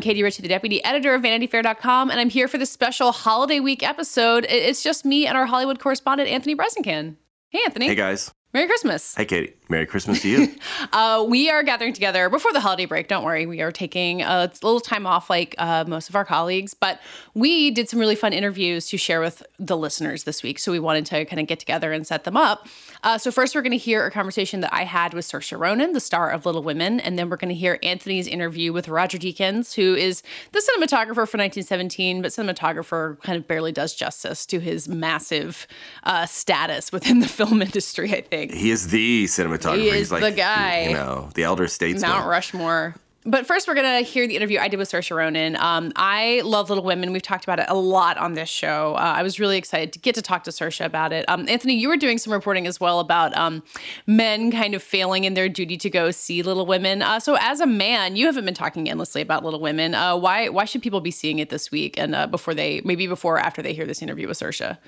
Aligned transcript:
I'm 0.00 0.04
Katey 0.04 0.22
Rich, 0.22 0.38
the 0.38 0.48
deputy 0.48 0.82
editor 0.82 1.14
of 1.14 1.20
VanityFair.com, 1.20 2.10
and 2.10 2.18
I'm 2.18 2.30
here 2.30 2.48
for 2.48 2.56
the 2.56 2.64
special 2.64 3.12
holiday 3.12 3.60
week 3.60 3.82
episode. 3.82 4.46
It's 4.48 4.82
just 4.82 5.04
me 5.04 5.26
and 5.26 5.36
our 5.36 5.44
Hollywood 5.44 5.78
correspondent, 5.78 6.30
Anthony 6.30 6.56
Breznican. 6.56 7.16
Hey, 7.50 7.60
Anthony. 7.66 7.86
Hey, 7.86 7.96
guys. 7.96 8.32
Merry 8.54 8.66
Christmas. 8.66 9.14
Hey, 9.14 9.26
Katie. 9.26 9.52
Merry 9.70 9.86
Christmas 9.86 10.22
to 10.22 10.28
you. 10.28 10.54
uh, 10.92 11.24
we 11.26 11.48
are 11.48 11.62
gathering 11.62 11.92
together 11.92 12.28
before 12.28 12.52
the 12.52 12.60
holiday 12.60 12.86
break. 12.86 13.06
Don't 13.06 13.24
worry. 13.24 13.46
We 13.46 13.60
are 13.62 13.70
taking 13.70 14.22
a 14.22 14.50
little 14.62 14.80
time 14.80 15.06
off, 15.06 15.30
like 15.30 15.54
uh, 15.58 15.84
most 15.86 16.08
of 16.08 16.16
our 16.16 16.24
colleagues, 16.24 16.74
but 16.74 17.00
we 17.34 17.70
did 17.70 17.88
some 17.88 18.00
really 18.00 18.16
fun 18.16 18.32
interviews 18.32 18.88
to 18.88 18.98
share 18.98 19.20
with 19.20 19.42
the 19.58 19.76
listeners 19.76 20.24
this 20.24 20.42
week. 20.42 20.58
So 20.58 20.72
we 20.72 20.80
wanted 20.80 21.06
to 21.06 21.24
kind 21.24 21.38
of 21.40 21.46
get 21.46 21.60
together 21.60 21.92
and 21.92 22.04
set 22.06 22.24
them 22.24 22.36
up. 22.36 22.66
Uh, 23.02 23.16
so, 23.16 23.30
first, 23.30 23.54
we're 23.54 23.62
going 23.62 23.70
to 23.70 23.78
hear 23.78 24.04
a 24.04 24.10
conversation 24.10 24.60
that 24.60 24.74
I 24.74 24.84
had 24.84 25.14
with 25.14 25.24
Saoirse 25.24 25.58
Ronan, 25.58 25.92
the 25.92 26.00
star 26.00 26.30
of 26.30 26.44
Little 26.44 26.62
Women. 26.62 27.00
And 27.00 27.18
then 27.18 27.30
we're 27.30 27.36
going 27.36 27.48
to 27.48 27.54
hear 27.54 27.78
Anthony's 27.82 28.26
interview 28.26 28.72
with 28.72 28.88
Roger 28.88 29.18
Deakins, 29.18 29.74
who 29.74 29.94
is 29.94 30.22
the 30.52 30.58
cinematographer 30.58 31.14
for 31.14 31.38
1917, 31.38 32.20
but 32.20 32.32
cinematographer 32.32 33.20
kind 33.22 33.38
of 33.38 33.46
barely 33.46 33.72
does 33.72 33.94
justice 33.94 34.44
to 34.46 34.58
his 34.58 34.88
massive 34.88 35.66
uh, 36.04 36.26
status 36.26 36.92
within 36.92 37.20
the 37.20 37.28
film 37.40 37.62
industry, 37.62 38.12
I 38.12 38.20
think. 38.20 38.52
He 38.52 38.70
is 38.70 38.88
the 38.88 39.24
cinematographer. 39.24 39.59
He 39.64 39.88
is 39.88 39.94
He's 39.94 40.12
like, 40.12 40.22
the 40.22 40.32
guy. 40.32 40.88
You 40.88 40.94
know, 40.94 41.30
the 41.34 41.44
elder 41.44 41.68
statesman. 41.68 42.10
Mount 42.10 42.26
Rushmore. 42.26 42.94
But 43.26 43.46
first, 43.46 43.68
we're 43.68 43.74
going 43.74 44.02
to 44.02 44.10
hear 44.10 44.26
the 44.26 44.34
interview 44.34 44.58
I 44.58 44.68
did 44.68 44.78
with 44.78 44.90
Saoirse 44.90 45.14
Ronan. 45.14 45.54
Um, 45.56 45.92
I 45.94 46.40
love 46.42 46.70
Little 46.70 46.84
Women. 46.84 47.12
We've 47.12 47.20
talked 47.20 47.44
about 47.44 47.58
it 47.58 47.66
a 47.68 47.74
lot 47.74 48.16
on 48.16 48.32
this 48.32 48.48
show. 48.48 48.94
Uh, 48.94 49.12
I 49.16 49.22
was 49.22 49.38
really 49.38 49.58
excited 49.58 49.92
to 49.92 49.98
get 49.98 50.14
to 50.14 50.22
talk 50.22 50.44
to 50.44 50.50
Saoirse 50.50 50.82
about 50.82 51.12
it. 51.12 51.28
Um, 51.28 51.46
Anthony, 51.46 51.74
you 51.74 51.88
were 51.88 51.98
doing 51.98 52.16
some 52.16 52.32
reporting 52.32 52.66
as 52.66 52.80
well 52.80 52.98
about 52.98 53.36
um, 53.36 53.62
men 54.06 54.50
kind 54.50 54.74
of 54.74 54.82
failing 54.82 55.24
in 55.24 55.34
their 55.34 55.50
duty 55.50 55.76
to 55.76 55.90
go 55.90 56.10
see 56.12 56.42
Little 56.42 56.64
Women. 56.64 57.02
Uh, 57.02 57.20
so, 57.20 57.36
as 57.38 57.60
a 57.60 57.66
man, 57.66 58.16
you 58.16 58.24
haven't 58.24 58.46
been 58.46 58.54
talking 58.54 58.88
endlessly 58.88 59.20
about 59.20 59.44
Little 59.44 59.60
Women. 59.60 59.94
Uh, 59.94 60.16
why 60.16 60.48
why 60.48 60.64
should 60.64 60.80
people 60.80 61.02
be 61.02 61.10
seeing 61.10 61.40
it 61.40 61.50
this 61.50 61.70
week 61.70 61.98
and 61.98 62.14
uh, 62.14 62.26
before 62.26 62.54
they 62.54 62.80
maybe 62.86 63.06
before 63.06 63.36
or 63.36 63.40
after 63.40 63.60
they 63.60 63.74
hear 63.74 63.84
this 63.84 64.00
interview 64.00 64.28
with 64.28 64.38
Saoirse? 64.38 64.78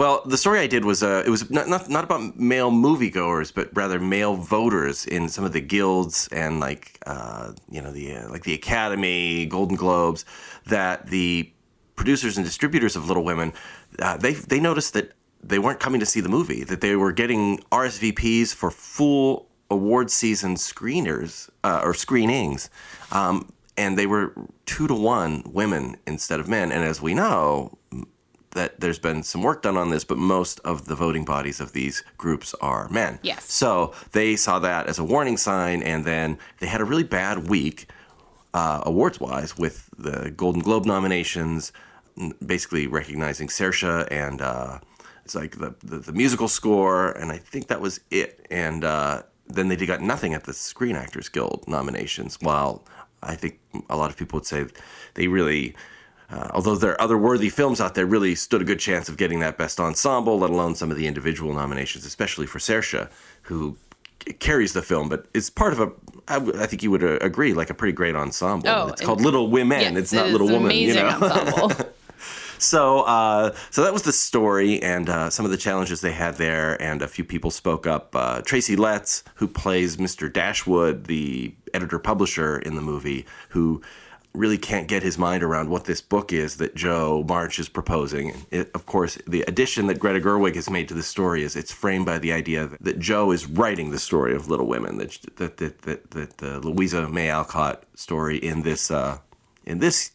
Well, 0.00 0.22
the 0.24 0.38
story 0.38 0.60
I 0.60 0.66
did 0.66 0.86
was 0.86 1.02
uh, 1.02 1.22
it 1.26 1.28
was 1.28 1.50
not, 1.50 1.68
not 1.68 1.90
not 1.90 2.04
about 2.04 2.38
male 2.38 2.70
moviegoers, 2.70 3.52
but 3.52 3.68
rather 3.76 4.00
male 4.00 4.34
voters 4.34 5.04
in 5.04 5.28
some 5.28 5.44
of 5.44 5.52
the 5.52 5.60
guilds 5.60 6.26
and 6.32 6.58
like 6.58 6.98
uh, 7.04 7.52
you 7.70 7.82
know 7.82 7.92
the 7.92 8.16
uh, 8.16 8.30
like 8.30 8.44
the 8.44 8.54
Academy, 8.54 9.44
Golden 9.44 9.76
Globes, 9.76 10.24
that 10.64 11.08
the 11.08 11.52
producers 11.96 12.38
and 12.38 12.46
distributors 12.46 12.96
of 12.96 13.08
Little 13.08 13.24
Women 13.24 13.52
uh, 13.98 14.16
they 14.16 14.32
they 14.32 14.58
noticed 14.58 14.94
that 14.94 15.12
they 15.44 15.58
weren't 15.58 15.80
coming 15.80 16.00
to 16.00 16.06
see 16.06 16.22
the 16.22 16.30
movie, 16.30 16.64
that 16.64 16.80
they 16.80 16.96
were 16.96 17.12
getting 17.12 17.58
RSVPs 17.70 18.54
for 18.54 18.70
full 18.70 19.50
award 19.70 20.10
season 20.10 20.54
screeners 20.54 21.50
uh, 21.62 21.82
or 21.84 21.92
screenings. 21.92 22.70
Um, 23.12 23.52
and 23.76 23.98
they 23.98 24.06
were 24.06 24.32
two 24.64 24.86
to 24.86 24.94
one 24.94 25.42
women 25.44 25.98
instead 26.06 26.40
of 26.40 26.48
men. 26.48 26.72
And 26.72 26.84
as 26.84 27.02
we 27.02 27.12
know, 27.12 27.78
that 28.52 28.80
there's 28.80 28.98
been 28.98 29.22
some 29.22 29.42
work 29.42 29.62
done 29.62 29.76
on 29.76 29.90
this, 29.90 30.04
but 30.04 30.18
most 30.18 30.60
of 30.60 30.86
the 30.86 30.94
voting 30.94 31.24
bodies 31.24 31.60
of 31.60 31.72
these 31.72 32.02
groups 32.18 32.54
are 32.60 32.88
men. 32.88 33.18
Yes. 33.22 33.52
So 33.52 33.94
they 34.12 34.36
saw 34.36 34.58
that 34.58 34.86
as 34.86 34.98
a 34.98 35.04
warning 35.04 35.36
sign, 35.36 35.82
and 35.82 36.04
then 36.04 36.38
they 36.58 36.66
had 36.66 36.80
a 36.80 36.84
really 36.84 37.04
bad 37.04 37.48
week, 37.48 37.88
uh, 38.52 38.82
awards 38.84 39.20
wise, 39.20 39.56
with 39.56 39.88
the 39.96 40.32
Golden 40.32 40.62
Globe 40.62 40.84
nominations, 40.84 41.72
basically 42.44 42.86
recognizing 42.86 43.48
Saoirse 43.48 44.08
and 44.10 44.42
uh, 44.42 44.80
it's 45.24 45.34
like 45.36 45.58
the, 45.58 45.74
the, 45.84 45.98
the 45.98 46.12
musical 46.12 46.48
score, 46.48 47.12
and 47.12 47.30
I 47.30 47.38
think 47.38 47.68
that 47.68 47.80
was 47.80 48.00
it. 48.10 48.46
And 48.50 48.84
uh, 48.84 49.22
then 49.46 49.68
they 49.68 49.76
got 49.76 50.00
nothing 50.00 50.34
at 50.34 50.42
the 50.44 50.52
Screen 50.52 50.96
Actors 50.96 51.28
Guild 51.28 51.64
nominations. 51.68 52.38
While 52.40 52.84
I 53.22 53.36
think 53.36 53.60
a 53.88 53.96
lot 53.96 54.10
of 54.10 54.16
people 54.16 54.38
would 54.38 54.46
say 54.46 54.66
they 55.14 55.28
really 55.28 55.76
uh, 56.30 56.48
although 56.52 56.76
there 56.76 56.92
are 56.92 57.00
other 57.00 57.18
worthy 57.18 57.48
films 57.48 57.80
out 57.80 57.94
there, 57.94 58.06
really 58.06 58.34
stood 58.34 58.62
a 58.62 58.64
good 58.64 58.78
chance 58.78 59.08
of 59.08 59.16
getting 59.16 59.40
that 59.40 59.58
best 59.58 59.80
ensemble, 59.80 60.38
let 60.38 60.50
alone 60.50 60.74
some 60.74 60.90
of 60.90 60.96
the 60.96 61.06
individual 61.06 61.52
nominations, 61.52 62.06
especially 62.06 62.46
for 62.46 62.58
Saoirse, 62.58 63.10
who 63.42 63.76
carries 64.38 64.72
the 64.72 64.82
film, 64.82 65.08
but 65.08 65.26
it's 65.34 65.50
part 65.50 65.72
of 65.72 65.80
a. 65.80 65.92
I, 66.28 66.34
w- 66.34 66.60
I 66.60 66.66
think 66.66 66.82
you 66.82 66.90
would 66.90 67.02
uh, 67.02 67.18
agree, 67.20 67.52
like 67.54 67.70
a 67.70 67.74
pretty 67.74 67.92
great 67.92 68.14
ensemble. 68.14 68.68
Oh, 68.68 68.88
it's 68.88 69.00
called 69.00 69.20
Little 69.20 69.50
Women. 69.50 69.80
Yes, 69.80 69.96
it's 69.96 70.12
not 70.12 70.28
it 70.28 70.32
Little 70.32 70.48
Woman. 70.48 70.76
You 70.76 70.94
know? 70.94 71.70
So, 72.60 73.00
uh, 73.00 73.54
so 73.70 73.82
that 73.82 73.92
was 73.94 74.02
the 74.02 74.12
story, 74.12 74.82
and 74.82 75.08
uh, 75.08 75.30
some 75.30 75.46
of 75.46 75.50
the 75.50 75.56
challenges 75.56 76.02
they 76.02 76.12
had 76.12 76.34
there, 76.34 76.80
and 76.80 77.00
a 77.00 77.08
few 77.08 77.24
people 77.24 77.50
spoke 77.50 77.86
up. 77.86 78.14
Uh, 78.14 78.42
Tracy 78.42 78.76
Letts, 78.76 79.24
who 79.36 79.48
plays 79.48 79.96
Mr. 79.96 80.30
Dashwood, 80.30 81.06
the 81.06 81.54
editor 81.72 81.98
publisher 81.98 82.58
in 82.58 82.74
the 82.76 82.82
movie, 82.82 83.24
who 83.48 83.80
really 84.32 84.58
can't 84.58 84.86
get 84.86 85.02
his 85.02 85.18
mind 85.18 85.42
around 85.42 85.68
what 85.70 85.84
this 85.84 86.00
book 86.00 86.32
is 86.32 86.56
that 86.56 86.74
Jo 86.74 87.24
March 87.28 87.58
is 87.58 87.68
proposing. 87.68 88.32
It, 88.50 88.70
of 88.74 88.86
course, 88.86 89.18
the 89.26 89.42
addition 89.42 89.88
that 89.88 89.98
Greta 89.98 90.20
Gerwig 90.20 90.54
has 90.54 90.70
made 90.70 90.88
to 90.88 90.94
the 90.94 91.02
story 91.02 91.42
is 91.42 91.56
it's 91.56 91.72
framed 91.72 92.06
by 92.06 92.18
the 92.18 92.32
idea 92.32 92.70
that, 92.80 92.98
Jo 93.00 93.32
is 93.32 93.46
writing 93.46 93.90
the 93.90 93.98
story 93.98 94.34
of 94.34 94.48
Little 94.48 94.66
Women, 94.66 94.98
that 94.98 95.18
that 95.36 95.56
that, 95.56 95.82
that, 95.82 96.10
that 96.12 96.38
the 96.38 96.60
Louisa 96.60 97.08
May 97.08 97.28
Alcott 97.28 97.84
story 97.94 98.36
in 98.36 98.62
this 98.62 98.90
uh, 98.90 99.18
in 99.64 99.78
this 99.78 100.12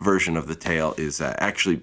version 0.00 0.36
of 0.36 0.46
the 0.46 0.54
tale 0.54 0.94
is 0.96 1.20
uh, 1.20 1.34
actually 1.38 1.82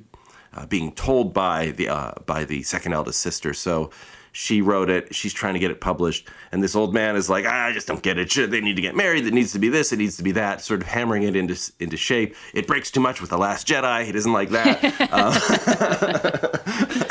uh, 0.53 0.65
being 0.65 0.91
told 0.93 1.33
by 1.33 1.71
the 1.71 1.89
uh, 1.89 2.13
by 2.25 2.45
the 2.45 2.63
second 2.63 2.93
eldest 2.93 3.19
sister. 3.19 3.53
So 3.53 3.91
she 4.31 4.61
wrote 4.61 4.89
it. 4.89 5.13
She's 5.13 5.33
trying 5.33 5.53
to 5.53 5.59
get 5.59 5.71
it 5.71 5.81
published, 5.81 6.27
and 6.51 6.63
this 6.63 6.75
old 6.75 6.93
man 6.93 7.15
is 7.15 7.29
like, 7.29 7.45
ah, 7.47 7.65
"I 7.65 7.71
just 7.71 7.87
don't 7.87 8.01
get 8.01 8.17
it. 8.17 8.51
They 8.51 8.61
need 8.61 8.75
to 8.75 8.81
get 8.81 8.95
married. 8.95 9.25
It 9.25 9.33
needs 9.33 9.51
to 9.53 9.59
be 9.59 9.69
this. 9.69 9.91
It 9.91 9.97
needs 9.97 10.17
to 10.17 10.23
be 10.23 10.31
that." 10.33 10.61
Sort 10.61 10.81
of 10.81 10.87
hammering 10.87 11.23
it 11.23 11.35
into 11.35 11.57
into 11.79 11.97
shape. 11.97 12.35
It 12.53 12.67
breaks 12.67 12.91
too 12.91 12.99
much 12.99 13.21
with 13.21 13.29
the 13.29 13.37
Last 13.37 13.67
Jedi. 13.67 14.05
He 14.05 14.11
doesn't 14.11 14.33
like 14.33 14.49
that. 14.49 14.79
uh, 15.11 17.07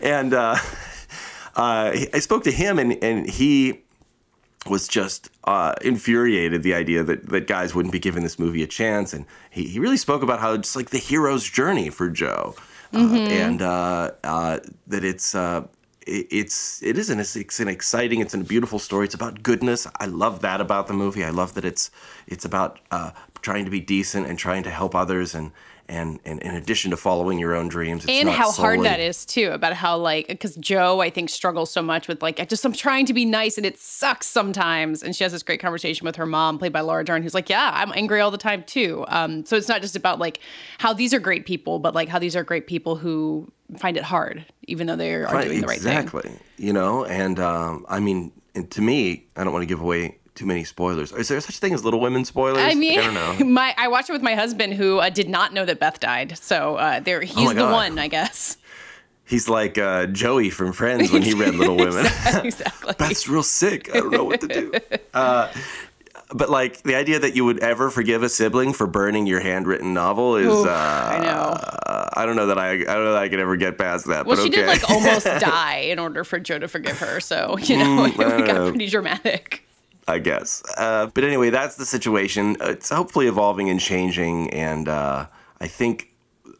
and 0.02 0.34
uh, 0.34 0.56
uh, 1.56 1.92
I 2.14 2.18
spoke 2.20 2.44
to 2.44 2.52
him, 2.52 2.78
and 2.78 3.02
and 3.02 3.28
he 3.28 3.84
was 4.66 4.88
just 4.88 5.30
uh, 5.44 5.74
infuriated 5.82 6.62
the 6.62 6.74
idea 6.74 7.02
that, 7.02 7.28
that 7.28 7.46
guys 7.46 7.74
wouldn't 7.74 7.92
be 7.92 7.98
giving 7.98 8.22
this 8.22 8.38
movie 8.38 8.62
a 8.62 8.66
chance. 8.66 9.12
And 9.12 9.24
he, 9.50 9.64
he 9.64 9.78
really 9.78 9.96
spoke 9.96 10.22
about 10.22 10.40
how 10.40 10.52
it's 10.52 10.76
like 10.76 10.90
the 10.90 10.98
hero's 10.98 11.44
journey 11.44 11.90
for 11.90 12.08
Jo. 12.08 12.54
Mm-hmm. 12.92 13.14
Uh, 13.14 13.18
and 13.18 13.62
uh, 13.62 14.10
uh, 14.24 14.58
that 14.86 15.04
it's 15.04 15.34
uh, 15.34 15.66
it's 16.08 16.82
it 16.82 16.98
is 16.98 17.10
an 17.10 17.20
it's 17.20 17.60
an 17.60 17.68
exciting 17.68 18.20
it's 18.20 18.34
a 18.34 18.38
beautiful 18.38 18.78
story. 18.78 19.04
It's 19.04 19.14
about 19.14 19.42
goodness. 19.42 19.86
I 19.98 20.06
love 20.06 20.40
that 20.40 20.60
about 20.60 20.86
the 20.86 20.94
movie. 20.94 21.24
I 21.24 21.30
love 21.30 21.54
that 21.54 21.64
it's 21.64 21.90
it's 22.26 22.44
about 22.44 22.80
uh, 22.90 23.10
trying 23.42 23.64
to 23.64 23.70
be 23.70 23.80
decent 23.80 24.26
and 24.26 24.38
trying 24.38 24.62
to 24.64 24.70
help 24.70 24.94
others 24.94 25.34
and 25.34 25.52
and, 25.88 26.20
and 26.24 26.40
in 26.42 26.54
addition 26.54 26.90
to 26.90 26.96
following 26.96 27.38
your 27.38 27.54
own 27.54 27.68
dreams 27.68 28.04
it's 28.04 28.12
and 28.12 28.26
not 28.26 28.36
how 28.36 28.50
hard 28.50 28.82
that 28.82 29.00
is 29.00 29.24
too 29.24 29.50
about 29.52 29.72
how 29.72 29.96
like 29.96 30.26
because 30.28 30.54
Jo 30.56 31.00
i 31.00 31.08
think 31.10 31.30
struggles 31.30 31.70
so 31.70 31.80
much 31.82 32.08
with 32.08 32.22
like 32.22 32.38
i 32.40 32.44
just 32.44 32.64
i'm 32.64 32.72
trying 32.72 33.06
to 33.06 33.14
be 33.14 33.24
nice 33.24 33.56
and 33.56 33.64
it 33.66 33.78
sucks 33.78 34.26
sometimes. 34.26 35.02
And 35.02 35.16
she 35.16 35.24
has 35.24 35.32
this 35.32 35.42
great 35.42 35.60
conversation 35.60 36.04
with 36.04 36.16
her 36.16 36.26
mom 36.26 36.58
played 36.58 36.72
by 36.72 36.80
laura 36.80 37.04
dern 37.04 37.22
who's 37.22 37.34
like 37.34 37.48
yeah 37.48 37.70
i'm 37.74 37.92
angry 37.94 38.20
all 38.20 38.30
the 38.30 38.38
time 38.38 38.62
too. 38.64 39.04
Um, 39.08 39.44
so 39.44 39.56
it's 39.56 39.68
not 39.68 39.80
just 39.82 39.96
about 39.96 40.18
like 40.18 40.40
how 40.78 40.92
these 40.92 41.12
are 41.14 41.20
great 41.20 41.46
people 41.46 41.78
but 41.78 41.94
like 41.94 42.08
how 42.08 42.18
these 42.18 42.36
are 42.36 42.44
great 42.44 42.66
people 42.66 42.96
who 42.96 43.50
find 43.78 43.96
it 43.96 44.02
hard 44.04 44.44
even 44.66 44.86
though 44.86 44.96
they 44.96 45.14
are 45.14 45.24
Right, 45.24 45.46
doing 45.48 45.60
the 45.60 45.66
right 45.66 45.78
thing. 45.80 45.92
exactly. 45.96 46.30
You 46.58 46.72
know, 46.72 47.04
and 47.04 47.38
um, 47.40 47.86
I 47.88 48.00
mean, 48.00 48.32
and 48.54 48.70
to 48.72 48.82
me, 48.82 49.26
I 49.36 49.44
don't 49.44 49.52
want 49.52 49.62
to 49.62 49.66
give 49.66 49.80
away 49.80 50.18
too 50.38 50.46
many 50.46 50.64
spoilers. 50.64 51.12
Is 51.12 51.28
there 51.28 51.40
such 51.40 51.56
a 51.56 51.58
thing 51.58 51.74
as 51.74 51.84
Little 51.84 52.00
Women 52.00 52.24
spoilers? 52.24 52.62
I 52.62 52.74
mean, 52.74 52.98
I 52.98 53.02
don't 53.04 53.14
know. 53.40 53.44
my 53.50 53.74
I 53.76 53.88
watched 53.88 54.08
it 54.08 54.12
with 54.12 54.22
my 54.22 54.34
husband 54.34 54.74
who 54.74 54.98
uh, 54.98 55.10
did 55.10 55.28
not 55.28 55.52
know 55.52 55.64
that 55.64 55.78
Beth 55.80 56.00
died, 56.00 56.38
so 56.38 56.76
uh, 56.76 57.00
there 57.00 57.20
he's 57.22 57.48
Oh 57.50 57.52
the 57.52 57.60
God. 57.60 57.72
one, 57.72 57.98
I 57.98 58.08
guess. 58.08 58.56
He's 59.26 59.46
like 59.48 59.76
uh, 59.76 60.06
Joey 60.06 60.48
from 60.48 60.72
Friends 60.72 61.12
when 61.12 61.20
he 61.22 61.34
read 61.34 61.54
Little 61.54 61.76
Women. 61.84 62.06
exactly. 62.44 62.94
Beth's 62.98 63.28
real 63.28 63.42
sick. 63.42 63.90
I 63.94 63.98
don't 63.98 64.10
know 64.10 64.24
what 64.24 64.40
to 64.40 64.48
do. 64.48 64.72
Uh, 65.12 65.52
but 66.32 66.48
like 66.50 66.82
the 66.82 66.94
idea 66.94 67.18
that 67.18 67.34
you 67.36 67.44
would 67.44 67.58
ever 67.60 67.90
forgive 67.90 68.22
a 68.22 68.28
sibling 68.28 68.72
for 68.72 68.86
burning 68.86 69.26
your 69.26 69.40
handwritten 69.40 69.92
novel 69.94 70.36
is 70.36 70.46
Oof, 70.46 70.66
uh, 70.66 70.70
I 70.70 71.18
know. 71.22 71.56
I 72.14 72.26
don't 72.26 72.36
know 72.36 72.46
that 72.48 72.58
I 72.58 72.72
I 72.72 72.76
don't 72.76 73.04
know 73.04 73.12
that 73.12 73.22
I 73.22 73.28
could 73.28 73.40
ever 73.40 73.56
get 73.56 73.76
past 73.78 74.06
that. 74.08 74.24
Well, 74.26 74.36
but 74.36 74.42
she 74.42 74.48
okay. 74.48 74.60
did 74.62 74.66
like 74.66 74.90
almost 74.90 75.24
die 75.40 75.86
in 75.90 75.98
order 75.98 76.24
for 76.24 76.38
Jo 76.38 76.58
to 76.58 76.66
forgive 76.68 76.98
her. 76.98 77.20
So, 77.20 77.56
you 77.58 77.76
know, 77.76 77.84
Mm, 78.08 78.40
it 78.40 78.46
got 78.46 78.68
pretty 78.68 78.88
dramatic. 78.88 79.62
I 80.08 80.18
guess. 80.18 80.62
Uh, 80.76 81.06
but 81.12 81.22
anyway, 81.22 81.50
that's 81.50 81.76
the 81.76 81.84
situation. 81.84 82.56
It's 82.60 82.88
hopefully 82.88 83.26
evolving 83.26 83.68
and 83.68 83.78
changing, 83.78 84.50
and 84.50 84.88
uh, 84.88 85.26
I 85.60 85.66
think 85.68 86.10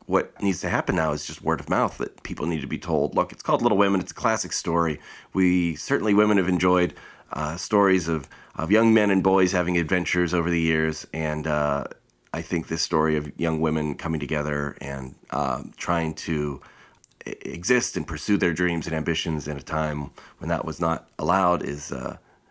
what 0.06 0.40
needs 0.42 0.60
to 0.60 0.68
happen 0.68 0.96
now 0.96 1.12
is 1.12 1.26
just 1.26 1.42
word 1.42 1.60
of 1.60 1.68
mouth 1.68 1.98
that 1.98 2.22
people 2.22 2.46
need 2.46 2.60
to 2.60 2.66
be 2.66 2.78
told. 2.78 3.14
Look, 3.14 3.32
it's 3.32 3.42
called 3.42 3.62
Little 3.62 3.78
Women. 3.78 4.00
It's 4.00 4.12
a 4.12 4.14
classic 4.14 4.52
story. 4.52 5.00
We 5.32 5.76
certainly 5.76 6.14
women 6.14 6.36
have 6.36 6.48
enjoyed 6.48 6.94
uh, 7.32 7.56
stories 7.56 8.08
of 8.08 8.28
of 8.54 8.70
young 8.70 8.92
men 8.92 9.10
and 9.10 9.22
boys 9.22 9.52
having 9.52 9.78
adventures 9.78 10.34
over 10.34 10.50
the 10.50 10.60
years, 10.60 11.06
and 11.14 11.46
uh, 11.46 11.84
I 12.34 12.42
think 12.42 12.68
this 12.68 12.82
story 12.82 13.16
of 13.16 13.32
young 13.40 13.60
women 13.60 13.94
coming 13.94 14.20
together 14.20 14.76
and 14.80 15.14
um 15.30 15.72
trying 15.76 16.14
to 16.14 16.60
exist 17.26 17.96
and 17.96 18.06
pursue 18.06 18.36
their 18.36 18.52
dreams 18.52 18.86
and 18.86 18.94
ambitions 18.94 19.48
in 19.48 19.56
a 19.56 19.62
time 19.62 20.10
when 20.38 20.48
that 20.48 20.64
was 20.64 20.80
not 20.80 21.08
allowed 21.18 21.62
is 21.62 21.92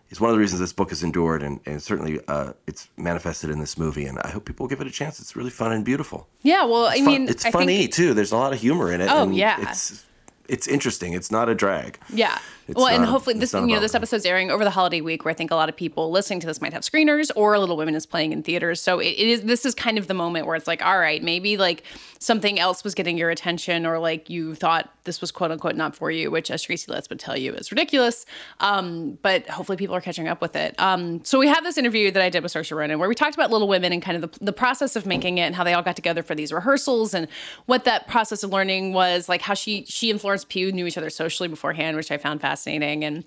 is 0.10 0.22
one 0.22 0.30
of 0.30 0.36
the 0.36 0.40
reasons 0.40 0.60
this 0.60 0.74
book 0.74 0.90
has 0.90 1.04
endured 1.04 1.44
and, 1.44 1.60
and 1.66 1.82
certainly 1.82 2.20
uh, 2.28 2.54
it's 2.66 2.90
manifested 2.98 3.50
in 3.50 3.60
this 3.60 3.78
movie 3.78 4.06
and 4.06 4.20
I 4.20 4.30
hope 4.30 4.46
people 4.46 4.68
give 4.68 4.80
it 4.82 4.88
a 4.88 4.92
chance. 4.92 5.20
It's 5.20 5.36
really 5.36 5.50
fun 5.50 5.72
and 5.72 5.84
beautiful. 5.84 6.28
Yeah, 6.44 6.64
well, 6.66 6.86
I 6.86 6.96
Fun- 6.98 7.06
mean, 7.06 7.30
it's 7.30 7.46
I 7.46 7.52
funny 7.52 7.78
think, 7.80 7.94
too. 7.94 8.14
There's 8.14 8.32
a 8.32 8.38
lot 8.38 8.54
of 8.54 8.60
humor 8.60 8.92
in 8.92 9.02
it. 9.02 9.10
Oh, 9.12 9.24
and 9.24 9.36
yeah. 9.36 9.70
it's 9.70 10.06
it's 10.48 10.68
interesting. 10.68 11.14
It's 11.14 11.30
not 11.32 11.50
a 11.50 11.56
drag. 11.56 12.00
Yeah. 12.10 12.40
It's 12.68 12.76
well, 12.76 12.88
and 12.88 13.06
hopefully 13.06 13.40
this 13.40 13.54
you 13.54 13.66
know 13.66 13.80
this 13.80 13.96
episode's 13.96 14.26
airing 14.26 14.52
over 14.52 14.66
the 14.66 14.70
holiday 14.70 15.00
week, 15.00 15.24
where 15.24 15.32
I 15.32 15.36
think 15.36 15.52
a 15.52 15.56
lot 15.56 15.70
of 15.70 15.76
people 15.76 16.12
listening 16.12 16.42
to 16.42 16.48
this 16.48 16.60
might 16.60 16.74
have 16.74 16.84
screeners 16.84 17.32
or 17.34 17.58
Little 17.58 17.78
Women 17.78 17.96
is 17.96 18.06
playing 18.06 18.34
in 18.34 18.44
theaters. 18.44 18.82
So 18.82 19.00
it, 19.00 19.08
it 19.08 19.28
is 19.28 19.42
this 19.44 19.66
is 19.66 19.74
kind 19.74 19.98
of 19.98 20.08
the 20.08 20.14
moment 20.14 20.48
where 20.48 20.56
it's 20.58 20.68
like, 20.68 20.84
all 20.84 21.00
right, 21.00 21.24
maybe 21.24 21.56
like 21.56 21.84
something 22.20 22.60
else 22.60 22.84
was 22.84 22.94
getting 22.94 23.18
your 23.18 23.30
attention, 23.30 23.86
or 23.86 24.00
like 24.00 24.30
you 24.30 24.54
thought 24.54 24.92
this 25.06 25.22
was 25.22 25.32
quote 25.32 25.52
unquote 25.52 25.78
not 25.78 25.96
for 25.96 26.12
you, 26.12 26.30
which 26.30 26.52
as 26.52 26.62
Tracy 26.62 26.92
Letts 26.92 27.10
would 27.10 27.20
tell 27.20 27.38
you 27.38 27.54
is 27.54 27.72
ridiculous. 27.72 28.26
Um, 28.60 29.18
but 29.22 29.48
hopefully 29.50 29.78
people 29.78 29.96
are 29.96 30.02
catching 30.02 30.28
up 30.28 30.42
with 30.42 30.58
it. 30.58 30.76
Um, 30.78 31.24
so 31.24 31.40
we 31.40 31.48
have 31.48 31.64
this 31.64 31.78
interview 31.78 32.12
that 32.12 32.22
I 32.22 32.30
did 32.30 32.44
with 32.44 32.54
Saoirse 32.54 32.76
Ronan 32.76 33.00
where 33.00 33.08
we 33.08 33.16
talked 33.16 33.36
about 33.36 33.50
Little 33.50 33.70
Women 33.70 33.94
and 33.94 34.02
kind 34.02 34.22
of 34.22 34.30
the, 34.30 34.44
the 34.44 34.54
process 34.54 34.98
of 34.98 35.06
making 35.06 35.38
it 35.38 35.44
and 35.44 35.56
how 35.56 35.64
they 35.64 35.74
all 35.74 35.84
got 35.84 35.96
together 35.96 36.22
for 36.22 36.36
these 36.36 36.52
rehearsals 36.52 37.14
and 37.14 37.30
what 37.66 37.86
that 37.86 38.08
process 38.10 38.44
of 38.44 38.52
learning 38.52 38.92
was 38.92 39.30
like 39.30 39.42
how 39.42 39.54
she 39.54 39.86
she 39.86 40.12
and 40.12 40.20
Florence 40.20 40.44
Pugh 40.44 40.74
knew 40.74 40.86
each 40.86 40.98
other 40.98 41.10
socially 41.10 41.48
beforehand, 41.48 41.96
which 41.96 42.12
I 42.12 42.18
found 42.18 42.42
fascinating 42.42 42.57
and 43.04 43.24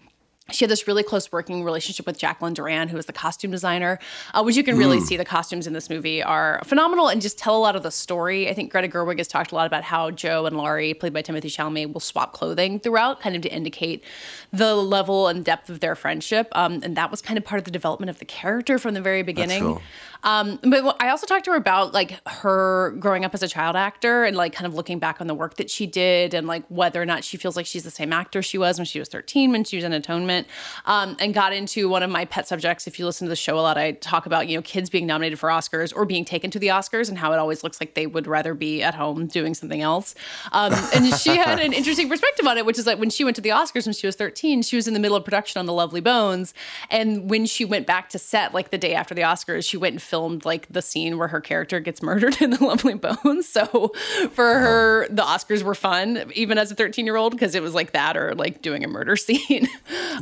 she 0.52 0.64
had 0.64 0.70
this 0.70 0.86
really 0.86 1.02
close 1.02 1.30
working 1.32 1.62
relationship 1.62 2.06
with 2.06 2.18
Jacqueline 2.18 2.54
Durran, 2.54 2.88
who 2.88 2.96
is 2.96 3.06
the 3.06 3.12
costume 3.12 3.50
designer, 3.50 3.98
uh, 4.34 4.42
which 4.42 4.56
you 4.56 4.64
can 4.64 4.76
really 4.76 5.00
see 5.00 5.16
the 5.16 5.24
costumes 5.24 5.66
in 5.66 5.72
this 5.72 5.90
movie 5.90 6.22
are 6.22 6.60
phenomenal 6.64 7.08
and 7.08 7.22
just 7.22 7.38
tell 7.38 7.56
a 7.56 7.58
lot 7.58 7.76
of 7.76 7.82
the 7.82 7.90
story. 7.90 8.48
I 8.48 8.54
think 8.54 8.70
Greta 8.70 8.88
Gerwig 8.88 9.18
has 9.18 9.28
talked 9.28 9.52
a 9.52 9.54
lot 9.54 9.66
about 9.66 9.84
how 9.84 10.10
Jo 10.10 10.46
and 10.46 10.56
Laurie, 10.56 10.94
played 10.94 11.12
by 11.12 11.22
Timothée 11.22 11.44
Chalamet, 11.44 11.92
will 11.92 12.00
swap 12.00 12.32
clothing 12.32 12.80
throughout, 12.80 13.20
kind 13.20 13.36
of 13.36 13.42
to 13.42 13.48
indicate 13.48 14.04
the 14.52 14.74
level 14.74 15.28
and 15.28 15.44
depth 15.44 15.70
of 15.70 15.80
their 15.80 15.94
friendship. 15.94 16.48
Um, 16.52 16.80
and 16.82 16.96
that 16.96 17.10
was 17.10 17.22
kind 17.22 17.38
of 17.38 17.44
part 17.44 17.58
of 17.58 17.64
the 17.64 17.70
development 17.70 18.10
of 18.10 18.18
the 18.18 18.24
character 18.24 18.78
from 18.78 18.94
the 18.94 19.00
very 19.00 19.22
beginning. 19.22 19.62
cool. 19.62 19.82
Um, 20.22 20.58
but 20.62 20.96
I 21.00 21.08
also 21.08 21.26
talked 21.26 21.44
to 21.46 21.52
her 21.52 21.56
about 21.56 21.94
like 21.94 22.18
her 22.28 22.90
growing 22.98 23.24
up 23.24 23.34
as 23.34 23.42
a 23.42 23.48
child 23.48 23.76
actor 23.76 24.24
and 24.24 24.36
like 24.36 24.52
kind 24.52 24.66
of 24.66 24.74
looking 24.74 24.98
back 24.98 25.20
on 25.20 25.26
the 25.26 25.34
work 25.34 25.56
that 25.56 25.70
she 25.70 25.86
did 25.86 26.34
and 26.34 26.46
like 26.46 26.64
whether 26.68 27.00
or 27.00 27.06
not 27.06 27.24
she 27.24 27.36
feels 27.36 27.56
like 27.56 27.66
she's 27.66 27.84
the 27.84 27.90
same 27.90 28.12
actor 28.12 28.42
she 28.42 28.58
was 28.58 28.78
when 28.78 28.84
she 28.84 28.98
was 28.98 29.08
13 29.08 29.52
when 29.52 29.64
she 29.64 29.76
was 29.76 29.84
in 29.84 29.92
Atonement. 29.92 30.46
Um, 30.86 31.16
and 31.20 31.34
got 31.34 31.52
into 31.52 31.88
one 31.88 32.02
of 32.02 32.10
my 32.10 32.24
pet 32.24 32.46
subjects. 32.48 32.86
If 32.86 32.98
you 32.98 33.06
listen 33.06 33.26
to 33.26 33.30
the 33.30 33.36
show 33.36 33.58
a 33.58 33.60
lot, 33.60 33.78
I 33.78 33.92
talk 33.92 34.26
about 34.26 34.48
you 34.48 34.56
know 34.56 34.62
kids 34.62 34.90
being 34.90 35.06
nominated 35.06 35.38
for 35.38 35.48
Oscars 35.48 35.94
or 35.94 36.04
being 36.04 36.24
taken 36.24 36.50
to 36.50 36.58
the 36.58 36.68
Oscars 36.68 37.08
and 37.08 37.18
how 37.18 37.32
it 37.32 37.38
always 37.38 37.62
looks 37.62 37.80
like 37.80 37.94
they 37.94 38.06
would 38.06 38.26
rather 38.26 38.54
be 38.54 38.82
at 38.82 38.94
home 38.94 39.26
doing 39.26 39.54
something 39.54 39.80
else. 39.80 40.14
Um, 40.52 40.72
and 40.94 41.14
she 41.18 41.36
had 41.36 41.60
an 41.60 41.72
interesting 41.72 42.08
perspective 42.08 42.46
on 42.46 42.58
it, 42.58 42.66
which 42.66 42.78
is 42.78 42.86
like 42.86 42.98
when 42.98 43.10
she 43.10 43.24
went 43.24 43.36
to 43.36 43.42
the 43.42 43.50
Oscars 43.50 43.86
when 43.86 43.94
she 43.94 44.06
was 44.06 44.16
13, 44.16 44.62
she 44.62 44.76
was 44.76 44.86
in 44.86 44.94
the 44.94 45.00
middle 45.00 45.16
of 45.16 45.24
production 45.24 45.58
on 45.58 45.66
The 45.66 45.72
Lovely 45.72 46.00
Bones, 46.00 46.54
and 46.90 47.30
when 47.30 47.46
she 47.46 47.64
went 47.64 47.86
back 47.86 48.08
to 48.10 48.18
set 48.18 48.54
like 48.54 48.70
the 48.70 48.78
day 48.78 48.94
after 48.94 49.14
the 49.14 49.22
Oscars, 49.22 49.68
she 49.68 49.76
went 49.76 49.94
and 49.94 50.02
filmed 50.10 50.44
like 50.44 50.66
the 50.68 50.82
scene 50.82 51.18
where 51.18 51.28
her 51.28 51.40
character 51.40 51.78
gets 51.78 52.02
murdered 52.02 52.36
in 52.42 52.50
The 52.50 52.64
Lovely 52.64 52.94
Bones. 52.94 53.48
So 53.48 53.92
for 54.32 54.58
her, 54.58 55.06
the 55.08 55.22
Oscars 55.22 55.62
were 55.62 55.74
fun, 55.74 56.30
even 56.34 56.58
as 56.58 56.70
a 56.70 56.74
13 56.74 57.06
year 57.06 57.16
old, 57.16 57.32
because 57.32 57.54
it 57.54 57.62
was 57.62 57.74
like 57.74 57.92
that 57.92 58.16
or 58.16 58.34
like 58.34 58.60
doing 58.60 58.84
a 58.84 58.88
murder 58.88 59.16
scene. 59.26 59.68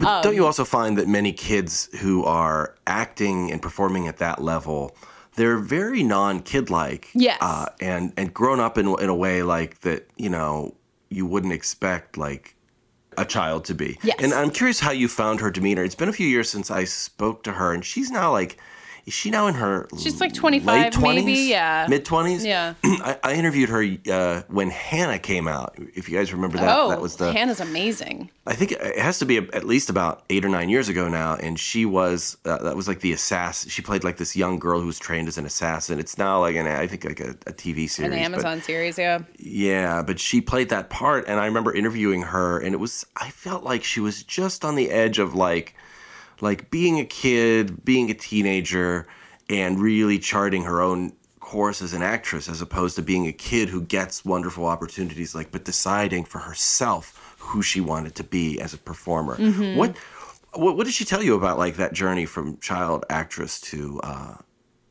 But 0.00 0.22
don't 0.22 0.34
you 0.34 0.44
also 0.44 0.64
find 0.64 0.98
that 0.98 1.08
many 1.08 1.32
kids 1.32 1.88
who 2.00 2.24
are 2.24 2.74
acting 2.86 3.50
and 3.50 3.60
performing 3.62 4.06
at 4.06 4.18
that 4.18 4.42
level, 4.42 4.94
they're 5.36 5.58
very 5.58 6.02
non-kid 6.02 6.68
like. 6.68 7.08
Yes. 7.14 7.38
Uh, 7.40 7.66
and 7.80 8.12
and 8.16 8.34
grown 8.34 8.60
up 8.60 8.76
in 8.76 8.86
in 9.00 9.08
a 9.08 9.14
way 9.14 9.42
like 9.42 9.80
that, 9.80 10.06
you 10.16 10.28
know, 10.28 10.74
you 11.08 11.24
wouldn't 11.24 11.54
expect 11.54 12.18
like 12.18 12.54
a 13.16 13.24
child 13.24 13.64
to 13.64 13.74
be. 13.74 13.98
Yes. 14.02 14.16
And 14.20 14.34
I'm 14.34 14.50
curious 14.50 14.80
how 14.80 14.90
you 14.90 15.08
found 15.08 15.40
her 15.40 15.50
demeanor. 15.50 15.82
It's 15.82 15.94
been 15.94 16.08
a 16.08 16.12
few 16.12 16.28
years 16.28 16.50
since 16.50 16.70
I 16.70 16.84
spoke 16.84 17.42
to 17.44 17.52
her, 17.52 17.72
and 17.72 17.84
she's 17.84 18.10
now 18.10 18.30
like. 18.30 18.58
Is 19.08 19.14
she 19.14 19.30
now 19.30 19.46
in 19.46 19.54
her 19.54 19.88
She's 19.98 20.20
like 20.20 20.32
late 20.32 20.38
25 20.38 20.92
20s? 20.92 21.14
maybe, 21.14 21.32
yeah. 21.32 21.86
Mid 21.88 22.04
20s? 22.04 22.44
Yeah. 22.44 22.74
I, 22.84 23.18
I 23.24 23.34
interviewed 23.36 23.70
her 23.70 23.82
uh, 24.12 24.42
when 24.48 24.68
Hanna 24.68 25.18
came 25.18 25.48
out. 25.48 25.78
If 25.94 26.10
you 26.10 26.18
guys 26.18 26.30
remember 26.30 26.58
that, 26.58 26.78
oh, 26.78 26.90
that 26.90 27.00
was 27.00 27.16
the 27.16 27.32
Hanna's 27.32 27.58
amazing. 27.58 28.30
I 28.46 28.54
think 28.54 28.72
it 28.72 28.98
has 28.98 29.18
to 29.20 29.24
be 29.24 29.38
at 29.38 29.64
least 29.64 29.88
about 29.88 30.24
eight 30.28 30.44
or 30.44 30.50
nine 30.50 30.68
years 30.68 30.90
ago 30.90 31.08
now, 31.08 31.36
and 31.36 31.58
she 31.58 31.86
was 31.86 32.36
uh, 32.44 32.58
that 32.58 32.76
was 32.76 32.86
like 32.86 33.00
the 33.00 33.14
assassin. 33.14 33.70
She 33.70 33.80
played 33.80 34.04
like 34.04 34.18
this 34.18 34.36
young 34.36 34.58
girl 34.58 34.78
who 34.78 34.86
was 34.86 34.98
trained 34.98 35.26
as 35.26 35.38
an 35.38 35.46
assassin. 35.46 35.98
It's 35.98 36.18
now 36.18 36.40
like 36.40 36.56
an 36.56 36.66
I 36.66 36.86
think 36.86 37.06
like 37.06 37.20
a, 37.20 37.30
a 37.46 37.54
TV 37.54 37.88
series. 37.88 37.98
An 38.00 38.10
but- 38.10 38.18
Amazon 38.18 38.60
series, 38.60 38.98
yeah. 38.98 39.20
yeah, 39.38 40.02
but 40.02 40.20
she 40.20 40.42
played 40.42 40.68
that 40.68 40.90
part, 40.90 41.24
and 41.26 41.40
I 41.40 41.46
remember 41.46 41.74
interviewing 41.74 42.24
her, 42.24 42.58
and 42.58 42.74
it 42.74 42.78
was 42.78 43.06
I 43.16 43.30
felt 43.30 43.64
like 43.64 43.84
she 43.84 44.00
was 44.00 44.22
just 44.22 44.66
on 44.66 44.74
the 44.74 44.90
edge 44.90 45.18
of 45.18 45.34
like, 45.34 45.74
like 46.40 46.70
being 46.70 46.98
a 47.00 47.04
kid, 47.04 47.84
being 47.84 48.10
a 48.10 48.14
teenager, 48.14 49.06
and 49.48 49.80
really 49.80 50.18
charting 50.18 50.62
her 50.64 50.80
own 50.80 51.12
course 51.40 51.80
as 51.80 51.94
an 51.94 52.02
actress, 52.02 52.48
as 52.48 52.60
opposed 52.60 52.96
to 52.96 53.02
being 53.02 53.26
a 53.26 53.32
kid 53.32 53.70
who 53.70 53.80
gets 53.80 54.24
wonderful 54.24 54.66
opportunities, 54.66 55.34
like 55.34 55.50
but 55.50 55.64
deciding 55.64 56.24
for 56.24 56.40
herself 56.40 57.36
who 57.38 57.62
she 57.62 57.80
wanted 57.80 58.14
to 58.14 58.24
be 58.24 58.60
as 58.60 58.74
a 58.74 58.78
performer. 58.78 59.36
What, 59.76 59.96
what 60.52 60.76
what 60.76 60.84
did 60.84 60.94
she 60.94 61.04
tell 61.04 61.22
you 61.22 61.34
about 61.34 61.58
like 61.58 61.76
that 61.76 61.92
journey 61.94 62.26
from 62.26 62.58
child 62.58 63.04
actress 63.08 63.60
to 63.62 64.00
uh, 64.02 64.34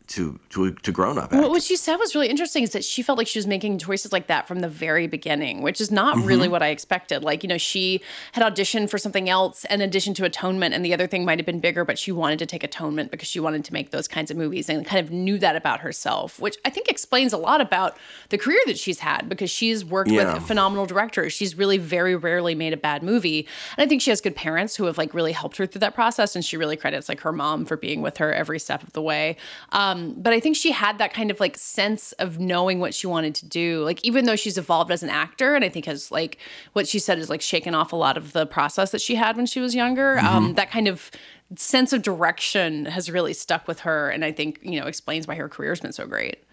to 0.07 0.39
to 0.49 0.71
to 0.73 0.91
grown 0.91 1.17
up? 1.17 1.31
What 1.33 1.49
what 1.49 1.63
she 1.63 1.75
said 1.75 1.97
was 1.97 2.15
really 2.15 2.27
interesting 2.29 2.63
is 2.63 2.71
that 2.71 2.83
she 2.85 3.01
felt 3.01 3.17
like 3.17 3.27
she 3.27 3.39
was 3.39 3.47
making 3.47 3.77
choices 3.79 4.11
like 4.11 4.27
that 4.27 4.47
from 4.47 4.59
the 4.61 4.69
very 4.69 5.07
beginning, 5.07 5.61
which 5.61 5.81
is 5.81 5.91
not 5.91 6.15
Mm-hmm. 6.17 6.27
really 6.27 6.47
what 6.47 6.63
I 6.63 6.69
expected. 6.69 7.23
Like, 7.23 7.43
you 7.43 7.49
know, 7.49 7.57
she 7.57 8.01
had 8.31 8.43
auditioned 8.43 8.89
for 8.89 8.97
something 8.97 9.29
else 9.29 9.65
in 9.65 9.81
addition 9.81 10.13
to 10.15 10.25
Atonement, 10.25 10.73
and 10.73 10.83
the 10.85 10.93
other 10.93 11.07
thing 11.07 11.25
might 11.25 11.37
have 11.39 11.45
been 11.45 11.59
bigger, 11.59 11.83
but 11.85 11.99
she 11.99 12.11
wanted 12.11 12.39
to 12.39 12.45
take 12.45 12.63
Atonement 12.63 13.11
because 13.11 13.27
she 13.27 13.39
wanted 13.39 13.65
to 13.65 13.73
make 13.73 13.91
those 13.91 14.07
kinds 14.07 14.31
of 14.31 14.37
movies 14.37 14.69
and 14.69 14.85
kind 14.85 15.05
of 15.05 15.11
knew 15.11 15.37
that 15.39 15.55
about 15.55 15.81
herself, 15.81 16.39
which 16.39 16.57
I 16.65 16.69
think 16.69 16.87
explains 16.87 17.33
a 17.33 17.37
lot 17.37 17.59
about 17.61 17.97
the 18.29 18.37
career 18.37 18.59
that 18.67 18.77
she's 18.77 18.99
had 18.99 19.27
because 19.29 19.49
she's 19.49 19.83
worked 19.83 20.09
Yeah. 20.09 20.35
with 20.35 20.47
phenomenal 20.47 20.85
directors. 20.85 21.33
She's 21.33 21.55
really 21.57 21.77
very 21.77 22.15
rarely 22.15 22.55
made 22.55 22.73
a 22.73 22.77
bad 22.77 23.03
movie. 23.03 23.47
And 23.77 23.85
I 23.85 23.87
think 23.89 24.01
she 24.01 24.09
has 24.11 24.21
good 24.21 24.35
parents 24.35 24.75
who 24.75 24.85
have 24.85 24.97
like 24.97 25.13
really 25.13 25.33
helped 25.33 25.57
her 25.57 25.65
through 25.65 25.79
that 25.79 25.93
process. 25.95 26.35
And 26.35 26.43
she 26.45 26.55
really 26.57 26.77
credits 26.77 27.09
like 27.09 27.19
her 27.21 27.33
mom 27.33 27.65
for 27.65 27.75
being 27.77 28.01
with 28.01 28.17
her 28.17 28.33
every 28.33 28.59
step 28.59 28.81
of 28.83 28.93
the 28.93 29.01
way. 29.01 29.35
Um, 29.71 29.96
but 30.17 30.33
I 30.33 30.39
think 30.39 30.55
she 30.55 30.71
had 30.71 30.97
that 30.97 31.13
kind 31.13 31.31
of 31.31 31.39
like 31.39 31.57
sense 31.57 32.11
of 32.13 32.39
knowing 32.39 32.79
what 32.79 32.93
she 32.93 33.07
wanted 33.07 33.35
to 33.35 33.45
do. 33.45 33.83
Like 33.83 34.03
even 34.03 34.25
though 34.25 34.35
she's 34.35 34.57
evolved 34.57 34.91
as 34.91 35.03
an 35.03 35.09
actor, 35.09 35.55
and 35.55 35.63
I 35.63 35.69
think 35.69 35.85
has 35.85 36.11
like 36.11 36.37
what 36.73 36.87
she 36.87 36.99
said 36.99 37.19
is 37.19 37.29
like 37.29 37.41
shaken 37.41 37.75
off 37.75 37.93
a 37.93 37.95
lot 37.95 38.17
of 38.17 38.33
the 38.33 38.45
process 38.45 38.91
that 38.91 39.01
she 39.01 39.15
had 39.15 39.37
when 39.37 39.45
she 39.45 39.59
was 39.59 39.75
younger. 39.75 40.19
Um, 40.19 40.55
that 40.55 40.71
kind 40.71 40.87
of 40.87 41.11
sense 41.55 41.93
of 41.93 42.01
direction 42.01 42.85
has 42.85 43.09
really 43.09 43.33
stuck 43.33 43.67
with 43.67 43.81
her, 43.81 44.09
and 44.09 44.25
I 44.25 44.31
think 44.31 44.59
you 44.61 44.79
know 44.79 44.87
explains 44.87 45.27
why 45.27 45.35
her 45.35 45.49
career 45.49 45.71
has 45.71 45.79
been 45.79 45.93
so 45.93 46.05
great. 46.05 46.43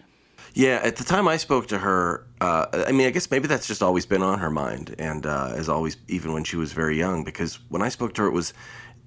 Yeah, 0.53 0.79
at 0.83 0.95
the 0.95 1.03
time 1.03 1.27
I 1.27 1.35
spoke 1.35 1.67
to 1.67 1.77
her, 1.79 2.25
uh, 2.39 2.67
I 2.87 2.93
mean, 2.93 3.07
I 3.07 3.09
guess 3.09 3.29
maybe 3.29 3.45
that's 3.45 3.67
just 3.67 3.83
always 3.83 4.05
been 4.05 4.21
on 4.21 4.39
her 4.39 4.49
mind, 4.49 4.95
and 4.97 5.25
uh, 5.25 5.49
has 5.49 5.67
always, 5.67 5.97
even 6.07 6.31
when 6.31 6.45
she 6.45 6.55
was 6.55 6.71
very 6.71 6.97
young. 6.97 7.25
Because 7.25 7.59
when 7.67 7.81
I 7.81 7.89
spoke 7.89 8.13
to 8.13 8.21
her, 8.21 8.27
it 8.29 8.31
was 8.31 8.53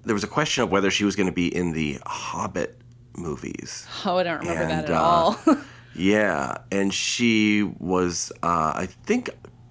there 0.05 0.15
was 0.15 0.25
a 0.25 0.29
question 0.29 0.63
of 0.63 0.71
whether 0.71 0.91
she 0.91 1.05
was 1.05 1.17
going 1.17 1.27
to 1.27 1.33
be 1.33 1.55
in 1.55 1.73
the 1.73 1.99
Hobbit 2.07 2.81
movies. 3.19 3.87
Oh, 4.07 4.17
I 4.19 4.23
don't 4.23 4.41
remember 4.41 4.67
that 4.67 4.85
at 4.85 4.91
uh, 4.91 5.03
all. 5.03 5.39
Yeah, 5.95 6.59
and 6.71 6.95
she 6.95 7.63
was, 7.81 8.31
uh, 8.43 8.73
I 8.77 8.87
think, 8.87 9.31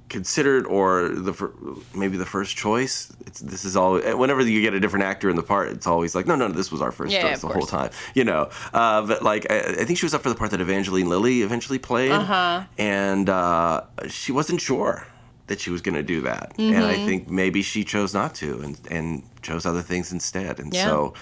considered 0.09 0.65
or 0.65 1.09
the 1.09 1.51
maybe 1.95 2.17
the 2.17 2.25
first 2.25 2.57
choice. 2.57 3.13
It's, 3.25 3.39
this 3.39 3.63
is 3.63 3.77
all. 3.77 3.97
Whenever 4.17 4.41
you 4.41 4.61
get 4.61 4.73
a 4.73 4.79
different 4.79 5.05
actor 5.05 5.29
in 5.29 5.37
the 5.37 5.43
part, 5.43 5.69
it's 5.69 5.87
always 5.87 6.15
like, 6.15 6.25
no, 6.27 6.35
no, 6.35 6.47
no 6.47 6.53
this 6.53 6.69
was 6.69 6.81
our 6.81 6.91
first 6.91 7.13
Yeah, 7.13 7.21
choice 7.21 7.41
the 7.41 7.47
whole 7.47 7.65
time. 7.65 7.91
You 8.13 8.25
know, 8.25 8.49
uh, 8.73 9.05
but 9.07 9.23
like 9.23 9.49
I, 9.49 9.59
I 9.59 9.85
think 9.85 9.99
she 9.99 10.05
was 10.05 10.13
up 10.13 10.21
for 10.21 10.27
the 10.29 10.35
part 10.35 10.51
that 10.51 10.59
Evangeline 10.59 11.07
Lilly 11.07 11.43
eventually 11.43 11.79
played, 11.79 12.11
uh-huh. 12.11 12.63
and 12.77 13.29
uh, 13.29 13.83
she 14.09 14.33
wasn't 14.33 14.59
sure 14.59 15.07
that 15.47 15.61
she 15.61 15.69
was 15.69 15.81
going 15.81 15.95
to 15.95 16.03
do 16.03 16.19
that, 16.21 16.55
and 16.57 16.75
I 16.85 16.95
Mm-hmm. 16.97 17.05
think 17.05 17.29
maybe 17.29 17.61
she 17.61 17.85
chose 17.85 18.13
not 18.13 18.35
to, 18.35 18.59
and 18.61 18.77
and 18.91 19.23
chose 19.41 19.65
other 19.65 19.81
things 19.83 20.11
instead, 20.11 20.59
and 20.59 20.73
Yeah. 20.73 20.83
so. 20.83 21.13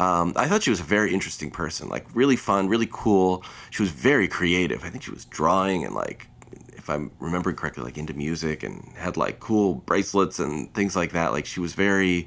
Um, 0.00 0.32
I 0.34 0.48
thought 0.48 0.62
she 0.62 0.70
was 0.70 0.80
a 0.80 0.84
very 0.84 1.12
interesting 1.12 1.50
person, 1.50 1.90
like 1.90 2.06
really 2.14 2.36
fun, 2.36 2.68
really 2.68 2.88
cool. 2.90 3.44
She 3.68 3.82
was 3.82 3.90
very 3.90 4.28
creative. 4.28 4.82
I 4.82 4.88
think 4.88 5.02
she 5.02 5.10
was 5.10 5.26
drawing 5.26 5.84
and 5.84 5.94
like 5.94 6.26
if 6.72 6.88
I'm 6.88 7.10
remembering 7.20 7.56
correctly, 7.56 7.84
like 7.84 7.98
into 7.98 8.14
music 8.14 8.62
and 8.62 8.90
had 8.96 9.18
like 9.18 9.40
cool 9.40 9.74
bracelets 9.74 10.38
and 10.38 10.72
things 10.72 10.96
like 10.96 11.12
that. 11.12 11.32
Like 11.32 11.44
she 11.44 11.60
was 11.60 11.74
very, 11.74 12.26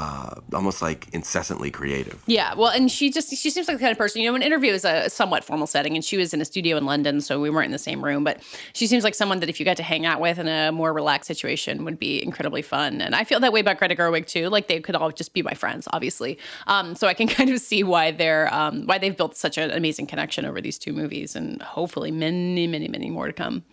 uh, 0.00 0.40
almost 0.54 0.80
like 0.80 1.08
incessantly 1.12 1.70
creative. 1.70 2.22
Yeah, 2.26 2.54
well, 2.54 2.68
and 2.68 2.90
she 2.90 3.10
just 3.10 3.28
she 3.30 3.50
seems 3.50 3.68
like 3.68 3.76
the 3.76 3.80
kind 3.82 3.92
of 3.92 3.98
person. 3.98 4.22
You 4.22 4.30
know, 4.30 4.34
an 4.36 4.42
interview 4.42 4.72
is 4.72 4.84
a 4.84 5.10
somewhat 5.10 5.44
formal 5.44 5.66
setting, 5.66 5.94
and 5.94 6.04
she 6.04 6.16
was 6.16 6.32
in 6.32 6.40
a 6.40 6.44
studio 6.44 6.76
in 6.78 6.86
London, 6.86 7.20
so 7.20 7.38
we 7.40 7.50
weren't 7.50 7.66
in 7.66 7.72
the 7.72 7.78
same 7.78 8.02
room. 8.04 8.24
But 8.24 8.42
she 8.72 8.86
seems 8.86 9.04
like 9.04 9.14
someone 9.14 9.40
that 9.40 9.48
if 9.50 9.60
you 9.60 9.66
got 9.66 9.76
to 9.76 9.82
hang 9.82 10.06
out 10.06 10.20
with 10.20 10.38
in 10.38 10.48
a 10.48 10.72
more 10.72 10.92
relaxed 10.92 11.26
situation, 11.28 11.84
would 11.84 11.98
be 11.98 12.22
incredibly 12.22 12.62
fun. 12.62 13.00
And 13.02 13.14
I 13.14 13.24
feel 13.24 13.40
that 13.40 13.52
way 13.52 13.60
about 13.60 13.78
Greta 13.78 13.94
Gerwig 13.94 14.26
too. 14.26 14.48
Like 14.48 14.68
they 14.68 14.80
could 14.80 14.96
all 14.96 15.10
just 15.10 15.34
be 15.34 15.42
my 15.42 15.54
friends, 15.54 15.86
obviously. 15.92 16.38
Um, 16.66 16.94
so 16.94 17.06
I 17.06 17.14
can 17.14 17.28
kind 17.38 17.50
of 17.50 17.60
see 17.60 17.82
why 17.82 18.10
they're 18.10 18.52
um, 18.54 18.86
why 18.86 18.98
they've 18.98 19.16
built 19.16 19.36
such 19.36 19.58
an 19.58 19.70
amazing 19.70 20.06
connection 20.06 20.44
over 20.46 20.60
these 20.60 20.78
two 20.78 20.92
movies, 20.94 21.36
and 21.36 21.60
hopefully 21.60 22.10
many, 22.10 22.66
many, 22.66 22.88
many 22.88 23.10
more 23.10 23.26
to 23.26 23.32
come. 23.34 23.64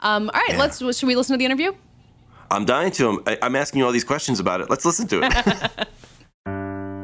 Um, 0.00 0.30
all 0.34 0.40
right, 0.40 0.50
Yeah. 0.50 0.58
let's 0.58 0.78
should 0.98 1.06
we 1.06 1.16
listen 1.16 1.32
to 1.34 1.38
the 1.38 1.46
interview? 1.46 1.72
I'm 2.50 2.64
dying 2.64 2.90
to. 2.92 3.08
I'm, 3.08 3.18
I- 3.26 3.38
I'm 3.42 3.56
asking 3.56 3.80
you 3.80 3.86
all 3.86 3.92
these 3.92 4.04
questions 4.04 4.40
about 4.40 4.60
it. 4.60 4.70
Let's 4.70 4.84
listen 4.84 5.06
to 5.08 5.20
it. 5.22 5.88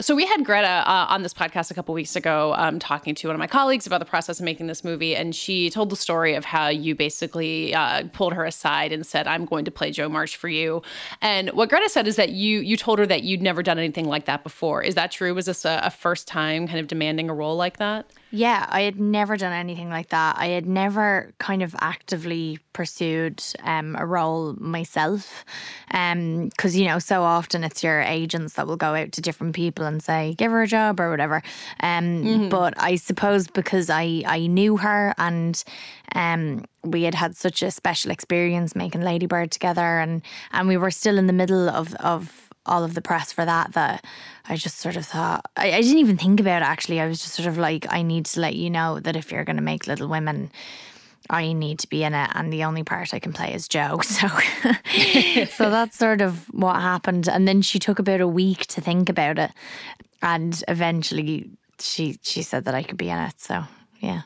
So 0.00 0.16
we 0.16 0.26
had 0.26 0.44
Greta 0.44 0.66
uh, 0.66 1.06
on 1.10 1.22
this 1.22 1.32
podcast 1.32 1.70
a 1.70 1.74
couple 1.74 1.94
weeks 1.94 2.16
ago, 2.16 2.54
um, 2.56 2.80
talking 2.80 3.14
to 3.14 3.28
one 3.28 3.36
of 3.36 3.38
my 3.38 3.46
colleagues 3.46 3.86
about 3.86 3.98
the 4.00 4.04
process 4.04 4.40
of 4.40 4.44
making 4.44 4.66
this 4.66 4.82
movie, 4.82 5.14
and 5.14 5.32
she 5.32 5.70
told 5.70 5.90
the 5.90 5.96
story 5.96 6.34
of 6.34 6.44
how 6.44 6.66
you 6.66 6.96
basically 6.96 7.72
uh, 7.72 8.02
pulled 8.12 8.32
her 8.32 8.44
aside 8.44 8.90
and 8.92 9.06
said, 9.06 9.28
"I'm 9.28 9.44
going 9.44 9.64
to 9.64 9.70
play 9.70 9.92
Jo 9.92 10.08
March 10.08 10.36
for 10.36 10.48
you." 10.48 10.82
And 11.20 11.50
what 11.50 11.68
Greta 11.68 11.88
said 11.88 12.08
is 12.08 12.16
that 12.16 12.30
you 12.30 12.58
you 12.60 12.76
told 12.76 12.98
her 12.98 13.06
that 13.06 13.22
you'd 13.22 13.42
never 13.42 13.62
done 13.62 13.78
anything 13.78 14.06
like 14.08 14.24
that 14.24 14.42
before. 14.42 14.82
Is 14.82 14.96
that 14.96 15.12
true? 15.12 15.34
Was 15.34 15.46
this 15.46 15.64
a, 15.64 15.80
a 15.84 15.90
first 15.90 16.26
time 16.26 16.66
kind 16.66 16.80
of 16.80 16.88
demanding 16.88 17.30
a 17.30 17.34
role 17.34 17.54
like 17.56 17.76
that? 17.76 18.10
Yeah, 18.34 18.66
I 18.70 18.80
had 18.80 18.98
never 18.98 19.36
done 19.36 19.52
anything 19.52 19.90
like 19.90 20.08
that. 20.08 20.36
I 20.38 20.46
had 20.46 20.66
never 20.66 21.34
kind 21.36 21.62
of 21.62 21.76
actively 21.82 22.58
pursued 22.72 23.42
um, 23.62 23.94
a 23.98 24.06
role 24.06 24.54
myself. 24.54 25.44
Because, 25.88 26.74
you 26.74 26.86
know, 26.86 26.98
so 26.98 27.24
often 27.24 27.62
it's 27.62 27.84
your 27.84 28.00
agents 28.00 28.54
that 28.54 28.66
will 28.66 28.78
go 28.78 28.94
out 28.94 29.12
to 29.12 29.20
different 29.20 29.54
people 29.54 29.84
and 29.84 30.02
say, 30.02 30.34
give 30.38 30.50
her 30.50 30.62
a 30.62 30.66
job 30.66 30.98
or 30.98 31.10
whatever. 31.10 31.42
Um, 31.80 32.48
But 32.48 32.72
I 32.78 32.96
suppose 32.96 33.48
because 33.48 33.90
I, 33.90 34.22
I 34.26 34.46
knew 34.46 34.78
her 34.78 35.12
and 35.18 35.62
um, 36.14 36.64
we 36.82 37.02
had 37.02 37.14
had 37.14 37.36
such 37.36 37.62
a 37.62 37.70
special 37.70 38.10
experience 38.10 38.74
making 38.74 39.02
Lady 39.02 39.26
Bird 39.26 39.50
together 39.50 39.98
and, 40.00 40.22
and 40.52 40.68
we 40.68 40.78
were 40.78 40.90
still 40.90 41.18
in 41.18 41.26
the 41.26 41.34
middle 41.34 41.68
of, 41.68 41.94
of 41.96 42.48
all 42.66 42.84
of 42.84 42.94
the 42.94 43.02
press 43.02 43.32
for 43.32 43.44
that 43.44 43.72
that 43.72 44.04
I 44.48 44.56
just 44.56 44.78
sort 44.78 44.96
of 44.96 45.06
thought 45.06 45.44
I, 45.56 45.72
I 45.72 45.80
didn't 45.80 45.98
even 45.98 46.16
think 46.16 46.40
about 46.40 46.62
it 46.62 46.66
actually. 46.66 47.00
I 47.00 47.06
was 47.06 47.20
just 47.20 47.34
sort 47.34 47.48
of 47.48 47.58
like, 47.58 47.86
I 47.90 48.02
need 48.02 48.26
to 48.26 48.40
let 48.40 48.54
you 48.54 48.70
know 48.70 49.00
that 49.00 49.16
if 49.16 49.32
you're 49.32 49.44
gonna 49.44 49.62
make 49.62 49.86
Little 49.86 50.08
Women, 50.08 50.50
I 51.30 51.52
need 51.52 51.78
to 51.80 51.88
be 51.88 52.04
in 52.04 52.14
it 52.14 52.30
and 52.34 52.52
the 52.52 52.64
only 52.64 52.82
part 52.82 53.14
I 53.14 53.18
can 53.18 53.32
play 53.32 53.54
is 53.54 53.68
Jo. 53.68 54.00
So 54.02 54.28
so 55.50 55.70
that's 55.70 55.98
sort 55.98 56.20
of 56.20 56.46
what 56.52 56.76
happened. 56.76 57.28
And 57.28 57.46
then 57.46 57.62
she 57.62 57.78
took 57.78 57.98
about 57.98 58.20
a 58.20 58.28
week 58.28 58.66
to 58.68 58.80
think 58.80 59.08
about 59.08 59.38
it 59.38 59.50
and 60.22 60.62
eventually 60.68 61.50
she 61.78 62.18
she 62.22 62.42
said 62.42 62.64
that 62.64 62.74
I 62.74 62.82
could 62.82 62.96
be 62.96 63.10
in 63.10 63.18
it. 63.18 63.40
So 63.40 63.64
yeah. 64.00 64.22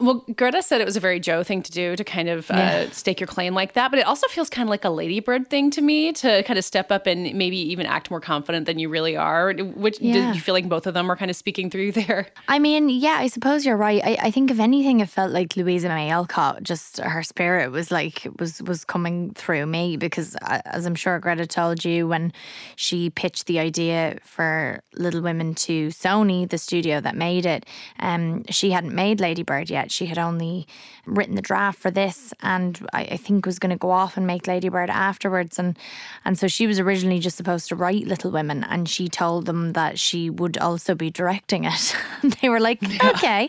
Well, 0.00 0.24
Greta 0.36 0.62
said 0.62 0.80
it 0.80 0.84
was 0.84 0.96
a 0.96 1.00
very 1.00 1.18
Jo 1.18 1.42
thing 1.42 1.60
to 1.62 1.72
do 1.72 1.96
to 1.96 2.04
kind 2.04 2.28
of 2.28 2.48
uh, 2.52 2.54
Yeah. 2.56 2.90
stake 2.90 3.18
your 3.18 3.26
claim 3.26 3.52
like 3.54 3.72
that, 3.72 3.90
but 3.90 3.98
it 3.98 4.06
also 4.06 4.28
feels 4.28 4.48
kind 4.48 4.68
of 4.68 4.70
like 4.70 4.84
a 4.84 4.90
Lady 4.90 5.18
Bird 5.18 5.50
thing 5.50 5.70
to 5.72 5.82
me 5.82 6.12
to 6.12 6.44
kind 6.44 6.56
of 6.56 6.64
step 6.64 6.92
up 6.92 7.08
and 7.08 7.34
maybe 7.34 7.56
even 7.56 7.84
act 7.84 8.08
more 8.08 8.20
confident 8.20 8.66
than 8.66 8.78
you 8.78 8.88
really 8.88 9.16
are. 9.16 9.52
Which 9.54 10.00
Yeah. 10.00 10.12
did 10.12 10.34
you 10.36 10.40
feel 10.40 10.54
like 10.54 10.68
both 10.68 10.86
of 10.86 10.94
them 10.94 11.08
were 11.08 11.16
kind 11.16 11.32
of 11.32 11.36
speaking 11.36 11.68
through 11.68 11.92
there? 12.00 12.28
I 12.46 12.60
mean, 12.60 12.88
yeah, 12.88 13.16
I 13.18 13.26
suppose 13.26 13.66
you're 13.66 13.76
right. 13.76 14.00
I, 14.04 14.16
I 14.26 14.30
think 14.30 14.52
if 14.52 14.60
anything, 14.60 15.00
it 15.00 15.08
felt 15.08 15.32
like 15.32 15.56
Louisa 15.56 15.88
May 15.88 16.10
Alcott. 16.10 16.62
Just 16.62 16.98
her 16.98 17.24
spirit 17.24 17.72
was 17.72 17.90
like 17.90 18.24
was 18.38 18.62
was 18.62 18.84
coming 18.84 19.32
through 19.34 19.66
me 19.66 19.96
because, 19.96 20.36
uh, 20.42 20.60
as 20.66 20.86
I'm 20.86 20.94
sure 20.94 21.18
Greta 21.18 21.46
told 21.46 21.84
you, 21.84 22.06
when 22.06 22.32
she 22.76 23.10
pitched 23.10 23.46
the 23.46 23.58
idea 23.58 24.18
for 24.22 24.80
Little 24.94 25.22
Women 25.22 25.54
to 25.56 25.88
Sony, 25.88 26.48
the 26.48 26.58
studio 26.58 27.00
that 27.00 27.16
made 27.16 27.46
it, 27.46 27.66
um, 27.98 28.44
she 28.48 28.70
hadn't 28.70 28.94
made 28.94 29.18
Lady 29.20 29.42
Bird 29.42 29.70
yet. 29.88 29.92
She 29.92 30.06
had 30.06 30.18
only 30.18 30.66
written 31.06 31.34
the 31.34 31.42
draft 31.42 31.78
for 31.78 31.90
this, 31.90 32.32
and 32.42 32.86
I, 32.92 33.02
I 33.02 33.16
think 33.16 33.46
was 33.46 33.58
going 33.58 33.70
to 33.70 33.76
go 33.76 33.90
off 33.90 34.16
and 34.16 34.26
make 34.26 34.46
Lady 34.46 34.68
Bird 34.68 34.90
afterwards. 34.90 35.58
And 35.58 35.78
and 36.24 36.38
so 36.38 36.48
she 36.48 36.66
was 36.66 36.78
originally 36.78 37.18
just 37.18 37.36
supposed 37.36 37.68
to 37.68 37.76
write 37.76 38.06
Little 38.06 38.30
Women, 38.30 38.64
and 38.64 38.88
she 38.88 39.08
told 39.08 39.46
them 39.46 39.72
that 39.72 39.98
she 39.98 40.30
would 40.30 40.58
also 40.58 40.94
be 40.94 41.10
directing 41.10 41.64
it. 41.64 41.96
they 42.40 42.48
were 42.48 42.60
like, 42.60 42.82
okay, 43.04 43.48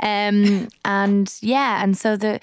um, 0.00 0.68
and 0.84 1.34
yeah, 1.40 1.82
and 1.82 1.96
so 1.96 2.16
the 2.16 2.40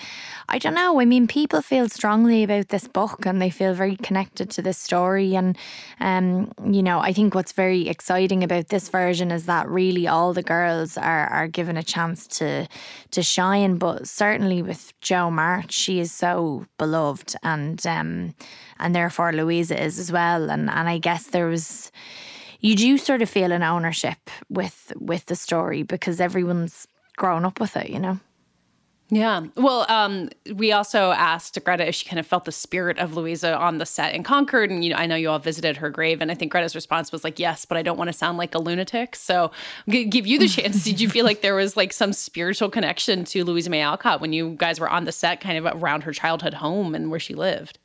I 0.49 0.57
don't 0.57 0.73
know. 0.73 0.99
I 0.99 1.05
mean, 1.05 1.27
people 1.27 1.61
feel 1.61 1.89
strongly 1.89 2.43
about 2.43 2.69
this 2.69 2.87
book, 2.87 3.25
and 3.25 3.41
they 3.41 3.49
feel 3.49 3.73
very 3.73 3.95
connected 3.95 4.49
to 4.51 4.61
this 4.61 4.77
story. 4.77 5.35
And 5.35 5.57
um, 5.99 6.51
you 6.65 6.83
know, 6.83 6.99
I 6.99 7.13
think 7.13 7.35
what's 7.35 7.51
very 7.51 7.87
exciting 7.87 8.43
about 8.43 8.69
this 8.69 8.89
version 8.89 9.31
is 9.31 9.45
that 9.45 9.69
really 9.69 10.07
all 10.07 10.33
the 10.33 10.43
girls 10.43 10.97
are 10.97 11.27
are 11.27 11.47
given 11.47 11.77
a 11.77 11.83
chance 11.83 12.27
to 12.27 12.67
to 13.11 13.23
shine. 13.29 13.77
But 13.77 14.07
certainly 14.07 14.61
with 14.61 14.93
Jo 15.01 15.29
March, 15.29 15.71
she 15.71 15.99
is 15.99 16.11
so 16.11 16.65
beloved, 16.77 17.35
and 17.43 17.85
um, 17.85 18.35
and 18.79 18.95
therefore 18.95 19.31
Louisa 19.31 19.81
is 19.81 19.99
as 19.99 20.11
well. 20.11 20.49
And 20.49 20.69
and 20.69 20.89
I 20.89 20.97
guess 20.97 21.27
there 21.27 21.47
was 21.47 21.91
you 22.59 22.75
do 22.75 22.97
sort 22.97 23.21
of 23.21 23.29
feel 23.29 23.51
an 23.51 23.63
ownership 23.63 24.29
with 24.49 24.91
with 24.97 25.25
the 25.27 25.35
story 25.35 25.83
because 25.83 26.19
everyone's 26.19 26.87
grown 27.17 27.45
up 27.45 27.59
with 27.59 27.77
it, 27.77 27.89
you 27.89 27.99
know. 27.99 28.19
Yeah. 29.11 29.47
Well, 29.55 29.85
um, 29.89 30.29
we 30.53 30.71
also 30.71 31.11
asked 31.11 31.57
Greta 31.63 31.87
if 31.87 31.95
she 31.95 32.07
kind 32.07 32.19
of 32.19 32.27
felt 32.27 32.45
the 32.45 32.51
spirit 32.51 32.99
of 32.99 33.15
Louisa 33.15 33.57
on 33.57 33.79
the 33.79 33.85
set 33.85 34.13
in 34.13 34.21
Concord, 34.21 34.69
and 34.69 34.83
you 34.83 34.91
know, 34.91 34.97
I 34.97 35.07
know 35.07 35.15
you 35.15 35.29
all 35.29 35.39
visited 35.39 35.77
her 35.77 35.89
grave, 35.89 36.21
and 36.21 36.31
I 36.31 36.35
think 36.35 36.51
Greta's 36.51 36.75
response 36.75 37.11
was 37.11 37.23
like, 37.23 37.39
"Yes, 37.39 37.65
but 37.65 37.77
I 37.77 37.81
don't 37.81 37.97
want 37.97 38.09
to 38.09 38.13
sound 38.13 38.37
like 38.37 38.53
a 38.53 38.59
lunatic." 38.59 39.15
So, 39.15 39.51
g- 39.89 40.05
give 40.05 40.27
you 40.27 40.37
the 40.37 40.47
chance. 40.47 40.83
Did 40.83 41.01
you 41.01 41.09
feel 41.09 41.25
like 41.25 41.41
there 41.41 41.55
was 41.55 41.75
like 41.75 41.91
some 41.91 42.13
spiritual 42.13 42.69
connection 42.69 43.23
to 43.25 43.43
Louisa 43.43 43.71
May 43.71 43.81
Alcott 43.81 44.21
when 44.21 44.31
you 44.31 44.55
guys 44.57 44.79
were 44.79 44.89
on 44.89 45.05
the 45.05 45.11
set, 45.11 45.41
kind 45.41 45.57
of 45.57 45.81
around 45.81 46.03
her 46.03 46.13
childhood 46.13 46.53
home 46.53 46.93
and 46.93 47.09
where 47.09 47.19
she 47.19 47.33
lived? 47.33 47.79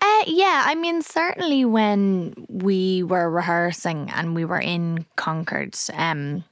Uh, 0.00 0.24
yeah, 0.26 0.64
I 0.66 0.74
mean, 0.74 1.02
certainly 1.02 1.64
when 1.64 2.46
we 2.48 3.02
were 3.02 3.30
rehearsing 3.30 4.10
and 4.14 4.34
we 4.34 4.44
were 4.44 4.60
in 4.60 5.06
Concord, 5.16 5.76
um, 5.94 6.44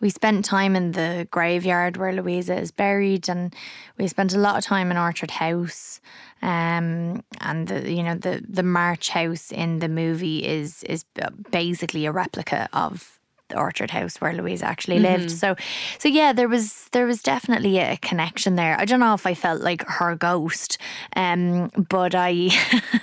we 0.00 0.10
spent 0.10 0.44
time 0.44 0.76
in 0.76 0.92
the 0.92 1.26
graveyard 1.30 1.96
where 1.96 2.12
Louisa 2.12 2.56
is 2.56 2.70
buried, 2.70 3.28
and 3.28 3.54
we 3.98 4.06
spent 4.08 4.34
a 4.34 4.38
lot 4.38 4.58
of 4.58 4.64
time 4.64 4.90
in 4.90 4.96
Orchard 4.96 5.30
House. 5.30 6.00
Um, 6.40 7.24
and 7.40 7.66
the 7.66 7.90
you 7.90 8.02
know 8.02 8.14
the 8.14 8.44
the 8.48 8.62
March 8.62 9.10
House 9.10 9.50
in 9.50 9.80
the 9.80 9.88
movie 9.88 10.44
is 10.46 10.82
is 10.84 11.04
basically 11.50 12.06
a 12.06 12.12
replica 12.12 12.68
of 12.72 13.17
the 13.48 13.58
Orchard 13.58 13.90
House 13.90 14.20
where 14.20 14.32
Louise 14.32 14.62
actually 14.62 14.98
lived. 14.98 15.30
So, 15.30 15.56
so 15.98 16.08
yeah, 16.08 16.32
there 16.32 16.48
was 16.48 16.88
there 16.92 17.06
was 17.06 17.22
definitely 17.22 17.78
a 17.78 17.96
connection 17.98 18.56
there. 18.56 18.78
I 18.78 18.84
don't 18.84 19.00
know 19.00 19.14
if 19.14 19.26
I 19.26 19.34
felt 19.34 19.60
like 19.60 19.84
her 19.86 20.14
ghost, 20.14 20.78
um, 21.16 21.68
but 21.88 22.14
I, 22.14 22.50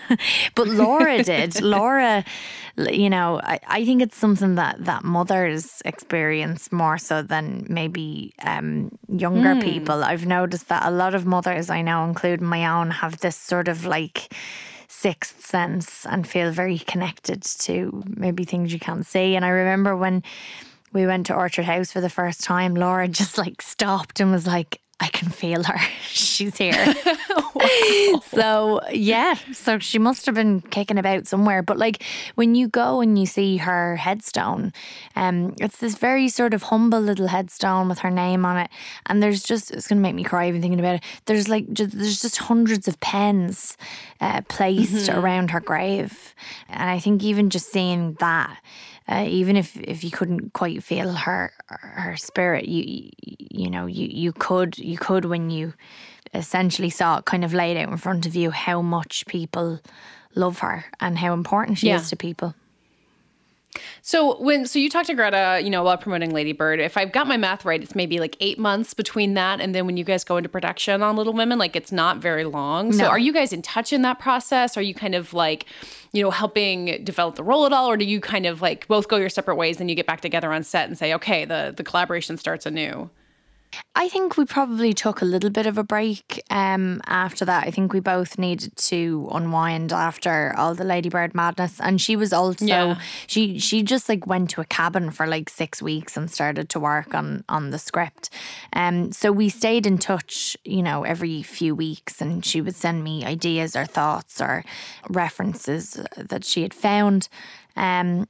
but 0.55 0.67
Laura 0.67 1.23
did. 1.23 1.61
Laura, 1.75 2.23
you 2.77 3.09
know, 3.09 3.39
I, 3.43 3.59
I 3.67 3.85
think 3.85 4.01
it's 4.01 4.17
something 4.17 4.55
that 4.55 4.85
that 4.85 5.03
mothers 5.03 5.81
experience 5.85 6.71
more 6.71 6.97
so 6.97 7.21
than 7.21 7.65
maybe 7.69 8.33
um, 8.43 8.97
younger 9.09 9.55
people. 9.61 10.03
I've 10.03 10.25
noticed 10.25 10.69
that 10.69 10.85
a 10.85 10.91
lot 10.91 11.15
of 11.15 11.25
mothers 11.25 11.69
I 11.69 11.81
know, 11.81 12.05
including 12.05 12.45
my 12.47 12.65
own, 12.67 12.91
have 12.91 13.19
this 13.19 13.35
sort 13.35 13.67
of 13.67 13.85
like 13.85 14.33
sixth 14.87 15.45
sense 15.45 16.05
and 16.05 16.27
feel 16.27 16.51
very 16.51 16.79
connected 16.79 17.43
to 17.43 18.03
maybe 18.07 18.43
things 18.43 18.73
you 18.73 18.79
can't 18.79 19.05
see. 19.05 19.35
And 19.35 19.45
I 19.45 19.49
remember 19.49 19.95
when 19.95 20.23
we 20.93 21.05
went 21.05 21.25
to 21.27 21.35
Orchard 21.35 21.65
House 21.65 21.91
for 21.91 22.01
the 22.01 22.09
first 22.09 22.43
time, 22.43 22.75
Laura 22.75 23.07
just 23.21 23.37
like 23.37 23.61
stopped 23.61 24.19
and 24.19 24.31
was 24.31 24.47
like, 24.47 24.79
I 24.99 25.07
can 25.09 25.29
feel 25.29 25.63
her. 25.63 25.77
She's 26.07 26.57
here. 26.57 26.93
So, 28.31 28.81
yeah. 28.91 29.35
So 29.53 29.79
she 29.79 29.97
must 29.97 30.25
have 30.25 30.35
been 30.35 30.61
kicking 30.61 30.97
about 30.97 31.27
somewhere. 31.27 31.63
But 31.63 31.77
like 31.77 32.03
when 32.35 32.53
you 32.53 32.67
go 32.67 33.01
and 33.01 33.17
you 33.17 33.25
see 33.25 33.57
her 33.57 33.95
headstone, 33.95 34.73
um, 35.15 35.55
it's 35.59 35.77
this 35.77 35.95
very 35.95 36.27
sort 36.27 36.53
of 36.53 36.63
humble 36.63 36.99
little 36.99 37.27
headstone 37.27 37.87
with 37.87 37.99
her 37.99 38.11
name 38.11 38.45
on 38.45 38.57
it. 38.57 38.69
And 39.05 39.23
there's 39.23 39.41
just, 39.43 39.71
it's 39.71 39.87
going 39.87 39.97
to 39.97 40.01
make 40.01 40.15
me 40.15 40.23
cry 40.23 40.47
even 40.47 40.61
thinking 40.61 40.79
about 40.79 40.95
it. 40.95 41.03
There's 41.25 41.47
like, 41.47 41.71
ju- 41.71 41.87
there's 41.87 42.21
just 42.21 42.37
hundreds 42.37 42.87
of 42.87 42.99
pens 42.99 43.77
uh, 44.21 44.41
placed 44.49 45.09
around 45.09 45.51
her 45.51 45.61
grave. 45.61 46.35
And 46.69 46.89
I 46.89 46.99
think 46.99 47.23
even 47.23 47.49
just 47.49 47.71
seeing 47.71 48.15
that, 48.19 48.57
uh, 49.07 49.25
even 49.27 49.55
if, 49.55 49.77
if 49.77 50.03
you 50.03 50.11
couldn't 50.11 50.53
quite 50.53 50.83
feel 50.83 51.11
her 51.13 51.51
her 51.67 52.15
spirit, 52.17 52.65
you 52.65 53.09
you- 53.51 53.69
know 53.69 53.85
you 53.85 54.07
you 54.07 54.31
could 54.33 54.77
you 54.77 54.97
could 54.97 55.25
when 55.25 55.49
you 55.49 55.73
essentially 56.33 56.89
saw 56.89 57.17
it 57.19 57.25
kind 57.25 57.45
of 57.45 57.53
laid 57.53 57.77
out 57.77 57.89
in 57.89 57.97
front 57.97 58.25
of 58.25 58.35
you 58.35 58.51
how 58.51 58.81
much 58.81 59.25
people 59.27 59.79
love 60.35 60.59
her 60.59 60.85
and 60.99 61.17
how 61.17 61.33
important 61.33 61.77
she 61.77 61.87
Yeah. 61.87 61.95
is 61.97 62.09
to 62.09 62.15
people. 62.17 62.53
So 64.01 64.39
when 64.41 64.65
so 64.65 64.79
you 64.79 64.89
talked 64.89 65.07
to 65.07 65.13
Greta, 65.15 65.59
you 65.61 65.69
know, 65.69 65.83
while 65.83 65.97
promoting 65.97 66.31
Lady 66.33 66.53
Bird. 66.53 66.79
If 66.79 66.95
I've 66.95 67.11
got 67.11 67.27
my 67.27 67.35
math 67.35 67.65
right, 67.65 67.81
it's 67.83 67.93
maybe 67.95 68.19
like 68.19 68.37
eight 68.39 68.57
months 68.57 68.93
between 68.93 69.33
that 69.33 69.59
and 69.59 69.75
then 69.75 69.85
when 69.85 69.97
you 69.97 70.05
guys 70.05 70.23
go 70.23 70.37
into 70.37 70.47
production 70.47 71.01
on 71.01 71.15
Little 71.17 71.33
Women, 71.33 71.57
like 71.59 71.75
it's 71.75 71.91
not 71.91 72.17
very 72.19 72.45
long. 72.45 72.93
So 72.93 73.05
are 73.05 73.19
you 73.19 73.33
guys 73.33 73.51
in 73.51 73.61
touch 73.61 73.91
in 73.91 74.01
that 74.03 74.19
process? 74.19 74.77
Are 74.77 74.81
you 74.81 74.93
kind 74.93 75.13
of 75.15 75.33
like, 75.33 75.65
you 76.15 76.23
know, 76.23 76.31
helping 76.31 77.03
develop 77.03 77.35
the 77.35 77.43
role 77.43 77.65
at 77.65 77.73
all, 77.73 77.89
or 77.89 77.97
do 77.97 78.05
you 78.05 78.21
kind 78.21 78.45
of 78.45 78.61
like 78.61 78.87
both 78.87 79.09
go 79.09 79.17
your 79.17 79.29
separate 79.29 79.55
ways 79.55 79.81
and 79.81 79.89
you 79.89 79.95
get 79.97 80.07
back 80.07 80.21
together 80.21 80.51
on 80.53 80.63
set 80.63 80.87
and 80.87 80.97
say, 80.97 81.13
okay, 81.13 81.43
the 81.43 81.73
the 81.75 81.83
collaboration 81.83 82.37
starts 82.37 82.65
anew? 82.65 83.09
I 83.95 84.09
think 84.09 84.37
we 84.37 84.45
probably 84.45 84.93
took 84.93 85.21
a 85.21 85.25
little 85.25 85.49
bit 85.49 85.65
of 85.65 85.77
a 85.77 85.83
break 85.83 86.43
um, 86.49 87.01
after 87.07 87.45
that. 87.45 87.65
I 87.67 87.71
think 87.71 87.93
we 87.93 87.99
both 88.01 88.37
needed 88.37 88.75
to 88.77 89.29
unwind 89.31 89.93
after 89.93 90.53
all 90.57 90.75
the 90.75 90.83
Lady 90.83 91.09
Bird 91.09 91.33
madness, 91.33 91.79
and 91.79 91.99
she 92.01 92.15
was 92.15 92.33
also 92.33 92.65
Yeah. 92.65 92.99
she 93.27 93.57
she 93.59 93.83
just 93.83 94.09
like 94.09 94.27
went 94.27 94.49
to 94.51 94.61
a 94.61 94.65
cabin 94.65 95.11
for 95.11 95.27
like 95.27 95.49
six 95.49 95.81
weeks 95.81 96.17
and 96.17 96.29
started 96.29 96.69
to 96.69 96.79
work 96.79 97.13
on 97.15 97.43
on 97.47 97.71
the 97.71 97.79
script. 97.79 98.29
Um, 98.73 99.11
so 99.11 99.31
we 99.31 99.49
stayed 99.49 99.85
in 99.85 99.97
touch, 99.97 100.57
you 100.65 100.83
know, 100.83 101.03
every 101.03 101.41
few 101.43 101.73
weeks, 101.75 102.21
and 102.21 102.43
she 102.45 102.61
would 102.61 102.75
send 102.75 103.03
me 103.03 103.23
ideas 103.25 103.75
or 103.75 103.85
thoughts 103.85 104.41
or 104.41 104.63
references 105.09 105.99
that 106.17 106.43
she 106.43 106.61
had 106.63 106.73
found. 106.73 107.29
Um, 107.75 108.27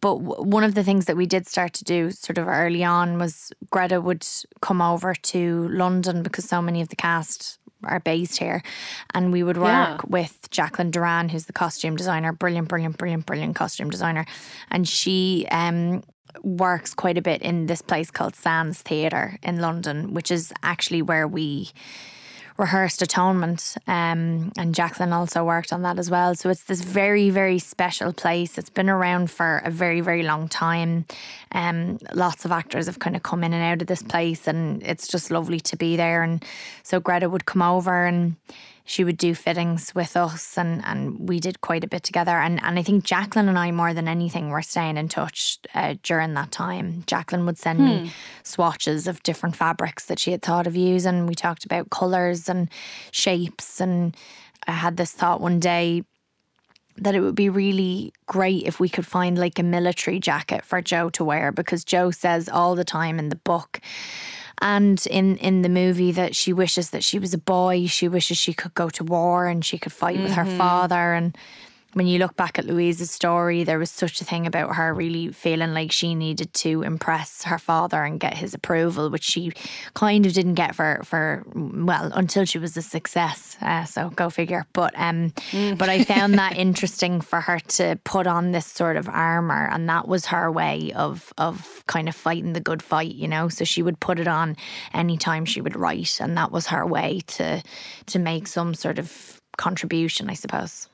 but 0.00 0.18
w- 0.18 0.42
one 0.42 0.64
of 0.64 0.74
the 0.74 0.82
things 0.84 1.04
that 1.06 1.16
we 1.16 1.26
did 1.26 1.46
start 1.46 1.72
to 1.74 1.84
do 1.84 2.10
sort 2.10 2.38
of 2.38 2.48
early 2.48 2.84
on 2.84 3.18
was 3.18 3.52
Greta 3.70 4.00
would 4.00 4.26
come 4.60 4.80
over 4.82 5.14
to 5.14 5.68
London 5.68 6.22
because 6.22 6.44
so 6.48 6.60
many 6.62 6.80
of 6.80 6.88
the 6.88 6.96
cast 6.96 7.58
are 7.84 8.00
based 8.00 8.38
here 8.38 8.60
and 9.14 9.30
we 9.32 9.42
would 9.44 9.56
work 9.56 9.66
Yeah. 9.68 9.96
with 10.08 10.50
Jacqueline 10.50 10.90
Durran 10.90 11.30
who's 11.30 11.44
the 11.46 11.52
costume 11.52 11.94
designer 11.96 12.32
brilliant 12.32 12.66
brilliant 12.68 12.96
brilliant 12.98 13.24
brilliant 13.24 13.54
costume 13.54 13.88
designer 13.88 14.24
and 14.70 14.88
she 14.88 15.46
um 15.50 16.02
works 16.42 16.92
quite 16.94 17.16
a 17.16 17.22
bit 17.22 17.40
in 17.42 17.66
this 17.66 17.80
place 17.80 18.10
called 18.10 18.34
Sands 18.34 18.82
Theatre 18.82 19.38
in 19.44 19.60
London 19.60 20.12
which 20.12 20.30
is 20.32 20.52
actually 20.64 21.02
where 21.02 21.28
we 21.28 21.70
rehearsed 22.58 23.00
Atonement, 23.02 23.76
um, 23.86 24.52
and 24.58 24.74
Jacqueline 24.74 25.12
also 25.12 25.44
worked 25.44 25.72
on 25.72 25.82
that 25.82 25.98
as 25.98 26.10
well. 26.10 26.34
So 26.34 26.50
it's 26.50 26.64
this 26.64 26.82
very, 26.82 27.30
very 27.30 27.60
special 27.60 28.12
place. 28.12 28.58
It's 28.58 28.68
been 28.68 28.90
around 28.90 29.30
for 29.30 29.58
a 29.64 29.70
very, 29.70 30.00
very 30.00 30.24
long 30.24 30.48
time. 30.48 31.04
Um, 31.52 31.98
lots 32.12 32.44
of 32.44 32.50
actors 32.50 32.86
have 32.86 32.98
kind 32.98 33.14
of 33.14 33.22
come 33.22 33.44
in 33.44 33.52
and 33.52 33.62
out 33.62 33.80
of 33.80 33.86
this 33.86 34.02
place, 34.02 34.48
and 34.48 34.82
it's 34.82 35.06
just 35.06 35.30
lovely 35.30 35.60
to 35.60 35.76
be 35.76 35.96
there. 35.96 36.22
And 36.22 36.44
so 36.82 36.98
Greta 36.98 37.30
would 37.30 37.46
come 37.46 37.62
over 37.62 38.04
and 38.04 38.34
she 38.88 39.04
would 39.04 39.18
do 39.18 39.34
fittings 39.34 39.94
with 39.94 40.16
us 40.16 40.56
and, 40.56 40.82
and 40.86 41.28
we 41.28 41.38
did 41.38 41.60
quite 41.60 41.84
a 41.84 41.86
bit 41.86 42.02
together 42.02 42.38
and, 42.38 42.58
and 42.64 42.78
I 42.78 42.82
think 42.82 43.04
Jacqueline 43.04 43.46
and 43.46 43.58
I 43.58 43.70
more 43.70 43.92
than 43.92 44.08
anything 44.08 44.48
were 44.48 44.62
staying 44.62 44.96
in 44.96 45.08
touch 45.08 45.58
uh, 45.74 45.96
during 46.02 46.32
that 46.34 46.50
time. 46.50 47.04
Jacqueline 47.06 47.44
would 47.44 47.58
send 47.58 47.80
me 47.80 48.10
swatches 48.44 49.06
of 49.06 49.22
different 49.22 49.56
fabrics 49.56 50.06
that 50.06 50.18
she 50.18 50.30
had 50.30 50.40
thought 50.40 50.66
of 50.66 50.74
using. 50.74 51.26
We 51.26 51.34
talked 51.34 51.66
about 51.66 51.90
colours 51.90 52.48
and 52.48 52.70
shapes 53.10 53.78
and 53.78 54.16
I 54.66 54.72
had 54.72 54.96
this 54.96 55.12
thought 55.12 55.42
one 55.42 55.60
day 55.60 56.02
that 56.96 57.14
it 57.14 57.20
would 57.20 57.34
be 57.34 57.50
really 57.50 58.14
great 58.24 58.66
if 58.66 58.80
we 58.80 58.88
could 58.88 59.06
find 59.06 59.36
like 59.36 59.58
a 59.58 59.62
military 59.62 60.18
jacket 60.18 60.64
for 60.64 60.80
Jo 60.80 61.10
to 61.10 61.24
wear 61.24 61.52
because 61.52 61.84
Jo 61.84 62.10
says 62.10 62.48
all 62.48 62.74
the 62.74 62.84
time 62.84 63.18
in 63.18 63.28
the 63.28 63.36
book 63.36 63.82
and 64.60 65.06
in 65.06 65.36
in 65.38 65.62
the 65.62 65.68
movie 65.68 66.12
that 66.12 66.34
she 66.34 66.52
wishes 66.52 66.90
that 66.90 67.04
she 67.04 67.18
was 67.18 67.34
a 67.34 67.38
boy 67.38 67.86
she 67.86 68.08
wishes 68.08 68.36
she 68.36 68.52
could 68.52 68.74
go 68.74 68.88
to 68.88 69.04
war 69.04 69.46
and 69.46 69.64
she 69.64 69.78
could 69.78 69.92
fight 69.92 70.20
with 70.20 70.32
her 70.32 70.44
mm-hmm. 70.44 70.58
father 70.58 71.14
and 71.14 71.36
when 71.94 72.06
you 72.06 72.18
look 72.18 72.36
back 72.36 72.58
at 72.58 72.66
Louise's 72.66 73.10
story, 73.10 73.64
there 73.64 73.78
was 73.78 73.90
such 73.90 74.20
a 74.20 74.24
thing 74.24 74.46
about 74.46 74.76
her 74.76 74.92
really 74.92 75.32
feeling 75.32 75.72
like 75.72 75.90
she 75.90 76.14
needed 76.14 76.52
to 76.54 76.82
impress 76.82 77.44
her 77.44 77.58
father 77.58 78.04
and 78.04 78.20
get 78.20 78.36
his 78.36 78.52
approval, 78.52 79.08
which 79.08 79.24
she 79.24 79.52
kind 79.94 80.26
of 80.26 80.34
didn't 80.34 80.54
get 80.54 80.74
for 80.74 81.00
for 81.04 81.44
well 81.54 82.10
until 82.14 82.44
she 82.44 82.58
was 82.58 82.76
a 82.76 82.82
success. 82.82 83.56
Uh, 83.62 83.84
so 83.84 84.10
go 84.10 84.28
figure. 84.28 84.66
But 84.74 84.92
um, 84.96 85.32
but 85.78 85.88
I 85.88 86.04
found 86.04 86.34
that 86.34 86.56
interesting 86.58 87.22
for 87.22 87.40
her 87.40 87.58
to 87.58 87.98
put 88.04 88.26
on 88.26 88.52
this 88.52 88.66
sort 88.66 88.96
of 88.98 89.08
armor, 89.08 89.68
and 89.72 89.88
that 89.88 90.06
was 90.06 90.26
her 90.26 90.52
way 90.52 90.92
of 90.94 91.32
of 91.38 91.82
kind 91.86 92.06
of 92.08 92.14
fighting 92.14 92.52
the 92.52 92.60
good 92.60 92.82
fight, 92.82 93.14
you 93.14 93.28
know. 93.28 93.48
So 93.48 93.64
she 93.64 93.82
would 93.82 93.98
put 93.98 94.20
it 94.20 94.28
on 94.28 94.56
anytime 94.92 95.46
she 95.46 95.62
would 95.62 95.74
write, 95.74 96.20
and 96.20 96.36
that 96.36 96.52
was 96.52 96.66
her 96.66 96.86
way 96.86 97.22
to 97.28 97.62
to 98.06 98.18
make 98.18 98.46
some 98.46 98.74
sort 98.74 98.98
of 98.98 99.40
contribution, 99.56 100.28
I 100.28 100.34
suppose. 100.34 100.86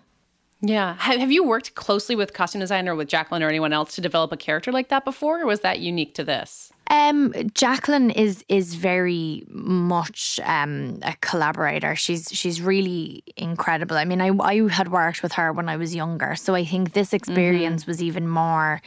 Yeah. 0.66 0.96
Have, 0.98 1.20
have 1.20 1.32
you 1.32 1.44
worked 1.44 1.74
closely 1.74 2.16
with 2.16 2.32
costume 2.32 2.60
designer 2.60 2.94
with 2.94 3.08
Jacqueline 3.08 3.42
or 3.42 3.48
anyone 3.48 3.72
else 3.72 3.94
to 3.96 4.00
develop 4.00 4.32
a 4.32 4.36
character 4.36 4.72
like 4.72 4.88
that 4.88 5.04
before, 5.04 5.42
or 5.42 5.46
was 5.46 5.60
that 5.60 5.80
unique 5.80 6.14
to 6.14 6.24
this? 6.24 6.72
Um, 6.90 7.32
Jacqueline 7.54 8.10
is 8.10 8.44
is 8.48 8.74
very 8.74 9.44
much 9.48 10.38
um, 10.44 10.98
a 11.02 11.14
collaborator. 11.20 11.96
She's 11.96 12.28
she's 12.32 12.60
really 12.60 13.24
incredible. 13.36 13.96
I 13.96 14.04
mean, 14.04 14.20
I 14.20 14.28
I 14.28 14.68
had 14.68 14.90
worked 14.90 15.22
with 15.22 15.32
her 15.32 15.52
when 15.52 15.68
I 15.68 15.76
was 15.76 15.94
younger, 15.94 16.34
so 16.34 16.54
I 16.54 16.64
think 16.64 16.92
this 16.92 17.12
experience 17.12 17.86
was 17.86 18.02
even 18.02 18.28
more 18.28 18.82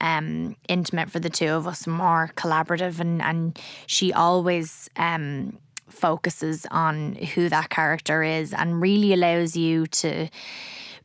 um, 0.00 0.56
intimate 0.68 1.10
for 1.10 1.20
the 1.20 1.30
two 1.30 1.48
of 1.48 1.66
us, 1.66 1.86
more 1.86 2.30
collaborative, 2.36 3.00
and 3.00 3.20
and 3.20 3.58
she 3.86 4.12
always 4.12 4.88
um, 4.96 5.58
focuses 5.88 6.66
on 6.70 7.14
who 7.34 7.48
that 7.50 7.68
character 7.68 8.22
is 8.22 8.54
and 8.54 8.80
really 8.80 9.12
allows 9.12 9.56
you 9.56 9.86
to 9.88 10.28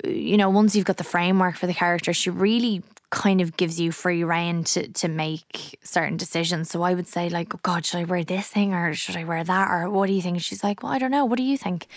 you 0.04 0.38
know, 0.38 0.50
once 0.50 0.76
you've 0.76 0.86
got 0.86 0.98
the 0.98 1.04
framework 1.04 1.56
for 1.56 1.68
the 1.68 1.74
character, 1.74 2.14
she 2.14 2.30
really 2.30 2.84
kind 3.10 3.40
of 3.40 3.56
gives 3.56 3.80
you 3.80 3.90
free 3.92 4.24
reign 4.24 4.66
to 4.66 4.88
to 4.90 5.08
make 5.08 5.80
certain 5.84 6.18
decisions. 6.18 6.70
So 6.70 6.82
I 6.82 6.94
would 6.94 7.08
say 7.08 7.30
like, 7.30 7.56
oh 7.56 7.60
God, 7.64 7.86
should 7.86 8.00
I 8.00 8.04
wear 8.04 8.24
this 8.24 8.50
thing 8.50 8.74
or 8.74 8.94
should 8.94 9.16
I 9.16 9.24
wear 9.24 9.44
that 9.44 9.72
or 9.72 9.90
what 9.90 10.08
do 10.08 10.14
you 10.14 10.22
think? 10.22 10.42
She's 10.42 10.64
like, 10.64 10.84
well, 10.84 10.92
I 10.92 11.00
don't 11.00 11.12
know. 11.12 11.24
What 11.24 11.38
do 11.38 11.44
you 11.44 11.58
think? 11.58 11.88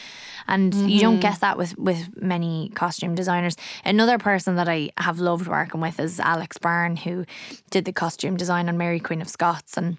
And 0.47 0.73
you 0.75 1.01
don't 1.01 1.15
mm-hmm. 1.15 1.21
get 1.21 1.41
that 1.41 1.59
with 1.59 1.77
with 1.79 2.21
many 2.21 2.71
costume 2.75 3.15
designers. 3.15 3.57
Another 3.85 4.19
person 4.19 4.55
that 4.57 4.69
I 4.69 4.91
have 4.99 5.19
loved 5.19 5.49
working 5.49 5.81
with 5.81 5.99
is 5.99 6.21
Alex 6.21 6.59
Byrne, 6.59 6.97
who 6.97 7.25
did 7.71 7.85
the 7.85 7.93
costume 7.93 8.37
design 8.37 8.69
on 8.69 8.79
Mary 8.79 9.01
Queen 9.01 9.21
of 9.21 9.29
Scots 9.29 9.77
and. 9.77 9.99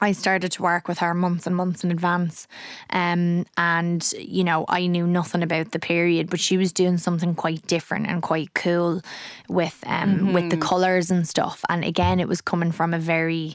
I 0.00 0.12
started 0.12 0.50
to 0.52 0.62
work 0.62 0.88
with 0.88 0.98
her 0.98 1.14
months 1.14 1.46
and 1.46 1.54
months 1.54 1.84
in 1.84 1.90
advance. 1.92 2.48
Um, 2.90 3.46
and, 3.56 4.12
you 4.18 4.42
know, 4.42 4.64
I 4.68 4.86
knew 4.86 5.06
nothing 5.06 5.42
about 5.42 5.70
the 5.70 5.78
period, 5.78 6.28
but 6.28 6.40
she 6.40 6.56
was 6.56 6.72
doing 6.72 6.98
something 6.98 7.34
quite 7.34 7.66
different 7.68 8.08
and 8.08 8.20
quite 8.20 8.52
cool 8.54 9.00
with 9.48 9.82
um, 9.86 10.32
with 10.32 10.50
the 10.50 10.56
colours 10.56 11.10
and 11.10 11.26
stuff. 11.28 11.64
And 11.68 11.84
again, 11.84 12.18
it 12.18 12.28
was 12.28 12.40
coming 12.40 12.72
from 12.72 12.92
a 12.92 12.98
very 12.98 13.54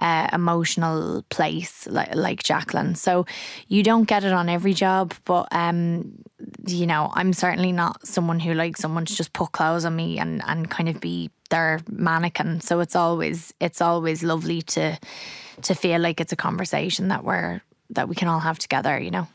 uh, 0.00 0.28
emotional 0.32 1.24
place, 1.28 1.86
like, 1.88 2.14
like 2.14 2.42
Jacqueline. 2.44 2.94
So 2.94 3.26
you 3.66 3.82
don't 3.82 4.04
get 4.04 4.24
it 4.24 4.32
on 4.32 4.48
every 4.48 4.74
job, 4.74 5.12
but, 5.24 5.48
um, 5.50 6.12
you 6.66 6.86
know, 6.86 7.10
I'm 7.14 7.32
certainly 7.32 7.72
not 7.72 8.06
someone 8.06 8.38
who 8.38 8.54
likes 8.54 8.80
someone 8.80 9.06
to 9.06 9.14
just 9.14 9.32
put 9.32 9.52
clothes 9.52 9.84
on 9.84 9.96
me 9.96 10.18
and, 10.18 10.40
and 10.46 10.70
kind 10.70 10.88
of 10.88 11.00
be 11.00 11.30
their 11.50 11.80
mannequin. 11.88 12.60
So 12.60 12.80
it's 12.80 12.96
always 12.96 13.52
it's 13.60 13.80
always 13.80 14.22
lovely 14.22 14.62
to 14.62 14.98
to 15.62 15.74
feel 15.74 16.00
like 16.00 16.20
it's 16.20 16.32
a 16.32 16.36
conversation 16.36 17.08
that 17.08 17.24
we're 17.24 17.60
that 17.90 18.08
we 18.08 18.14
can 18.14 18.28
all 18.28 18.40
have 18.40 18.58
together, 18.58 18.98
you 18.98 19.10
know. 19.10 19.28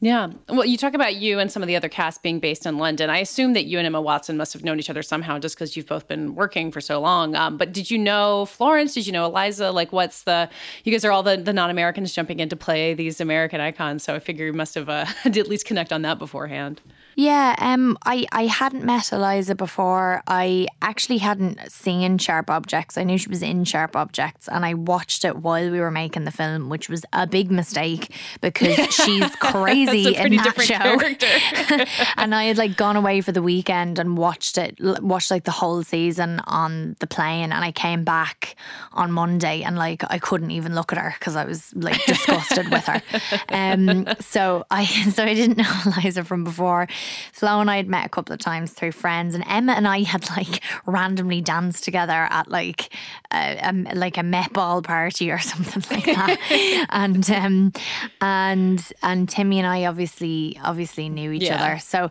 Yeah. 0.00 0.28
Well, 0.48 0.64
you 0.64 0.76
talk 0.76 0.94
about 0.94 1.16
you 1.16 1.40
and 1.40 1.50
some 1.50 1.60
of 1.60 1.66
the 1.66 1.74
other 1.74 1.88
cast 1.88 2.22
being 2.22 2.38
based 2.38 2.66
in 2.66 2.78
London. 2.78 3.10
I 3.10 3.18
assume 3.18 3.54
that 3.54 3.64
you 3.64 3.78
and 3.78 3.86
Emma 3.86 4.00
Watson 4.00 4.36
must 4.36 4.52
have 4.52 4.62
known 4.62 4.78
each 4.78 4.88
other 4.88 5.02
somehow 5.02 5.40
just 5.40 5.56
because 5.56 5.76
you've 5.76 5.88
both 5.88 6.06
been 6.06 6.36
working 6.36 6.70
for 6.70 6.80
so 6.80 7.00
long. 7.00 7.34
Um, 7.34 7.56
but 7.56 7.72
did 7.72 7.90
you 7.90 7.98
know 7.98 8.46
Florence? 8.46 8.94
Did 8.94 9.08
you 9.08 9.12
know 9.12 9.24
Eliza? 9.24 9.72
Like, 9.72 9.92
what's 9.92 10.22
the, 10.22 10.48
you 10.84 10.92
guys 10.92 11.04
are 11.04 11.10
all 11.10 11.24
the, 11.24 11.36
the 11.36 11.52
non 11.52 11.68
Americans 11.68 12.12
jumping 12.12 12.38
in 12.38 12.48
to 12.50 12.56
play 12.56 12.94
these 12.94 13.20
American 13.20 13.60
icons. 13.60 14.04
So 14.04 14.14
I 14.14 14.20
figure 14.20 14.46
you 14.46 14.52
must 14.52 14.76
have 14.76 14.88
uh, 14.88 15.06
at 15.24 15.48
least 15.48 15.64
connect 15.64 15.92
on 15.92 16.02
that 16.02 16.20
beforehand. 16.20 16.80
Yeah, 17.18 17.56
um, 17.58 17.98
I, 18.06 18.26
I 18.30 18.46
hadn't 18.46 18.84
met 18.84 19.10
Eliza 19.10 19.56
before. 19.56 20.22
I 20.28 20.68
actually 20.80 21.18
hadn't 21.18 21.58
seen 21.68 22.16
Sharp 22.18 22.48
Objects. 22.48 22.96
I 22.96 23.02
knew 23.02 23.18
she 23.18 23.28
was 23.28 23.42
in 23.42 23.64
Sharp 23.64 23.96
Objects, 23.96 24.46
and 24.46 24.64
I 24.64 24.74
watched 24.74 25.24
it 25.24 25.38
while 25.38 25.68
we 25.68 25.80
were 25.80 25.90
making 25.90 26.26
the 26.26 26.30
film, 26.30 26.68
which 26.68 26.88
was 26.88 27.04
a 27.12 27.26
big 27.26 27.50
mistake 27.50 28.14
because 28.40 28.76
she's 28.94 29.34
crazy 29.34 30.14
in 30.14 30.36
that 30.36 30.60
show. 30.62 32.06
and 32.16 32.36
I 32.36 32.44
had 32.44 32.56
like 32.56 32.76
gone 32.76 32.94
away 32.94 33.20
for 33.20 33.32
the 33.32 33.42
weekend 33.42 33.98
and 33.98 34.16
watched 34.16 34.56
it, 34.56 34.76
watched 34.78 35.32
like 35.32 35.42
the 35.42 35.50
whole 35.50 35.82
season 35.82 36.38
on 36.46 36.94
the 37.00 37.08
plane, 37.08 37.50
and 37.50 37.64
I 37.64 37.72
came 37.72 38.04
back 38.04 38.54
on 38.92 39.10
Monday 39.10 39.64
and 39.64 39.76
like 39.76 40.04
I 40.08 40.20
couldn't 40.20 40.52
even 40.52 40.76
look 40.76 40.92
at 40.92 40.98
her 40.98 41.16
because 41.18 41.34
I 41.34 41.46
was 41.46 41.74
like 41.74 42.00
disgusted 42.06 42.70
with 42.70 42.84
her. 42.84 43.02
Um, 43.50 44.06
so 44.20 44.64
I 44.70 44.84
so 44.84 45.24
I 45.24 45.34
didn't 45.34 45.58
know 45.58 45.80
Eliza 45.86 46.22
from 46.22 46.44
before. 46.44 46.86
Flo 47.32 47.60
and 47.60 47.70
I 47.70 47.76
had 47.76 47.88
met 47.88 48.06
a 48.06 48.08
couple 48.08 48.32
of 48.32 48.40
times 48.40 48.72
through 48.72 48.92
friends, 48.92 49.34
and 49.34 49.44
Emma 49.46 49.72
and 49.72 49.86
I 49.88 50.02
had 50.02 50.28
like 50.30 50.62
randomly 50.86 51.40
danced 51.40 51.84
together 51.84 52.26
at 52.30 52.48
like 52.48 52.92
a, 53.32 53.58
a 53.62 53.94
like 53.94 54.16
a 54.16 54.22
Met 54.22 54.52
Ball 54.52 54.82
party 54.82 55.30
or 55.30 55.38
something 55.52 55.82
like 55.90 56.04
that. 56.06 56.86
and 56.90 57.30
um, 57.30 57.72
and 58.20 58.92
and 59.02 59.28
Timmy 59.28 59.58
and 59.58 59.66
I 59.66 59.84
obviously 59.86 60.58
obviously 60.62 61.08
knew 61.08 61.32
each 61.32 61.42
Yeah. 61.42 61.62
other. 61.62 61.78
So 61.78 62.10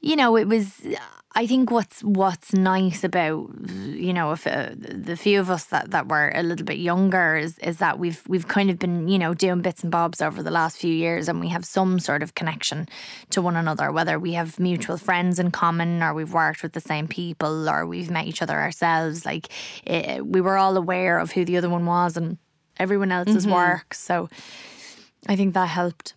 you 0.00 0.16
know, 0.16 0.36
it 0.36 0.46
was. 0.46 0.80
I 1.36 1.48
think 1.48 1.70
what's 1.72 2.00
what's 2.04 2.52
nice 2.52 3.02
about 3.02 3.50
you 3.68 4.12
know 4.12 4.30
if 4.32 4.46
uh, 4.46 4.70
the 4.76 5.16
few 5.16 5.40
of 5.40 5.50
us 5.50 5.64
that, 5.64 5.90
that 5.90 6.06
were 6.08 6.30
a 6.32 6.44
little 6.44 6.64
bit 6.64 6.78
younger 6.78 7.36
is 7.36 7.58
is 7.58 7.78
that 7.78 7.98
we've 7.98 8.22
we've 8.28 8.46
kind 8.46 8.70
of 8.70 8.78
been 8.78 9.08
you 9.08 9.18
know 9.18 9.34
doing 9.34 9.60
bits 9.60 9.82
and 9.82 9.90
bobs 9.90 10.22
over 10.22 10.44
the 10.44 10.52
last 10.52 10.76
few 10.76 10.92
years 10.94 11.28
and 11.28 11.40
we 11.40 11.48
have 11.48 11.64
some 11.64 11.98
sort 11.98 12.22
of 12.22 12.34
connection 12.36 12.88
to 13.30 13.42
one 13.42 13.56
another 13.56 13.90
whether 13.90 14.16
we 14.18 14.34
have 14.34 14.60
mutual 14.60 14.96
friends 14.96 15.40
in 15.40 15.50
common 15.50 16.02
or 16.04 16.14
we've 16.14 16.32
worked 16.32 16.62
with 16.62 16.72
the 16.72 16.80
same 16.80 17.08
people 17.08 17.68
or 17.68 17.84
we've 17.84 18.10
met 18.12 18.26
each 18.26 18.40
other 18.40 18.60
ourselves 18.60 19.26
like 19.26 19.48
it, 19.84 20.24
we 20.24 20.40
were 20.40 20.56
all 20.56 20.76
aware 20.76 21.18
of 21.18 21.32
who 21.32 21.44
the 21.44 21.56
other 21.56 21.68
one 21.68 21.84
was 21.84 22.16
and 22.16 22.38
everyone 22.78 23.10
else's 23.10 23.44
Mhm. 23.46 23.52
work 23.52 23.92
so 23.94 24.28
I 25.26 25.36
think 25.36 25.54
that 25.54 25.68
helped. 25.68 26.14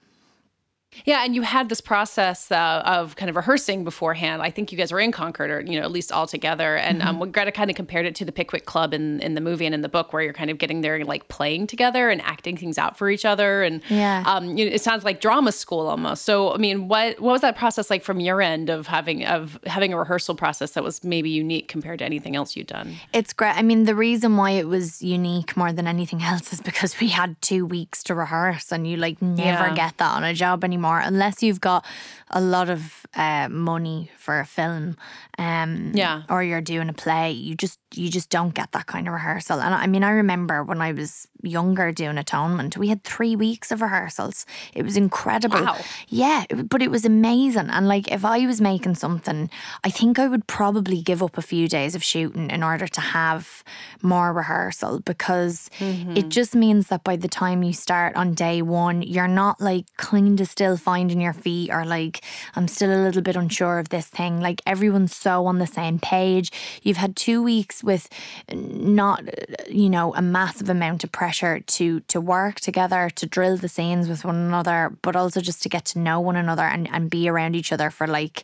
Yeah, 1.06 1.24
and 1.24 1.36
you 1.36 1.42
had 1.44 1.70
this 1.70 1.82
process 1.82 2.52
uh, 2.52 2.82
of 2.86 3.16
kind 3.16 3.30
of 3.30 3.36
rehearsing 3.36 3.84
beforehand. 3.84 4.42
I 4.42 4.50
think 4.50 4.72
you 4.72 4.78
guys 4.78 4.92
were 4.92 5.00
in 5.00 5.12
Concord, 5.12 5.50
or 5.52 5.62
you 5.62 5.80
know, 5.80 5.84
at 5.86 5.92
least 5.92 6.12
all 6.12 6.28
together. 6.28 6.76
And 6.78 7.02
um, 7.02 7.20
when 7.20 7.32
Greta 7.32 7.52
kind 7.52 7.70
of 7.70 7.76
compared 7.76 8.06
it 8.06 8.16
to 8.16 8.26
the 8.26 8.32
Pickwick 8.32 8.66
Club 8.66 8.94
in 8.94 9.20
in 9.22 9.36
the 9.36 9.42
movie 9.42 9.66
and 9.66 9.74
in 9.76 9.82
the 9.82 9.90
book, 9.90 10.14
where 10.14 10.22
you're 10.22 10.34
kind 10.34 10.50
of 10.50 10.58
getting 10.58 10.82
there 10.82 10.96
and 10.96 11.08
like 11.08 11.28
playing 11.28 11.68
together 11.68 12.10
and 12.10 12.22
acting 12.22 12.58
things 12.58 12.78
out 12.78 12.98
for 12.98 13.10
each 13.10 13.26
other. 13.26 13.64
And 13.64 13.82
Yeah. 13.90 14.24
um, 14.26 14.58
you 14.58 14.66
know, 14.66 14.72
it 14.76 14.82
sounds 14.82 15.04
like 15.04 15.22
drama 15.22 15.52
school 15.52 15.88
almost. 15.88 16.24
So, 16.26 16.54
I 16.54 16.58
mean, 16.58 16.88
what 16.88 17.20
what 17.20 17.32
was 17.34 17.42
that 17.42 17.56
process 17.58 17.90
like 17.90 18.04
from 18.04 18.20
your 18.20 18.42
end 18.42 18.70
of 18.70 18.88
having 18.88 19.26
of 19.26 19.60
having 19.66 19.94
a 19.94 19.98
rehearsal 19.98 20.36
process 20.36 20.72
that 20.72 20.84
was 20.84 21.04
maybe 21.04 21.30
unique 21.30 21.68
compared 21.68 22.00
to 22.00 22.06
anything 22.06 22.36
else 22.36 22.56
you'd 22.56 22.68
done? 22.68 22.96
It's 23.14 23.34
great. 23.34 23.56
I 23.58 23.62
mean, 23.62 23.84
the 23.86 23.96
reason 23.96 24.38
why 24.38 24.52
it 24.52 24.68
was 24.68 25.02
unique 25.02 25.56
more 25.58 25.72
than 25.72 25.88
anything 25.88 26.22
else 26.32 26.54
is 26.54 26.62
because 26.62 27.00
we 27.00 27.10
had 27.10 27.40
two 27.42 27.66
weeks 27.66 28.04
to 28.04 28.16
rehearse, 28.16 28.72
and 28.72 28.88
you 28.88 28.98
like 28.98 29.22
never 29.22 29.68
Yeah. 29.68 29.74
get 29.76 29.98
that 29.98 30.16
on 30.16 30.24
a 30.24 30.34
job 30.34 30.64
anymore 30.64 30.87
unless 30.96 31.44
you've 31.44 31.62
got 31.62 31.86
a 32.32 32.42
lot 32.42 32.70
of 32.70 33.06
uh, 33.16 33.48
money 33.50 34.12
for 34.18 34.40
a 34.40 34.46
film. 34.46 34.98
Um, 35.38 35.92
Yeah. 35.94 36.24
or 36.30 36.44
you're 36.44 36.62
doing 36.62 36.90
a 36.90 36.94
play. 36.94 37.32
You 37.32 37.56
just 37.56 37.80
you 37.94 38.10
just 38.10 38.30
don't 38.30 38.54
get 38.54 38.72
that 38.74 38.86
kind 38.86 39.08
of 39.08 39.14
rehearsal. 39.14 39.62
And 39.62 39.74
I 39.74 39.88
mean, 39.88 40.04
I 40.04 40.10
remember 40.12 40.62
when 40.64 40.82
I 40.82 40.92
was 40.92 41.28
younger 41.42 41.92
doing 41.94 42.18
Atonement, 42.18 42.76
we 42.78 42.90
had 42.90 43.04
three 43.04 43.36
weeks 43.36 43.72
of 43.72 43.82
rehearsals. 43.82 44.46
It 44.74 44.84
was 44.84 44.98
incredible. 44.98 45.62
Wow. 45.64 45.78
Yeah, 46.10 46.44
it- 46.50 46.68
but 46.68 46.82
it 46.82 46.92
was 46.92 47.06
amazing. 47.06 47.70
And 47.70 47.88
like, 47.88 48.12
if 48.12 48.26
I 48.26 48.46
was 48.46 48.60
making 48.60 48.96
something, 48.96 49.50
I 49.86 49.90
think 49.90 50.20
I 50.20 50.28
would 50.28 50.48
probably 50.48 51.02
give 51.02 51.24
up 51.24 51.38
a 51.38 51.42
few 51.42 51.70
days 51.70 51.96
of 51.96 52.04
shooting 52.04 52.50
in 52.52 52.62
order 52.62 52.88
to 52.90 53.02
have 53.02 53.64
more 54.02 54.34
rehearsal 54.34 55.00
because 55.00 55.70
it 55.80 56.28
just 56.30 56.54
means 56.56 56.88
that 56.90 57.04
by 57.06 57.16
the 57.16 57.30
time 57.30 57.64
you 57.64 57.74
start 57.74 58.16
on 58.18 58.34
day 58.34 58.62
one, 58.62 59.02
you're 59.02 59.28
not 59.30 59.62
like 59.62 59.86
kind 59.96 60.42
of 60.42 60.48
still 60.50 60.76
finding 60.78 61.22
your 61.22 61.34
feet 61.34 61.72
or 61.72 61.86
like, 61.86 62.17
I'm 62.56 62.68
still 62.68 62.92
a 62.92 63.02
little 63.04 63.22
bit 63.22 63.36
unsure 63.36 63.80
of 63.80 63.90
this 63.90 64.08
thing. 64.08 64.40
Like, 64.40 64.62
everyone's 64.66 65.16
so 65.16 65.46
on 65.46 65.60
the 65.60 65.68
same 65.68 66.00
page. 66.00 66.52
You've 66.84 66.98
had 66.98 67.16
two 67.16 67.42
weeks 67.44 67.84
with 67.84 68.10
not, 68.54 69.24
you 69.70 69.90
know, 69.90 70.14
a 70.16 70.22
massive 70.22 70.70
amount 70.70 71.04
of 71.04 71.12
pressure 71.12 71.60
to 71.60 72.00
to 72.02 72.22
work 72.22 72.60
together, 72.60 73.10
to 73.16 73.26
drill 73.26 73.58
the 73.58 73.70
scenes 73.70 74.08
with 74.10 74.26
one 74.26 74.36
another, 74.36 74.96
but 75.02 75.16
also 75.16 75.42
just 75.42 75.64
to 75.64 75.70
get 75.70 75.86
to 75.86 76.00
know 76.00 76.20
one 76.20 76.36
another 76.36 76.64
and, 76.64 76.90
and 76.92 77.10
be 77.10 77.30
around 77.30 77.56
each 77.56 77.72
other 77.72 77.90
for 77.90 78.08
like, 78.08 78.44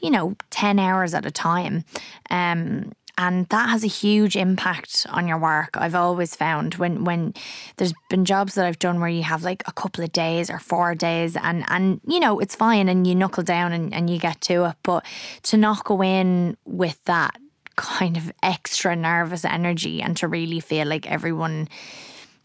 you 0.00 0.10
know, 0.10 0.34
10 0.50 0.78
hours 0.78 1.14
at 1.14 1.26
a 1.26 1.30
time. 1.30 1.84
Um, 2.30 2.92
and 3.20 3.46
that 3.50 3.68
has 3.68 3.84
a 3.84 3.88
huge 3.88 4.34
impact 4.34 5.06
on 5.10 5.28
your 5.28 5.36
work. 5.36 5.70
I've 5.74 5.94
always 5.94 6.34
found 6.34 6.76
when 6.76 7.04
when 7.04 7.34
there's 7.76 7.92
been 8.08 8.24
jobs 8.24 8.54
that 8.54 8.64
I've 8.64 8.78
done 8.78 8.98
where 8.98 9.10
you 9.10 9.22
have 9.22 9.42
like 9.42 9.62
a 9.66 9.72
couple 9.72 10.02
of 10.02 10.10
days 10.10 10.48
or 10.48 10.58
four 10.58 10.94
days 10.94 11.36
and 11.36 11.64
and 11.68 12.00
you 12.06 12.18
know 12.18 12.40
it's 12.40 12.54
fine 12.54 12.88
and 12.88 13.06
you 13.06 13.14
knuckle 13.14 13.42
down 13.42 13.72
and, 13.72 13.92
and 13.92 14.08
you 14.08 14.18
get 14.18 14.40
to 14.42 14.64
it. 14.64 14.76
But 14.82 15.04
to 15.42 15.58
not 15.58 15.84
go 15.84 16.02
in 16.02 16.56
with 16.64 17.04
that 17.04 17.36
kind 17.76 18.16
of 18.16 18.32
extra 18.42 18.96
nervous 18.96 19.44
energy 19.44 20.00
and 20.00 20.16
to 20.16 20.26
really 20.26 20.60
feel 20.60 20.86
like 20.86 21.10
everyone 21.10 21.68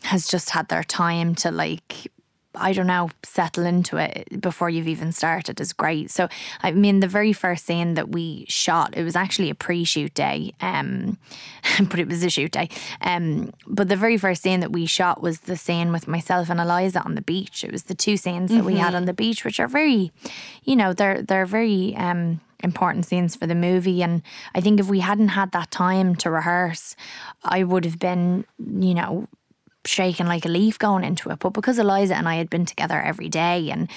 has 0.04 0.28
just 0.28 0.50
had 0.50 0.68
their 0.68 0.84
time 0.84 1.36
to 1.36 1.52
like 1.52 2.12
I 2.58 2.74
don't 2.74 2.88
know, 2.88 3.10
settle 3.24 3.66
into 3.66 3.98
it 3.98 4.42
before 4.42 4.70
you've 4.70 4.88
even 4.88 5.12
started 5.12 5.60
is 5.62 5.74
great. 5.74 6.12
So, 6.12 6.28
I 6.64 6.72
mean, 6.72 7.00
the 7.00 7.08
very 7.08 7.34
first 7.34 7.66
scene 7.66 7.94
that 7.96 8.10
we 8.10 8.46
shot, 8.50 8.96
it 8.98 9.04
was 9.04 9.16
actually 9.16 9.50
a 9.50 9.56
pre-shoot 9.56 10.14
day, 10.14 10.54
um, 10.62 11.18
but 11.90 12.00
it 12.00 12.08
was 12.08 12.24
a 12.24 12.30
shoot 12.30 12.52
day. 12.52 12.70
Um, 13.02 13.52
but 13.68 13.90
the 13.90 13.96
very 13.98 14.18
first 14.18 14.42
scene 14.42 14.60
that 14.62 14.72
we 14.72 14.86
shot 14.86 15.22
was 15.22 15.42
the 15.42 15.58
scene 15.58 15.92
with 15.92 16.08
myself 16.08 16.50
and 16.50 16.60
Eliza 16.60 17.02
on 17.04 17.16
the 17.16 17.22
beach. 17.22 17.64
It 17.64 17.72
was 17.72 17.84
the 17.84 17.96
two 17.96 18.18
scenes 18.18 18.52
that 18.52 18.66
we 18.66 18.76
had 18.78 18.94
Mhm. 18.94 18.98
on 18.98 19.06
the 19.06 19.14
beach, 19.14 19.44
which 19.46 19.60
are 19.60 19.68
very, 19.68 20.12
you 20.64 20.76
know, 20.76 20.94
they're 20.94 21.22
they're 21.22 21.46
very 21.46 21.96
um, 21.98 22.40
important 22.64 23.06
scenes 23.06 23.36
for 23.36 23.46
the 23.48 23.56
movie. 23.56 24.02
And 24.02 24.22
I 24.56 24.62
think 24.62 24.80
if 24.80 24.88
we 24.88 25.00
hadn't 25.02 25.30
had 25.30 25.52
that 25.52 25.72
time 25.72 26.16
to 26.16 26.30
rehearse, 26.32 26.96
I 27.44 27.64
would 27.64 27.86
have 27.86 28.00
been, 28.00 28.46
you 28.58 28.94
know, 28.94 29.28
shaking 29.86 30.28
like 30.28 30.46
a 30.46 30.50
leaf 30.50 30.78
going 30.80 31.04
into 31.04 31.30
it. 31.30 31.40
But 31.40 31.52
because 31.52 31.80
Eliza 31.80 32.16
and 32.16 32.28
I 32.28 32.36
had 32.36 32.50
been 32.50 32.66
together 32.66 33.00
every 33.02 33.30
day 33.30 33.70
and 33.72 33.90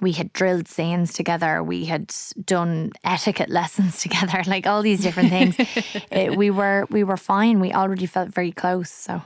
we 0.00 0.12
had 0.12 0.32
drilled 0.32 0.68
scenes 0.68 1.12
together, 1.12 1.62
we 1.62 1.86
had 1.86 2.14
done 2.44 2.92
etiquette 3.04 3.48
lessons 3.60 4.00
together, 4.02 4.42
like 4.46 4.66
all 4.66 4.82
these 4.82 5.00
different 5.02 5.30
things, 5.30 5.56
it, 6.10 6.36
we 6.36 6.50
were 6.50 6.86
we 6.90 7.02
were 7.04 7.16
fine. 7.16 7.60
We 7.60 7.72
already 7.72 8.06
felt 8.06 8.28
very 8.30 8.52
close. 8.52 8.90
So 8.90 9.22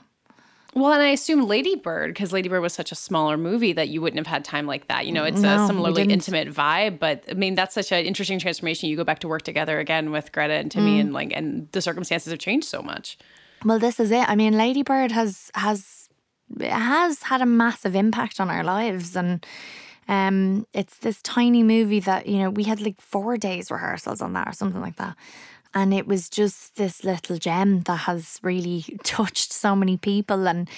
Well, 0.75 0.93
and 0.93 1.03
I 1.03 1.09
assume 1.09 1.47
Lady 1.49 1.75
Bird, 1.75 2.15
because 2.15 2.33
Lady 2.33 2.49
Bird 2.49 2.61
was 2.61 2.73
such 2.73 2.93
a 2.93 2.95
smaller 2.95 3.37
movie 3.37 3.73
that 3.73 3.89
you 3.89 4.01
wouldn't 4.01 4.19
have 4.25 4.29
had 4.33 4.45
time 4.45 4.67
like 4.69 4.87
that. 4.87 5.05
You 5.07 5.13
know, 5.13 5.25
it's 5.25 5.41
No, 5.41 5.65
a 5.65 5.67
similarly 5.67 6.03
intimate 6.05 6.49
vibe, 6.49 7.01
but 7.01 7.25
I 7.29 7.35
mean, 7.35 7.57
that's 7.57 7.75
such 7.75 7.91
an 7.91 8.05
interesting 8.05 8.39
transformation. 8.39 8.89
You 8.89 8.97
go 8.97 9.03
back 9.03 9.19
to 9.21 9.29
work 9.29 9.43
together 9.43 9.81
again 9.81 10.13
with 10.13 10.31
Greta 10.31 10.55
and 10.55 10.71
Timmy, 10.71 10.99
Mm. 10.99 11.01
and 11.01 11.13
like, 11.13 11.33
and 11.35 11.69
the 11.73 11.81
circumstances 11.83 12.31
have 12.31 12.39
changed 12.39 12.69
so 12.69 12.81
much. 12.83 13.19
Well, 13.65 13.81
this 13.81 13.99
is 13.99 14.11
it. 14.13 14.29
I 14.29 14.37
mean, 14.37 14.57
Lady 14.57 14.83
Bird 14.85 15.11
has 15.13 15.51
has 15.55 16.00
it 16.59 16.71
has 16.71 17.23
had 17.23 17.41
a 17.41 17.47
massive 17.47 17.95
impact 17.95 18.41
on 18.41 18.51
our 18.51 18.65
lives, 18.65 19.17
and 19.17 19.45
um, 20.09 20.67
it's 20.73 20.99
this 20.99 21.23
tiny 21.23 21.63
movie 21.63 22.01
that 22.01 22.27
you 22.27 22.39
know 22.39 22.51
we 22.51 22.65
had 22.65 22.81
like 22.81 23.01
four 23.01 23.37
days 23.37 23.71
rehearsals 23.71 24.21
on 24.21 24.33
that 24.33 24.49
or 24.49 24.53
something 24.53 24.81
like 24.81 24.97
that. 24.97 25.17
And 25.73 25.95
it 25.95 26.09
was 26.09 26.29
just 26.29 26.75
this 26.75 27.05
little 27.05 27.39
gem 27.39 27.83
that 27.83 27.97
has 27.99 28.41
really 28.43 28.85
touched 29.05 29.53
so 29.53 29.77
many 29.77 29.97
people, 29.97 30.49
and 30.49 30.69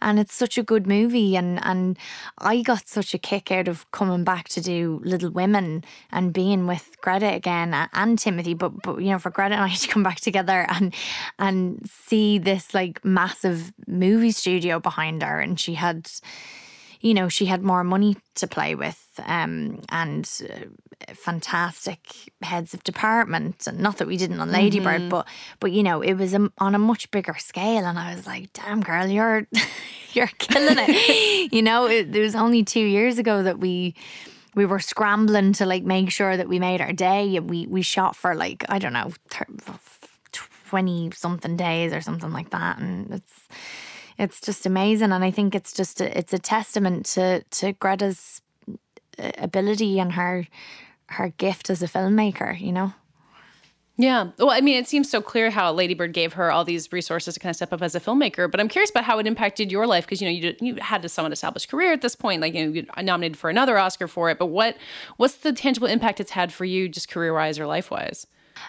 and 0.00 0.18
it's 0.18 0.34
such 0.34 0.58
a 0.58 0.62
good 0.62 0.86
movie. 0.86 1.36
And 1.36 1.64
and 1.64 1.98
I 2.38 2.62
got 2.62 2.88
such 2.88 3.14
a 3.14 3.18
kick 3.18 3.50
out 3.50 3.68
of 3.68 3.90
coming 3.92 4.24
back 4.24 4.48
to 4.50 4.60
do 4.60 5.00
Little 5.04 5.30
Women 5.30 5.84
and 6.12 6.32
being 6.32 6.66
with 6.66 6.96
Greta 7.00 7.32
again 7.32 7.74
and 7.74 8.18
Timothée. 8.18 8.56
But 8.56 8.82
but 8.82 8.98
you 8.98 9.10
know, 9.10 9.18
for 9.18 9.30
Greta 9.30 9.54
and 9.54 9.64
I 9.64 9.74
to 9.74 9.88
come 9.88 10.02
back 10.02 10.20
together 10.20 10.66
and 10.68 10.94
and 11.38 11.88
see 11.88 12.38
this 12.38 12.74
like 12.74 13.04
massive 13.04 13.72
movie 13.86 14.32
studio 14.32 14.80
behind 14.80 15.22
her, 15.22 15.40
and 15.40 15.58
she 15.58 15.74
had 15.74 16.10
you 17.00 17.14
know, 17.14 17.28
she 17.28 17.46
had 17.46 17.62
more 17.62 17.84
money 17.84 18.16
to 18.36 18.46
play 18.46 18.74
with 18.74 18.98
um, 19.26 19.80
and 19.90 20.28
uh, 20.50 21.14
fantastic 21.14 22.00
heads 22.42 22.74
of 22.74 22.82
department. 22.84 23.66
And 23.66 23.78
not 23.80 23.98
that 23.98 24.08
we 24.08 24.16
didn't 24.16 24.40
on 24.40 24.50
Lady 24.50 24.80
Bird, 24.80 25.02
Mhm. 25.02 25.10
but 25.10 25.26
but 25.60 25.72
you 25.72 25.82
know, 25.82 26.02
it 26.02 26.14
was 26.14 26.34
a, 26.34 26.50
on 26.58 26.74
a 26.74 26.78
much 26.78 27.10
bigger 27.10 27.36
scale. 27.38 27.84
And 27.84 27.98
I 27.98 28.14
was 28.14 28.26
like, 28.26 28.52
damn, 28.52 28.80
girl, 28.80 29.06
you're 29.06 29.46
you're 30.12 30.30
killing 30.38 30.76
it. 30.78 31.52
you 31.52 31.62
know, 31.62 31.86
it, 31.86 32.14
it 32.14 32.20
was 32.20 32.34
only 32.34 32.64
two 32.64 32.80
years 32.84 33.18
ago 33.18 33.42
that 33.42 33.58
we 33.58 33.94
we 34.54 34.64
were 34.66 34.80
scrambling 34.80 35.52
to 35.54 35.66
like 35.66 35.84
make 35.84 36.10
sure 36.10 36.36
that 36.36 36.48
we 36.48 36.58
made 36.58 36.80
our 36.80 36.92
day. 36.92 37.36
And 37.36 37.48
we 37.48 37.66
we 37.66 37.82
shot 37.82 38.16
for 38.16 38.34
like 38.34 38.64
I 38.68 38.78
don't 38.78 38.92
know. 38.92 39.12
20 40.68 41.10
something 41.12 41.56
days 41.56 41.94
or 41.94 42.00
something 42.02 42.30
like 42.30 42.50
that 42.50 42.78
and 42.78 43.10
it's 43.10 43.48
it's 44.18 44.40
just 44.40 44.66
amazing 44.66 45.12
and 45.12 45.24
i 45.24 45.30
think 45.30 45.54
it's 45.54 45.72
just 45.72 46.00
a, 46.00 46.18
it's 46.18 46.32
a 46.32 46.38
testament 46.38 47.06
to 47.06 47.42
to 47.50 47.72
greta's 47.74 48.40
uh, 49.18 49.30
ability 49.38 49.98
and 49.98 50.12
her 50.12 50.46
her 51.06 51.30
gift 51.38 51.70
as 51.70 51.82
a 51.82 51.86
filmmaker 51.86 52.58
you 52.60 52.72
know 52.72 52.92
Yeah. 54.00 54.30
Well, 54.38 54.52
I 54.52 54.60
mean, 54.60 54.76
it 54.76 54.86
seems 54.86 55.10
so 55.10 55.20
clear 55.20 55.50
how 55.50 55.72
Lady 55.72 55.92
Bird 55.92 56.12
gave 56.12 56.34
her 56.34 56.52
all 56.52 56.64
these 56.64 56.92
resources 56.92 57.34
to 57.34 57.40
kind 57.40 57.50
of 57.50 57.56
step 57.56 57.72
up 57.72 57.82
as 57.82 57.96
a 57.96 58.00
filmmaker. 58.00 58.48
But 58.48 58.60
I'm 58.60 58.68
curious 58.68 58.90
about 58.90 59.02
how 59.02 59.18
it 59.18 59.26
impacted 59.26 59.72
your 59.72 59.88
life 59.88 60.04
because 60.04 60.20
you 60.20 60.28
know 60.28 60.32
you 60.32 60.40
did, 60.40 60.60
you 60.60 60.76
had 60.76 61.04
a 61.04 61.08
somewhat 61.08 61.32
established 61.32 61.68
career 61.68 61.92
at 61.92 62.00
this 62.00 62.14
point. 62.14 62.40
Like 62.40 62.54
you 62.54 62.64
know, 62.64 62.72
you're 62.72 63.02
nominated 63.02 63.36
for 63.36 63.50
another 63.50 63.76
Oscar 63.76 64.06
for 64.06 64.30
it. 64.30 64.38
But 64.38 64.46
what 64.46 64.76
what's 65.16 65.38
the 65.38 65.52
tangible 65.52 65.88
impact 65.88 66.20
it's 66.20 66.30
had 66.30 66.52
for 66.52 66.64
you, 66.64 66.88
just 66.88 67.10
career 67.10 67.34
wise 67.34 67.58
or 67.58 67.66
life 67.66 67.90
wise? 67.90 68.24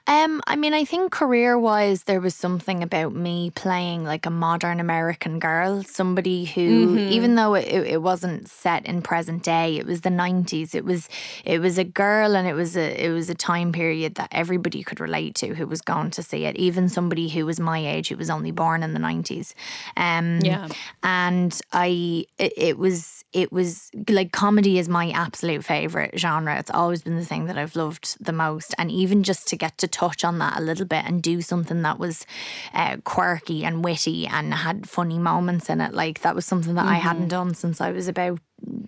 Um, 0.08 0.41
I 0.47 0.56
mean, 0.56 0.73
I 0.73 0.86
think 0.86 1.12
career 1.12 1.58
wise, 1.60 2.04
there 2.04 2.19
was 2.19 2.36
something 2.36 2.82
about 2.84 3.13
me 3.13 3.52
playing 3.52 4.04
like 4.04 4.25
a 4.25 4.30
modern 4.30 4.80
American 4.80 5.39
girl, 5.39 5.84
somebody 5.84 6.45
who, 6.45 6.88
Mm-hmm. 6.88 7.12
even 7.12 7.36
though 7.36 7.54
it, 7.56 7.67
it 7.67 8.02
wasn't 8.02 8.47
set 8.49 8.86
in 8.86 9.02
present 9.02 9.43
day, 9.43 9.78
it 9.78 9.86
was 9.86 10.02
the 10.02 10.10
nineties. 10.10 10.73
It 10.73 10.86
was 10.86 11.08
it 11.45 11.60
was 11.60 11.78
a 11.78 11.84
girl, 11.84 12.36
and 12.36 12.47
it 12.47 12.54
was 12.54 12.75
a 12.75 13.06
it 13.06 13.10
was 13.12 13.30
a 13.30 13.36
time 13.36 13.71
period 13.71 14.15
that 14.15 14.30
everybody 14.32 14.84
could 14.84 14.99
relate 14.99 15.36
to 15.36 15.54
who 15.56 15.67
was 15.67 15.82
going 15.82 16.12
to 16.12 16.23
see 16.23 16.45
it. 16.45 16.56
Even 16.58 16.89
somebody 16.89 17.30
who 17.30 17.45
was 17.45 17.60
my 17.60 17.80
age, 17.80 18.10
who 18.10 18.17
was 18.17 18.30
only 18.30 18.52
born 18.52 18.84
in 18.84 18.93
the 18.93 18.99
nineties. 18.99 19.54
Um, 19.97 20.39
Yeah. 20.41 20.69
and 21.04 21.60
I 21.73 22.25
it, 22.38 22.54
it 22.58 22.78
was 22.78 23.23
it 23.31 23.51
was 23.51 23.91
like 24.09 24.31
comedy 24.31 24.79
is 24.79 24.89
my 24.89 25.11
absolute 25.11 25.63
favorite 25.63 26.17
genre. 26.17 26.57
It's 26.57 26.71
always 26.71 27.03
been 27.03 27.15
the 27.15 27.25
thing 27.25 27.45
that 27.45 27.57
I've 27.57 27.75
loved 27.75 28.17
the 28.23 28.33
most, 28.33 28.73
and 28.77 28.91
even 28.91 29.23
just 29.23 29.47
to 29.49 29.55
get 29.55 29.77
to 29.79 29.87
touch 29.87 30.23
on 30.23 30.39
that 30.39 30.57
a 30.57 30.61
little 30.61 30.85
bit 30.85 31.05
and 31.05 31.21
do 31.21 31.41
something 31.41 31.83
that 31.83 31.99
was 31.99 32.25
uh, 32.73 32.97
quirky 33.03 33.63
and 33.63 33.83
witty 33.83 34.25
and 34.25 34.53
had 34.53 34.89
funny 34.89 35.19
moments 35.19 35.69
in 35.69 35.79
it, 35.79 35.93
like 35.93 36.21
that 36.21 36.35
was 36.35 36.45
something 36.45 36.75
that 36.75 36.87
I 36.87 36.95
hadn't 36.95 37.27
done 37.27 37.53
since 37.53 37.81
I 37.81 37.91
was 37.91 38.07
about 38.07 38.39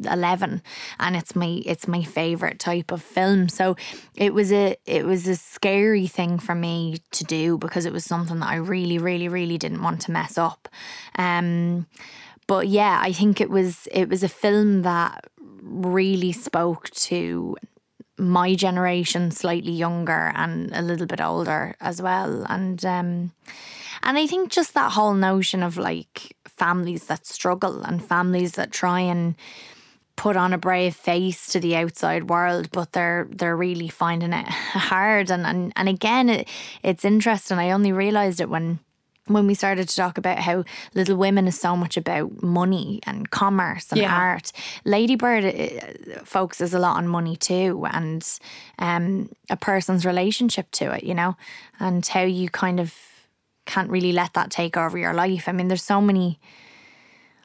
11 0.10 0.62
and 1.00 1.16
it's 1.16 1.36
my 1.36 1.62
it's 1.66 1.88
my 1.88 2.04
favorite 2.04 2.60
type 2.60 2.92
of 2.92 3.02
film. 3.02 3.50
So 3.50 3.76
it 4.16 4.34
was 4.34 4.52
a 4.52 4.76
it 4.86 5.06
was 5.06 5.28
a 5.28 5.36
scary 5.36 6.08
thing 6.08 6.40
for 6.40 6.56
me 6.56 6.98
to 7.12 7.24
do 7.24 7.58
because 7.58 7.86
it 7.86 7.94
was 7.94 8.06
something 8.06 8.40
that 8.40 8.50
I 8.50 8.56
really 8.56 8.98
really 8.98 9.28
really 9.28 9.58
didn't 9.58 9.84
want 9.84 10.02
to 10.02 10.12
mess 10.12 10.38
up. 10.38 10.68
Um 11.18 11.86
but 12.52 12.68
yeah 12.68 13.00
I 13.02 13.14
think 13.14 13.40
it 13.40 13.50
was 13.50 13.88
it 13.94 14.10
was 14.10 14.24
a 14.24 14.28
film 14.28 14.82
that 14.82 15.24
really 15.62 16.34
spoke 16.34 16.90
to 17.12 17.56
my 18.18 18.56
generation 18.56 19.32
slightly 19.32 19.72
younger 19.72 20.34
and 20.36 20.70
a 20.74 20.82
little 20.82 21.06
bit 21.06 21.22
older 21.22 21.76
as 21.80 22.02
well 22.02 22.46
and 22.50 22.84
um 22.84 23.32
and 24.04 24.18
I 24.18 24.28
think 24.28 24.52
just 24.52 24.74
that 24.74 24.92
whole 24.92 25.14
notion 25.14 25.64
of 25.64 25.78
like 25.78 26.36
families 26.46 27.06
that 27.06 27.26
struggle 27.26 27.84
and 27.84 28.04
families 28.04 28.52
that 28.56 28.74
try 28.74 29.00
and 29.00 29.36
put 30.18 30.36
on 30.36 30.52
a 30.52 30.58
brave 30.58 30.94
face 30.94 31.48
to 31.48 31.60
the 31.62 31.78
outside 31.78 32.30
world, 32.30 32.70
but 32.72 32.92
they're 32.92 33.30
they're 33.32 33.56
really 33.56 33.88
finding 33.88 34.34
it 34.34 34.48
hard. 34.92 35.32
And 35.32 35.46
and, 35.46 35.72
and 35.78 35.88
again, 35.88 36.28
it, 36.28 36.50
it's 36.84 37.06
interesting. 37.06 37.60
I 37.60 37.72
only 37.72 37.94
realised 37.94 38.42
it 38.42 38.50
when 38.50 38.80
when 39.34 39.48
we 39.48 39.54
started 39.54 39.88
to 39.90 39.96
talk 39.96 40.18
about 40.18 40.40
how 40.40 40.64
Little 40.94 41.18
Women 41.18 41.48
is 41.48 41.60
so 41.60 41.76
much 41.76 41.98
about 41.98 42.42
money 42.44 43.00
and 43.06 43.30
commerce 43.30 43.92
and 43.92 44.02
Yeah. 44.02 44.16
art. 44.16 44.52
Lady 44.86 45.16
Bird 45.16 45.46
uh, 45.46 46.24
focuses 46.24 46.74
a 46.74 46.80
lot 46.80 46.98
on 46.98 47.08
money 47.08 47.36
too, 47.36 47.86
and 47.92 48.28
um, 48.80 49.30
a 49.50 49.58
person's 49.58 50.06
relationship 50.06 50.70
to 50.72 50.92
it, 50.92 51.04
you 51.04 51.14
know, 51.14 51.36
and 51.80 52.06
how 52.06 52.22
you 52.24 52.50
kind 52.50 52.80
of 52.80 52.94
can't 53.66 53.90
really 53.90 54.12
let 54.12 54.34
that 54.34 54.50
take 54.52 54.76
over 54.78 54.98
your 54.98 55.14
life. 55.14 55.48
I 55.48 55.52
mean, 55.52 55.68
there's 55.68 55.84
so 55.84 56.02
many. 56.02 56.40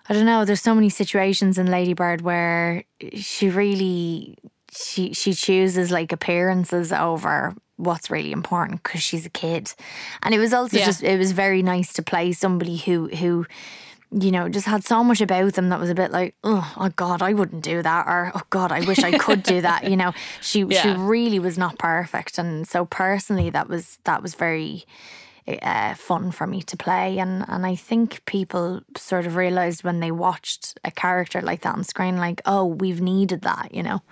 I 0.08 0.14
don't 0.14 0.24
know. 0.26 0.44
There's 0.44 0.62
so 0.62 0.74
many 0.74 0.88
situations 0.88 1.58
in 1.58 1.66
Lady 1.70 1.92
Bird 1.92 2.20
where 2.20 2.84
she 3.14 3.48
really 3.50 4.36
she 4.70 5.12
she 5.12 5.32
chooses 5.32 5.90
like 5.90 6.12
appearances 6.12 6.92
over 6.92 7.54
what's 7.76 8.10
really 8.10 8.32
important 8.32 8.82
because 8.82 9.02
she's 9.02 9.26
a 9.26 9.30
kid, 9.30 9.72
and 10.22 10.34
it 10.34 10.38
was 10.38 10.52
also 10.52 10.78
Yeah. 10.78 10.86
just 10.86 11.02
it 11.02 11.18
was 11.18 11.32
very 11.32 11.62
nice 11.62 11.92
to 11.94 12.02
play 12.02 12.32
somebody 12.32 12.76
who 12.76 13.08
who 13.08 13.46
you 14.12 14.30
know 14.30 14.48
just 14.48 14.66
had 14.66 14.84
so 14.84 15.02
much 15.02 15.20
about 15.20 15.54
them 15.54 15.68
that 15.68 15.80
was 15.80 15.90
a 15.90 15.94
bit 15.94 16.12
like 16.12 16.34
oh, 16.44 16.72
oh 16.76 16.88
god 16.90 17.22
I 17.22 17.32
wouldn't 17.34 17.64
do 17.64 17.82
that 17.82 18.06
or 18.06 18.30
oh 18.34 18.42
god 18.50 18.70
I 18.70 18.80
wish 18.80 19.00
I 19.00 19.18
could 19.18 19.42
do 19.42 19.60
that 19.62 19.90
you 19.90 19.96
know. 19.96 20.12
She 20.40 20.64
she 20.70 20.88
really 20.96 21.38
was 21.40 21.58
not 21.58 21.78
perfect. 21.78 22.38
And 22.38 22.66
so 22.68 22.84
personally 22.86 23.50
that 23.50 23.68
was 23.68 23.98
that 24.04 24.22
was 24.22 24.34
very 24.36 24.84
uh, 25.62 25.94
fun 25.94 26.32
for 26.32 26.46
me 26.46 26.60
to 26.62 26.76
play, 26.76 27.18
and 27.18 27.44
and 27.48 27.64
I 27.66 27.76
think 27.76 28.24
people 28.24 28.80
sort 28.96 29.26
of 29.26 29.36
realized 29.36 29.84
when 29.84 30.00
they 30.00 30.10
watched 30.10 30.78
a 30.84 30.90
character 30.90 31.40
like 31.40 31.60
that 31.62 31.74
on 31.74 31.84
screen, 31.84 32.16
like, 32.16 32.40
oh, 32.46 32.64
we've 32.64 33.00
needed 33.00 33.42
that, 33.42 33.72
you 33.72 33.82
know. 33.82 34.02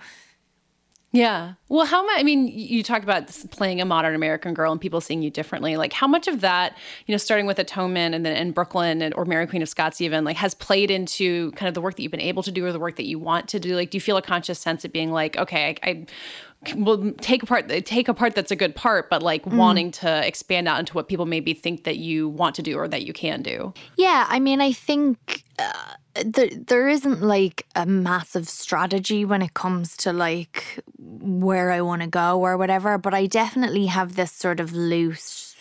Yeah. 1.15 1.53
Well, 1.69 1.85
how 1.85 2.05
much? 2.05 2.19
I 2.19 2.23
mean, 2.23 2.47
you 2.47 2.83
talk 2.83 3.01
about 3.01 3.27
playing 3.51 3.79
a 3.79 3.85
modern 3.85 4.15
American 4.15 4.53
girl 4.53 4.73
and 4.73 4.81
people 4.81 4.99
seeing 4.99 5.21
you 5.21 5.29
differently. 5.29 5.77
Like, 5.77 5.93
how 5.93 6.07
much 6.07 6.27
of 6.27 6.41
that, 6.41 6.77
you 7.05 7.13
know, 7.13 7.17
starting 7.17 7.45
with 7.45 7.57
Atonement 7.57 8.13
and 8.13 8.25
then 8.25 8.35
in 8.35 8.51
Brooklyn 8.51 9.01
and, 9.01 9.13
or 9.13 9.23
Mary 9.23 9.47
Queen 9.47 9.61
of 9.61 9.69
Scots, 9.69 10.01
even 10.01 10.25
like, 10.25 10.35
has 10.35 10.53
played 10.53 10.91
into 10.91 11.51
kind 11.53 11.69
of 11.69 11.73
the 11.73 11.79
work 11.79 11.95
that 11.95 12.03
you've 12.03 12.11
been 12.11 12.19
able 12.19 12.43
to 12.43 12.51
do 12.51 12.65
or 12.65 12.73
the 12.73 12.79
work 12.79 12.97
that 12.97 13.05
you 13.05 13.17
want 13.17 13.47
to 13.49 13.61
do? 13.61 13.75
Like, 13.75 13.91
do 13.91 13.95
you 13.95 14.01
feel 14.01 14.17
a 14.17 14.21
conscious 14.21 14.59
sense 14.59 14.83
of 14.83 14.91
being 14.91 15.11
like, 15.11 15.37
okay, 15.37 15.77
I, 15.83 15.89
I 15.89 16.05
will 16.75 17.13
take 17.13 17.43
a 17.43 17.45
part, 17.45 17.69
take 17.85 18.09
a 18.09 18.13
part 18.13 18.35
that's 18.35 18.51
a 18.51 18.55
good 18.57 18.75
part, 18.75 19.09
but 19.09 19.23
like 19.23 19.45
wanting 19.45 19.91
to 19.91 20.27
expand 20.27 20.67
out 20.67 20.79
into 20.79 20.93
what 20.93 21.07
people 21.07 21.25
maybe 21.25 21.53
think 21.53 21.85
that 21.85 21.97
you 21.97 22.27
want 22.27 22.55
to 22.55 22.61
do 22.61 22.77
or 22.77 22.89
that 22.89 23.05
you 23.05 23.13
can 23.13 23.41
do? 23.41 23.73
Yeah, 23.95 24.25
I 24.27 24.39
mean, 24.39 24.59
I 24.59 24.73
think 24.73 25.43
uh, 25.59 25.93
there 26.23 26.49
there 26.49 26.87
isn't 26.87 27.21
like 27.21 27.65
a 27.75 27.85
massive 27.85 28.47
strategy 28.47 29.25
when 29.25 29.41
it 29.41 29.53
comes 29.53 29.97
to 29.97 30.13
like 30.13 30.83
where 30.97 31.71
I 31.71 31.81
want 31.81 32.01
to 32.03 32.07
go 32.07 32.39
or 32.39 32.57
whatever, 32.57 32.97
but 32.97 33.13
I 33.13 33.25
definitely 33.25 33.87
have 33.87 34.15
this 34.15 34.31
sort 34.31 34.59
of 34.59 34.73
loose. 34.73 35.55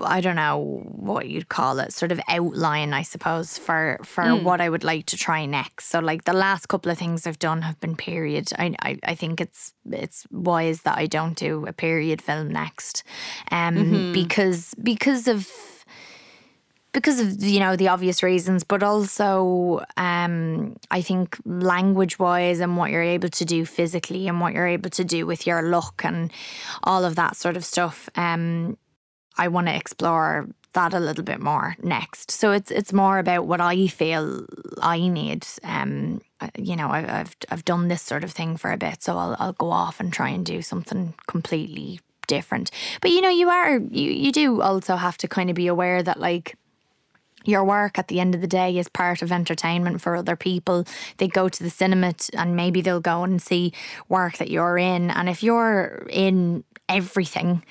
I 0.00 0.20
don't 0.20 0.36
know 0.36 0.84
what 0.84 1.28
you'd 1.28 1.48
call 1.48 1.80
it, 1.80 1.92
sort 1.92 2.12
of 2.12 2.20
outline, 2.28 2.92
I 2.92 3.02
suppose, 3.02 3.58
for 3.58 3.98
for 4.04 4.36
what 4.36 4.60
I 4.60 4.68
would 4.68 4.84
like 4.84 5.06
to 5.06 5.16
try 5.16 5.44
next. 5.46 5.86
So, 5.86 5.98
like 5.98 6.24
the 6.24 6.32
last 6.32 6.68
couple 6.68 6.92
of 6.92 6.98
things 6.98 7.26
I've 7.26 7.38
done 7.38 7.62
have 7.62 7.80
been 7.80 7.96
period. 7.96 8.50
I 8.58 8.74
I, 8.80 8.98
I 9.02 9.14
think 9.14 9.40
it's 9.40 9.74
it's 9.90 10.26
wise 10.30 10.82
that 10.82 10.98
I 10.98 11.06
don't 11.06 11.36
do 11.36 11.66
a 11.66 11.72
period 11.72 12.22
film 12.22 12.48
next, 12.48 13.02
um, 13.50 14.12
because 14.12 14.74
because 14.80 15.26
of 15.26 15.50
because 16.92 17.20
of 17.20 17.42
you 17.42 17.60
know 17.60 17.76
the 17.76 17.88
obvious 17.88 18.22
reasons 18.22 18.64
but 18.64 18.82
also 18.82 19.84
um 19.96 20.76
i 20.90 21.00
think 21.00 21.38
language 21.44 22.18
wise 22.18 22.60
and 22.60 22.76
what 22.76 22.90
you're 22.90 23.02
able 23.02 23.28
to 23.28 23.44
do 23.44 23.64
physically 23.64 24.28
and 24.28 24.40
what 24.40 24.52
you're 24.52 24.66
able 24.66 24.90
to 24.90 25.04
do 25.04 25.26
with 25.26 25.46
your 25.46 25.62
look 25.62 26.04
and 26.04 26.32
all 26.84 27.04
of 27.04 27.14
that 27.16 27.36
sort 27.36 27.56
of 27.56 27.64
stuff 27.64 28.08
um 28.16 28.76
i 29.38 29.48
want 29.48 29.66
to 29.66 29.74
explore 29.74 30.48
that 30.72 30.94
a 30.94 31.00
little 31.00 31.24
bit 31.24 31.40
more 31.40 31.76
next. 31.82 32.30
So 32.30 32.52
it's 32.52 32.70
it's 32.70 32.92
more 32.92 33.18
about 33.18 33.46
what 33.46 33.60
i 33.60 33.86
feel 33.88 34.46
i 34.80 34.98
need. 35.08 35.46
Um 35.62 36.20
you 36.56 36.76
know 36.76 36.88
I, 36.88 37.20
i've 37.20 37.36
i've 37.50 37.64
done 37.64 37.88
this 37.88 38.02
sort 38.02 38.24
of 38.24 38.32
thing 38.32 38.56
for 38.56 38.72
a 38.72 38.78
bit 38.78 39.02
so 39.02 39.18
i'll 39.18 39.36
i'll 39.38 39.52
go 39.52 39.70
off 39.70 40.00
and 40.00 40.12
try 40.12 40.30
and 40.30 40.46
do 40.46 40.62
something 40.62 41.14
completely 41.26 42.00
different. 42.26 42.70
But 43.00 43.10
you 43.10 43.20
know 43.20 43.28
you 43.28 43.48
are 43.50 43.78
you, 43.78 44.10
you 44.10 44.32
do 44.32 44.62
also 44.62 44.96
have 44.96 45.18
to 45.18 45.28
kind 45.28 45.50
of 45.50 45.56
be 45.56 45.66
aware 45.66 46.02
that 46.02 46.20
like 46.20 46.56
your 47.44 47.64
work 47.64 47.98
at 47.98 48.08
the 48.08 48.20
end 48.20 48.34
of 48.34 48.40
the 48.40 48.46
day 48.46 48.78
is 48.78 48.88
part 48.88 49.22
of 49.22 49.32
entertainment 49.32 50.00
for 50.00 50.16
other 50.16 50.36
people. 50.36 50.84
They 51.16 51.28
go 51.28 51.48
to 51.48 51.62
the 51.62 51.70
cinema 51.70 52.12
t- 52.12 52.36
and 52.36 52.56
maybe 52.56 52.80
they'll 52.80 53.00
go 53.00 53.24
and 53.24 53.40
see 53.40 53.72
work 54.08 54.38
that 54.38 54.50
you're 54.50 54.78
in. 54.78 55.10
And 55.10 55.28
if 55.28 55.42
you're 55.42 56.06
in 56.10 56.64
everything, 56.88 57.62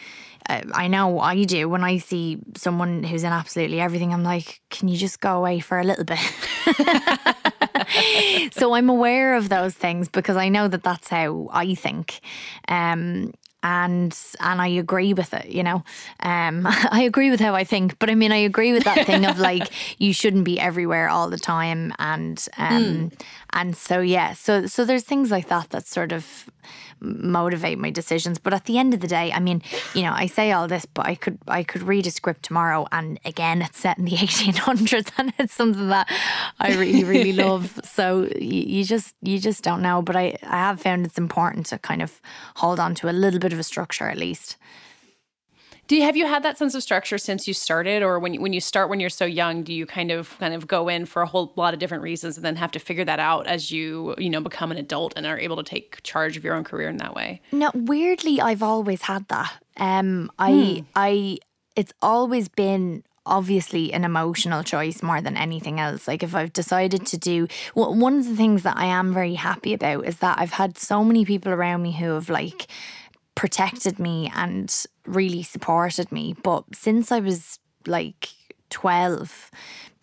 uh, 0.50 0.64
I 0.74 0.88
know 0.88 1.20
I 1.20 1.44
do. 1.44 1.70
When 1.70 1.84
I 1.84 2.00
see 2.00 2.40
someone 2.58 3.04
who's 3.04 3.24
in 3.24 3.32
absolutely 3.32 3.80
everything, 3.80 4.14
I'm 4.14 4.24
like, 4.24 4.62
can 4.70 4.88
you 4.88 4.98
just 4.98 5.22
go 5.22 5.38
away 5.38 5.60
for 5.60 5.80
a 5.80 5.84
little 5.84 6.06
bit? 6.06 6.20
so 8.54 8.74
I'm 8.74 8.90
aware 8.90 9.36
of 9.36 9.50
those 9.50 9.76
things 9.76 10.10
because 10.10 10.38
I 10.38 10.50
know 10.50 10.68
that 10.68 10.82
that's 10.82 11.10
how 11.10 11.50
I 11.52 11.76
think. 11.76 12.20
Um, 12.68 13.34
and 13.63 14.17
and 14.39 14.62
I 14.62 14.67
agree 14.67 15.13
with 15.13 15.34
it, 15.34 15.48
you 15.48 15.63
know. 15.63 15.84
Um, 16.22 16.65
I 16.91 17.04
agree 17.04 17.30
with 17.30 17.39
how 17.39 17.56
I 17.56 17.63
think, 17.63 18.00
but 18.00 18.10
I 18.10 18.15
mean, 18.15 18.32
I 18.32 18.38
agree 18.38 18.74
with 18.74 18.84
that 18.84 19.06
thing 19.06 19.26
of 19.26 19.39
like 19.50 19.69
you 20.00 20.13
shouldn't 20.13 20.45
be 20.45 20.60
everywhere 20.60 21.10
all 21.10 21.30
the 21.30 21.39
time, 21.39 21.93
and 22.00 22.45
um, 22.58 23.12
and 23.54 23.76
so 23.76 24.00
yeah, 24.02 24.34
so 24.34 24.65
so 24.65 24.86
there's 24.86 25.04
things 25.04 25.32
like 25.32 25.48
that 25.50 25.69
that 25.72 25.88
sort 25.88 26.12
of 26.12 26.50
motivate 27.02 27.78
my 27.80 27.90
decisions. 27.90 28.38
But 28.40 28.54
at 28.54 28.66
the 28.66 28.78
end 28.78 28.94
of 28.94 29.00
the 29.00 29.08
day, 29.08 29.32
I 29.32 29.40
mean, 29.40 29.62
you 29.94 30.02
know, 30.02 30.14
I 30.14 30.28
say 30.28 30.52
all 30.52 30.68
this, 30.68 30.86
but 30.86 31.06
I 31.06 31.16
could 31.16 31.38
I 31.48 31.64
could 31.64 31.84
read 31.84 32.08
a 32.08 32.12
script 32.12 32.44
tomorrow, 32.44 32.88
and 32.92 33.20
again, 33.26 33.62
it's 33.62 33.80
set 33.80 33.98
in 33.98 34.06
the 34.06 34.12
1800s, 34.18 35.12
and 35.18 35.34
it's 35.38 35.54
something 35.54 35.90
that 35.90 36.10
I 36.60 36.76
really 36.76 37.04
really 37.04 37.34
love. 37.46 37.80
So 37.84 38.30
you, 38.40 38.64
you 38.78 38.84
just 38.84 39.16
you 39.22 39.40
just 39.40 39.64
don't 39.64 39.82
know. 39.82 40.02
But 40.02 40.16
I 40.16 40.38
I 40.44 40.58
have 40.58 40.82
found 40.82 41.06
it's 41.06 41.18
important 41.18 41.66
to 41.68 41.78
kind 41.78 42.02
of 42.02 42.22
hold 42.56 42.80
on 42.80 42.96
to 42.96 43.10
a 43.10 43.12
little 43.12 43.40
bit 43.40 43.54
of 43.54 43.60
a 43.60 43.64
structure 43.64 44.10
at 44.10 44.18
least. 44.18 44.58
Do 45.89 45.95
you 45.95 46.04
have 46.04 46.15
you 46.15 46.28
had 46.28 46.43
that 46.43 46.60
sense 46.60 46.75
of 46.75 46.84
structure 46.84 47.17
since 47.17 47.47
you 47.47 47.54
started, 47.56 48.04
or 48.04 48.19
when 48.19 48.36
you, 48.36 48.41
when 48.41 48.54
you 48.54 48.62
start 48.62 48.89
when 48.89 48.99
you're 48.99 49.10
so 49.10 49.25
young, 49.25 49.63
do 49.63 49.73
you 49.73 49.88
kind 49.88 50.12
of 50.12 50.38
kind 50.38 50.54
of 50.54 50.67
go 50.67 50.88
in 50.88 51.08
for 51.08 51.23
a 51.23 51.25
whole 51.25 51.52
lot 51.56 51.73
of 51.73 51.80
different 51.80 52.04
reasons 52.04 52.38
and 52.38 52.45
then 52.45 52.56
have 52.58 52.71
to 52.73 52.80
figure 52.80 53.04
that 53.06 53.19
out 53.19 53.47
as 53.47 53.71
you 53.71 54.13
you 54.19 54.30
know 54.30 54.39
become 54.39 54.71
an 54.71 54.78
adult 54.78 55.13
and 55.17 55.25
are 55.25 55.39
able 55.39 55.56
to 55.56 55.63
take 55.63 56.04
charge 56.04 56.38
of 56.38 56.43
your 56.43 56.54
own 56.54 56.63
career 56.63 56.89
in 56.89 56.97
that 56.97 57.15
way? 57.15 57.41
No, 57.52 57.71
weirdly, 57.73 58.39
I've 58.39 58.62
always 58.62 59.02
had 59.02 59.28
that. 59.30 59.52
Um, 59.78 60.32
I, 60.38 60.86
I, 60.95 61.39
it's 61.75 61.93
always 62.04 62.49
been 62.49 63.04
obviously 63.25 63.91
an 63.91 64.04
emotional 64.04 64.63
choice 64.63 65.02
more 65.02 65.21
than 65.21 65.38
anything 65.38 65.80
else. 65.80 66.08
Like 66.08 66.21
if 66.21 66.36
I've 66.36 66.54
decided 66.54 67.08
to 67.08 67.17
do, 67.17 67.47
well, 67.73 67.95
one 67.95 68.19
of 68.19 68.25
the 68.28 68.36
things 68.36 68.62
that 68.62 68.78
I 68.78 68.86
am 68.86 69.12
very 69.12 69.34
happy 69.34 69.73
about 69.73 70.06
is 70.06 70.19
that 70.19 70.38
I've 70.38 70.52
had 70.52 70.78
so 70.78 71.04
many 71.04 71.25
people 71.25 71.52
around 71.52 71.82
me 71.82 71.93
who 71.93 72.12
have 72.12 72.30
like 72.30 72.67
protected 73.36 74.00
me 74.00 74.32
and 74.36 74.86
really 75.06 75.44
supported 75.44 76.12
me. 76.12 76.36
But 76.44 76.63
since 76.74 77.12
I 77.12 77.20
was 77.20 77.60
like 77.86 78.30
12, 78.70 79.52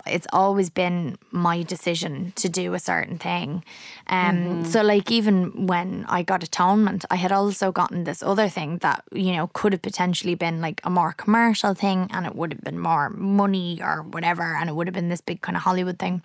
it's 0.07 0.27
always 0.33 0.71
been 0.71 1.17
my 1.31 1.63
decision 1.63 2.33
to 2.37 2.49
do 2.49 2.75
a 2.75 2.79
certain 2.79 3.19
thing. 3.19 3.65
Um, 4.07 4.65
So, 4.65 4.83
like, 4.83 5.11
even 5.11 5.67
when 5.67 6.05
I 6.09 6.23
got 6.23 6.43
atonement, 6.43 7.05
I 7.11 7.17
had 7.17 7.33
also 7.33 7.73
gotten 7.73 8.05
this 8.05 8.23
other 8.23 8.49
thing 8.49 8.79
that, 8.79 9.05
you 9.13 9.33
know, 9.33 9.49
could 9.53 9.73
have 9.73 9.83
potentially 9.83 10.35
been 10.35 10.61
like 10.61 10.81
a 10.85 10.91
more 10.91 11.13
commercial 11.13 11.75
thing 11.75 12.09
and 12.13 12.27
it 12.27 12.35
would 12.35 12.53
have 12.53 12.63
been 12.63 12.79
more 12.79 13.11
money 13.11 13.81
or 13.83 14.03
whatever. 14.03 14.55
And 14.55 14.71
it 14.71 14.77
would 14.77 14.87
have 14.87 14.95
been 14.95 15.09
this 15.09 15.21
big 15.21 15.41
kind 15.41 15.57
of 15.57 15.63
Hollywood 15.63 15.99
thing. 15.99 16.23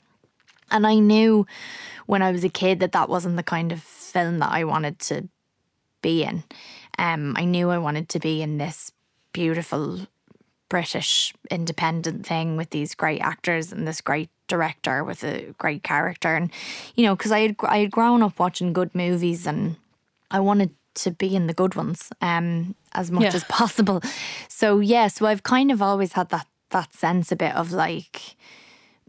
And 0.70 0.88
I 0.88 1.00
knew 1.00 1.46
when 2.06 2.22
I 2.22 2.32
was 2.32 2.44
a 2.44 2.50
kid 2.50 2.80
that 2.80 2.94
that 2.94 3.10
wasn't 3.10 3.36
the 3.36 3.44
kind 3.44 3.72
of 3.72 3.82
film 3.82 4.40
that 4.40 4.52
I 4.52 4.64
wanted 4.64 5.00
to 5.00 5.28
be 6.02 6.24
in. 6.24 6.44
Um, 7.02 7.34
I 7.36 7.46
knew 7.46 7.70
I 7.72 7.78
wanted 7.80 8.08
to 8.10 8.20
be 8.20 8.42
in 8.42 8.58
this 8.60 8.92
beautiful 9.34 10.00
British 10.70 11.34
independent 11.50 12.26
thing 12.26 12.58
with 12.58 12.70
these 12.70 12.96
great 12.96 13.22
actors 13.22 13.72
and 13.74 13.88
this 13.88 14.02
great 14.02 14.30
director 14.48 15.04
with 15.04 15.24
a 15.24 15.54
great 15.58 15.82
character, 15.84 16.36
and 16.36 16.52
you 16.96 17.04
know, 17.06 17.16
because 17.16 17.32
I 17.32 17.40
had 17.42 17.56
I 17.64 17.80
had 17.80 17.92
grown 17.92 18.22
up 18.24 18.40
watching 18.40 18.74
good 18.74 18.94
movies 18.94 19.48
and 19.48 19.76
I 20.30 20.40
wanted 20.40 20.70
to 21.04 21.12
be 21.12 21.36
in 21.36 21.48
the 21.48 21.54
good 21.54 21.76
ones 21.76 22.10
um, 22.22 22.76
as 22.94 23.10
much 23.12 23.24
Yeah. 23.24 23.36
as 23.36 23.44
possible. 23.46 24.02
So 24.50 24.80
yeah, 24.80 25.08
so 25.10 25.26
I've 25.26 25.44
kind 25.44 25.72
of 25.72 25.82
always 25.82 26.14
had 26.14 26.30
that 26.30 26.48
that 26.70 26.94
sense 26.94 27.32
a 27.32 27.36
bit 27.36 27.56
of 27.56 27.72
like. 27.72 28.36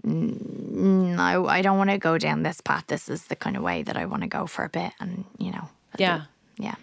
mm, 0.07 1.16
No, 1.16 1.46
I 1.46 1.62
don't 1.62 1.78
want 1.78 1.90
to 1.90 1.98
go 1.98 2.18
down 2.18 2.42
this 2.42 2.61
path. 2.61 2.85
This 2.87 3.09
is 3.09 3.24
the 3.26 3.37
kind 3.37 3.57
of 3.57 3.62
way 3.62 3.83
that 3.85 3.96
I 3.96 4.07
want 4.07 4.22
to 4.22 4.28
go 4.38 4.46
for 4.46 4.64
a 4.64 4.68
bit, 4.68 4.92
and 5.00 5.24
you 5.38 5.50
know, 5.52 5.68
Yeah. 5.98 6.22
yeah. 6.59 6.74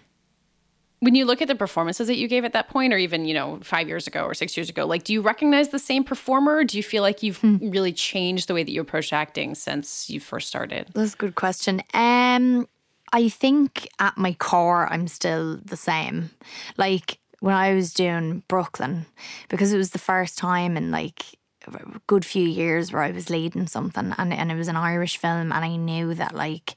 When 1.00 1.14
you 1.14 1.24
look 1.24 1.40
at 1.42 1.48
the 1.48 1.54
performances 1.54 2.06
that 2.08 2.16
you 2.16 2.28
gave 2.28 2.44
at 2.44 2.52
that 2.52 2.68
point, 2.68 2.92
or 2.92 2.98
even, 2.98 3.24
you 3.24 3.34
know, 3.34 3.58
five 3.62 3.88
years 3.88 4.06
ago 4.06 4.24
or 4.24 4.34
six 4.34 4.56
years 4.56 4.68
ago, 4.68 4.86
like, 4.86 5.04
do 5.04 5.12
you 5.12 5.22
recognize 5.22 5.70
the 5.70 5.78
same 5.78 6.04
performer? 6.04 6.56
Or 6.56 6.64
do 6.64 6.76
you 6.76 6.82
feel 6.82 7.02
like 7.02 7.22
you've 7.22 7.40
really 7.42 7.92
changed 7.92 8.48
the 8.48 8.54
way 8.54 8.62
that 8.62 8.70
you 8.70 8.80
approach 8.80 9.12
acting 9.12 9.54
since 9.54 10.10
you 10.10 10.20
first 10.20 10.48
started? 10.48 10.88
That's 10.94 11.14
a 11.14 11.16
good 11.16 11.34
question. 11.34 11.82
Um, 11.94 12.68
I 13.12 13.28
think 13.28 13.88
at 13.98 14.16
my 14.16 14.34
core, 14.34 14.86
I'm 14.92 15.08
still 15.08 15.56
the 15.64 15.76
same. 15.76 16.30
Like 16.76 17.18
when 17.40 17.54
I 17.54 17.74
was 17.74 17.92
doing 17.92 18.42
Brooklyn, 18.46 19.06
because 19.48 19.72
it 19.72 19.78
was 19.78 19.90
the 19.90 19.98
first 19.98 20.38
time 20.38 20.76
in 20.76 20.90
like 20.90 21.24
a 21.66 21.98
good 22.06 22.24
few 22.24 22.46
years 22.46 22.92
where 22.92 23.02
I 23.02 23.10
was 23.10 23.30
leading 23.30 23.66
something, 23.66 24.14
and 24.16 24.32
and 24.32 24.52
it 24.52 24.56
was 24.56 24.68
an 24.68 24.76
Irish 24.76 25.16
film, 25.16 25.52
and 25.52 25.64
I 25.64 25.76
knew 25.76 26.14
that 26.14 26.34
like 26.34 26.74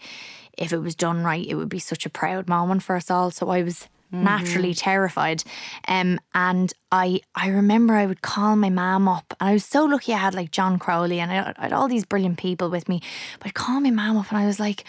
if 0.58 0.72
it 0.72 0.80
was 0.80 0.96
done 0.96 1.24
right, 1.24 1.46
it 1.46 1.56
would 1.56 1.70
be 1.70 1.80
such 1.80 2.06
a 2.06 2.10
proud 2.10 2.48
moment 2.48 2.84
for 2.84 2.96
us 2.96 3.12
all. 3.12 3.32
So 3.32 3.50
I 3.50 3.64
was 3.64 3.88
naturally 4.14 4.74
terrified. 4.74 5.44
Um, 5.88 6.20
and 6.34 6.72
I 6.92 7.22
I 7.36 7.48
remember 7.50 7.96
I 7.96 8.06
would 8.06 8.22
call 8.22 8.56
my 8.56 8.70
mom 8.70 9.08
up, 9.08 9.34
and 9.40 9.50
I 9.50 9.54
was 9.54 9.66
so 9.66 9.86
lucky 9.86 10.14
I 10.14 10.18
had 10.18 10.36
like 10.36 10.52
John 10.52 10.80
Crowley 10.80 11.20
and 11.20 11.32
I, 11.32 11.54
I 11.58 11.64
had 11.64 11.74
all 11.74 11.88
these 11.88 12.06
brilliant 12.06 12.38
people 12.38 12.70
with 12.70 12.88
me. 12.88 13.02
But 13.40 13.48
I'd 13.48 13.54
call 13.54 13.82
my 13.82 13.92
mom 13.92 14.18
up, 14.18 14.30
and 14.30 14.38
I 14.38 14.46
was 14.46 14.60
like, 14.60 14.86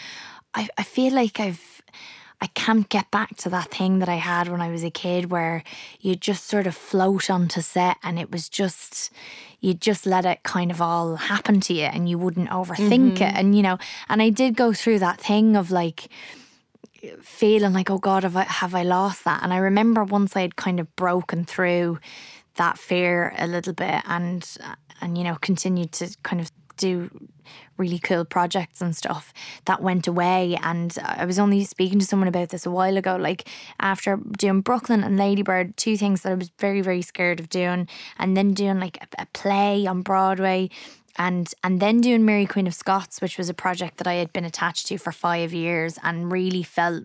I, 0.53 0.69
I 0.77 0.83
feel 0.83 1.13
like 1.13 1.39
I've 1.39 1.81
I 2.41 2.47
can't 2.47 2.87
get 2.89 3.09
back 3.11 3.37
to 3.37 3.49
that 3.49 3.71
thing 3.71 3.99
that 3.99 4.09
I 4.09 4.15
had 4.15 4.49
when 4.49 4.61
I 4.61 4.69
was 4.69 4.83
a 4.83 4.91
kid 4.91 5.31
where 5.31 5.63
you 6.01 6.15
just 6.15 6.45
sort 6.45 6.67
of 6.67 6.75
float 6.75 7.29
onto 7.29 7.61
set 7.61 7.97
and 8.03 8.19
it 8.19 8.31
was 8.31 8.49
just 8.49 9.09
you 9.61 9.73
just 9.73 10.05
let 10.05 10.25
it 10.25 10.43
kind 10.43 10.69
of 10.69 10.81
all 10.81 11.15
happen 11.15 11.59
to 11.61 11.73
you 11.73 11.85
and 11.85 12.09
you 12.09 12.17
wouldn't 12.17 12.49
overthink 12.49 13.21
it 13.21 13.33
and 13.35 13.55
you 13.55 13.63
know 13.63 13.77
and 14.09 14.21
I 14.21 14.29
did 14.29 14.55
go 14.55 14.73
through 14.73 14.99
that 14.99 15.19
thing 15.19 15.55
of 15.55 15.71
like 15.71 16.09
feeling 17.21 17.73
like 17.73 17.89
oh 17.89 17.97
god 17.97 18.23
have 18.23 18.35
I 18.35 18.43
have 18.43 18.75
I 18.75 18.83
lost 18.83 19.23
that? 19.25 19.43
And 19.43 19.53
I 19.53 19.57
remember 19.57 20.03
once 20.03 20.35
I 20.35 20.41
had 20.41 20.55
kind 20.55 20.79
of 20.79 20.93
broken 20.95 21.45
through 21.45 21.99
that 22.55 22.77
fear 22.77 23.33
a 23.37 23.47
little 23.47 23.73
bit 23.73 24.01
and 24.05 24.57
and 25.01 25.17
you 25.17 25.23
know 25.23 25.35
continued 25.41 25.91
to 25.93 26.15
kind 26.23 26.41
of 26.41 26.51
do 26.77 27.09
really 27.77 27.99
cool 27.99 28.25
projects 28.25 28.81
and 28.81 28.95
stuff 28.95 29.33
that 29.65 29.81
went 29.81 30.07
away. 30.07 30.57
And 30.61 30.97
I 31.03 31.25
was 31.25 31.39
only 31.39 31.63
speaking 31.63 31.99
to 31.99 32.05
someone 32.05 32.27
about 32.27 32.49
this 32.49 32.65
a 32.65 32.71
while 32.71 32.97
ago 32.97 33.15
like 33.15 33.47
after 33.79 34.17
doing 34.37 34.61
Brooklyn 34.61 35.03
and 35.03 35.17
Lady 35.17 35.41
Bird 35.41 35.77
two 35.77 35.97
things 35.97 36.21
that 36.21 36.31
I 36.31 36.35
was 36.35 36.51
very 36.59 36.81
very 36.81 37.01
scared 37.01 37.39
of 37.39 37.49
doing. 37.49 37.87
And 38.17 38.35
then 38.35 38.53
doing 38.53 38.79
like 38.79 38.97
a, 39.01 39.23
a 39.23 39.25
play 39.33 39.85
on 39.87 40.01
Broadway 40.01 40.69
and 41.17 41.53
and 41.63 41.79
then 41.79 42.01
doing 42.01 42.25
Mary 42.25 42.45
Queen 42.45 42.67
of 42.67 42.73
Scots, 42.73 43.21
which 43.21 43.37
was 43.37 43.49
a 43.49 43.53
project 43.53 43.97
that 43.97 44.07
I 44.07 44.15
had 44.15 44.33
been 44.33 44.45
attached 44.45 44.87
to 44.87 44.97
for 44.97 45.11
five 45.11 45.53
years 45.53 45.97
and 46.03 46.31
really 46.31 46.63
felt 46.63 47.03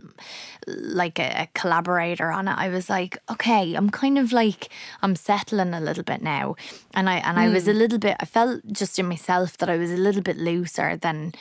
like 0.66 1.18
a, 1.18 1.42
a 1.42 1.48
collaborator 1.54 2.30
on 2.30 2.48
it. 2.48 2.56
I 2.56 2.68
was 2.68 2.90
like, 2.90 3.18
okay, 3.30 3.74
I'm 3.74 3.90
kind 3.90 4.18
of 4.18 4.32
like 4.32 4.68
I'm 5.02 5.16
settling 5.16 5.74
a 5.74 5.80
little 5.80 6.04
bit 6.04 6.22
now, 6.22 6.56
and 6.94 7.08
I 7.08 7.16
and 7.18 7.38
I 7.38 7.48
was 7.48 7.68
a 7.68 7.72
hmm. 7.72 7.78
little 7.78 7.98
bit. 7.98 8.16
I 8.20 8.24
felt 8.24 8.60
just 8.72 8.98
in 8.98 9.06
myself 9.06 9.58
that 9.58 9.70
I 9.70 9.76
was 9.76 9.90
a 9.90 9.96
little 9.96 10.22
bit 10.22 10.36
looser 10.36 10.96
than 10.96 11.32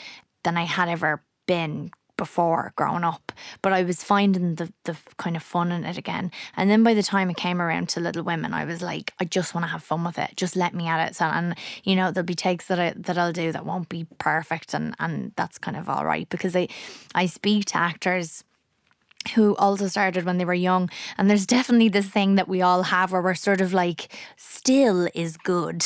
than 0.43 0.57
I 0.57 0.63
had 0.63 0.89
ever 0.89 1.23
been 1.47 1.91
before 2.19 2.73
growing 2.75 3.03
up 3.03 3.31
but 3.61 3.73
I 3.73 3.83
was 3.83 4.03
finding 4.03 4.55
the 4.55 4.71
the 4.83 4.97
kind 5.17 5.35
of 5.35 5.43
fun 5.43 5.71
in 5.71 5.85
it 5.85 5.97
again. 5.97 6.31
And 6.55 6.69
then 6.69 6.83
by 6.83 6.93
the 6.93 7.03
time 7.03 7.29
it 7.29 7.37
came 7.37 7.61
around 7.61 7.89
to 7.89 7.99
Little 7.99 8.23
Women 8.23 8.53
I 8.53 8.65
was 8.65 8.81
like 8.81 9.13
I 9.19 9.25
just 9.25 9.53
want 9.53 9.63
to 9.65 9.69
have 9.69 9.83
fun 9.83 10.03
with 10.03 10.19
it. 10.19 10.31
Just 10.35 10.55
let 10.55 10.73
me 10.73 10.87
at 10.87 11.09
it. 11.09 11.15
So 11.15 11.25
and 11.25 11.55
you 11.83 11.95
know 11.95 12.11
there'll 12.11 12.25
be 12.25 12.35
takes 12.35 12.67
that 12.67 12.79
I 12.79 12.93
that 12.95 13.17
I'll 13.17 13.33
do 13.33 13.51
that 13.51 13.65
won't 13.65 13.89
be 13.89 14.05
perfect 14.17 14.73
and 14.73 14.95
and 14.99 15.31
that's 15.35 15.57
kind 15.57 15.77
of 15.77 15.89
all 15.89 16.05
right 16.05 16.27
because 16.29 16.55
I 16.55 16.67
I 17.15 17.25
speak 17.25 17.65
to 17.65 17.77
actors 17.77 18.43
who 19.35 19.55
also 19.57 19.87
started 19.87 20.25
when 20.25 20.37
they 20.37 20.45
were 20.45 20.53
young. 20.53 20.89
And 21.17 21.29
there's 21.29 21.45
definitely 21.45 21.89
this 21.89 22.07
thing 22.07 22.35
that 22.35 22.47
we 22.47 22.61
all 22.61 22.83
have 22.83 23.11
where 23.11 23.21
we're 23.21 23.35
sort 23.35 23.61
of 23.61 23.73
like, 23.73 24.13
still 24.37 25.07
is 25.13 25.37
good. 25.37 25.85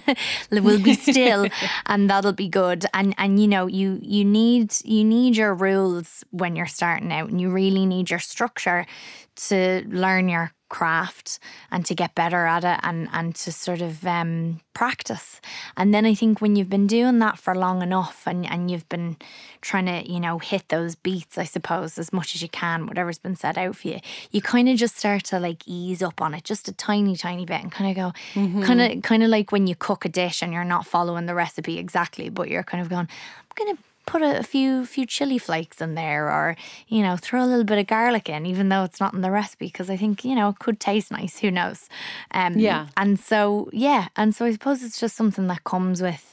we'll 0.50 0.82
be 0.82 0.94
still 0.94 1.46
and 1.86 2.10
that'll 2.10 2.32
be 2.32 2.48
good. 2.48 2.84
And 2.92 3.14
and 3.18 3.40
you 3.40 3.48
know, 3.48 3.66
you 3.66 3.98
you 4.02 4.24
need 4.24 4.74
you 4.84 5.04
need 5.04 5.36
your 5.36 5.54
rules 5.54 6.24
when 6.30 6.56
you're 6.56 6.66
starting 6.66 7.12
out 7.12 7.30
and 7.30 7.40
you 7.40 7.50
really 7.50 7.86
need 7.86 8.10
your 8.10 8.18
structure 8.18 8.86
to 9.34 9.84
learn 9.88 10.28
your 10.28 10.52
craft 10.72 11.38
and 11.70 11.84
to 11.84 11.94
get 11.94 12.14
better 12.14 12.46
at 12.46 12.64
it 12.64 12.80
and 12.82 13.08
and 13.12 13.34
to 13.34 13.52
sort 13.52 13.82
of 13.82 14.04
um, 14.06 14.60
practice. 14.72 15.40
And 15.76 15.92
then 15.92 16.06
I 16.06 16.14
think 16.14 16.40
when 16.40 16.56
you've 16.56 16.70
been 16.70 16.86
doing 16.86 17.18
that 17.18 17.38
for 17.38 17.54
long 17.54 17.82
enough 17.82 18.26
and 18.26 18.50
and 18.50 18.70
you've 18.70 18.88
been 18.88 19.16
trying 19.60 19.86
to 19.86 20.10
you 20.10 20.18
know 20.18 20.38
hit 20.38 20.68
those 20.68 20.94
beats, 20.96 21.36
I 21.36 21.44
suppose 21.44 21.98
as 21.98 22.12
much 22.12 22.34
as 22.34 22.42
you 22.42 22.48
can, 22.48 22.86
whatever's 22.86 23.18
been 23.18 23.36
set 23.36 23.58
out 23.58 23.76
for 23.76 23.88
you, 23.88 24.00
you 24.32 24.40
kind 24.40 24.68
of 24.68 24.76
just 24.78 24.96
start 24.96 25.24
to 25.24 25.38
like 25.38 25.62
ease 25.66 26.02
up 26.02 26.22
on 26.22 26.34
it 26.34 26.42
just 26.44 26.66
a 26.68 26.72
tiny 26.72 27.16
tiny 27.16 27.44
bit 27.44 27.62
and 27.62 27.70
kind 27.70 27.90
of 27.90 27.96
go, 27.96 28.64
kind 28.64 28.80
of 28.80 29.02
kind 29.02 29.22
of 29.22 29.28
like 29.28 29.52
when 29.52 29.66
you 29.66 29.76
cook 29.76 30.06
a 30.06 30.08
dish 30.08 30.42
and 30.42 30.52
you're 30.54 30.64
not 30.64 30.86
following 30.86 31.26
the 31.26 31.34
recipe 31.34 31.78
exactly, 31.78 32.30
but 32.30 32.48
you're 32.48 32.64
kind 32.64 32.82
of 32.82 32.88
going, 32.88 33.06
I'm 33.08 33.66
gonna 33.66 33.78
put 34.06 34.22
a, 34.22 34.38
a 34.38 34.42
few 34.42 34.84
few 34.86 35.06
chili 35.06 35.38
flakes 35.38 35.80
in 35.80 35.94
there 35.94 36.30
or 36.30 36.56
you 36.88 37.02
know 37.02 37.16
throw 37.16 37.42
a 37.42 37.46
little 37.46 37.64
bit 37.64 37.78
of 37.78 37.86
garlic 37.86 38.28
in 38.28 38.46
even 38.46 38.68
though 38.68 38.84
it's 38.84 39.00
not 39.00 39.14
in 39.14 39.20
the 39.20 39.30
recipe 39.30 39.66
because 39.66 39.88
i 39.90 39.96
think 39.96 40.24
you 40.24 40.34
know 40.34 40.48
it 40.50 40.58
could 40.58 40.78
taste 40.80 41.10
nice 41.10 41.38
who 41.38 41.50
knows 41.50 41.88
um 42.32 42.58
Yeah. 42.58 42.86
and 42.96 43.18
so 43.20 43.68
yeah 43.72 44.08
and 44.16 44.34
so 44.34 44.44
i 44.44 44.52
suppose 44.52 44.82
it's 44.82 45.00
just 45.00 45.16
something 45.16 45.46
that 45.48 45.64
comes 45.64 46.02
with 46.02 46.28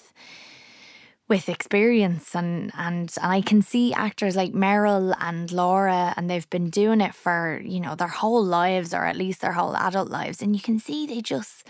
with 1.27 1.47
experience 1.47 2.35
and 2.35 2.71
and 2.75 3.13
and 3.21 3.31
I 3.31 3.41
can 3.41 3.61
see 3.61 3.93
actors 3.93 4.35
like 4.35 4.51
Meryl 4.51 5.15
and 5.19 5.51
Laura 5.51 6.13
and 6.17 6.27
they've 6.27 6.49
been 6.49 6.71
doing 6.71 7.01
it 7.01 7.13
for 7.13 7.61
you 7.63 7.79
know 7.79 7.93
their 7.93 8.07
whole 8.07 8.43
lives 8.43 8.95
or 8.95 9.05
at 9.05 9.15
least 9.15 9.41
their 9.41 9.51
whole 9.53 9.75
adult 9.77 10.09
lives 10.09 10.41
and 10.41 10.55
you 10.55 10.61
can 10.61 10.79
see 10.79 11.05
they 11.05 11.21
just 11.21 11.67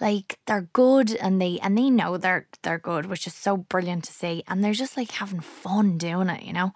like 0.00 0.38
they're 0.46 0.68
good 0.72 1.14
and 1.16 1.40
they 1.40 1.58
and 1.62 1.76
they 1.76 1.90
know 1.90 2.16
they're 2.16 2.46
they're 2.62 2.78
good 2.78 3.06
which 3.06 3.26
is 3.26 3.34
so 3.34 3.56
brilliant 3.56 4.04
to 4.04 4.12
see 4.12 4.42
and 4.46 4.62
they're 4.62 4.72
just 4.72 4.96
like 4.96 5.10
having 5.12 5.40
fun 5.40 5.98
doing 5.98 6.28
it 6.28 6.42
you 6.42 6.52
know? 6.52 6.72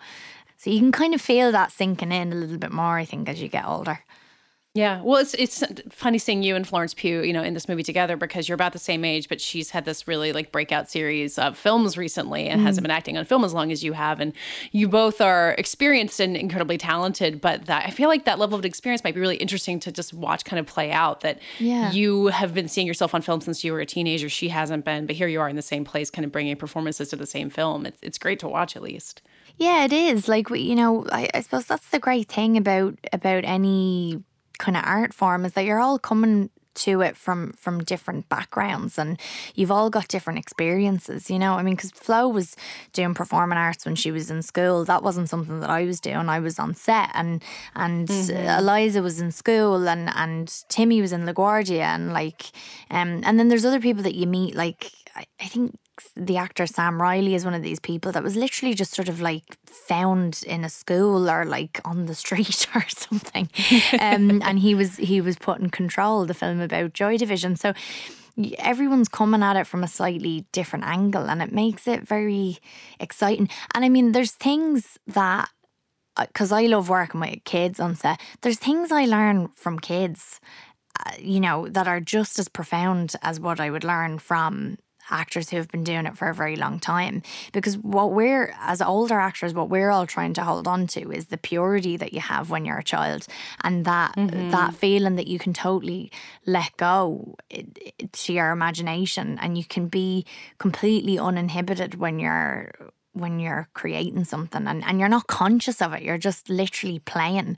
So 0.57 0.71
you 0.71 0.79
can 0.79 0.93
kind 0.93 1.15
of 1.15 1.21
feel 1.21 1.51
that 1.53 1.73
sinking 1.73 2.13
in 2.13 2.33
a 2.33 2.37
little 2.37 2.59
bit 2.59 2.73
more 2.73 2.99
I 2.99 3.05
think 3.05 3.29
as 3.29 3.43
you 3.43 3.49
get 3.49 3.67
older 3.67 4.01
Yeah, 4.75 5.03
well, 5.03 5.21
it's 5.21 5.35
it's 5.35 5.63
funny 5.91 6.17
seeing 6.17 6.43
you 6.43 6.57
and 6.57 6.67
Florence 6.67 6.95
Pugh, 6.95 7.21
you 7.23 7.35
know, 7.35 7.43
in 7.43 7.53
this 7.53 7.69
movie 7.69 7.83
together 7.83 8.17
because 8.17 8.49
you're 8.49 8.55
about 8.55 8.73
the 8.73 8.79
same 8.79 9.05
age, 9.05 9.29
but 9.29 9.39
she's 9.39 9.69
had 9.69 9.85
this 9.85 10.09
really 10.09 10.33
like 10.33 10.51
breakout 10.51 10.91
series 10.91 11.39
of 11.39 11.59
films 11.59 11.99
recently 11.99 12.49
and 12.49 12.63
hasn't 12.63 12.79
mm-hmm. 12.79 12.85
been 12.85 12.97
acting 12.97 13.19
on 13.19 13.27
film 13.27 13.45
as 13.45 13.53
long 13.53 13.71
as 13.71 13.85
you 13.85 13.93
have, 13.93 14.19
and 14.19 14.33
you 14.71 14.89
both 14.89 15.21
are 15.21 15.55
experienced 15.59 16.21
and 16.21 16.39
incredibly 16.39 16.79
talented. 16.79 17.39
But 17.39 17.67
that 17.67 17.85
I 17.85 17.91
feel 17.91 18.09
like 18.09 18.25
that 18.25 18.39
level 18.39 18.59
of 18.59 18.65
experience 18.65 19.05
might 19.05 19.15
be 19.15 19.21
really 19.21 19.37
interesting 19.37 19.79
to 19.81 19.93
just 19.93 20.15
watch 20.15 20.47
kind 20.47 20.59
of 20.59 20.65
play 20.65 20.91
out. 20.91 21.21
That 21.21 21.39
Yeah. 21.59 21.93
you 21.93 22.29
have 22.29 22.55
been 22.55 22.69
seeing 22.69 22.87
yourself 22.87 23.15
on 23.15 23.21
film 23.21 23.43
since 23.43 23.63
you 23.63 23.75
were 23.75 23.81
a 23.81 23.87
teenager, 23.87 24.31
she 24.31 24.49
hasn't 24.49 24.87
been, 24.87 25.05
but 25.05 25.17
here 25.17 25.29
you 25.29 25.43
are 25.43 25.51
in 25.51 25.57
the 25.57 25.61
same 25.61 25.85
place, 25.85 26.09
kind 26.09 26.25
of 26.25 26.33
bringing 26.33 26.57
performances 26.57 27.11
to 27.11 27.17
the 27.17 27.27
same 27.27 27.51
film. 27.51 27.85
It's 27.85 27.99
it's 28.01 28.17
great 28.17 28.39
to 28.39 28.49
watch 28.49 28.75
at 28.75 28.81
least. 28.81 29.21
Yeah, 29.59 29.85
it 29.85 29.93
is. 29.93 30.29
Like 30.29 30.49
we, 30.49 30.61
you 30.61 30.75
know, 30.75 31.05
I, 31.13 31.29
I 31.35 31.41
suppose 31.43 31.67
that's 31.67 31.91
the 31.91 31.99
great 31.99 32.29
thing 32.31 32.57
about 32.57 32.97
about 33.13 33.45
any 33.45 34.23
kind 34.63 34.77
of 34.77 34.85
art 34.87 35.13
form 35.13 35.45
is 35.45 35.55
that 35.55 35.65
you're 35.65 35.81
all 35.81 35.99
coming 35.99 36.49
to 36.75 37.03
it 37.03 37.17
from 37.17 37.53
from 37.53 37.83
different 37.85 38.29
backgrounds 38.29 38.97
and 38.97 39.21
you've 39.55 39.71
all 39.71 39.91
got 39.91 40.09
different 40.09 40.39
experiences 40.39 41.29
you 41.29 41.39
know? 41.39 41.55
I 41.55 41.63
mean 41.63 41.75
because 41.75 41.91
flo 41.91 42.29
was 42.29 42.57
doing 42.93 43.13
performing 43.13 43.59
arts 43.59 43.85
when 43.85 43.97
she 43.97 44.11
was 44.11 44.31
in 44.31 44.41
school. 44.41 44.85
That 44.85 45.03
wasn't 45.03 45.29
something 45.29 45.61
that 45.61 45.69
i 45.69 45.85
was 45.85 46.01
doing. 46.01 46.29
I 46.29 46.39
was 46.39 46.59
on 46.59 46.75
set 46.75 47.11
and 47.13 47.43
and 47.75 48.09
eliza 48.09 49.03
was 49.03 49.21
in 49.21 49.33
school 49.33 49.89
and 49.89 50.09
and 50.15 50.49
timmy 50.69 51.01
was 51.01 51.13
in 51.13 51.27
laguardia 51.27 51.87
and 51.97 52.13
like 52.13 52.43
um 52.91 53.21
and 53.25 53.39
then 53.39 53.49
there's 53.49 53.65
other 53.65 53.81
people 53.81 54.05
that 54.05 54.15
you 54.15 54.27
meet 54.27 54.55
like 54.55 54.93
I, 55.15 55.25
I 55.41 55.47
think 55.49 55.77
the 56.17 56.37
actor 56.37 56.67
Sam 56.67 57.01
Riley 57.01 57.35
is 57.35 57.45
one 57.45 57.55
of 57.55 57.63
these 57.63 57.81
people 57.81 58.13
that 58.13 58.23
was 58.23 58.37
literally 58.37 58.75
just 58.75 58.95
sort 58.95 59.09
of 59.09 59.21
like 59.21 59.57
found 59.67 60.43
in 60.47 60.65
a 60.65 60.69
school 60.69 61.31
or 61.31 61.45
like 61.45 61.81
on 61.85 62.07
the 62.07 62.15
street 62.25 62.67
or 62.75 62.85
something. 62.89 63.49
Um, 63.99 64.43
and 64.45 64.59
he 64.59 64.75
was 64.75 64.97
he 64.97 65.21
was 65.21 65.37
put 65.37 65.61
in 65.61 65.71
control, 65.71 66.25
the 66.25 66.35
film 66.35 66.61
about 66.61 66.93
Joy 66.93 67.17
Division. 67.17 67.57
So 67.57 67.75
everyone's 68.59 69.09
coming 69.09 69.43
at 69.43 69.57
it 69.57 69.67
from 69.67 69.85
a 69.85 69.89
slightly 69.89 70.47
different 70.53 70.87
angle 70.87 71.29
and 71.29 71.43
it 71.43 71.53
makes 71.53 71.87
it 71.87 72.07
very 72.07 72.59
exciting. 72.99 73.49
And 73.75 73.85
I 73.85 73.89
mean 73.89 74.13
there's 74.13 74.33
things 74.33 74.99
that 75.07 75.51
because 76.19 76.53
I 76.53 76.67
love 76.67 76.89
working 76.89 77.21
with 77.21 77.45
kids 77.45 77.81
on 77.81 77.95
set, 77.95 78.21
there's 78.43 78.59
things 78.59 78.93
I 78.93 79.07
learn 79.07 79.49
from 79.49 79.79
kids, 79.79 80.41
uh, 81.05 81.13
you 81.19 81.41
know, 81.41 81.69
that 81.69 81.89
are 81.89 82.01
just 82.01 82.39
as 82.39 82.49
profound 82.49 83.15
as 83.23 83.41
what 83.41 83.61
I 83.61 83.71
would 83.71 83.85
learn 83.85 84.19
from 84.19 84.77
actors 85.13 85.51
who 85.51 85.57
have 85.57 85.69
been 85.69 85.85
doing 85.85 86.07
it 86.07 86.17
for 86.17 86.29
a 86.29 86.35
very 86.35 86.57
long 86.57 86.81
time. 86.81 87.23
Because 87.53 87.79
what 87.79 88.13
we're, 88.13 88.55
as 88.61 88.83
older 88.83 89.21
actors, 89.21 89.55
what 89.55 89.69
we're 89.69 89.91
all 89.91 90.07
trying 90.07 90.33
to 90.35 90.43
hold 90.43 90.67
on 90.67 90.87
to 90.89 91.13
is 91.13 91.27
the 91.27 91.37
purity 91.37 91.97
that 91.97 92.13
you 92.13 92.21
have 92.21 92.51
when 92.51 92.65
you're 92.65 92.79
a 92.79 92.85
child 92.85 93.27
and 93.63 93.85
that 93.85 94.17
mm-hmm. 94.17 94.51
that 94.51 94.75
feeling 94.75 95.17
that 95.17 95.27
you 95.27 95.39
can 95.39 95.53
totally 95.53 96.11
let 96.47 96.77
go 96.77 97.37
to 98.13 98.33
your 98.33 98.51
imagination 98.51 99.39
and 99.41 99.57
you 99.57 99.65
can 99.65 99.89
be 99.89 100.25
completely 100.59 101.19
uninhibited 101.19 101.95
when 101.97 102.19
you're 102.19 102.73
when 103.15 103.39
you're 103.39 103.69
creating 103.75 104.25
something 104.25 104.67
and, 104.67 104.83
and 104.85 104.99
you're 104.99 105.09
not 105.09 105.27
conscious 105.27 105.83
of 105.83 105.93
it 105.93 106.03
you're 106.03 106.19
just 106.19 106.49
literally 106.49 106.99
playing. 107.01 107.57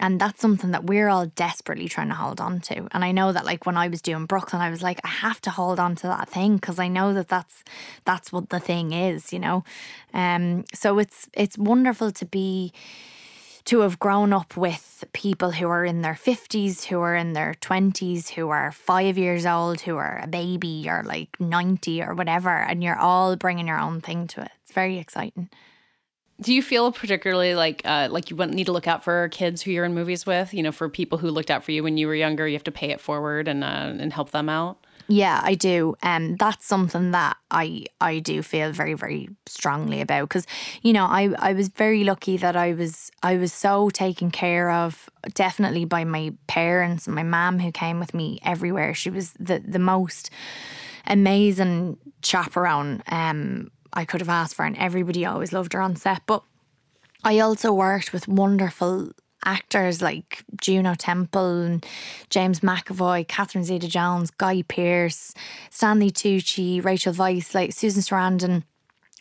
And 0.00 0.20
that's 0.20 0.40
something 0.40 0.70
that 0.70 0.84
we're 0.84 1.08
all 1.08 1.26
desperately 1.26 1.88
trying 1.88 2.08
to 2.08 2.14
hold 2.14 2.40
on 2.40 2.60
to. 2.60 2.88
And 2.92 3.04
i 3.04 3.12
know 3.12 3.32
that 3.32 3.44
like 3.44 3.66
when 3.66 3.76
i 3.76 3.88
was 3.88 4.02
doing 4.02 4.26
brooklyn 4.26 4.62
i 4.62 4.70
was 4.70 4.82
like 4.82 5.00
i 5.04 5.08
have 5.08 5.40
to 5.42 5.50
hold 5.50 5.78
on 5.78 5.94
to 5.96 6.06
that 6.06 6.28
thing 6.28 6.56
because 6.56 6.78
i 6.78 6.88
know 6.88 7.12
that 7.14 7.28
that's 7.28 7.64
that's 8.04 8.32
what 8.32 8.50
the 8.50 8.60
thing 8.60 8.92
is 8.92 9.32
you 9.32 9.38
know? 9.38 9.64
Um 10.14 10.64
so 10.74 10.98
it's 10.98 11.28
it's 11.32 11.58
wonderful 11.58 12.12
to 12.12 12.26
be 12.26 12.72
to 13.68 13.80
have 13.80 13.98
grown 13.98 14.32
up 14.32 14.56
with 14.56 15.04
people 15.12 15.50
who 15.50 15.68
are 15.68 15.84
in 15.84 16.00
their 16.00 16.14
50s, 16.14 16.84
who 16.84 17.00
are 17.00 17.14
in 17.14 17.34
their 17.34 17.52
20s, 17.60 18.30
who 18.30 18.48
are 18.48 18.72
five 18.72 19.18
years 19.18 19.44
old, 19.44 19.82
who 19.82 19.98
are 19.98 20.22
a 20.24 20.26
baby 20.26 20.86
or 20.88 21.02
like 21.04 21.38
90 21.38 22.02
or 22.02 22.14
whatever, 22.14 22.48
and 22.48 22.82
you're 22.82 22.98
all 22.98 23.36
bringing 23.36 23.68
your 23.68 23.78
own 23.78 24.00
thing 24.00 24.26
to 24.28 24.40
it. 24.40 24.50
It's 24.62 24.72
very 24.72 24.96
exciting. 24.96 25.50
Do 26.40 26.54
you 26.54 26.62
feel 26.62 26.92
particularly 26.92 27.54
like 27.54 27.82
uh, 27.84 28.08
like 28.10 28.30
you 28.30 28.36
need 28.36 28.64
to 28.66 28.72
look 28.72 28.86
out 28.86 29.04
for 29.04 29.28
kids 29.28 29.60
who 29.60 29.70
you're 29.70 29.84
in 29.84 29.92
movies 29.92 30.24
with? 30.24 30.54
You 30.54 30.62
know, 30.62 30.72
for 30.72 30.88
people 30.88 31.18
who 31.18 31.30
looked 31.30 31.50
out 31.50 31.62
for 31.62 31.72
you 31.72 31.82
when 31.82 31.98
you 31.98 32.06
were 32.06 32.14
younger, 32.14 32.48
you 32.48 32.54
have 32.54 32.64
to 32.64 32.70
pay 32.70 32.88
it 32.88 33.02
forward 33.02 33.48
and 33.48 33.62
uh, 33.62 33.92
and 33.98 34.14
help 34.14 34.30
them 34.30 34.48
out. 34.48 34.78
Yeah, 35.10 35.40
I 35.42 35.54
do. 35.54 35.96
Um, 36.02 36.36
that's 36.36 36.66
something 36.66 37.12
that 37.12 37.38
I 37.50 37.86
I 37.98 38.18
do 38.18 38.42
feel 38.42 38.72
very 38.72 38.92
very 38.92 39.30
strongly 39.46 40.02
about 40.02 40.28
because 40.28 40.46
you 40.82 40.92
know 40.92 41.06
I 41.06 41.30
I 41.38 41.54
was 41.54 41.68
very 41.68 42.04
lucky 42.04 42.36
that 42.36 42.56
I 42.56 42.74
was 42.74 43.10
I 43.22 43.36
was 43.38 43.50
so 43.54 43.88
taken 43.88 44.30
care 44.30 44.70
of 44.70 45.08
definitely 45.32 45.86
by 45.86 46.04
my 46.04 46.34
parents 46.46 47.06
and 47.06 47.16
my 47.16 47.22
mum 47.22 47.58
who 47.58 47.72
came 47.72 47.98
with 47.98 48.12
me 48.12 48.38
everywhere. 48.44 48.92
She 48.92 49.08
was 49.08 49.32
the 49.40 49.62
the 49.66 49.78
most 49.78 50.30
amazing 51.06 51.96
chaperone 52.22 53.02
um 53.08 53.70
I 53.94 54.04
could 54.04 54.20
have 54.20 54.28
asked 54.28 54.56
for, 54.56 54.66
and 54.66 54.76
everybody 54.76 55.24
always 55.24 55.54
loved 55.54 55.72
her 55.72 55.80
on 55.80 55.96
set. 55.96 56.22
But 56.26 56.42
I 57.24 57.38
also 57.40 57.72
worked 57.72 58.12
with 58.12 58.28
wonderful 58.28 59.12
actors 59.48 60.02
like 60.02 60.44
Juno 60.60 60.94
Temple 60.94 61.62
and 61.62 61.86
James 62.28 62.60
McAvoy, 62.60 63.26
Catherine 63.26 63.64
Zeta 63.64 63.88
Jones, 63.88 64.30
Guy 64.30 64.62
Pearce, 64.62 65.32
Stanley 65.70 66.10
Tucci, 66.10 66.84
Rachel 66.84 67.14
Weisz, 67.14 67.54
like 67.54 67.72
Susan 67.72 68.02
Sarandon 68.02 68.62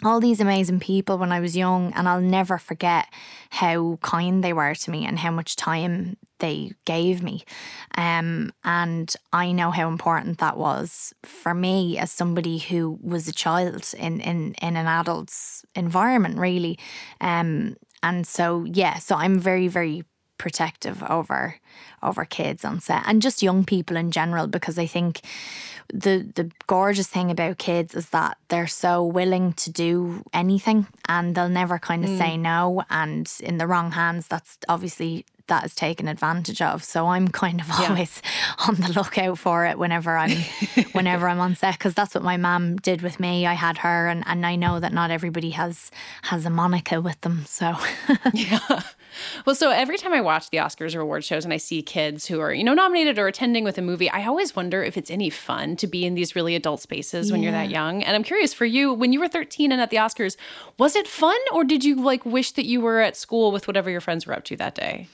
all 0.04 0.20
these 0.20 0.40
amazing 0.40 0.80
people 0.80 1.18
when 1.18 1.32
I 1.32 1.40
was 1.40 1.58
young, 1.58 1.92
and 1.94 2.08
I'll 2.08 2.22
never 2.22 2.58
forget 2.58 3.08
how 3.50 3.98
kind 4.04 4.44
they 4.44 4.54
were 4.54 4.76
to 4.76 4.92
me 4.92 5.06
and 5.06 5.18
how 5.18 5.32
much 5.32 5.56
time 5.56 6.18
they 6.40 6.74
gave 6.86 7.24
me. 7.24 7.44
Um, 7.98 8.52
and 8.64 9.12
I 9.34 9.52
know 9.52 9.72
how 9.72 9.88
important 9.88 10.38
that 10.38 10.58
was 10.58 11.14
for 11.24 11.56
me 11.56 11.98
as 11.98 12.12
somebody 12.12 12.60
who 12.60 13.00
was 13.02 13.28
a 13.28 13.34
child 13.34 13.92
in 13.98 14.22
in 14.22 14.54
in 14.62 14.76
an 14.76 14.86
adult's 14.86 15.66
environment, 15.74 16.38
really. 16.38 16.78
Um, 17.20 17.76
and 18.04 18.28
so 18.28 18.66
yeah, 18.66 19.00
so 19.00 19.16
I'm 19.16 19.40
very 19.40 19.68
very 19.68 20.04
protective 20.38 21.04
over 21.04 21.56
over 22.04 22.26
kids 22.26 22.64
on 22.64 22.80
set 22.80 23.04
and 23.08 23.22
just 23.22 23.42
young 23.42 23.66
people 23.66 23.98
in 23.98 24.12
general 24.12 24.48
because 24.48 24.78
I 24.78 24.86
think 24.86 25.22
the 25.94 26.28
the 26.36 26.52
gorgeous 26.68 27.08
thing 27.08 27.32
about 27.32 27.58
kids 27.58 27.96
is 27.96 28.10
that 28.10 28.38
they're 28.50 28.68
so 28.68 29.04
willing 29.04 29.54
to 29.54 29.72
do 29.72 30.24
anything 30.34 30.88
and 31.08 31.34
they'll 31.34 31.50
never 31.50 31.80
kind 31.80 32.04
of 32.04 32.12
say 32.18 32.36
mm. 32.38 32.40
no 32.40 32.84
and 32.90 33.32
in 33.40 33.58
the 33.58 33.68
wrong 33.68 33.92
hands 33.92 34.28
that's 34.28 34.58
obviously 34.68 35.26
that 35.48 35.66
is 35.66 35.76
taken 35.76 36.08
advantage 36.08 36.62
of 36.62 36.84
so 36.84 37.08
I'm 37.08 37.28
kind 37.28 37.60
of 37.60 37.72
always 37.72 38.22
on 38.68 38.76
the 38.76 38.94
lookout 38.96 39.38
for 39.40 39.66
it 39.66 39.78
whenever 39.78 40.18
I'm 40.18 40.32
whenever 40.92 41.28
I'm 41.28 41.40
on 41.40 41.56
set 41.56 41.78
because 41.78 41.94
that's 41.94 42.14
what 42.14 42.24
my 42.24 42.38
mum 42.38 42.78
did 42.78 43.02
with 43.02 43.20
me 43.20 43.46
I 43.46 43.54
had 43.54 43.80
her 43.80 44.08
and, 44.08 44.24
and 44.28 44.46
I 44.46 44.56
know 44.56 44.80
that 44.80 44.94
not 44.94 45.12
everybody 45.12 45.52
has 45.52 45.92
has 46.24 46.46
a 46.46 46.50
Monica 46.50 47.02
with 47.02 47.20
them 47.22 47.44
so 47.46 47.76
yeah. 48.34 48.82
Well, 49.46 49.56
so 49.56 49.72
every 49.72 49.98
time 49.98 50.14
I 50.14 50.22
watch 50.22 50.50
the 50.50 50.58
Oscars 50.58 50.96
or 50.96 51.02
award 51.02 51.24
shows 51.24 51.44
and 51.44 51.54
I 51.54 51.58
see 51.58 51.82
kids 51.82 52.26
who 52.28 52.40
are, 52.40 52.54
you 52.54 52.64
know, 52.64 52.74
nominated 52.74 53.18
or 53.18 53.28
attending 53.28 53.64
with 53.64 53.78
a 53.78 53.82
movie, 53.82 54.10
I 54.10 54.26
always 54.26 54.56
wonder 54.56 54.84
if 54.84 54.98
it's 54.98 55.12
any 55.12 55.30
fun 55.30 55.76
to 55.78 55.88
be 55.88 56.06
in 56.06 56.16
these 56.16 56.36
really 56.36 56.56
adult 56.56 56.82
spaces 56.82 57.32
when 57.32 57.44
you're 57.44 57.52
that 57.52 57.70
young. 57.70 58.04
And 58.04 58.16
I'm 58.16 58.24
curious 58.24 58.54
for 58.54 58.66
you, 58.66 58.94
when 58.94 59.14
you 59.14 59.20
were 59.20 59.28
13 59.28 59.72
and 59.72 59.82
at 59.82 59.90
the 59.90 59.98
Oscars, 59.98 60.38
was 60.78 60.96
it 60.96 61.08
fun 61.08 61.38
or 61.52 61.64
did 61.64 61.84
you 61.84 61.96
like 61.96 62.26
wish 62.26 62.52
that 62.54 62.66
you 62.66 62.82
were 62.82 63.00
at 63.00 63.16
school 63.16 63.52
with 63.52 63.68
whatever 63.68 63.90
your 63.90 64.02
friends 64.02 64.26
were 64.26 64.34
up 64.34 64.44
to 64.46 64.56
that 64.58 64.76
day? 64.76 65.08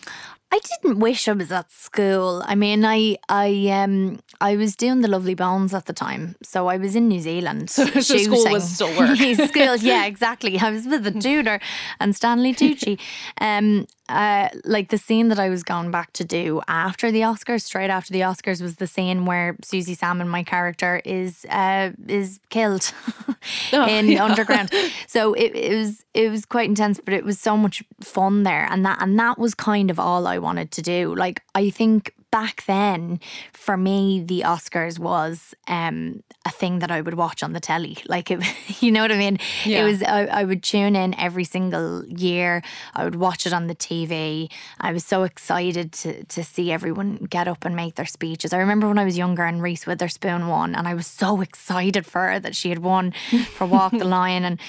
I 0.54 0.60
didn't 0.60 1.00
wish 1.00 1.28
I 1.28 1.34
was 1.34 1.52
at 1.52 1.72
school. 1.72 2.44
I 2.46 2.54
mean, 2.54 2.86
I 2.86 3.18
I 3.28 3.70
um 3.70 4.20
I 4.40 4.56
was 4.56 4.76
doing 4.76 5.02
the 5.02 5.08
Lovely 5.08 5.34
Bones 5.34 5.74
at 5.74 5.86
the 5.88 5.94
time, 5.94 6.36
so 6.44 6.68
I 6.68 6.78
was 6.78 6.96
in 6.96 7.08
New 7.08 7.22
Zealand. 7.22 7.72
So, 7.74 7.86
school 8.02 8.52
was 8.52 8.70
still 8.76 8.96
work. 8.96 9.18
school, 9.50 9.76
yeah, 9.78 10.06
exactly. 10.06 10.60
I 10.60 10.70
was 10.70 10.86
with 10.86 11.04
the 11.06 11.12
tutor 11.26 11.60
and 12.00 12.16
Stanley 12.16 12.54
Tucci. 12.54 13.00
Um, 13.42 13.88
uh, 14.10 14.50
like 14.66 14.90
the 14.90 14.98
scene 14.98 15.30
that 15.30 15.40
I 15.40 15.50
was 15.50 15.64
going 15.64 15.90
back 15.90 16.12
to 16.14 16.26
do 16.26 16.62
after 16.68 17.12
the 17.12 17.22
Oscars, 17.22 17.62
straight 17.62 17.90
after 17.90 18.12
the 18.12 18.22
Oscars, 18.22 18.62
was 18.62 18.76
the 18.76 18.88
scene 18.88 19.26
where 19.26 19.56
Susie 19.64 19.96
Salmon, 19.96 20.28
my 20.28 20.44
character, 20.44 21.02
is 21.06 21.46
uh 21.50 21.92
is 22.08 22.40
killed 22.50 22.94
in 23.72 24.18
Underground. 24.20 24.72
So 25.08 25.34
it, 25.34 25.56
it 25.56 25.76
was 25.76 26.06
it 26.14 26.30
was 26.30 26.46
quite 26.46 26.68
intense, 26.68 27.00
but 27.04 27.14
it 27.14 27.24
was 27.24 27.40
so 27.40 27.56
much 27.56 27.84
fun 28.02 28.44
there, 28.44 28.68
and 28.70 28.86
that 28.86 29.02
and 29.02 29.18
that 29.20 29.40
was 29.40 29.54
kind 29.54 29.90
of 29.90 30.00
all 30.00 30.28
I 30.28 30.38
wanted 30.38 30.72
to 30.72 30.82
do. 30.82 31.16
Like 31.16 31.42
I 31.56 31.70
think 31.70 32.14
back 32.34 32.66
then, 32.66 33.20
for 33.52 33.78
me, 33.78 34.24
the 34.26 34.42
Oscars 34.42 34.98
was 34.98 35.54
um, 35.68 36.24
a 36.46 36.50
thing 36.50 36.80
that 36.80 36.90
I 36.90 37.00
would 37.00 37.14
watch 37.14 37.44
on 37.44 37.54
the 37.54 37.60
telly. 37.60 37.98
Like 38.14 38.32
it, 38.32 38.44
you 38.82 38.92
know 38.92 39.02
what 39.02 39.12
I 39.12 39.18
mean? 39.18 39.38
Yeah. 39.66 39.82
It 39.82 39.86
was 39.86 40.04
I, 40.04 40.26
I 40.26 40.44
would 40.44 40.62
tune 40.62 40.96
in 40.96 41.18
every 41.20 41.44
single 41.44 42.06
year. 42.06 42.62
I 42.94 43.04
would 43.06 43.16
watch 43.16 43.48
it 43.48 43.54
on 43.54 43.68
the 43.68 43.76
TV. 43.76 44.52
I 44.80 44.92
was 44.92 45.06
so 45.06 45.24
excited 45.24 45.94
to 46.02 46.24
to 46.24 46.44
see 46.44 46.72
everyone 46.72 47.28
get 47.30 47.48
up 47.48 47.66
and 47.66 47.76
make 47.76 47.96
their 47.96 48.06
speeches. 48.06 48.54
I 48.54 48.58
remember 48.58 48.88
when 48.88 49.00
I 49.00 49.06
was 49.06 49.18
younger 49.18 49.46
and 49.46 49.62
Reese 49.62 49.86
Witherspoon 49.88 50.48
won, 50.48 50.76
and 50.76 50.88
I 50.88 50.94
was 50.94 51.08
so 51.08 51.42
excited 51.42 52.06
for 52.06 52.22
her 52.30 52.40
that 52.40 52.56
she 52.56 52.70
had 52.70 52.80
won 52.80 53.12
for 53.56 53.66
Walk 53.66 53.92
the 53.92 54.06
Line, 54.06 54.44
and 54.44 54.60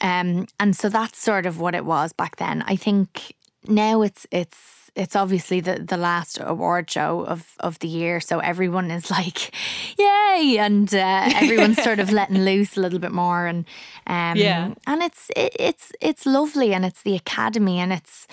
um, 0.00 0.46
and 0.58 0.76
so 0.76 0.88
that's 0.88 1.18
sort 1.18 1.46
of 1.46 1.58
what 1.60 1.74
it 1.74 1.84
was 1.84 2.12
back 2.12 2.36
then. 2.36 2.62
I 2.66 2.76
think 2.76 3.34
now 3.66 4.02
it's 4.02 4.26
it's 4.30 4.79
it's 4.96 5.14
obviously 5.16 5.60
the, 5.60 5.78
the 5.78 5.96
last 5.96 6.38
award 6.40 6.90
show 6.90 7.24
of, 7.24 7.54
of 7.60 7.78
the 7.78 7.88
year, 7.88 8.20
so 8.20 8.38
everyone 8.40 8.90
is 8.90 9.10
like, 9.10 9.52
"Yay!" 9.98 10.56
and 10.58 10.92
uh, 10.94 11.30
everyone's 11.36 11.82
sort 11.82 12.00
of 12.00 12.10
letting 12.10 12.38
loose 12.44 12.76
a 12.76 12.80
little 12.80 12.98
bit 12.98 13.12
more, 13.12 13.46
and 13.46 13.64
um, 14.06 14.36
Yeah. 14.36 14.74
and 14.86 15.02
it's 15.02 15.30
it, 15.36 15.56
it's 15.58 15.92
it's 16.00 16.26
lovely, 16.26 16.72
and 16.74 16.84
it's 16.84 17.02
the 17.02 17.16
academy, 17.16 17.78
and 17.78 17.92
it's 17.92 18.26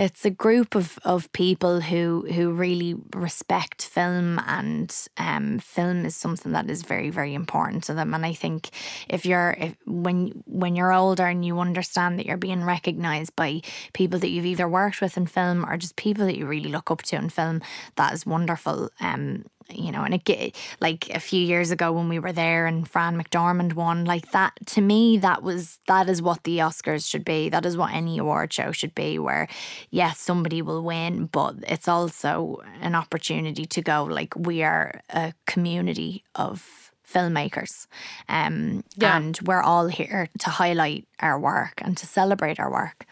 it's 0.00 0.24
a 0.24 0.30
group 0.30 0.74
of, 0.74 0.98
of 1.04 1.30
people 1.32 1.82
who 1.82 2.26
who 2.32 2.52
really 2.52 2.96
respect 3.14 3.84
film, 3.84 4.40
and 4.46 4.96
um, 5.18 5.58
film 5.58 6.06
is 6.06 6.16
something 6.16 6.52
that 6.52 6.70
is 6.70 6.82
very 6.82 7.10
very 7.10 7.34
important 7.34 7.84
to 7.84 7.94
them, 7.94 8.14
and 8.14 8.24
I 8.24 8.32
think 8.32 8.70
if 9.10 9.26
you're 9.26 9.54
if 9.58 9.76
when 9.86 10.42
when 10.46 10.74
you're 10.74 10.94
older 10.94 11.26
and 11.26 11.44
you 11.44 11.60
understand 11.60 12.18
that 12.18 12.24
you're 12.24 12.38
being 12.38 12.64
recognized 12.64 13.36
by 13.36 13.60
people 13.92 14.18
that 14.20 14.30
you've 14.30 14.46
either 14.46 14.66
worked 14.66 15.02
with 15.02 15.18
in 15.18 15.26
film 15.26 15.66
or 15.66 15.76
just 15.76 15.96
people 15.96 16.24
that 16.24 16.38
you 16.38 16.46
really 16.46 16.70
look 16.70 16.90
up 16.90 17.02
to 17.02 17.16
in 17.16 17.28
film, 17.28 17.60
that 17.96 18.14
is 18.14 18.24
wonderful. 18.24 18.88
Um, 19.00 19.44
you 19.74 19.92
know, 19.92 20.02
and 20.02 20.14
it 20.14 20.56
like 20.80 21.10
a 21.10 21.20
few 21.20 21.40
years 21.40 21.70
ago 21.70 21.92
when 21.92 22.08
we 22.08 22.18
were 22.18 22.32
there 22.32 22.66
and 22.66 22.88
Fran 22.88 23.20
McDormand 23.20 23.74
won, 23.74 24.04
like 24.04 24.30
that 24.32 24.52
to 24.66 24.80
me, 24.80 25.18
that 25.18 25.42
was 25.42 25.78
that 25.86 26.08
is 26.08 26.22
what 26.22 26.44
the 26.44 26.58
Oscars 26.58 27.08
should 27.08 27.24
be. 27.24 27.48
That 27.48 27.66
is 27.66 27.76
what 27.76 27.92
any 27.92 28.18
award 28.18 28.52
show 28.52 28.72
should 28.72 28.94
be, 28.94 29.18
where 29.18 29.48
yes, 29.90 30.18
somebody 30.18 30.62
will 30.62 30.82
win, 30.82 31.26
but 31.26 31.56
it's 31.66 31.88
also 31.88 32.62
an 32.80 32.94
opportunity 32.94 33.64
to 33.66 33.82
go 33.82 34.04
like 34.04 34.34
we 34.36 34.62
are 34.62 35.00
a 35.10 35.34
community 35.46 36.24
of 36.34 36.90
filmmakers. 37.12 37.86
Um, 38.28 38.84
Yeah. 38.96 39.16
And 39.16 39.38
we're 39.42 39.62
all 39.62 39.88
here 39.88 40.28
to 40.38 40.50
highlight 40.50 41.06
our 41.18 41.38
work 41.38 41.80
and 41.82 41.96
to 41.96 42.06
celebrate 42.06 42.60
our 42.60 42.70
work. 42.70 43.04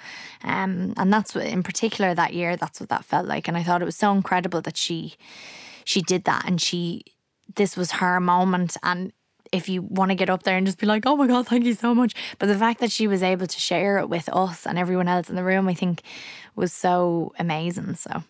Um, 0.45 0.95
and 0.97 1.13
that's 1.13 1.35
what, 1.35 1.47
in 1.47 1.63
particular, 1.63 2.15
that 2.15 2.33
year, 2.33 2.57
that's 2.57 2.81
what 2.81 2.89
that 2.91 3.05
felt 3.05 3.27
like. 3.27 3.49
And 3.49 3.57
I 3.57 3.63
thought 3.63 3.83
it 3.83 3.87
was 3.87 3.97
so 3.97 4.13
incredible 4.13 4.61
that 4.63 4.77
she 4.77 5.17
she 5.89 6.03
did 6.03 6.24
that 6.24 6.45
and 6.47 6.61
she 6.61 7.03
this 7.57 7.74
was 7.74 7.93
her 7.93 8.20
moment 8.20 8.76
and 8.82 9.11
if 9.53 9.70
you 9.70 9.80
want 9.80 10.11
to 10.11 10.14
get 10.14 10.28
up 10.28 10.43
there 10.43 10.59
and 10.59 10.66
just 10.66 10.78
be 10.78 10.86
like, 10.86 11.07
oh 11.07 11.16
my 11.16 11.26
God, 11.26 11.47
thank 11.47 11.64
you 11.64 11.72
so 11.72 11.95
much. 11.95 12.14
But 12.39 12.49
the 12.49 12.59
fact 12.59 12.80
that 12.80 12.93
she 12.93 13.07
was 13.07 13.22
able 13.22 13.47
to 13.47 13.59
share 13.59 13.97
it 13.97 14.11
with 14.11 14.28
us 14.28 14.66
and 14.66 14.78
everyone 14.78 15.09
else 15.09 15.30
in 15.30 15.36
the 15.36 15.43
room, 15.43 15.66
I 15.66 15.72
think 15.72 16.03
was 16.55 16.70
so 16.70 17.32
amazing. 17.39 17.95
So 17.95 18.22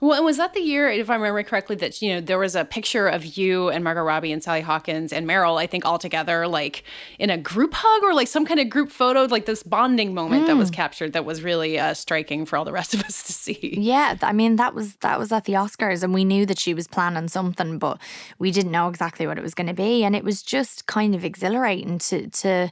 Well, 0.00 0.12
and 0.12 0.24
was 0.26 0.36
that 0.36 0.52
the 0.52 0.60
year, 0.60 0.90
if 0.90 1.08
I 1.08 1.14
remember 1.14 1.42
correctly, 1.42 1.76
that 1.76 2.02
you 2.02 2.14
know 2.14 2.20
there 2.20 2.38
was 2.38 2.54
a 2.54 2.66
picture 2.66 3.08
of 3.08 3.24
you 3.24 3.70
and 3.70 3.82
Margot 3.82 4.02
Robbie 4.02 4.30
and 4.30 4.42
Sally 4.42 4.60
Hawkins 4.60 5.10
and 5.10 5.26
Meryl, 5.26 5.58
I 5.58 5.66
think, 5.66 5.86
all 5.86 5.98
together, 5.98 6.46
like 6.46 6.84
in 7.18 7.30
a 7.30 7.38
group 7.38 7.72
hug 7.74 8.02
or 8.02 8.12
like 8.12 8.28
some 8.28 8.44
kind 8.44 8.60
of 8.60 8.68
group 8.68 8.90
photo, 8.90 9.24
like 9.24 9.46
this 9.46 9.62
bonding 9.62 10.12
moment 10.12 10.46
that 10.48 10.56
was 10.56 10.70
captured 10.70 11.14
that 11.14 11.24
was 11.24 11.42
really 11.42 11.78
uh, 11.78 11.94
striking 11.94 12.44
for 12.44 12.58
all 12.58 12.64
the 12.66 12.72
rest 12.72 12.92
of 12.92 13.02
us 13.04 13.22
to 13.22 13.32
see. 13.32 13.74
Yeah, 13.78 14.16
I 14.20 14.32
mean 14.32 14.56
that 14.56 14.74
was 14.74 14.96
that 14.96 15.18
was 15.18 15.32
at 15.32 15.44
the 15.44 15.54
Oscars, 15.54 16.02
and 16.02 16.12
we 16.12 16.24
knew 16.24 16.44
that 16.44 16.58
she 16.58 16.74
was 16.74 16.86
planning 16.86 17.28
something, 17.28 17.78
but 17.78 17.98
we 18.38 18.50
didn't 18.50 18.72
know 18.72 18.88
exactly 18.88 19.26
what 19.26 19.38
it 19.38 19.42
was 19.42 19.54
going 19.54 19.68
to 19.68 19.74
be, 19.74 20.04
and 20.04 20.14
it 20.14 20.24
was 20.24 20.42
just 20.42 20.86
kind 20.86 21.14
of 21.14 21.24
exhilarating 21.24 21.98
to 22.00 22.28
to 22.28 22.70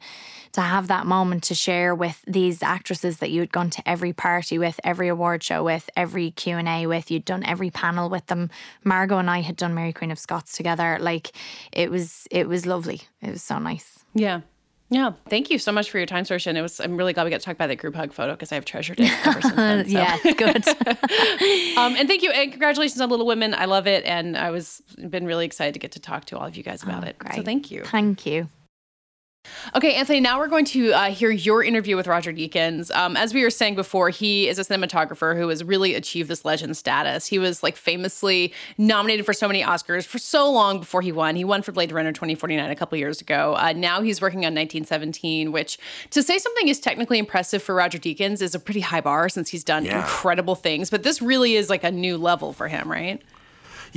to 0.55 0.61
have 0.61 0.87
that 0.87 1.05
moment 1.05 1.43
to 1.45 1.55
share 1.55 1.95
with 1.95 2.23
these 2.27 2.63
actresses 2.63 3.19
that 3.19 3.31
you 3.31 3.41
had 3.41 3.51
gone 3.51 3.71
to 3.71 3.89
every 3.89 4.13
party 4.13 4.57
with, 4.57 4.79
every 4.85 5.09
award 5.09 5.43
show 5.43 5.65
with, 5.65 5.91
every 5.97 6.31
Q 6.31 6.57
and 6.57 6.69
A 6.69 6.87
with. 6.87 7.11
You'd 7.11 7.25
done 7.25 7.45
every 7.45 7.71
panel 7.71 8.09
with 8.09 8.27
them. 8.27 8.51
Margot 8.85 9.19
and 9.19 9.29
I 9.29 9.41
had 9.41 9.57
done 9.57 9.75
Mary 9.75 9.93
Queen 9.93 10.13
of 10.13 10.19
Scots 10.19 10.57
together. 10.57 10.97
Like 11.01 11.33
it 11.73 11.91
was 11.91 12.29
it 12.31 12.49
was 12.49 12.67
lovely. 12.67 13.03
It 13.21 13.31
was 13.31 13.43
so 13.43 13.59
nice. 13.59 14.05
Yeah. 14.15 14.43
Yeah. 14.91 15.15
Thank 15.29 15.51
you 15.51 15.59
so 15.59 15.73
much 15.73 15.91
for 15.91 15.99
your 15.99 16.07
time, 16.07 16.23
Saoirse. 16.23 16.47
And 16.47 16.57
it 16.57 16.63
was 16.63 16.79
I'm 16.79 16.97
really 16.97 17.13
glad 17.13 17.25
we 17.25 17.31
got 17.31 17.41
to 17.41 17.45
talk 17.45 17.57
about 17.57 17.67
that 17.67 17.77
group 17.77 17.97
hug 17.97 18.13
photo 18.13 18.35
because 18.35 18.53
I've 18.53 18.65
treasured 18.65 19.01
it 19.01 19.11
ever 19.27 19.43
since 19.43 19.57
then. 19.57 19.89
so. 19.89 19.99
Yeah, 19.99 20.19
good. 20.35 20.65
Um, 21.77 21.97
and 21.97 22.07
thank 22.07 22.23
you 22.23 22.31
and 22.31 22.53
congratulations 22.53 23.01
on 23.01 23.11
Little 23.11 23.27
Women. 23.27 23.55
I 23.55 23.65
love 23.65 23.89
it, 23.89 24.05
and 24.05 24.37
I 24.37 24.53
was 24.53 24.81
been 25.11 25.27
really 25.27 25.45
excited 25.45 25.75
to 25.75 25.81
get 25.81 25.91
to 25.93 26.01
talk 26.01 26.27
to 26.27 26.39
all 26.39 26.47
of 26.47 26.57
you 26.57 26.63
guys 26.63 26.85
about 26.85 27.03
it. 27.03 27.17
So 27.35 27.43
thank 27.43 27.73
you. 27.73 27.83
Thank 27.83 28.25
you. 28.25 28.49
Okay, 29.75 29.95
Anthony, 29.95 30.21
now 30.21 30.39
we're 30.39 30.49
going 30.49 30.65
to 30.67 30.93
uh, 30.93 31.11
hear 31.11 31.31
your 31.31 31.63
interview 31.65 31.97
with 31.97 32.07
Roger 32.07 32.33
Deakins. 32.33 32.95
Um, 32.95 33.17
as 33.17 33.35
we 33.35 33.43
were 33.43 33.51
saying 33.51 33.75
before, 33.75 34.11
he 34.11 34.47
is 34.49 34.59
a 34.59 34.63
cinematographer 34.63 35.37
who 35.37 35.49
has 35.49 35.65
really 35.65 35.95
achieved 35.95 36.29
this 36.29 36.45
legend 36.45 36.77
status. 36.77 37.27
He 37.27 37.39
was 37.39 37.63
like 37.63 37.77
famously 37.77 38.53
nominated 38.79 39.25
for 39.27 39.33
so 39.33 39.47
many 39.49 39.63
Oscars 39.63 40.05
for 40.07 40.19
so 40.19 40.51
long 40.51 40.79
before 40.81 41.03
he 41.03 41.13
won. 41.13 41.35
He 41.37 41.45
won 41.45 41.63
for 41.63 41.73
Blade 41.73 41.93
Runner 41.93 42.13
2049 42.13 42.71
a 42.71 42.77
couple 42.77 42.99
years 42.99 43.21
ago. 43.21 43.55
Uh, 43.59 43.73
now 43.75 44.01
he's 44.03 44.21
working 44.21 44.41
on 44.41 44.55
1917, 44.55 45.51
which 45.51 45.79
to 46.11 46.23
say 46.23 46.39
something 46.39 46.69
is 46.69 46.79
technically 46.79 47.19
impressive 47.19 47.63
for 47.63 47.75
Roger 47.75 47.99
Deakins 47.99 48.43
is 48.43 48.55
a 48.55 48.61
pretty 48.61 48.81
high 48.81 49.01
bar 49.01 49.29
since 49.29 49.49
he's 49.49 49.65
done 49.65 49.85
Yeah. 49.85 50.01
incredible 50.01 50.55
things. 50.55 50.91
But 50.91 51.03
this 51.03 51.21
really 51.21 51.55
is 51.57 51.69
like 51.71 51.85
a 51.85 51.91
new 51.91 52.17
level 52.19 52.53
for 52.53 52.69
him, 52.69 52.91
right? 52.91 53.21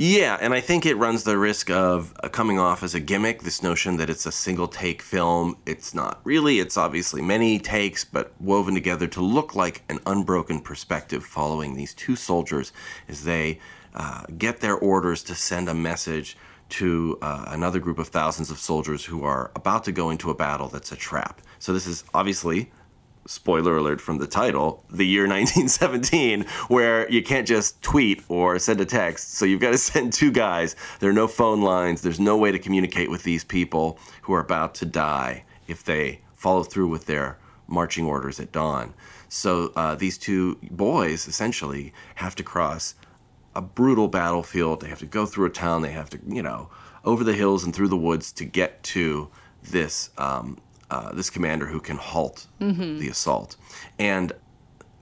Yeah, 0.00 0.38
and 0.40 0.54
I 0.54 0.60
think 0.60 0.86
it 0.86 0.94
runs 0.94 1.24
the 1.24 1.36
risk 1.36 1.70
of 1.70 2.14
uh, 2.22 2.28
coming 2.28 2.56
off 2.56 2.84
as 2.84 2.94
a 2.94 3.00
gimmick. 3.00 3.42
This 3.42 3.64
notion 3.64 3.96
that 3.96 4.08
it's 4.08 4.26
a 4.26 4.30
single 4.30 4.68
take 4.68 5.02
film. 5.02 5.56
It's 5.66 5.92
not 5.92 6.20
really. 6.22 6.60
It's 6.60 6.76
obviously 6.76 7.20
many 7.20 7.58
takes, 7.58 8.04
but 8.04 8.32
woven 8.40 8.74
together 8.74 9.08
to 9.08 9.20
look 9.20 9.56
like 9.56 9.82
an 9.88 9.98
unbroken 10.06 10.60
perspective 10.60 11.24
following 11.24 11.74
these 11.74 11.94
two 11.94 12.14
soldiers 12.14 12.72
as 13.08 13.24
they 13.24 13.58
uh, 13.92 14.22
get 14.38 14.60
their 14.60 14.76
orders 14.76 15.24
to 15.24 15.34
send 15.34 15.68
a 15.68 15.74
message 15.74 16.36
to 16.68 17.18
uh, 17.20 17.46
another 17.48 17.80
group 17.80 17.98
of 17.98 18.06
thousands 18.06 18.52
of 18.52 18.58
soldiers 18.58 19.04
who 19.04 19.24
are 19.24 19.50
about 19.56 19.82
to 19.82 19.90
go 19.90 20.10
into 20.10 20.30
a 20.30 20.34
battle 20.34 20.68
that's 20.68 20.92
a 20.92 20.96
trap. 20.96 21.40
So 21.58 21.72
this 21.72 21.88
is 21.88 22.04
obviously 22.14 22.70
spoiler 23.28 23.76
alert 23.76 24.00
from 24.00 24.18
the 24.18 24.26
title, 24.26 24.82
the 24.90 25.06
year 25.06 25.22
1917, 25.28 26.46
where 26.68 27.08
you 27.10 27.22
can't 27.22 27.46
just 27.46 27.80
tweet 27.82 28.22
or 28.28 28.58
send 28.58 28.80
a 28.80 28.86
text. 28.86 29.34
So 29.34 29.44
you've 29.44 29.60
got 29.60 29.72
to 29.72 29.78
send 29.92 30.12
two 30.12 30.32
guys. 30.32 30.74
There 31.00 31.10
are 31.10 31.14
no 31.14 31.28
phone 31.28 31.60
lines. 31.60 32.00
There's 32.00 32.18
no 32.18 32.36
way 32.36 32.50
to 32.50 32.58
communicate 32.58 33.10
with 33.10 33.22
these 33.22 33.44
people 33.44 33.98
who 34.22 34.32
are 34.32 34.40
about 34.40 34.74
to 34.76 34.86
die 34.86 35.44
if 35.66 35.84
they 35.84 36.22
follow 36.34 36.64
through 36.64 36.88
with 36.88 37.06
their 37.06 37.38
marching 37.66 38.06
orders 38.06 38.40
at 38.40 38.50
dawn. 38.50 38.94
So 39.28 39.72
uh, 39.76 39.94
these 39.94 40.16
two 40.16 40.56
boys 40.62 41.28
essentially 41.28 41.92
have 42.14 42.34
to 42.36 42.42
cross 42.42 42.94
a 43.54 43.60
brutal 43.60 44.08
battlefield. 44.08 44.80
They 44.80 44.88
have 44.88 45.00
to 45.00 45.06
go 45.06 45.26
through 45.26 45.46
a 45.46 45.50
town. 45.50 45.82
They 45.82 45.90
have 45.90 46.08
to, 46.10 46.18
you 46.26 46.42
know, 46.42 46.70
over 47.04 47.24
the 47.24 47.34
hills 47.34 47.62
and 47.64 47.74
through 47.74 47.88
the 47.88 47.96
woods 47.96 48.32
to 48.32 48.46
get 48.46 48.82
to 48.84 49.28
this 49.62 50.10
um, 50.16 50.58
uh, 50.90 51.12
this 51.12 51.30
commander 51.30 51.66
who 51.66 51.80
can 51.80 51.96
halt 51.96 52.46
the 52.98 53.08
assault. 53.08 53.56
And 53.98 54.32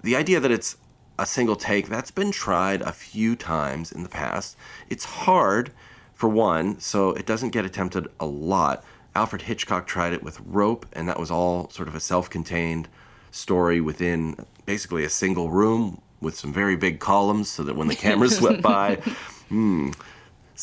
the 0.02 0.16
idea 0.16 0.40
that 0.40 0.50
it's 0.50 0.76
a 1.18 1.26
single 1.26 1.56
take 1.56 1.88
that's 1.88 2.10
been 2.10 2.30
tried 2.30 2.82
a 2.82 2.92
few 2.92 3.36
times 3.36 3.90
in 3.90 4.02
the 4.02 4.08
past. 4.08 4.56
It's 4.90 5.04
hard, 5.04 5.72
for 6.16 6.28
one, 6.28 6.80
so 6.80 7.10
it 7.10 7.26
doesn't 7.26 7.50
get 7.50 7.64
attempted 7.64 8.08
a 8.18 8.26
lot. 8.26 8.82
Alfred 9.14 9.42
Hitchcock 9.42 9.86
tried 9.86 10.12
it 10.12 10.22
with 10.22 10.40
Rope, 10.40 10.86
and 10.92 11.08
that 11.08 11.18
was 11.18 11.30
all 11.30 11.68
sort 11.70 11.88
of 11.88 11.94
a 11.94 12.00
self-contained 12.00 12.88
story 13.30 13.80
within 13.80 14.36
basically 14.64 15.04
a 15.04 15.10
single 15.10 15.50
room 15.50 16.00
with 16.20 16.36
some 16.36 16.52
very 16.52 16.74
big 16.76 17.00
columns, 17.00 17.50
so 17.50 17.62
that 17.62 17.76
when 17.76 17.88
the 17.88 17.94
camera 17.94 18.28
swept 18.40 18.62
by, 18.62 18.96
hmm, 19.48 19.90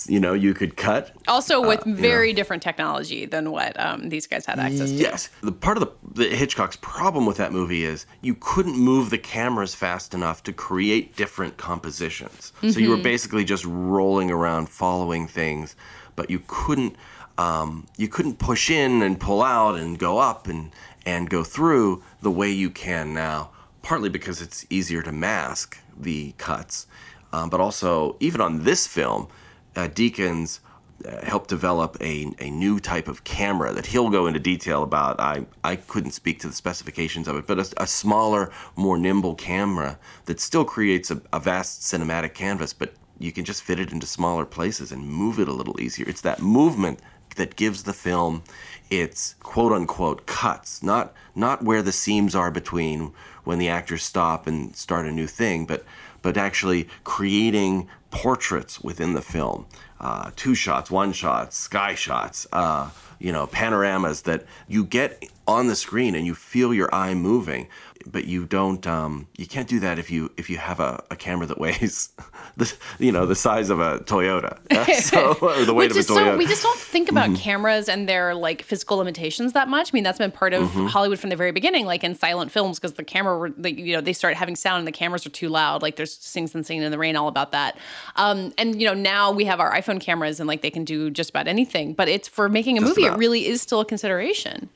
you 0.07 0.19
know, 0.19 0.33
you 0.33 0.53
could 0.53 0.75
cut 0.75 1.11
Also, 1.27 1.61
with 1.61 1.81
Uh, 1.81 1.89
you 1.89 1.95
know. 1.95 2.01
very 2.01 2.33
different 2.33 2.63
technology 2.63 3.25
than 3.25 3.51
what 3.51 3.79
um, 3.79 4.09
these 4.09 4.27
guys 4.27 4.45
had 4.45 4.59
access 4.59 4.89
to. 4.89 4.95
Yes. 4.95 5.29
The 5.41 5.51
part 5.51 5.77
of 5.77 5.83
the, 5.83 6.23
the 6.23 6.35
Hitchcock's 6.35 6.77
problem 6.77 7.25
with 7.25 7.37
that 7.37 7.51
movie 7.51 7.83
is 7.83 8.05
you 8.21 8.35
couldn't 8.35 8.77
move 8.77 9.09
the 9.09 9.17
cameras 9.17 9.75
fast 9.75 10.13
enough 10.13 10.41
to 10.43 10.53
create 10.53 11.15
different 11.15 11.57
compositions. 11.57 12.53
So 12.61 12.79
you 12.79 12.89
were 12.89 12.97
basically 12.97 13.43
just 13.43 13.65
rolling 13.65 14.31
around 14.31 14.69
following 14.69 15.27
things, 15.27 15.75
but 16.15 16.29
you 16.29 16.41
couldn't 16.47 16.95
um, 17.37 17.87
you 17.97 18.07
couldn't 18.07 18.37
push 18.37 18.69
in 18.69 19.01
and 19.01 19.19
pull 19.19 19.41
out 19.41 19.75
and 19.75 19.97
go 19.97 20.19
up 20.19 20.47
and 20.47 20.71
and 21.05 21.29
go 21.29 21.43
through 21.43 22.03
the 22.21 22.31
way 22.31 22.49
you 22.51 22.69
can 22.69 23.13
now. 23.13 23.49
Partly 23.81 24.09
because 24.09 24.41
it's 24.41 24.65
easier 24.69 25.01
to 25.01 25.11
mask 25.11 25.77
the 25.99 26.33
cuts, 26.37 26.87
um, 27.33 27.49
but 27.49 27.59
also 27.59 28.15
even 28.19 28.39
on 28.39 28.63
this 28.63 28.87
film, 28.87 29.27
uh, 29.75 29.87
Deakins 29.87 30.59
uh, 31.05 31.25
helped 31.25 31.49
develop 31.49 31.97
a, 31.99 32.33
a 32.39 32.49
new 32.49 32.79
type 32.79 33.07
of 33.07 33.23
camera 33.23 33.73
that 33.73 33.87
he'll 33.87 34.09
go 34.09 34.27
into 34.27 34.39
detail 34.39 34.83
about. 34.83 35.19
I, 35.19 35.45
I 35.63 35.75
couldn't 35.75 36.11
speak 36.11 36.39
to 36.39 36.47
the 36.47 36.53
specifications 36.53 37.27
of 37.27 37.35
it, 37.35 37.47
but 37.47 37.59
a, 37.59 37.83
a 37.83 37.87
smaller, 37.87 38.51
more 38.75 38.97
nimble 38.97 39.35
camera 39.35 39.99
that 40.25 40.39
still 40.39 40.65
creates 40.65 41.11
a, 41.11 41.21
a 41.31 41.39
vast 41.39 41.81
cinematic 41.81 42.33
canvas, 42.33 42.73
but 42.73 42.93
you 43.19 43.31
can 43.31 43.45
just 43.45 43.63
fit 43.63 43.79
it 43.79 43.91
into 43.91 44.07
smaller 44.07 44.45
places 44.45 44.91
and 44.91 45.07
move 45.07 45.39
it 45.39 45.47
a 45.47 45.53
little 45.53 45.79
easier. 45.79 46.07
It's 46.07 46.21
that 46.21 46.41
movement 46.41 46.99
that 47.35 47.55
gives 47.55 47.83
the 47.83 47.93
film 47.93 48.43
its 48.89 49.35
quote 49.39 49.71
unquote 49.71 50.25
cuts, 50.25 50.83
not 50.83 51.13
not 51.35 51.63
where 51.63 51.81
the 51.81 51.91
seams 51.91 52.35
are 52.35 52.51
between 52.51 53.11
when 53.43 53.59
the 53.59 53.69
actors 53.69 54.03
stop 54.03 54.45
and 54.47 54.75
start 54.75 55.05
a 55.05 55.11
new 55.11 55.27
thing, 55.27 55.65
but 55.65 55.83
but 56.21 56.37
actually 56.37 56.87
creating 57.03 57.87
portraits 58.13 58.79
within 58.79 59.13
the 59.13 59.21
film. 59.21 59.65
Uh, 59.99 60.29
two 60.35 60.53
shots, 60.53 60.91
one 60.91 61.11
shot, 61.11 61.53
sky 61.53 61.95
shots, 61.95 62.45
uh, 62.53 62.89
you 63.19 63.31
know, 63.31 63.47
panoramas 63.47 64.21
that 64.21 64.45
you 64.67 64.85
get 64.85 65.25
on 65.47 65.67
the 65.67 65.75
screen 65.75 66.13
and 66.13 66.25
you 66.25 66.35
feel 66.35 66.73
your 66.73 66.93
eye 66.93 67.15
moving, 67.15 67.67
but 68.05 68.25
you 68.25 68.45
don't. 68.45 68.85
Um, 68.85 69.27
you 69.37 69.45
can't 69.47 69.67
do 69.67 69.79
that 69.81 69.99
if 69.99 70.11
you 70.11 70.31
if 70.37 70.49
you 70.49 70.57
have 70.57 70.79
a, 70.79 71.03
a 71.11 71.15
camera 71.15 71.45
that 71.47 71.59
weighs, 71.59 72.09
the, 72.57 72.73
you 72.99 73.11
know, 73.11 73.25
the 73.25 73.35
size 73.35 73.69
of 73.69 73.79
a 73.79 73.99
Toyota, 73.99 74.57
so, 75.01 75.33
or 75.41 75.65
the 75.65 75.73
weight 75.73 75.91
of 75.91 75.97
a 75.97 75.99
Toyota. 76.01 76.05
so 76.31 76.37
we 76.37 76.45
just 76.45 76.63
don't 76.63 76.79
think 76.79 77.09
about 77.09 77.35
cameras 77.35 77.89
and 77.89 78.07
their 78.07 78.35
like 78.35 78.61
physical 78.63 78.97
limitations 78.97 79.53
that 79.53 79.67
much. 79.67 79.93
I 79.93 79.93
mean, 79.93 80.03
that's 80.03 80.17
been 80.17 80.31
part 80.31 80.53
of 80.53 80.69
Hollywood 80.71 81.19
from 81.19 81.29
the 81.29 81.35
very 81.35 81.51
beginning, 81.51 81.85
like 81.85 82.03
in 82.03 82.15
silent 82.15 82.51
films, 82.51 82.79
because 82.79 82.93
the 82.93 83.03
camera, 83.03 83.51
like, 83.57 83.77
you 83.77 83.93
know, 83.93 84.01
they 84.01 84.13
start 84.13 84.35
having 84.35 84.55
sound 84.55 84.79
and 84.79 84.87
the 84.87 84.91
cameras 84.91 85.25
are 85.25 85.31
too 85.31 85.49
loud. 85.49 85.81
Like 85.81 85.95
there's 85.95 86.13
Sings 86.13 86.53
and 86.55 86.65
Singing 86.65 86.83
in 86.83 86.91
the 86.91 86.97
Rain, 86.97 87.15
all 87.15 87.27
about 87.27 87.51
that. 87.51 87.77
Um, 88.15 88.53
and 88.57 88.79
you 88.81 88.87
know, 88.87 88.93
now 88.93 89.31
we 89.31 89.45
have 89.45 89.59
our 89.59 89.71
iPhone 89.73 89.99
cameras 89.99 90.39
and 90.39 90.47
like 90.47 90.61
they 90.61 90.71
can 90.71 90.83
do 90.83 91.09
just 91.09 91.29
about 91.29 91.47
anything. 91.47 91.93
But 91.93 92.07
it's 92.07 92.27
for 92.27 92.49
making 92.49 92.77
a 92.77 92.81
Just 92.81 92.89
movie, 92.91 93.07
about. 93.07 93.17
it 93.17 93.19
really 93.19 93.47
is 93.47 93.61
still 93.61 93.79
a 93.79 93.85
consideration. 93.85 94.69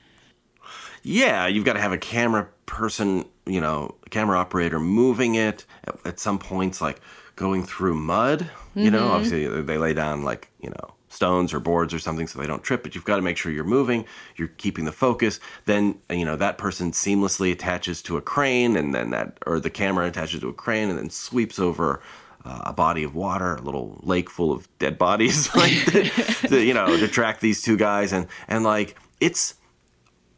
Yeah, 1.07 1.47
you've 1.47 1.65
got 1.65 1.73
to 1.73 1.81
have 1.81 1.91
a 1.93 1.97
camera 1.97 2.47
person, 2.65 3.25
you 3.45 3.61
know, 3.61 3.95
camera 4.09 4.37
operator 4.37 4.79
moving 4.79 5.35
it 5.35 5.65
at, 5.85 5.95
at 6.05 6.19
some 6.19 6.37
points, 6.37 6.81
like 6.81 6.99
going 7.35 7.63
through 7.63 7.95
mud. 7.95 8.49
You 8.75 8.91
know, 8.91 9.07
obviously 9.07 9.47
they- 9.47 9.61
they 9.61 9.77
lay 9.77 9.93
down 9.93 10.23
like 10.23 10.49
you 10.59 10.69
know 10.69 10.93
stones 11.09 11.53
or 11.53 11.59
boards 11.59 11.93
or 11.93 11.99
something 11.99 12.27
so 12.27 12.37
they 12.39 12.45
don't 12.45 12.61
trip. 12.61 12.83
But 12.83 12.93
you've 12.93 13.05
got 13.05 13.15
to 13.15 13.21
make 13.21 13.37
sure 13.37 13.51
you're 13.51 13.63
moving, 13.63 14.05
you're 14.35 14.49
keeping 14.49 14.85
the 14.85 14.91
focus. 14.91 15.39
Then 15.65 15.99
you 16.11 16.25
know 16.25 16.35
that 16.35 16.57
person 16.57 16.91
seamlessly 16.91 17.51
attaches 17.51 18.01
to 18.03 18.17
a 18.17 18.21
crane, 18.21 18.75
and 18.75 18.93
then 18.93 19.09
that 19.11 19.37
or 19.47 19.59
the 19.59 19.69
camera 19.71 20.05
attaches 20.07 20.41
to 20.41 20.49
a 20.49 20.53
crane, 20.53 20.89
and 20.89 20.97
then 20.99 21.09
sweeps 21.09 21.57
over. 21.59 22.01
Uh, 22.45 22.61
a 22.67 22.71
body 22.71 23.03
of 23.03 23.13
water, 23.13 23.55
a 23.55 23.61
little 23.61 23.99
lake 24.03 24.29
full 24.29 24.53
of 24.53 24.69
dead 24.79 24.97
bodies, 24.97 25.53
like 25.55 25.73
to, 25.87 26.03
to, 26.47 26.63
you 26.63 26.73
know, 26.73 26.95
to 26.95 27.05
track 27.05 27.41
these 27.41 27.61
two 27.61 27.75
guys, 27.75 28.13
and 28.13 28.25
and 28.47 28.63
like 28.63 28.95
it's 29.19 29.55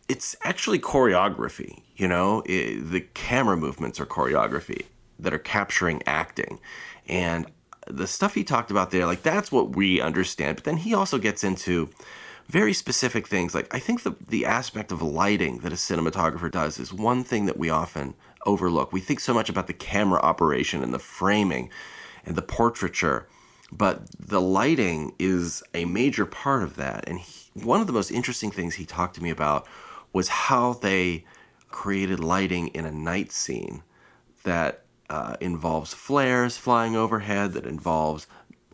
it's 0.10 0.36
actually 0.44 0.80
choreography 0.80 1.84
you 2.00 2.08
know? 2.08 2.42
I 2.48 2.80
the 2.82 3.02
camera 3.14 3.58
movements 3.58 4.00
are 4.00 4.06
choreography 4.06 4.86
that 5.20 5.34
are 5.34 5.40
capturing 5.40 6.02
acting. 6.08 6.60
And 7.08 7.46
the 7.88 8.08
stuff 8.08 8.36
he 8.36 8.44
talked 8.44 8.72
about 8.72 8.92
there 8.92 9.06
like 9.06 9.22
that's 9.22 9.52
what 9.52 9.76
we 9.76 10.02
understand. 10.02 10.56
But 10.56 10.64
then 10.64 10.78
he 10.78 10.94
also 10.94 11.18
gets 11.18 11.44
into 11.44 11.90
very 12.48 12.74
specific 12.74 13.28
things. 13.28 13.54
Like 13.54 13.72
i 13.76 13.80
think 13.80 14.04
the, 14.04 14.16
the 14.28 14.46
aspect 14.46 14.92
of 14.92 15.02
lighting 15.02 15.60
that 15.60 15.74
a 15.74 15.76
cinematographer 15.76 16.50
does 16.50 16.80
is 16.80 16.94
one 16.94 17.24
thing 17.24 17.46
that 17.46 17.60
we 17.60 17.70
often 17.70 18.16
overlook. 18.46 18.94
We 18.94 19.02
think 19.02 19.20
so 19.20 19.34
much 19.34 19.50
about 19.50 19.68
the 19.68 19.74
camera 19.74 20.22
operation 20.22 20.82
and 20.82 20.94
the 20.94 21.00
framing 21.00 21.70
and 22.26 22.36
the 22.36 22.42
portraiture 22.42 23.28
but 23.72 24.10
the 24.18 24.42
lighting 24.42 25.14
is 25.20 25.62
a 25.76 25.86
major 25.86 26.26
part 26.26 26.64
of 26.64 26.76
that. 26.78 27.08
And 27.08 27.20
he, 27.20 27.52
one 27.54 27.82
of 27.82 27.86
the 27.86 27.94
most 27.94 28.10
interesting 28.10 28.50
things 28.50 28.74
he 28.74 28.84
talked 28.84 29.14
to 29.18 29.22
me 29.22 29.30
about 29.30 29.68
was 30.14 30.28
how 30.28 30.74
they 30.74 31.26
created 31.70 32.20
lighting 32.20 32.68
in 32.70 32.86
a 32.86 32.92
night 32.92 33.32
scene 33.32 33.84
that 34.44 34.84
uh, 35.10 35.36
involves 35.42 35.94
flares 35.94 36.58
flying 36.58 36.96
overhead, 36.96 37.54
that 37.54 37.66
involves 37.66 38.28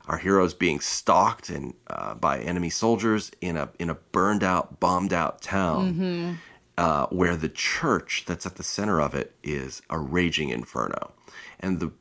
our 0.07 0.17
heroes 0.17 0.53
being 0.53 0.79
stalked 0.79 1.49
and 1.49 1.73
uh, 1.87 2.13
by 2.15 2.39
enemy 2.39 2.69
soldiers 2.69 3.31
in 3.41 3.57
a 3.57 3.69
in 3.79 3.89
a 3.89 3.95
burned 3.95 4.43
out, 4.43 4.79
bombed 4.79 5.13
out 5.13 5.41
town, 5.41 6.37
uh, 6.77 7.07
where 7.07 7.35
the 7.35 7.49
church 7.49 8.23
that's 8.27 8.45
at 8.45 8.55
the 8.55 8.63
center 8.63 9.01
of 9.01 9.15
it 9.15 9.35
is 9.43 9.81
a 9.89 9.97
raging 9.97 10.49
inferno, 10.49 11.11
and 11.59 11.79
the 11.79 11.91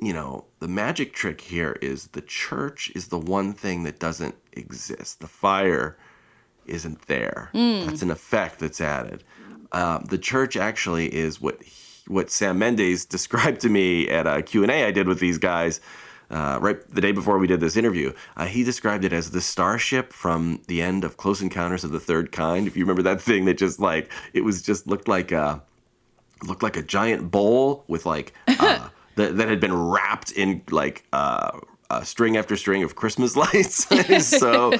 you 0.00 0.12
know 0.12 0.44
the 0.60 0.68
magic 0.68 1.12
trick 1.12 1.40
here 1.40 1.78
is 1.80 2.08
the 2.08 2.20
church 2.20 2.92
is 2.94 3.08
the 3.08 3.18
one 3.18 3.52
thing 3.52 3.82
that 3.84 3.98
doesn't 3.98 4.34
exist. 4.52 5.20
The 5.20 5.26
fire 5.26 5.96
isn't 6.68 7.06
there. 7.06 7.50
That's 7.86 8.02
an 8.02 8.10
effect 8.10 8.58
that's 8.58 8.80
added. 8.80 9.24
Uh, 9.72 9.98
the 9.98 10.18
church 10.18 10.56
actually 10.56 11.14
is 11.14 11.40
what 11.40 11.62
he- 11.62 11.72
what 12.06 12.30
Sam 12.30 12.58
Mendes 12.58 13.04
described 13.16 13.60
to 13.60 13.68
me 13.68 14.08
at 14.08 14.26
a 14.26 14.40
Q&A 14.42 14.84
I 14.86 14.90
did 14.92 15.06
with 15.06 15.20
these 15.20 15.36
guys 15.36 15.78
uh, 16.30 16.58
right 16.60 16.78
the 16.90 17.00
day 17.02 17.12
before 17.12 17.36
we 17.38 17.46
did 17.46 17.60
this 17.60 17.76
interview. 17.76 18.12
Uh, 18.36 18.46
he 18.46 18.64
described 18.64 19.04
it 19.04 19.12
as 19.12 19.30
the 19.30 19.42
starship 19.42 20.12
from 20.14 20.62
the 20.68 20.80
end 20.80 21.04
of 21.04 21.16
Close 21.18 21.42
Encounters 21.42 21.84
of 21.84 21.90
the 21.90 22.00
Third 22.00 22.32
Kind. 22.32 22.66
If 22.66 22.76
you 22.78 22.84
remember 22.84 23.02
that 23.02 23.20
thing 23.20 23.44
that 23.44 23.58
just 23.58 23.78
like 23.78 24.10
it 24.32 24.40
was 24.42 24.62
just 24.62 24.86
looked 24.86 25.06
like 25.08 25.32
a 25.32 25.62
looked 26.44 26.62
like 26.62 26.76
a 26.78 26.82
giant 26.82 27.30
bowl 27.30 27.84
with 27.88 28.06
like 28.06 28.32
uh, 28.48 28.88
that 29.16 29.36
that 29.36 29.48
had 29.48 29.60
been 29.60 29.74
wrapped 29.74 30.30
in 30.32 30.62
like 30.70 31.04
uh, 31.90 32.02
string 32.02 32.36
after 32.36 32.56
string 32.56 32.82
of 32.82 32.94
Christmas 32.94 33.36
lights. 33.44 33.86
so 34.26 34.70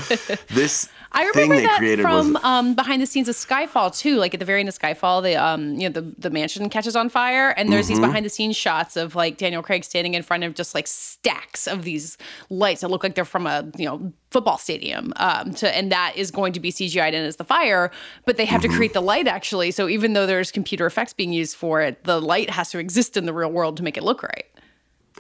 this 0.49 0.89
I 1.11 1.25
thing 1.33 1.49
remember 1.49 1.55
they 1.57 1.63
that 1.67 1.79
created 1.79 2.03
from 2.03 2.35
was 2.35 2.45
um, 2.45 2.75
behind 2.75 3.01
the 3.01 3.07
scenes 3.07 3.29
of 3.29 3.35
Skyfall 3.35 3.97
too. 3.97 4.17
Like 4.17 4.35
at 4.35 4.41
the 4.41 4.47
very 4.47 4.61
end 4.61 4.69
of 4.69 4.79
Skyfall, 4.79 5.23
the 5.23 5.37
um, 5.37 5.75
you 5.79 5.89
know 5.89 6.01
the 6.01 6.15
the 6.19 6.29
mansion 6.29 6.69
catches 6.69 6.95
on 6.97 7.09
fire, 7.09 7.51
and 7.51 7.73
there's 7.73 7.87
Mm-hmm. 7.87 7.95
these 8.03 8.07
behind 8.07 8.27
the 8.27 8.31
scenes 8.31 8.57
shots 8.57 8.97
of 8.97 9.15
like 9.15 9.39
Daniel 9.39 9.63
Craig 9.63 9.85
standing 9.85 10.13
in 10.13 10.23
front 10.23 10.45
of 10.45 10.53
just 10.55 10.75
like 10.75 10.87
stacks 10.87 11.67
of 11.67 11.85
these 11.85 12.19
lights 12.51 12.83
that 12.83 12.89
look 12.89 13.03
like 13.03 13.15
they're 13.15 13.25
from 13.25 13.47
a 13.47 13.67
you 13.79 13.87
know 13.87 14.13
football 14.31 14.59
stadium. 14.59 15.15
Um, 15.17 15.55
to 15.55 15.75
and 15.75 15.91
that 15.91 16.13
is 16.15 16.31
going 16.31 16.53
to 16.53 16.61
be 16.61 16.71
CGI'd 16.71 17.15
in 17.15 17.25
as 17.25 17.37
the 17.37 17.45
fire, 17.45 17.91
but 18.27 18.37
they 18.37 18.45
have 18.45 18.61
Mm-hmm. 18.61 18.71
to 18.71 18.77
create 18.77 18.93
the 18.93 19.01
light 19.01 19.27
actually. 19.27 19.71
So 19.71 19.89
even 19.89 20.13
though 20.13 20.27
there's 20.27 20.51
computer 20.53 20.85
effects 20.85 21.15
being 21.15 21.33
used 21.33 21.57
for 21.57 21.81
it, 21.81 22.05
the 22.05 22.21
light 22.21 22.51
has 22.51 22.71
to 22.73 22.79
exist 22.79 23.17
in 23.17 23.25
the 23.25 23.33
real 23.33 23.51
world 23.51 23.79
to 23.79 23.83
make 23.83 23.97
it 23.97 24.03
look 24.03 24.23
right. 24.23 24.45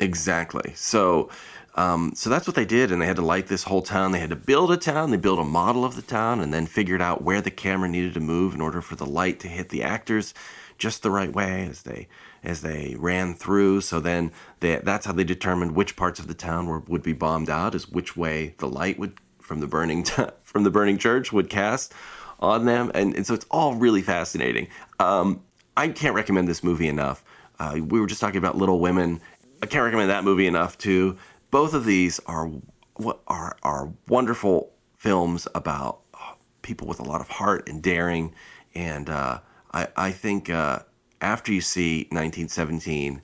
Exactly. 0.00 0.72
So, 0.76 1.30
um, 1.74 2.12
so 2.14 2.30
that's 2.30 2.46
what 2.46 2.56
they 2.56 2.64
did, 2.64 2.90
and 2.90 3.00
they 3.00 3.06
had 3.06 3.16
to 3.16 3.22
light 3.22 3.46
this 3.46 3.64
whole 3.64 3.82
town. 3.82 4.12
They 4.12 4.20
had 4.20 4.30
to 4.30 4.36
build 4.36 4.70
a 4.70 4.76
town. 4.76 5.10
They 5.10 5.16
built 5.16 5.38
a 5.38 5.44
model 5.44 5.84
of 5.84 5.96
the 5.96 6.02
town, 6.02 6.40
and 6.40 6.52
then 6.52 6.66
figured 6.66 7.02
out 7.02 7.22
where 7.22 7.40
the 7.40 7.50
camera 7.50 7.88
needed 7.88 8.14
to 8.14 8.20
move 8.20 8.54
in 8.54 8.60
order 8.60 8.80
for 8.80 8.96
the 8.96 9.06
light 9.06 9.40
to 9.40 9.48
hit 9.48 9.68
the 9.68 9.82
actors 9.82 10.34
just 10.78 11.02
the 11.02 11.10
right 11.10 11.32
way 11.32 11.66
as 11.68 11.82
they 11.82 12.08
as 12.44 12.62
they 12.62 12.94
ran 12.98 13.34
through. 13.34 13.80
So 13.80 14.00
then 14.00 14.32
they, 14.60 14.76
that's 14.76 15.06
how 15.06 15.12
they 15.12 15.24
determined 15.24 15.74
which 15.74 15.96
parts 15.96 16.20
of 16.20 16.28
the 16.28 16.34
town 16.34 16.66
were, 16.66 16.80
would 16.80 17.02
be 17.02 17.12
bombed 17.12 17.50
out, 17.50 17.74
is 17.74 17.88
which 17.88 18.16
way 18.16 18.54
the 18.58 18.68
light 18.68 18.98
would 18.98 19.18
from 19.40 19.60
the 19.60 19.66
burning 19.66 20.04
t- 20.04 20.24
from 20.42 20.64
the 20.64 20.70
burning 20.70 20.98
church 20.98 21.32
would 21.32 21.50
cast 21.50 21.92
on 22.40 22.64
them, 22.66 22.90
and, 22.94 23.14
and 23.16 23.26
so 23.26 23.34
it's 23.34 23.46
all 23.50 23.74
really 23.74 24.02
fascinating. 24.02 24.68
Um, 25.00 25.42
I 25.76 25.88
can't 25.88 26.14
recommend 26.14 26.48
this 26.48 26.62
movie 26.62 26.88
enough. 26.88 27.24
Uh, 27.58 27.80
we 27.84 28.00
were 28.00 28.06
just 28.06 28.20
talking 28.20 28.38
about 28.38 28.56
Little 28.56 28.78
Women. 28.78 29.20
I 29.62 29.66
can't 29.66 29.84
recommend 29.84 30.10
that 30.10 30.24
movie 30.24 30.46
enough 30.46 30.78
too. 30.78 31.16
Both 31.50 31.74
of 31.74 31.84
these 31.84 32.20
are 32.26 32.50
what 32.96 33.20
are 33.26 33.56
are 33.62 33.92
wonderful 34.08 34.72
films 34.96 35.46
about 35.54 36.00
uh, 36.14 36.32
people 36.62 36.86
with 36.86 37.00
a 37.00 37.04
lot 37.04 37.20
of 37.20 37.28
heart 37.28 37.68
and 37.68 37.82
daring, 37.82 38.34
and 38.74 39.08
uh, 39.08 39.40
I 39.72 39.88
I 39.96 40.10
think 40.12 40.50
uh, 40.50 40.80
after 41.20 41.52
you 41.52 41.60
see 41.60 42.00
1917, 42.10 43.20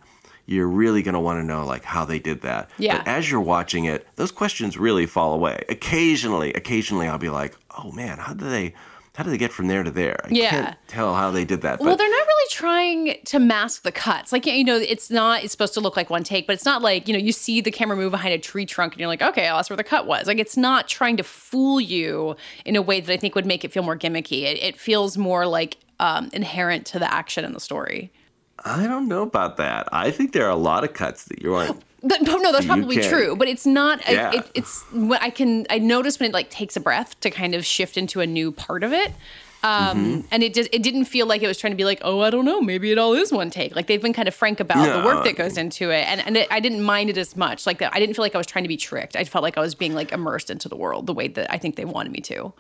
you're 0.46 0.68
really 0.68 1.02
gonna 1.02 1.20
want 1.20 1.38
to 1.40 1.44
know 1.44 1.64
like 1.64 1.84
how 1.84 2.04
they 2.04 2.18
did 2.18 2.42
that. 2.42 2.70
Yeah. 2.78 2.98
But 2.98 3.08
as 3.08 3.30
you're 3.30 3.40
watching 3.40 3.84
it, 3.84 4.06
those 4.16 4.30
questions 4.32 4.76
really 4.76 5.06
fall 5.06 5.34
away. 5.34 5.64
Occasionally, 5.68 6.52
occasionally 6.54 7.06
I'll 7.08 7.18
be 7.18 7.30
like, 7.30 7.54
oh 7.78 7.92
man, 7.92 8.18
how 8.18 8.34
did 8.34 8.48
they? 8.50 8.74
How 9.16 9.22
did 9.22 9.30
they 9.32 9.38
get 9.38 9.52
from 9.52 9.68
there 9.68 9.84
to 9.84 9.92
there? 9.92 10.20
I 10.24 10.28
Yeah. 10.32 10.50
can't 10.50 10.76
tell 10.88 11.14
how 11.14 11.30
they 11.30 11.44
did 11.44 11.60
that. 11.62 11.78
Well, 11.78 11.96
they're 11.96 12.10
not 12.10 12.26
really 12.44 12.50
trying 12.50 13.24
to 13.24 13.38
mask 13.38 13.82
the 13.82 13.92
cuts. 13.92 14.32
Like, 14.32 14.46
you 14.46 14.64
know, 14.64 14.76
it's 14.76 15.10
not, 15.10 15.44
it's 15.44 15.52
supposed 15.52 15.74
to 15.74 15.80
look 15.80 15.96
like 15.96 16.10
one 16.10 16.24
take, 16.24 16.46
but 16.46 16.54
it's 16.54 16.64
not 16.64 16.82
like, 16.82 17.08
you 17.08 17.14
know, 17.14 17.18
you 17.18 17.32
see 17.32 17.60
the 17.60 17.70
camera 17.70 17.96
move 17.96 18.10
behind 18.10 18.34
a 18.34 18.38
tree 18.38 18.66
trunk 18.66 18.92
and 18.92 19.00
you're 19.00 19.08
like, 19.08 19.22
okay, 19.22 19.48
oh, 19.48 19.56
that's 19.56 19.70
where 19.70 19.76
the 19.76 19.84
cut 19.84 20.06
was. 20.06 20.26
Like, 20.26 20.38
it's 20.38 20.56
not 20.56 20.88
trying 20.88 21.16
to 21.16 21.22
fool 21.22 21.80
you 21.80 22.36
in 22.64 22.76
a 22.76 22.82
way 22.82 23.00
that 23.00 23.12
I 23.12 23.16
think 23.16 23.34
would 23.34 23.46
make 23.46 23.64
it 23.64 23.72
feel 23.72 23.82
more 23.82 23.96
gimmicky. 23.96 24.42
It, 24.42 24.62
it 24.62 24.78
feels 24.78 25.16
more 25.16 25.46
like 25.46 25.78
um, 26.00 26.30
inherent 26.32 26.86
to 26.86 26.98
the 26.98 27.12
action 27.12 27.44
and 27.44 27.54
the 27.54 27.60
story. 27.60 28.12
I 28.64 28.86
don't 28.86 29.08
know 29.08 29.22
about 29.22 29.56
that. 29.58 29.88
I 29.92 30.10
think 30.10 30.32
there 30.32 30.46
are 30.46 30.50
a 30.50 30.56
lot 30.56 30.84
of 30.84 30.92
cuts 30.92 31.24
that 31.24 31.42
you 31.42 31.54
aren't. 31.54 31.82
But, 32.06 32.20
no, 32.20 32.36
no, 32.36 32.52
that's 32.52 32.66
probably 32.66 33.00
true, 33.00 33.34
but 33.34 33.48
it's 33.48 33.64
not. 33.64 34.06
Yeah. 34.06 34.30
It, 34.34 34.50
it's 34.52 34.82
what 34.92 35.22
I 35.22 35.30
can. 35.30 35.66
I 35.70 35.78
notice 35.78 36.20
when 36.20 36.28
it 36.28 36.34
like 36.34 36.50
takes 36.50 36.76
a 36.76 36.80
breath 36.80 37.18
to 37.20 37.30
kind 37.30 37.54
of 37.54 37.64
shift 37.64 37.96
into 37.96 38.20
a 38.20 38.26
new 38.26 38.52
part 38.52 38.84
of 38.84 38.92
it, 38.92 39.12
um, 39.64 39.98
Mm-hmm. 39.98 40.20
and 40.30 40.42
it 40.42 40.52
just 40.54 40.68
it 40.72 40.82
didn't 40.82 41.06
feel 41.06 41.26
like 41.26 41.42
it 41.42 41.46
was 41.46 41.58
trying 41.58 41.72
to 41.72 41.76
be 41.76 41.84
like, 41.84 42.00
oh, 42.02 42.20
I 42.20 42.30
don't 42.30 42.44
know, 42.44 42.60
maybe 42.60 42.92
it 42.92 42.98
all 42.98 43.14
is 43.14 43.32
one 43.32 43.50
take. 43.50 43.74
Like 43.74 43.86
they've 43.86 44.02
been 44.02 44.12
kind 44.12 44.28
of 44.28 44.34
frank 44.34 44.60
about 44.60 44.84
the 44.84 45.04
work 45.04 45.24
that 45.24 45.36
goes 45.36 45.56
into 45.56 45.90
it, 45.90 46.06
and 46.06 46.20
and 46.20 46.36
it, 46.36 46.48
I 46.50 46.60
didn't 46.60 46.82
mind 46.82 47.10
it 47.10 47.16
as 47.18 47.36
much. 47.36 47.66
Like 47.66 47.80
I 47.82 47.98
didn't 47.98 48.14
feel 48.14 48.24
like 48.24 48.34
I 48.34 48.38
was 48.38 48.46
trying 48.46 48.64
to 48.64 48.68
be 48.68 48.76
tricked. 48.76 49.16
I 49.16 49.24
felt 49.24 49.42
like 49.42 49.56
I 49.56 49.60
was 49.60 49.74
being 49.74 49.94
like 49.94 50.12
immersed 50.12 50.50
into 50.50 50.68
the 50.68 50.76
world 50.76 51.06
the 51.06 51.14
way 51.14 51.28
that 51.28 51.50
I 51.52 51.58
think 51.58 51.76
they 51.76 51.84
wanted 51.84 52.12
me 52.12 52.20
to. 52.22 52.52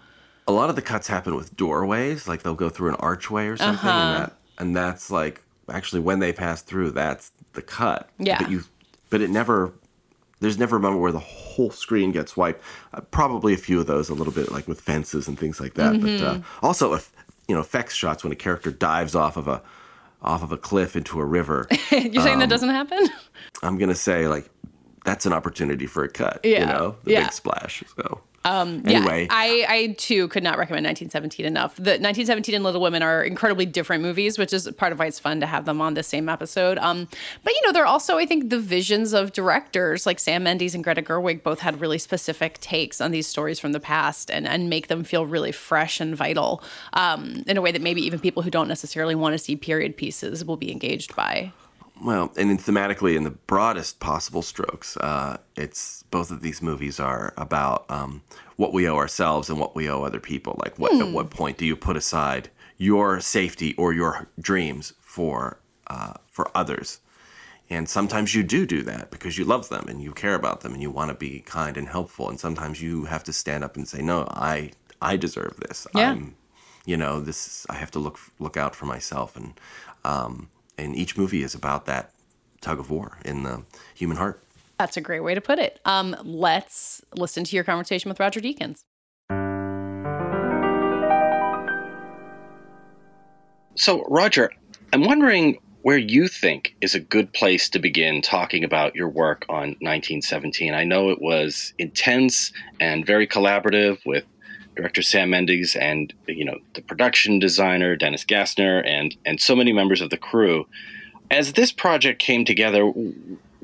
A 0.46 0.52
lot 0.52 0.68
of 0.70 0.76
the 0.76 0.82
cuts 0.82 1.06
happen 1.08 1.34
with 1.36 1.56
doorways, 1.56 2.26
like 2.28 2.42
they'll 2.42 2.54
go 2.54 2.68
through 2.68 2.90
an 2.90 2.96
archway 2.96 3.46
or 3.46 3.56
something, 3.56 3.88
Uh-huh. 3.88 3.90
and 4.00 4.22
that 4.22 4.32
and 4.58 4.76
that's 4.76 5.10
like 5.10 5.42
actually 5.68 6.00
when 6.00 6.18
they 6.20 6.32
pass 6.32 6.62
through, 6.62 6.90
that's 6.92 7.32
the 7.54 7.62
cut. 7.62 8.08
Yeah. 8.18 8.38
But 8.40 8.50
you, 8.50 8.64
but 9.10 9.20
it 9.20 9.30
never. 9.30 9.72
There's 10.44 10.58
never 10.58 10.76
a 10.76 10.80
moment 10.80 11.00
where 11.00 11.10
the 11.12 11.18
whole 11.20 11.70
screen 11.70 12.12
gets 12.12 12.36
wiped. 12.36 12.62
Uh, 12.92 13.00
probably 13.10 13.54
a 13.54 13.56
few 13.56 13.80
of 13.80 13.86
those, 13.86 14.10
a 14.10 14.14
little 14.14 14.32
bit 14.32 14.52
like 14.52 14.68
with 14.68 14.78
fences 14.80 15.26
and 15.26 15.38
things 15.38 15.58
like 15.58 15.74
that. 15.74 16.00
But 16.00 16.10
Mm-hmm. 16.10 16.42
uh, 16.42 16.44
also, 16.62 16.92
if 16.92 17.10
you 17.48 17.54
know, 17.54 17.60
effects 17.62 17.94
shots 17.94 18.22
when 18.22 18.32
a 18.32 18.36
character 18.36 18.70
dives 18.70 19.14
off 19.14 19.36
of 19.38 19.48
a 19.48 19.62
off 20.22 20.42
of 20.42 20.52
a 20.52 20.56
cliff 20.58 20.96
into 20.96 21.18
a 21.20 21.24
river. 21.24 21.66
You're 21.90 22.22
saying 22.22 22.34
Um, 22.34 22.40
that 22.40 22.48
doesn't 22.50 22.70
happen? 22.70 23.08
I'm 23.62 23.78
gonna 23.78 23.94
say 23.94 24.28
like 24.28 24.48
that's 25.04 25.26
an 25.26 25.32
opportunity 25.32 25.86
for 25.86 26.04
a 26.04 26.08
cut. 26.08 26.40
You 26.44 26.52
Yeah. 26.52 26.64
know, 26.66 26.96
the 27.04 27.12
Yeah. 27.12 27.24
big 27.24 27.32
splash. 27.32 27.82
So 27.96 28.20
Um, 28.44 28.82
anyway, 28.84 29.22
yeah, 29.22 29.28
I, 29.30 29.66
I 29.68 29.94
too 29.96 30.28
could 30.28 30.42
not 30.42 30.58
recommend 30.58 30.84
1917 30.84 31.46
enough. 31.46 31.76
The 31.76 31.92
1917 31.92 32.54
and 32.54 32.62
Little 32.62 32.80
Women 32.80 33.02
are 33.02 33.24
incredibly 33.24 33.64
different 33.64 34.02
movies, 34.02 34.38
which 34.38 34.52
is 34.52 34.70
part 34.76 34.92
of 34.92 34.98
why 34.98 35.06
it's 35.06 35.18
fun 35.18 35.40
to 35.40 35.46
have 35.46 35.64
them 35.64 35.80
on 35.80 35.94
the 35.94 36.02
same 36.02 36.28
episode. 36.28 36.76
Um, 36.78 37.08
but 37.42 37.54
you 37.54 37.62
know, 37.64 37.72
they're 37.72 37.86
also 37.86 38.18
I 38.18 38.26
think 38.26 38.50
the 38.50 38.58
visions 38.58 39.14
of 39.14 39.32
directors 39.32 40.04
like 40.04 40.18
Sam 40.18 40.42
Mendes 40.42 40.74
and 40.74 40.84
Greta 40.84 41.02
Gerwig 41.02 41.42
both 41.42 41.60
had 41.60 41.80
really 41.80 41.98
specific 41.98 42.60
takes 42.60 43.00
on 43.00 43.12
these 43.12 43.26
stories 43.26 43.58
from 43.58 43.72
the 43.72 43.80
past 43.80 44.30
and 44.30 44.46
and 44.46 44.68
make 44.68 44.88
them 44.88 45.04
feel 45.04 45.24
really 45.24 45.52
fresh 45.52 46.00
and 46.00 46.14
vital 46.14 46.62
um, 46.92 47.44
in 47.46 47.56
a 47.56 47.62
way 47.62 47.72
that 47.72 47.82
maybe 47.82 48.02
even 48.02 48.18
people 48.18 48.42
who 48.42 48.50
don't 48.50 48.68
necessarily 48.68 49.14
want 49.14 49.32
to 49.32 49.38
see 49.38 49.56
period 49.56 49.96
pieces 49.96 50.44
will 50.44 50.56
be 50.56 50.70
engaged 50.70 51.16
by. 51.16 51.52
Well, 52.02 52.32
and 52.36 52.58
thematically, 52.58 53.16
in 53.16 53.24
the 53.24 53.30
broadest 53.30 54.00
possible 54.00 54.42
strokes, 54.42 54.96
uh, 54.96 55.38
it's 55.56 56.02
both 56.10 56.30
of 56.30 56.40
these 56.42 56.60
movies 56.60 56.98
are 56.98 57.32
about 57.36 57.84
um, 57.90 58.22
what 58.56 58.72
we 58.72 58.88
owe 58.88 58.96
ourselves 58.96 59.48
and 59.48 59.58
what 59.60 59.74
we 59.76 59.88
owe 59.88 60.02
other 60.02 60.20
people. 60.20 60.60
Like, 60.64 60.78
what 60.78 60.92
at 61.00 61.12
what 61.12 61.30
point 61.30 61.56
do 61.58 61.64
you 61.66 61.76
put 61.76 61.96
aside 61.96 62.50
your 62.78 63.20
safety 63.20 63.74
or 63.76 63.92
your 63.92 64.28
dreams 64.40 64.92
for 65.00 65.60
uh, 65.86 66.14
for 66.26 66.50
others? 66.54 67.00
and 67.70 67.88
sometimes 67.88 68.34
you 68.34 68.42
do 68.42 68.66
do 68.66 68.82
that 68.82 69.10
because 69.10 69.38
you 69.38 69.44
love 69.44 69.70
them 69.70 69.86
and 69.88 70.02
you 70.02 70.12
care 70.12 70.34
about 70.34 70.60
them 70.60 70.74
and 70.74 70.82
you 70.82 70.90
want 70.90 71.08
to 71.08 71.14
be 71.14 71.40
kind 71.40 71.78
and 71.78 71.88
helpful. 71.88 72.28
And 72.28 72.38
sometimes 72.38 72.82
you 72.82 73.06
have 73.06 73.24
to 73.24 73.32
stand 73.32 73.64
up 73.64 73.74
and 73.74 73.88
say, 73.88 74.02
"No, 74.02 74.26
I 74.30 74.72
I 75.00 75.16
deserve 75.16 75.56
this. 75.66 75.86
Yeah. 75.94 76.10
I'm, 76.10 76.34
you 76.84 76.98
know, 76.98 77.20
this. 77.20 77.46
is- 77.46 77.66
I 77.70 77.76
have 77.76 77.90
to 77.92 77.98
look 77.98 78.18
look 78.38 78.58
out 78.58 78.76
for 78.76 78.84
myself." 78.84 79.34
And 79.34 79.54
um, 80.04 80.50
and 80.78 80.96
each 80.96 81.16
movie 81.16 81.42
is 81.42 81.54
about 81.54 81.86
that 81.86 82.10
tug 82.60 82.78
of 82.78 82.90
war 82.90 83.18
in 83.24 83.42
the 83.42 83.62
human 83.94 84.16
heart. 84.16 84.42
That's 84.78 84.96
a 84.96 85.00
great 85.00 85.20
way 85.20 85.34
to 85.34 85.40
put 85.40 85.58
it. 85.58 85.80
Um, 85.84 86.16
let's 86.24 87.02
listen 87.14 87.44
to 87.44 87.56
your 87.56 87.64
conversation 87.64 88.08
with 88.08 88.18
Roger 88.18 88.40
Deakins. 88.40 88.84
So, 93.76 94.04
Roger, 94.08 94.50
I'm 94.92 95.04
wondering 95.04 95.58
where 95.82 95.98
you 95.98 96.28
think 96.28 96.74
is 96.80 96.94
a 96.94 97.00
good 97.00 97.32
place 97.34 97.68
to 97.68 97.78
begin 97.78 98.22
talking 98.22 98.64
about 98.64 98.94
your 98.94 99.08
work 99.08 99.44
on 99.50 99.76
1917. 99.80 100.72
I 100.72 100.84
know 100.84 101.10
it 101.10 101.20
was 101.20 101.74
intense 101.78 102.52
and 102.80 103.04
very 103.04 103.26
collaborative 103.26 103.98
with 104.06 104.24
director 104.74 105.02
Sam 105.02 105.30
Mendes 105.30 105.76
and 105.76 106.12
you 106.26 106.44
know 106.44 106.58
the 106.74 106.82
production 106.82 107.38
designer 107.38 107.96
Dennis 107.96 108.24
Gassner 108.24 108.86
and 108.86 109.16
and 109.24 109.40
so 109.40 109.54
many 109.56 109.72
members 109.72 110.00
of 110.00 110.10
the 110.10 110.16
crew. 110.16 110.66
As 111.30 111.54
this 111.54 111.72
project 111.72 112.20
came 112.20 112.44
together, 112.44 112.84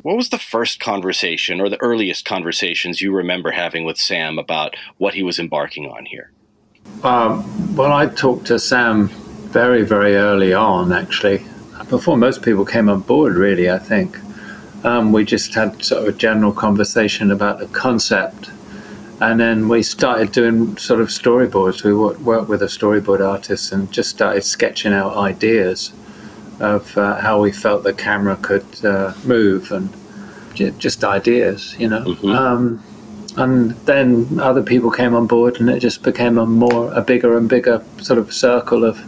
what 0.02 0.16
was 0.16 0.30
the 0.30 0.38
first 0.38 0.80
conversation 0.80 1.60
or 1.60 1.68
the 1.68 1.80
earliest 1.82 2.24
conversations 2.24 3.00
you 3.00 3.14
remember 3.14 3.50
having 3.50 3.84
with 3.84 3.98
Sam 3.98 4.38
about 4.38 4.74
what 4.98 5.14
he 5.14 5.22
was 5.22 5.38
embarking 5.38 5.90
on 5.90 6.06
here? 6.06 6.30
Um, 7.02 7.76
well, 7.76 7.92
I 7.92 8.06
talked 8.06 8.46
to 8.46 8.58
Sam 8.58 9.08
very, 9.08 9.82
very 9.82 10.16
early 10.16 10.54
on, 10.54 10.92
actually, 10.92 11.44
before 11.88 12.16
most 12.16 12.42
people 12.42 12.64
came 12.64 12.88
on 12.88 13.00
board, 13.00 13.34
really, 13.34 13.70
I 13.70 13.78
think. 13.78 14.18
Um, 14.84 15.12
we 15.12 15.24
just 15.24 15.54
had 15.54 15.84
sort 15.84 16.02
of 16.02 16.14
a 16.14 16.16
general 16.16 16.52
conversation 16.52 17.30
about 17.30 17.58
the 17.58 17.66
concept. 17.66 18.50
And 19.20 19.38
then 19.38 19.68
we 19.68 19.82
started 19.82 20.32
doing 20.32 20.76
sort 20.78 21.00
of 21.00 21.08
storyboards. 21.08 21.84
We 21.84 21.92
worked 21.94 22.48
with 22.48 22.62
a 22.62 22.66
storyboard 22.66 23.20
artist 23.26 23.70
and 23.72 23.92
just 23.92 24.10
started 24.10 24.42
sketching 24.44 24.94
out 24.94 25.16
ideas 25.16 25.92
of 26.58 26.96
uh, 26.96 27.16
how 27.20 27.40
we 27.40 27.52
felt 27.52 27.82
the 27.82 27.92
camera 27.92 28.36
could 28.36 28.64
uh, 28.84 29.12
move 29.24 29.72
and 29.72 29.90
just 30.54 31.04
ideas, 31.04 31.76
you 31.78 31.88
know. 31.88 32.04
Um, 32.34 32.82
and 33.36 33.70
then 33.86 34.40
other 34.40 34.62
people 34.62 34.90
came 34.90 35.14
on 35.14 35.26
board, 35.26 35.60
and 35.60 35.70
it 35.70 35.80
just 35.80 36.02
became 36.02 36.36
a 36.38 36.46
more 36.46 36.92
a 36.92 37.00
bigger 37.00 37.36
and 37.36 37.48
bigger 37.48 37.84
sort 37.98 38.18
of 38.18 38.32
circle 38.32 38.84
of, 38.84 38.98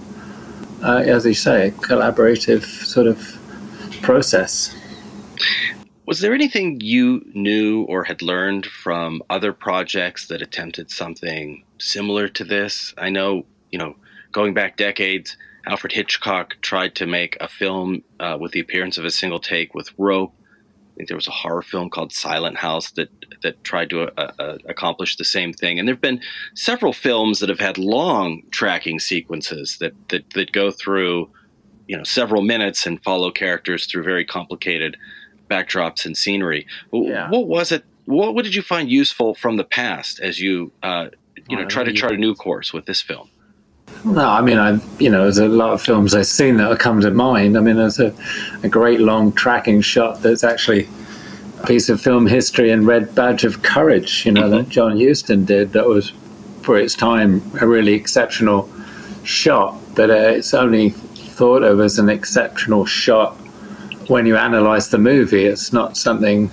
uh, 0.84 0.98
as 0.98 1.26
you 1.26 1.34
say, 1.34 1.72
collaborative 1.78 2.64
sort 2.84 3.06
of 3.06 3.38
process. 4.02 4.74
Was 6.04 6.20
there 6.20 6.34
anything 6.34 6.80
you 6.80 7.24
knew 7.32 7.84
or 7.84 8.04
had 8.04 8.22
learned 8.22 8.66
from 8.66 9.22
other 9.30 9.52
projects 9.52 10.26
that 10.26 10.42
attempted 10.42 10.90
something 10.90 11.64
similar 11.78 12.28
to 12.28 12.44
this? 12.44 12.92
I 12.98 13.08
know, 13.10 13.46
you 13.70 13.78
know, 13.78 13.94
going 14.32 14.52
back 14.52 14.76
decades, 14.76 15.36
Alfred 15.66 15.92
Hitchcock 15.92 16.56
tried 16.60 16.96
to 16.96 17.06
make 17.06 17.36
a 17.40 17.46
film 17.46 18.02
uh, 18.18 18.36
with 18.40 18.50
the 18.50 18.58
appearance 18.58 18.98
of 18.98 19.04
a 19.04 19.10
single 19.10 19.38
take 19.38 19.74
with 19.74 19.90
rope. 19.96 20.32
I 20.38 20.96
think 20.96 21.08
there 21.08 21.16
was 21.16 21.28
a 21.28 21.32
horror 21.32 21.62
film 21.62 21.88
called 21.88 22.12
Silent 22.12 22.58
House 22.58 22.90
that 22.92 23.08
that 23.42 23.62
tried 23.64 23.90
to 23.90 24.02
uh, 24.02 24.32
uh, 24.38 24.58
accomplish 24.68 25.16
the 25.16 25.24
same 25.24 25.52
thing. 25.52 25.78
And 25.78 25.88
there 25.88 25.94
have 25.94 26.02
been 26.02 26.20
several 26.54 26.92
films 26.92 27.40
that 27.40 27.48
have 27.48 27.58
had 27.58 27.76
long 27.78 28.42
tracking 28.50 28.98
sequences 28.98 29.78
that 29.78 29.94
that 30.08 30.28
that 30.30 30.52
go 30.52 30.70
through, 30.70 31.30
you 31.86 31.96
know, 31.96 32.04
several 32.04 32.42
minutes 32.42 32.86
and 32.86 33.02
follow 33.02 33.30
characters 33.30 33.86
through 33.86 34.02
very 34.02 34.24
complicated 34.24 34.96
backdrops 35.52 36.06
and 36.06 36.16
scenery. 36.16 36.66
Yeah. 36.92 37.28
What 37.28 37.46
was 37.46 37.72
it? 37.72 37.84
What, 38.06 38.34
what 38.34 38.44
did 38.44 38.54
you 38.54 38.62
find 38.62 38.90
useful 38.90 39.34
from 39.34 39.56
the 39.56 39.64
past 39.64 40.20
as 40.20 40.40
you 40.40 40.72
uh, 40.82 41.08
you 41.48 41.56
know 41.56 41.62
Well, 41.62 41.70
try 41.70 41.84
to 41.84 41.92
chart 41.92 42.12
a 42.12 42.16
new 42.16 42.34
course 42.34 42.72
with 42.72 42.86
this 42.86 43.00
film? 43.02 43.28
No, 44.04 44.26
I 44.28 44.40
mean, 44.40 44.58
I 44.58 44.80
you 44.98 45.10
know, 45.10 45.22
there's 45.22 45.38
a 45.38 45.48
lot 45.48 45.72
of 45.72 45.82
films 45.82 46.14
I've 46.14 46.26
seen 46.26 46.56
that 46.56 46.78
come 46.78 47.00
to 47.00 47.10
mind. 47.10 47.56
I 47.56 47.60
mean, 47.60 47.76
there's 47.76 48.00
a, 48.00 48.14
a 48.62 48.68
great 48.68 49.00
long 49.00 49.32
tracking 49.32 49.80
shot 49.80 50.22
that's 50.22 50.42
actually 50.42 50.88
a 51.62 51.66
piece 51.66 51.88
of 51.88 52.00
film 52.00 52.26
history 52.26 52.70
and 52.70 52.86
Red 52.86 53.14
Badge 53.14 53.44
of 53.44 53.62
Courage, 53.62 54.24
you 54.26 54.32
know, 54.32 54.48
that 54.48 54.68
John 54.68 54.98
Huston 54.98 55.44
did. 55.44 55.72
That 55.72 55.86
was, 55.86 56.12
for 56.62 56.78
its 56.78 56.94
time, 56.94 57.42
a 57.60 57.66
really 57.66 57.94
exceptional 57.94 58.68
shot. 59.24 59.78
But 59.94 60.10
uh, 60.10 60.38
it's 60.38 60.54
only 60.54 60.90
thought 60.90 61.62
of 61.62 61.80
as 61.80 61.98
an 61.98 62.08
exceptional 62.08 62.86
shot 62.86 63.36
when 64.08 64.26
you 64.26 64.36
analyze 64.36 64.90
the 64.90 64.98
movie. 64.98 65.44
It's 65.44 65.72
not 65.72 65.96
something 65.96 66.50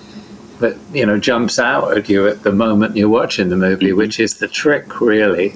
that 0.60 0.78
you 0.94 1.06
know 1.06 1.18
jumps 1.18 1.58
out 1.58 1.98
at 1.98 2.10
you 2.10 2.28
at 2.28 2.44
the 2.44 2.52
moment 2.52 2.98
you're 2.98 3.10
watching 3.10 3.50
the 3.50 3.58
movie, 3.58 3.94
which 3.94 4.20
is 4.20 4.36
the 4.36 4.48
trick, 4.48 5.02
really. 5.02 5.56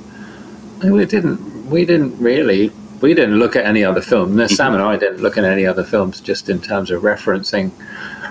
We 0.83 1.05
didn't 1.05 1.69
we 1.69 1.85
didn't 1.85 2.17
really 2.19 2.71
we 3.01 3.13
didn't 3.13 3.37
look 3.37 3.55
at 3.55 3.65
any 3.65 3.83
other 3.83 4.01
film. 4.01 4.35
No, 4.35 4.47
Sam 4.47 4.73
and 4.73 4.81
I 4.81 4.95
didn't 4.95 5.21
look 5.21 5.37
at 5.37 5.43
any 5.43 5.65
other 5.65 5.83
films 5.83 6.21
just 6.21 6.49
in 6.49 6.61
terms 6.61 6.89
of 6.89 7.01
referencing 7.01 7.71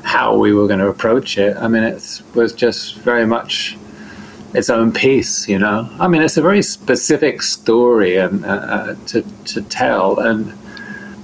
how 0.03 0.37
we 0.37 0.55
were 0.55 0.67
going 0.67 0.81
to 0.81 0.89
approach 0.89 1.37
it. 1.37 1.57
I 1.59 1.69
mean, 1.69 1.83
it 1.83 2.23
was 2.35 2.55
just 2.55 2.97
very 2.97 3.27
much 3.27 3.77
its 4.55 4.71
own 4.71 4.93
piece, 4.93 5.49
you 5.49 5.59
know. 5.59 5.89
I 6.01 6.09
mean, 6.09 6.23
it's 6.23 6.37
a 6.37 6.43
very 6.43 6.63
specific 6.63 7.43
story 7.43 8.17
and 8.17 8.45
uh, 8.45 8.49
uh, 8.49 8.95
to 9.09 9.23
to 9.23 9.63
tell, 9.63 10.19
and 10.19 10.53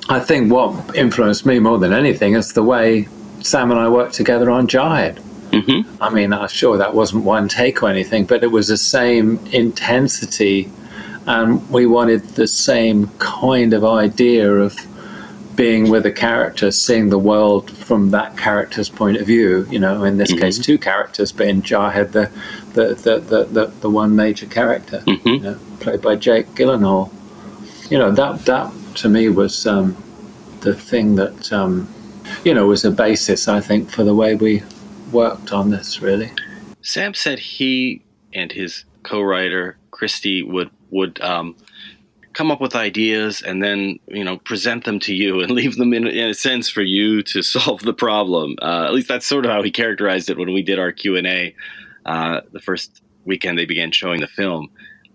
I 0.09 0.21
think 0.21 0.51
what 0.51 0.97
influenced 0.97 1.45
me 1.45 1.59
more 1.59 1.79
than 1.79 1.93
anything 1.93 2.35
is 2.35 2.55
the 2.55 2.63
way 2.63 3.09
Sam 3.41 3.71
and 3.71 3.79
I 3.79 3.89
worked 3.89 4.15
together 4.15 4.51
on 4.51 4.67
Jarhead. 4.67 5.21
Mm-hmm. 5.51 6.03
I 6.03 6.11
mean, 6.11 6.33
I'm 6.33 6.49
sure 6.49 6.77
that 6.79 6.95
wasn't 6.95 7.25
one 7.25 7.49
take 7.49 7.83
or 7.83 7.89
anything, 7.89 8.25
but 8.25 8.43
it 8.43 8.49
was 8.49 8.69
the 8.69 8.77
same 8.77 9.39
intensity, 9.53 10.71
and 11.27 11.69
we 11.71 11.87
wanted 11.87 12.23
the 12.37 12.47
same 12.47 13.09
kind 13.19 13.73
of 13.73 13.85
idea 13.85 14.51
of 14.51 14.77
being 15.57 15.91
with 15.91 16.07
a 16.07 16.13
character, 16.13 16.71
seeing 16.71 17.09
the 17.09 17.19
world 17.19 17.71
from 17.71 18.11
that 18.11 18.37
character's 18.37 18.89
point 18.89 19.17
of 19.17 19.27
view. 19.27 19.67
You 19.71 19.79
know, 19.79 20.05
in 20.05 20.19
this 20.19 20.33
case, 20.33 20.59
two 20.59 20.79
characters, 20.79 21.33
but 21.33 21.49
in 21.49 21.63
Jarhead, 21.63 22.13
the 22.13 22.31
the 22.75 22.95
the 22.95 23.19
the, 23.19 23.45
the, 23.45 23.67
the 23.81 23.91
one 23.91 24.15
major 24.17 24.47
character, 24.47 25.03
you 25.07 25.41
know, 25.41 25.59
played 25.81 26.01
by 26.01 26.17
Jake 26.17 26.47
Gyllenhaal. 26.49 27.11
You 27.91 27.99
know, 27.99 28.11
that 28.13 28.45
that 28.45 28.71
to 28.99 29.09
me 29.09 29.29
was 29.29 29.67
um, 29.67 29.97
the 30.61 30.75
thing 30.75 31.15
that 31.17 31.53
um, 31.53 31.89
you 32.45 32.53
know 32.53 32.67
was 32.67 32.85
a 32.85 32.91
basis, 32.91 33.49
I 33.49 33.61
think, 33.61 33.91
for 33.91 34.05
the 34.05 34.15
way 34.15 34.35
we 34.35 34.63
worked 35.13 35.53
on 35.53 35.71
this. 35.71 36.01
Really. 36.01 36.31
Sam 36.83 37.15
said 37.15 37.39
he 37.39 38.03
and 38.33 38.53
his 38.53 38.85
co-writer 39.03 39.77
Krysty 39.91 40.47
would 40.47 40.71
would 40.91 41.21
um, 41.21 41.57
come 42.33 42.51
up 42.51 42.61
with 42.61 42.75
ideas 42.75 43.43
and 43.43 43.63
then 43.63 43.99
you 44.09 44.25
know 44.25 44.39
present 44.39 44.85
them 44.85 44.99
to 45.01 45.15
you 45.15 45.41
and 45.41 45.51
leave 45.61 45.77
them 45.77 45.93
in, 45.93 46.07
in 46.07 46.31
a 46.31 46.35
sense 46.35 46.69
for 46.69 46.83
you 46.83 47.23
to 47.23 47.43
solve 47.55 47.83
the 47.83 47.95
problem. 47.95 48.57
Uh, 48.61 48.85
at 48.85 48.93
least 48.93 49.09
that's 49.09 49.27
sort 49.27 49.45
of 49.45 49.51
how 49.51 49.63
he 49.63 49.71
characterized 49.71 50.31
it 50.31 50.39
when 50.39 50.53
we 50.53 50.63
did 50.63 50.79
our 50.79 50.93
Q 50.93 51.17
and 51.17 51.27
A 51.27 51.55
uh, 52.07 52.41
the 52.53 52.61
first 52.61 53.03
weekend 53.25 53.59
they 53.59 53.67
began 53.67 53.93
showing 53.93 54.21
the 54.21 54.27
film. 54.27 54.71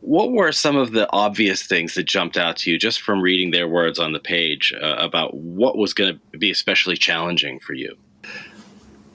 What 0.06 0.34
were 0.34 0.52
some 0.52 0.76
of 0.76 0.92
the 0.92 1.10
obvious 1.14 1.64
things 1.64 1.94
that 1.96 2.04
jumped 2.04 2.36
out 2.36 2.58
to 2.58 2.72
you 2.72 2.78
just 2.78 3.00
from 3.00 3.22
reading 3.22 3.52
their 3.52 3.70
words 3.70 4.00
on 4.00 4.12
the 4.12 4.20
page 4.20 4.74
uh, 4.82 4.98
about 5.00 5.34
what 5.34 5.78
was 5.78 5.94
going 5.94 6.20
to 6.32 6.38
be 6.38 6.52
especially 6.52 6.98
challenging 6.98 7.58
for 7.60 7.74
you? 7.74 7.96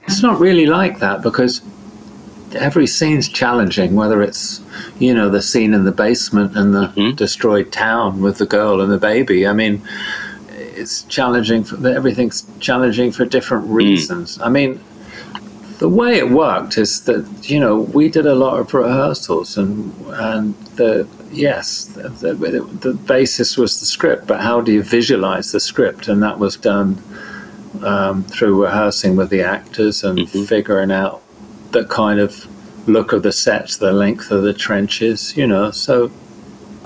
It's 0.07 0.23
not 0.23 0.39
really 0.39 0.65
like 0.65 0.97
that 0.97 1.21
because 1.21 1.61
every 2.55 2.87
scene's 2.87 3.29
challenging, 3.29 3.93
whether 3.93 4.23
it's, 4.23 4.61
you 4.97 5.13
know, 5.13 5.29
the 5.29 5.43
scene 5.43 5.75
in 5.75 5.85
the 5.85 5.91
basement 5.91 6.57
and 6.57 6.73
the 6.73 7.13
destroyed 7.15 7.71
town 7.71 8.23
with 8.23 8.39
the 8.39 8.47
girl 8.47 8.81
and 8.81 8.91
the 8.91 8.97
baby. 8.97 9.45
I 9.45 9.53
mean, 9.53 9.87
it's 10.49 11.03
challenging 11.03 11.63
for 11.63 11.87
everything's 11.87 12.47
challenging 12.59 13.11
for 13.11 13.25
different 13.25 13.67
reasons. 13.67 14.41
I 14.41 14.49
mean, 14.49 14.83
the 15.79 15.89
way 15.89 16.17
it 16.17 16.29
worked 16.29 16.77
is 16.77 17.01
that 17.05 17.25
you 17.49 17.59
know 17.59 17.79
we 17.79 18.09
did 18.09 18.25
a 18.25 18.35
lot 18.35 18.59
of 18.59 18.73
rehearsals 18.73 19.57
and 19.57 19.93
and 20.07 20.53
the 20.75 21.07
yes 21.31 21.85
the, 21.85 22.09
the, 22.33 22.61
the 22.81 22.93
basis 22.93 23.57
was 23.57 23.79
the 23.79 23.85
script, 23.85 24.27
but 24.27 24.41
how 24.41 24.61
do 24.61 24.71
you 24.71 24.83
visualize 24.83 25.51
the 25.51 25.59
script? 25.59 26.07
And 26.07 26.21
that 26.21 26.37
was 26.39 26.57
done 26.57 27.01
um, 27.83 28.23
through 28.23 28.63
rehearsing 28.63 29.15
with 29.15 29.29
the 29.29 29.41
actors 29.41 30.03
and 30.03 30.29
figuring 30.29 30.91
out 30.91 31.21
the 31.71 31.85
kind 31.85 32.19
of 32.19 32.45
look 32.87 33.13
of 33.13 33.23
the 33.23 33.31
sets, 33.31 33.77
the 33.77 33.93
length 33.93 34.31
of 34.31 34.43
the 34.43 34.53
trenches, 34.53 35.35
you 35.37 35.47
know. 35.47 35.71
So 35.71 36.11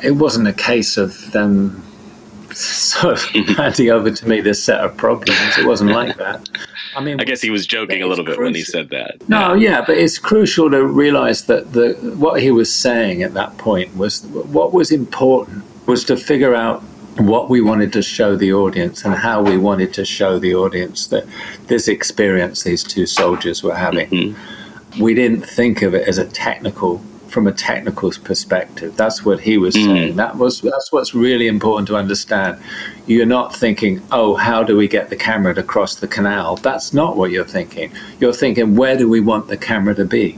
it 0.03 0.11
wasn't 0.11 0.47
a 0.47 0.53
case 0.53 0.97
of 0.97 1.31
them 1.31 1.83
sort 2.51 3.13
of 3.13 3.23
handing 3.57 3.89
over 3.89 4.11
to 4.11 4.27
me 4.27 4.41
this 4.41 4.63
set 4.63 4.81
of 4.81 4.95
problems. 4.97 5.57
It 5.57 5.65
wasn't 5.65 5.91
like 5.91 6.17
that. 6.17 6.47
I 6.95 7.01
mean, 7.01 7.19
I 7.19 7.23
guess 7.23 7.41
he 7.41 7.49
was 7.49 7.65
joking 7.65 8.01
a 8.01 8.07
little 8.07 8.25
bit 8.25 8.37
when 8.39 8.53
he 8.53 8.63
said 8.63 8.89
that. 8.89 9.27
no, 9.29 9.53
yeah, 9.53 9.83
but 9.85 9.97
it's 9.97 10.17
crucial 10.17 10.69
to 10.71 10.85
realize 10.85 11.45
that 11.45 11.73
the 11.73 11.93
what 12.17 12.41
he 12.41 12.51
was 12.51 12.73
saying 12.73 13.23
at 13.23 13.33
that 13.33 13.57
point 13.57 13.95
was 13.95 14.23
what 14.25 14.73
was 14.73 14.91
important 14.91 15.63
was 15.87 16.03
to 16.05 16.17
figure 16.17 16.55
out 16.55 16.81
what 17.17 17.49
we 17.49 17.61
wanted 17.61 17.93
to 17.93 18.01
show 18.01 18.35
the 18.35 18.51
audience 18.53 19.05
and 19.05 19.13
how 19.13 19.41
we 19.41 19.57
wanted 19.57 19.93
to 19.93 20.05
show 20.05 20.39
the 20.39 20.55
audience 20.55 21.07
that 21.07 21.25
this 21.67 21.87
experience 21.87 22.63
these 22.63 22.83
two 22.83 23.05
soldiers 23.05 23.61
were 23.63 23.75
having. 23.75 24.09
Mm-hmm. 24.09 25.01
We 25.01 25.13
didn't 25.13 25.41
think 25.41 25.81
of 25.81 25.93
it 25.93 26.07
as 26.07 26.17
a 26.17 26.25
technical 26.25 27.03
from 27.33 27.47
a 27.47 27.51
technical 27.51 28.11
perspective. 28.23 28.95
That's 28.95 29.25
what 29.25 29.39
he 29.39 29.57
was 29.57 29.75
mm. 29.75 29.85
saying. 29.85 30.15
That 30.17 30.37
was 30.37 30.61
that's 30.61 30.91
what's 30.91 31.15
really 31.15 31.47
important 31.47 31.87
to 31.87 31.95
understand. 31.95 32.61
You're 33.07 33.25
not 33.25 33.55
thinking, 33.55 34.01
"Oh, 34.11 34.35
how 34.35 34.63
do 34.63 34.77
we 34.77 34.87
get 34.87 35.09
the 35.09 35.15
camera 35.15 35.53
to 35.55 35.63
cross 35.63 35.95
the 35.95 36.07
canal?" 36.07 36.57
That's 36.57 36.93
not 36.93 37.17
what 37.17 37.31
you're 37.31 37.51
thinking. 37.57 37.91
You're 38.19 38.39
thinking, 38.43 38.75
"Where 38.75 38.95
do 38.95 39.09
we 39.09 39.19
want 39.19 39.47
the 39.47 39.57
camera 39.57 39.95
to 39.95 40.05
be? 40.05 40.33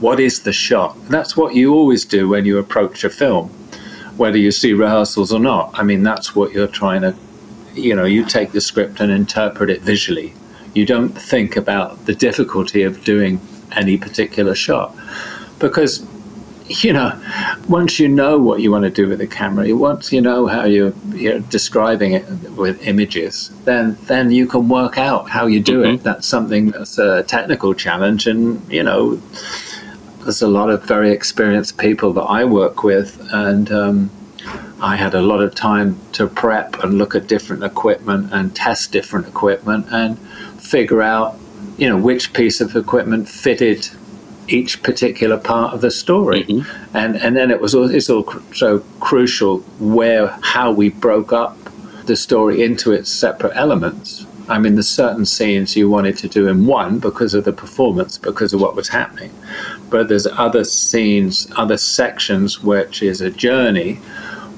What 0.00 0.20
is 0.20 0.40
the 0.40 0.52
shot?" 0.52 0.96
That's 1.08 1.36
what 1.36 1.54
you 1.54 1.74
always 1.74 2.04
do 2.04 2.28
when 2.28 2.44
you 2.44 2.58
approach 2.58 3.02
a 3.02 3.10
film, 3.10 3.48
whether 4.16 4.38
you 4.38 4.52
see 4.52 4.72
rehearsals 4.72 5.32
or 5.32 5.40
not. 5.40 5.70
I 5.74 5.82
mean, 5.82 6.02
that's 6.04 6.36
what 6.36 6.52
you're 6.52 6.74
trying 6.82 7.02
to 7.02 7.14
you 7.76 7.94
know, 7.94 8.04
you 8.04 8.24
take 8.24 8.52
the 8.52 8.60
script 8.60 9.00
and 9.00 9.12
interpret 9.12 9.68
it 9.68 9.82
visually. 9.82 10.32
You 10.74 10.86
don't 10.86 11.10
think 11.10 11.56
about 11.56 12.06
the 12.06 12.14
difficulty 12.14 12.82
of 12.82 13.04
doing 13.04 13.38
any 13.72 13.96
particular 13.98 14.54
shot 14.54 14.96
because 15.58 16.06
you 16.68 16.92
know, 16.92 17.12
once 17.68 18.00
you 18.00 18.08
know 18.08 18.38
what 18.38 18.60
you 18.60 18.70
want 18.70 18.84
to 18.84 18.90
do 18.90 19.08
with 19.08 19.18
the 19.18 19.26
camera, 19.26 19.74
once 19.74 20.12
you 20.12 20.20
know 20.20 20.46
how 20.46 20.64
you're, 20.64 20.92
you're 21.08 21.40
describing 21.40 22.12
it 22.12 22.28
with 22.52 22.86
images, 22.86 23.50
then 23.64 23.96
then 24.02 24.30
you 24.30 24.46
can 24.46 24.68
work 24.68 24.98
out 24.98 25.30
how 25.30 25.46
you 25.46 25.60
do 25.60 25.82
mm-hmm. 25.82 25.94
it. 25.94 26.02
That's 26.02 26.26
something 26.26 26.70
that's 26.70 26.98
a 26.98 27.22
technical 27.22 27.74
challenge, 27.74 28.26
and 28.26 28.60
you 28.72 28.82
know, 28.82 29.16
there's 30.22 30.42
a 30.42 30.48
lot 30.48 30.70
of 30.70 30.82
very 30.84 31.12
experienced 31.12 31.78
people 31.78 32.12
that 32.14 32.24
I 32.24 32.44
work 32.44 32.82
with, 32.82 33.26
and 33.32 33.70
um, 33.70 34.10
I 34.80 34.96
had 34.96 35.14
a 35.14 35.22
lot 35.22 35.40
of 35.40 35.54
time 35.54 35.98
to 36.12 36.26
prep 36.26 36.82
and 36.82 36.98
look 36.98 37.14
at 37.14 37.28
different 37.28 37.62
equipment 37.62 38.32
and 38.32 38.54
test 38.54 38.92
different 38.92 39.28
equipment 39.28 39.86
and 39.90 40.18
figure 40.60 41.00
out, 41.00 41.38
you 41.78 41.88
know, 41.88 41.96
which 41.96 42.32
piece 42.32 42.60
of 42.60 42.74
equipment 42.74 43.28
fitted 43.28 43.88
each 44.48 44.82
particular 44.82 45.36
part 45.36 45.74
of 45.74 45.80
the 45.80 45.90
story. 45.90 46.44
Mm-hmm. 46.44 46.96
And 46.96 47.16
and 47.16 47.36
then 47.36 47.50
it 47.50 47.60
was 47.60 47.74
all, 47.74 47.90
it's 47.90 48.10
all 48.10 48.24
so 48.52 48.80
crucial 49.00 49.58
where 49.78 50.28
how 50.42 50.72
we 50.72 50.90
broke 50.90 51.32
up 51.32 51.56
the 52.06 52.16
story 52.16 52.62
into 52.62 52.92
its 52.92 53.10
separate 53.10 53.52
elements. 53.56 54.26
I 54.48 54.60
mean, 54.60 54.74
there's 54.74 54.88
certain 54.88 55.26
scenes 55.26 55.74
you 55.74 55.90
wanted 55.90 56.16
to 56.18 56.28
do 56.28 56.46
in 56.46 56.66
one 56.66 57.00
because 57.00 57.34
of 57.34 57.44
the 57.44 57.52
performance, 57.52 58.16
because 58.16 58.52
of 58.52 58.60
what 58.60 58.76
was 58.76 58.88
happening. 58.88 59.32
But 59.90 60.08
there's 60.08 60.26
other 60.26 60.62
scenes, 60.62 61.48
other 61.56 61.76
sections, 61.76 62.62
which 62.62 63.02
is 63.02 63.20
a 63.20 63.30
journey 63.30 63.94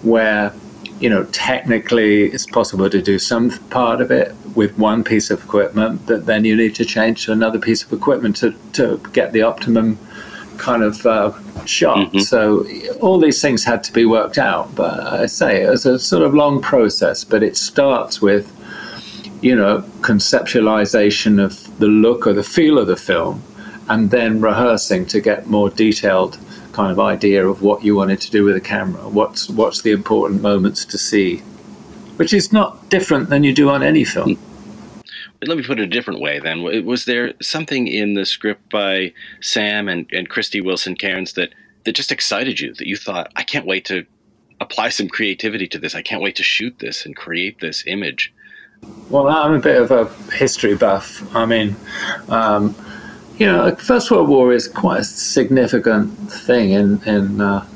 where 0.03 0.53
you 1.01 1.09
know, 1.09 1.25
technically 1.25 2.25
it's 2.25 2.47
possible 2.47 2.91
to 2.91 3.01
do 3.01 3.19
some 3.19 3.51
part 3.71 4.01
of 4.01 4.11
it 4.11 4.35
with 4.55 4.77
one 4.79 5.05
piece 5.05 5.31
of 5.31 5.43
equipment, 5.43 6.01
but 6.07 6.27
then 6.27 6.45
you 6.45 6.57
need 6.57 6.75
to 6.75 6.85
change 6.85 7.25
to 7.27 7.33
another 7.33 7.59
piece 7.59 7.83
of 7.85 7.93
equipment 7.93 8.37
to, 8.37 8.55
to 8.73 9.01
get 9.13 9.33
the 9.33 9.43
optimum 9.43 9.99
kind 10.57 10.83
of 10.83 11.07
uh, 11.07 11.33
shot. 11.65 11.99
Mm-hmm. 11.99 12.19
So 12.19 12.67
all 13.01 13.19
these 13.21 13.41
things 13.41 13.65
had 13.65 13.85
to 13.85 13.93
be 13.93 14.05
worked 14.05 14.39
out. 14.39 14.75
But 14.75 14.99
I 15.01 15.27
say 15.27 15.63
it 15.63 15.71
was 15.71 15.87
a 15.87 15.99
sort 15.99 16.25
of 16.25 16.35
long 16.35 16.61
process, 16.61 17.25
but 17.25 17.43
it 17.43 17.57
starts 17.57 18.21
with, 18.21 18.53
you 19.41 19.55
know, 19.55 19.83
conceptualization 20.01 21.43
of 21.43 21.79
the 21.79 21.87
look 21.87 22.27
or 22.27 22.33
the 22.33 22.43
feel 22.43 22.79
of 22.79 22.89
the 22.89 22.97
film 22.97 23.43
and 23.89 24.11
then 24.11 24.41
rehearsing 24.41 25.07
to 25.07 25.21
get 25.21 25.47
more 25.47 25.71
detailed 25.71 26.39
kind 26.79 26.93
of 26.93 27.01
idea 27.01 27.45
of 27.45 27.61
what 27.61 27.83
you 27.83 27.97
wanted 27.97 28.21
to 28.21 28.31
do 28.31 28.45
with 28.45 28.55
a 28.55 28.61
camera. 28.61 29.03
What's 29.09 29.51
what's 29.51 29.83
the 29.83 29.91
important 29.91 30.43
moments 30.43 30.85
to 30.85 30.97
see, 30.97 31.39
which 32.19 32.33
is 32.33 32.53
not 32.53 32.89
different 32.89 33.31
than 33.31 33.43
you 33.43 33.53
do 33.53 33.69
on 33.69 33.83
any 33.83 34.05
film. 34.05 34.39
Let 35.43 35.57
me 35.59 35.65
put 35.65 35.81
it 35.81 35.83
a 35.83 35.89
different 35.97 36.21
way. 36.21 36.39
Then, 36.39 36.63
was 36.87 37.05
there 37.05 37.35
something 37.43 37.89
in 37.89 38.15
the 38.15 38.25
script 38.25 38.71
by 38.71 39.13
Sam 39.41 39.89
and, 39.89 40.07
and 40.13 40.31
Krysty 40.31 40.65
Wilson 40.65 40.95
Cairns 40.95 41.33
that 41.33 41.51
that 41.85 41.97
just 41.97 42.13
excited 42.13 42.61
you? 42.61 42.73
That 42.75 42.87
you 42.87 42.97
thought, 42.97 43.33
I 43.35 43.43
can't 43.43 43.67
wait 43.67 43.85
to 43.87 44.07
apply 44.61 44.91
some 44.91 45.09
creativity 45.09 45.67
to 45.69 45.79
this. 45.81 45.97
I 45.97 46.03
can't 46.03 46.23
wait 46.23 46.37
to 46.37 46.45
shoot 46.45 46.79
this 46.79 47.05
and 47.05 47.17
create 47.17 47.59
this 47.59 47.83
image. 47.89 48.33
Well, 49.11 49.27
I'm 49.27 49.55
a 49.55 49.59
bit 49.59 49.83
of 49.83 49.91
a 49.91 50.05
history 50.33 50.77
buff. 50.77 51.35
I 51.35 51.45
mean, 51.45 51.75
um, 52.29 52.77
you 53.39 53.47
know, 53.47 53.71
the 53.71 53.77
First 53.77 54.11
World 54.11 54.29
War 54.29 54.53
is 54.53 54.67
quite 54.67 55.01
a 55.01 55.05
significant 55.05 56.13
thing 56.31 56.71
in 56.71 57.01
in 57.05 57.41
uh, 57.41 57.67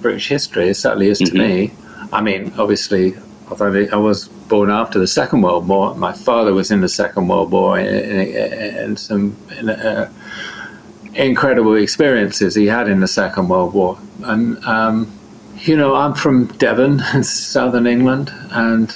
British 0.00 0.28
history. 0.28 0.68
It 0.68 0.74
certainly 0.74 1.08
is 1.08 1.18
to 1.18 1.24
mm-hmm. 1.26 1.38
me. 1.38 1.72
I 2.12 2.20
mean, 2.20 2.52
obviously, 2.58 3.14
although 3.50 3.86
I 3.92 3.96
was 3.96 4.28
born 4.28 4.70
after 4.70 4.98
the 4.98 5.06
Second 5.06 5.42
World 5.42 5.66
War, 5.68 5.94
my 5.96 6.12
father 6.12 6.54
was 6.54 6.70
in 6.70 6.80
the 6.80 6.88
Second 6.88 7.28
World 7.28 7.50
War 7.50 7.78
and 7.78 8.98
some 8.98 9.36
uh, 9.68 10.06
incredible 11.14 11.74
experiences 11.76 12.54
he 12.54 12.66
had 12.66 12.88
in 12.88 13.00
the 13.00 13.08
Second 13.08 13.48
World 13.48 13.74
War. 13.74 13.98
And 14.22 14.64
um, 14.64 15.12
you 15.58 15.76
know, 15.76 15.94
I'm 15.94 16.14
from 16.14 16.46
Devon, 16.58 17.02
in 17.14 17.24
southern 17.24 17.86
England, 17.86 18.32
and 18.52 18.94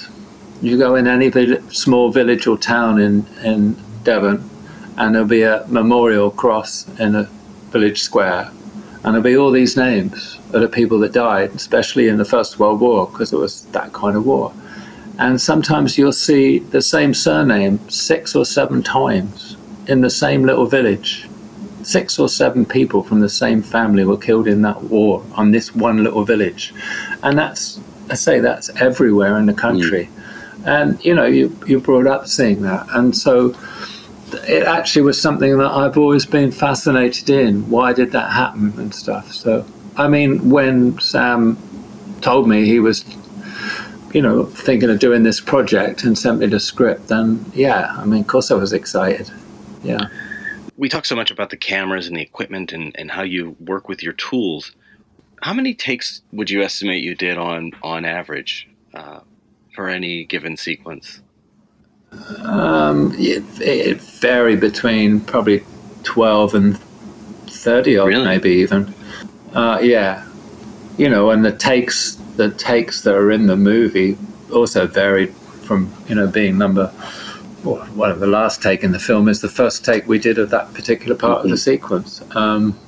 you 0.61 0.77
go 0.77 0.95
in 0.95 1.07
any 1.07 1.29
small 1.71 2.09
village 2.09 2.47
or 2.47 2.57
town 2.57 3.01
in 3.01 3.27
in 3.43 3.75
Devon 4.03 4.49
and 4.97 5.13
there'll 5.13 5.27
be 5.27 5.43
a 5.43 5.65
memorial 5.67 6.31
cross 6.31 6.87
in 6.99 7.15
a 7.15 7.23
village 7.71 8.01
square, 8.01 8.49
and 9.03 9.13
there'll 9.13 9.21
be 9.21 9.37
all 9.37 9.51
these 9.51 9.75
names 9.77 10.39
of 10.53 10.61
the 10.61 10.69
people 10.69 10.99
that 10.99 11.11
died, 11.11 11.51
especially 11.53 12.07
in 12.07 12.17
the 12.17 12.25
First 12.25 12.59
World 12.59 12.79
War, 12.79 13.07
because 13.07 13.33
it 13.33 13.37
was 13.37 13.65
that 13.67 13.91
kind 13.93 14.15
of 14.15 14.25
war. 14.25 14.53
And 15.17 15.39
sometimes 15.39 15.97
you'll 15.97 16.11
see 16.11 16.59
the 16.59 16.81
same 16.81 17.13
surname 17.13 17.79
six 17.89 18.35
or 18.35 18.45
seven 18.45 18.83
times 18.83 19.57
in 19.87 20.01
the 20.01 20.09
same 20.09 20.43
little 20.43 20.65
village. 20.65 21.27
Six 21.83 22.17
or 22.19 22.27
seven 22.27 22.65
people 22.65 23.03
from 23.03 23.19
the 23.19 23.29
same 23.29 23.61
family 23.61 24.05
were 24.05 24.17
killed 24.17 24.47
in 24.47 24.61
that 24.63 24.83
war 24.83 25.23
on 25.33 25.51
this 25.51 25.75
one 25.75 26.03
little 26.03 26.25
village. 26.25 26.73
And 27.21 27.37
that's, 27.37 27.79
I 28.09 28.15
say, 28.15 28.39
that's 28.39 28.69
everywhere 28.81 29.37
in 29.37 29.45
the 29.45 29.53
country. 29.53 30.09
Mm. 30.09 30.67
And, 30.67 31.05
you 31.05 31.13
know, 31.13 31.25
you, 31.25 31.55
you 31.67 31.79
brought 31.79 32.07
up 32.07 32.27
seeing 32.27 32.63
that. 32.63 32.87
And 32.89 33.15
so, 33.15 33.55
it 34.47 34.63
actually 34.63 35.03
was 35.03 35.21
something 35.21 35.57
that 35.57 35.71
I've 35.71 35.97
always 35.97 36.25
been 36.25 36.51
fascinated 36.51 37.29
in. 37.29 37.69
Why 37.69 37.93
did 37.93 38.11
that 38.11 38.31
happen 38.31 38.73
and 38.77 38.93
stuff? 38.93 39.31
So, 39.31 39.65
I 39.97 40.07
mean, 40.07 40.49
when 40.49 40.99
Sam 40.99 41.57
told 42.21 42.47
me 42.47 42.65
he 42.65 42.79
was, 42.79 43.05
you 44.13 44.21
know, 44.21 44.45
thinking 44.45 44.89
of 44.89 44.99
doing 44.99 45.23
this 45.23 45.41
project 45.41 46.03
and 46.03 46.17
sent 46.17 46.39
me 46.39 46.47
the 46.47 46.59
script, 46.59 47.07
then 47.07 47.45
yeah, 47.53 47.93
I 47.97 48.05
mean, 48.05 48.21
of 48.21 48.27
course 48.27 48.51
I 48.51 48.55
was 48.55 48.73
excited. 48.73 49.29
Yeah. 49.83 50.07
We 50.77 50.89
talk 50.89 51.05
so 51.05 51.15
much 51.15 51.31
about 51.31 51.49
the 51.49 51.57
cameras 51.57 52.07
and 52.07 52.17
the 52.17 52.21
equipment 52.21 52.73
and, 52.73 52.95
and 52.97 53.09
how 53.11 53.23
you 53.23 53.55
work 53.59 53.87
with 53.87 54.03
your 54.03 54.13
tools. 54.13 54.71
How 55.41 55.53
many 55.53 55.73
takes 55.73 56.21
would 56.31 56.49
you 56.49 56.61
estimate 56.63 57.03
you 57.03 57.15
did 57.15 57.37
on 57.37 57.71
on 57.81 58.03
average 58.05 58.67
uh, 58.93 59.19
for 59.73 59.87
any 59.87 60.25
given 60.25 60.57
sequence? 60.57 61.21
Um, 62.39 63.13
it, 63.17 63.43
it 63.61 64.01
varied 64.01 64.59
between 64.59 65.21
probably 65.21 65.63
12 66.03 66.55
and 66.55 66.79
30 67.47 67.97
odd, 67.97 68.05
really? 68.05 68.25
maybe 68.25 68.49
even. 68.51 68.93
Uh, 69.53 69.79
yeah. 69.81 70.25
You 70.97 71.09
know, 71.09 71.31
and 71.31 71.43
the 71.43 71.51
takes, 71.51 72.15
the 72.37 72.51
takes 72.51 73.01
that 73.01 73.15
are 73.15 73.31
in 73.31 73.47
the 73.47 73.57
movie 73.57 74.17
also 74.51 74.87
varied 74.87 75.33
from, 75.33 75.91
you 76.07 76.15
know, 76.15 76.27
being 76.27 76.57
number, 76.57 76.93
well, 77.63 77.83
one 77.87 78.11
of 78.11 78.19
the 78.19 78.27
last 78.27 78.61
take 78.61 78.83
in 78.83 78.91
the 78.91 78.99
film 78.99 79.27
is 79.27 79.41
the 79.41 79.49
first 79.49 79.83
take 79.83 80.07
we 80.07 80.19
did 80.19 80.37
of 80.37 80.49
that 80.51 80.73
particular 80.73 81.15
part 81.15 81.39
mm-hmm. 81.39 81.45
of 81.45 81.49
the 81.49 81.55
mm-hmm. 81.55 81.71
sequence. 81.71 82.21
Um, 82.35 82.79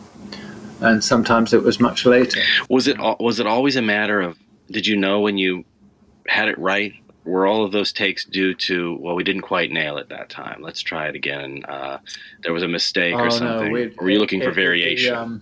and 0.79 1.03
sometimes 1.03 1.53
it 1.53 1.63
was 1.63 1.79
much 1.79 2.05
later. 2.05 2.39
Was 2.69 2.87
it 2.87 2.97
was 3.19 3.39
it 3.39 3.47
always 3.47 3.75
a 3.75 3.81
matter 3.81 4.21
of 4.21 4.37
did 4.69 4.85
you 4.85 4.95
know 4.95 5.21
when 5.21 5.37
you 5.37 5.65
had 6.27 6.49
it 6.49 6.57
right 6.59 6.93
were 7.27 7.45
all 7.45 7.63
of 7.63 7.71
those 7.71 7.91
takes 7.91 8.25
due 8.25 8.53
to 8.53 8.97
well 9.01 9.15
we 9.15 9.23
didn't 9.23 9.41
quite 9.41 9.71
nail 9.71 9.97
it 9.97 10.09
that 10.09 10.29
time. 10.29 10.61
Let's 10.61 10.81
try 10.81 11.07
it 11.07 11.15
again. 11.15 11.63
Uh, 11.67 11.99
there 12.41 12.53
was 12.53 12.63
a 12.63 12.67
mistake 12.67 13.15
oh, 13.15 13.25
or 13.25 13.31
something. 13.31 13.73
no, 13.73 13.89
were 13.99 14.09
you 14.09 14.19
looking 14.19 14.41
it, 14.41 14.45
for 14.45 14.51
variation? 14.51 15.13
the, 15.13 15.19
um, 15.19 15.41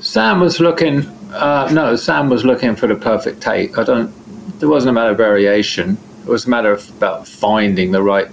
sam 0.00 0.40
was 0.40 0.60
looking 0.60 1.06
uh, 1.32 1.68
no 1.72 1.96
sam 1.96 2.28
was 2.28 2.44
looking 2.44 2.74
for 2.76 2.86
the 2.86 2.96
perfect 2.96 3.40
take. 3.40 3.78
I 3.78 3.84
don't 3.84 4.12
there 4.58 4.68
wasn't 4.68 4.90
a 4.90 4.92
matter 4.92 5.10
of 5.10 5.16
variation. 5.16 5.96
It 6.22 6.28
was 6.28 6.46
a 6.46 6.50
matter 6.50 6.72
of 6.72 6.88
about 6.96 7.28
finding 7.28 7.92
the 7.92 8.02
right 8.02 8.28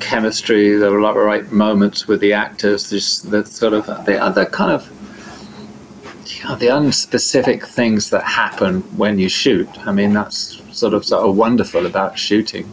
chemistry 0.00 0.76
the 0.76 0.90
right 0.90 1.52
moments 1.52 2.08
with 2.08 2.18
the 2.20 2.32
actors 2.32 2.90
just 2.90 3.30
the 3.30 3.46
sort 3.46 3.72
of 3.72 3.86
the 4.06 4.18
other 4.20 4.44
kind 4.44 4.72
of 4.72 4.90
you 6.26 6.44
know, 6.48 6.56
the 6.56 6.66
unspecific 6.66 7.64
things 7.64 8.10
that 8.10 8.24
happen 8.24 8.80
when 8.96 9.18
you 9.18 9.28
shoot. 9.28 9.68
I 9.86 9.92
mean 9.92 10.12
that's 10.12 10.60
sort 10.74 10.94
of 10.94 11.04
sort 11.04 11.28
of 11.28 11.36
wonderful 11.36 11.86
about 11.86 12.18
shooting. 12.18 12.70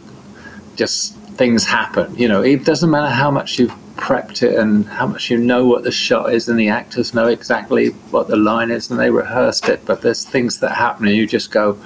Just 0.76 1.14
things 1.36 1.64
happen. 1.64 2.14
You 2.16 2.28
know, 2.28 2.42
it 2.42 2.64
doesn't 2.64 2.90
matter 2.90 3.12
how 3.12 3.30
much 3.30 3.58
you've 3.58 3.74
prepped 3.96 4.42
it 4.42 4.58
and 4.58 4.86
how 4.86 5.06
much 5.06 5.30
you 5.30 5.36
know 5.38 5.66
what 5.66 5.84
the 5.84 5.92
shot 5.92 6.32
is, 6.32 6.48
and 6.48 6.58
the 6.58 6.68
actors 6.68 7.14
know 7.14 7.26
exactly 7.26 7.90
what 8.10 8.28
the 8.28 8.36
line 8.36 8.70
is, 8.70 8.90
and 8.90 8.98
they 8.98 9.10
rehearsed 9.10 9.68
it. 9.68 9.84
But 9.84 10.02
there's 10.02 10.24
things 10.24 10.60
that 10.60 10.72
happen, 10.72 11.06
and 11.06 11.16
you 11.16 11.26
just 11.26 11.50
go, 11.50 11.78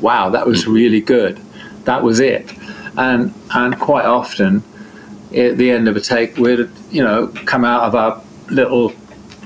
"Wow, 0.00 0.30
that 0.30 0.46
was 0.46 0.64
mm. 0.64 0.74
really 0.74 1.00
good." 1.00 1.40
that 1.84 2.02
was 2.02 2.20
it. 2.20 2.52
And 2.96 3.34
and 3.54 3.78
quite 3.78 4.04
often, 4.04 4.62
at 5.34 5.56
the 5.58 5.70
end 5.70 5.88
of 5.88 5.96
a 5.96 6.00
take, 6.00 6.36
we'd 6.36 6.68
you 6.90 7.02
know 7.02 7.28
come 7.44 7.64
out 7.64 7.82
of 7.82 7.94
our 7.94 8.22
little 8.50 8.92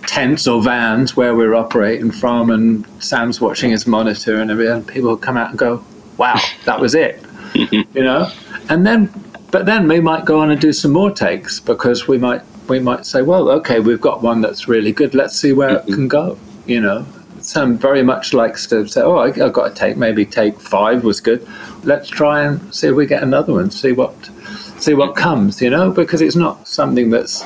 tents 0.06 0.46
or 0.46 0.62
vans 0.62 1.16
where 1.16 1.34
we're 1.34 1.54
operating 1.54 2.10
from, 2.10 2.50
and 2.50 2.86
Sam's 2.98 3.40
watching 3.40 3.70
his 3.70 3.86
monitor 3.86 4.40
and 4.40 4.50
everything. 4.50 4.84
People 4.84 5.10
would 5.10 5.22
come 5.22 5.36
out 5.36 5.50
and 5.50 5.58
go, 5.58 5.84
"Wow, 6.16 6.40
that 6.64 6.80
was 6.80 6.94
it," 6.94 7.22
you 7.54 7.86
know. 7.94 8.30
And 8.68 8.86
then, 8.86 9.10
but 9.50 9.66
then 9.66 9.88
we 9.88 10.00
might 10.00 10.24
go 10.24 10.40
on 10.40 10.50
and 10.50 10.60
do 10.60 10.72
some 10.72 10.92
more 10.92 11.10
takes 11.10 11.60
because 11.60 12.08
we 12.08 12.18
might 12.18 12.42
we 12.68 12.78
might 12.78 13.06
say, 13.06 13.22
"Well, 13.22 13.50
okay, 13.50 13.80
we've 13.80 14.00
got 14.00 14.22
one 14.22 14.40
that's 14.40 14.68
really 14.68 14.92
good. 14.92 15.14
Let's 15.14 15.36
see 15.36 15.52
where 15.52 15.76
it 15.76 15.86
can 15.86 16.08
go," 16.08 16.38
you 16.66 16.80
know. 16.80 17.06
Sam 17.40 17.76
very 17.76 18.02
much 18.02 18.32
likes 18.32 18.66
to 18.68 18.86
say, 18.88 19.02
"Oh, 19.02 19.16
I, 19.16 19.26
I've 19.26 19.52
got 19.52 19.70
a 19.70 19.74
take. 19.74 19.96
Maybe 19.98 20.24
take 20.24 20.58
five 20.58 21.04
was 21.04 21.20
good. 21.20 21.46
Let's 21.82 22.08
try 22.08 22.42
and 22.42 22.74
see 22.74 22.88
if 22.88 22.94
we 22.94 23.06
get 23.06 23.22
another 23.22 23.52
one. 23.52 23.70
See 23.70 23.92
what, 23.92 24.14
see 24.78 24.94
what 24.94 25.14
comes. 25.14 25.60
You 25.60 25.70
know, 25.70 25.90
because 25.90 26.22
it's 26.22 26.36
not 26.36 26.66
something 26.66 27.10
that's, 27.10 27.44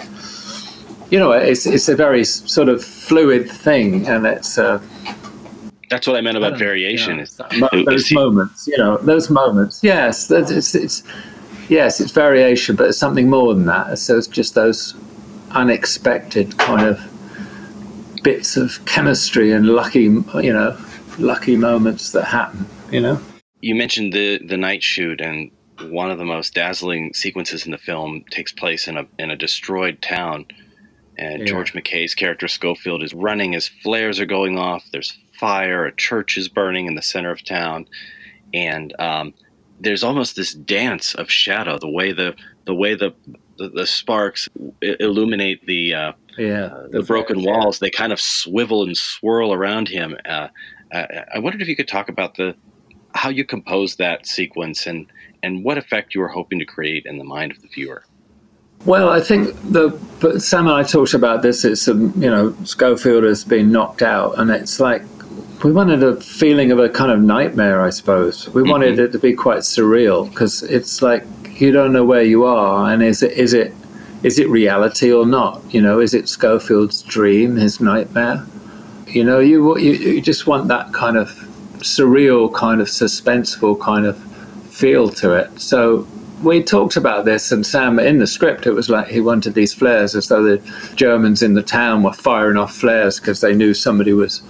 you 1.10 1.18
know, 1.18 1.32
it's 1.32 1.66
it's 1.66 1.88
a 1.88 1.96
very 1.96 2.24
sort 2.24 2.68
of 2.68 2.84
fluid 2.84 3.50
thing, 3.50 4.06
and 4.06 4.24
it's. 4.26 4.56
Uh, 4.56 4.80
That's 5.91 6.07
what 6.07 6.16
I 6.16 6.20
meant 6.20 6.36
about 6.36 6.51
don't- 6.51 6.59
variation. 6.59 7.16
yeah, 7.16 7.22
is, 7.22 7.34
that 7.36 7.53
is 7.74 7.84
those 7.86 8.07
he- 8.09 8.14
moments, 8.14 8.66
you 8.66 8.76
know, 8.78 8.97
those 8.99 9.30
moments. 9.30 9.80
Yes, 9.82 10.30
it's, 10.30 10.74
it's 10.74 11.03
yes, 11.68 12.01
it's 12.01 12.12
variation, 12.12 12.76
but 12.76 12.89
it's 12.89 12.99
something 12.99 13.28
more 13.30 13.55
than 13.55 13.66
that. 13.66 13.99
So 13.99 14.16
it's 14.18 14.26
just 14.26 14.55
those 14.55 14.95
unexpected 15.53 16.57
kind 16.59 16.86
of 16.86 17.01
bits 18.22 18.57
of 18.57 18.84
chemistry 18.84 19.53
and 19.53 19.66
lucky, 19.66 20.03
you 20.03 20.53
know, 20.53 20.76
lucky 21.18 21.57
moments 21.57 22.12
that 22.12 22.24
happen. 22.24 22.66
You 22.91 23.01
know. 23.01 23.20
you 23.61 23.74
mentioned 23.74 24.12
the 24.12 24.39
the 24.39 24.57
night 24.57 24.82
shoot, 24.82 25.20
and 25.20 25.51
one 25.91 26.11
of 26.11 26.18
the 26.18 26.24
most 26.24 26.55
dazzling 26.55 27.14
sequences 27.14 27.64
in 27.64 27.70
the 27.72 27.78
film 27.78 28.24
takes 28.30 28.53
place 28.53 28.89
in 28.89 28.97
a 28.97 29.07
in 29.18 29.30
a 29.30 29.36
destroyed 29.36 30.01
town. 30.03 30.47
And 31.20 31.41
Yeah. 31.41 31.47
George 31.47 31.72
McKay's 31.72 32.14
character 32.14 32.47
Schofield 32.47 33.03
is 33.03 33.12
running 33.12 33.57
as 33.57 33.66
flares 33.66 34.20
are 34.20 34.26
going 34.26 34.57
off. 34.57 34.84
There's 34.93 35.18
fire. 35.39 35.84
A 35.86 35.95
church 35.95 36.36
is 36.36 36.49
burning 36.49 36.86
in 36.86 36.95
the 36.95 37.03
center 37.03 37.30
of 37.30 37.45
town, 37.45 37.86
and 38.53 38.95
um, 39.01 39.34
there's 39.80 40.03
almost 40.03 40.36
this 40.36 40.55
dance 40.55 41.14
of 41.14 41.30
shadow. 41.30 41.78
The 41.78 41.89
way 41.89 42.12
the 42.12 42.34
the 42.64 42.74
way 42.74 42.95
the 42.95 43.14
the, 43.59 43.68
the 43.70 43.86
sparks 43.86 44.49
illuminate 44.82 45.64
the 45.66 45.95
uh, 45.95 46.12
Yeah. 46.36 46.86
the 46.91 47.03
broken 47.03 47.43
walls. 47.43 47.78
They 47.78 47.91
kind 47.91 48.12
of 48.12 48.20
swivel 48.20 48.82
and 48.84 48.97
swirl 48.97 49.53
around 49.53 49.89
him. 49.89 50.16
Uh, 50.24 50.49
I, 50.93 51.24
I 51.34 51.39
wondered 51.39 51.61
if 51.62 51.68
you 51.68 51.76
could 51.76 51.89
talk 51.89 52.09
about 52.09 52.36
the 52.36 52.55
how 53.14 53.30
you 53.30 53.45
composed 53.45 53.99
that 53.99 54.26
sequence 54.26 54.86
and 54.86 55.07
and 55.43 55.64
what 55.64 55.78
effect 55.78 56.14
you 56.14 56.20
were 56.20 56.28
hoping 56.28 56.59
to 56.59 56.64
create 56.64 57.05
in 57.07 57.18
the 57.18 57.24
mind 57.24 57.53
of 57.53 57.62
the 57.62 57.68
viewer. 57.68 58.05
Well, 58.84 59.09
I 59.09 59.20
think 59.20 59.55
the 59.72 59.91
Sam 60.39 60.66
and 60.68 60.76
I 60.76 60.84
talked 60.84 61.14
about 61.14 61.43
this. 61.43 61.64
It's 61.64 61.89
um, 61.89 62.12
you 62.16 62.30
know 62.30 62.55
Schofield 62.64 63.24
has 63.24 63.45
been 63.45 63.72
knocked 63.72 64.03
out, 64.03 64.39
and 64.39 64.51
it's 64.51 64.78
like 64.78 65.03
we 65.62 65.72
wanted 65.72 66.03
a 66.03 66.20
feeling 66.20 66.70
of 66.70 66.78
a 66.78 66.89
kind 66.89 67.11
of 67.11 67.20
nightmare. 67.20 67.82
I 67.82 67.91
suppose 67.91 68.49
we 68.51 68.62
mm-hmm. 68.62 68.70
wanted 68.70 68.99
it 68.99 69.12
to 69.12 69.18
be 69.18 69.34
quite 69.34 69.61
surreal 69.61 70.28
because 70.28 70.62
it's 70.62 71.03
like 71.03 71.24
you 71.61 71.72
don't 71.72 71.93
know 71.93 72.05
where 72.05 72.22
you 72.22 72.45
are, 72.45 72.91
and 72.93 73.03
is 73.03 73.22
it 73.22 73.32
is 73.32 73.53
it 73.55 73.74
is 74.22 74.39
it 74.39 74.49
reality 74.49 75.12
or 75.12 75.26
not? 75.26 75.62
You 75.70 75.80
know, 75.82 76.01
is 76.01 76.14
it 76.14 76.24
Schofield's 76.24 77.03
dream, 77.03 77.57
his 77.57 77.80
nightmare? 77.80 78.45
You 79.07 79.24
know, 79.24 79.41
you 79.41 79.78
you, 79.78 79.93
you 79.93 80.20
just 80.20 80.47
want 80.47 80.68
that 80.68 80.93
kind 80.93 81.16
of 81.16 81.28
surreal, 81.78 82.53
kind 82.53 82.80
of 82.80 82.89
suspenseful 82.89 83.80
kind 83.80 84.07
of 84.07 84.16
feel 84.72 85.09
to 85.09 85.32
it. 85.32 85.61
So 85.61 86.07
we 86.43 86.62
talked 86.62 86.97
about 86.97 87.24
this, 87.24 87.51
and 87.51 87.66
Sam, 87.66 87.99
in 87.99 88.18
the 88.18 88.26
script, 88.26 88.66
it 88.66 88.72
was 88.72 88.89
like 88.89 89.09
he 89.09 89.20
wanted 89.20 89.55
these 89.55 89.74
flares 89.74 90.14
as 90.14 90.28
though 90.28 90.43
the 90.43 90.59
Germans 90.95 91.43
in 91.43 91.55
the 91.55 91.62
town 91.62 92.03
were 92.03 92.12
firing 92.12 92.57
off 92.57 92.74
flares 92.74 93.18
because 93.18 93.41
they 93.41 93.55
knew 93.55 93.74
somebody 93.74 94.12
was 94.12 94.43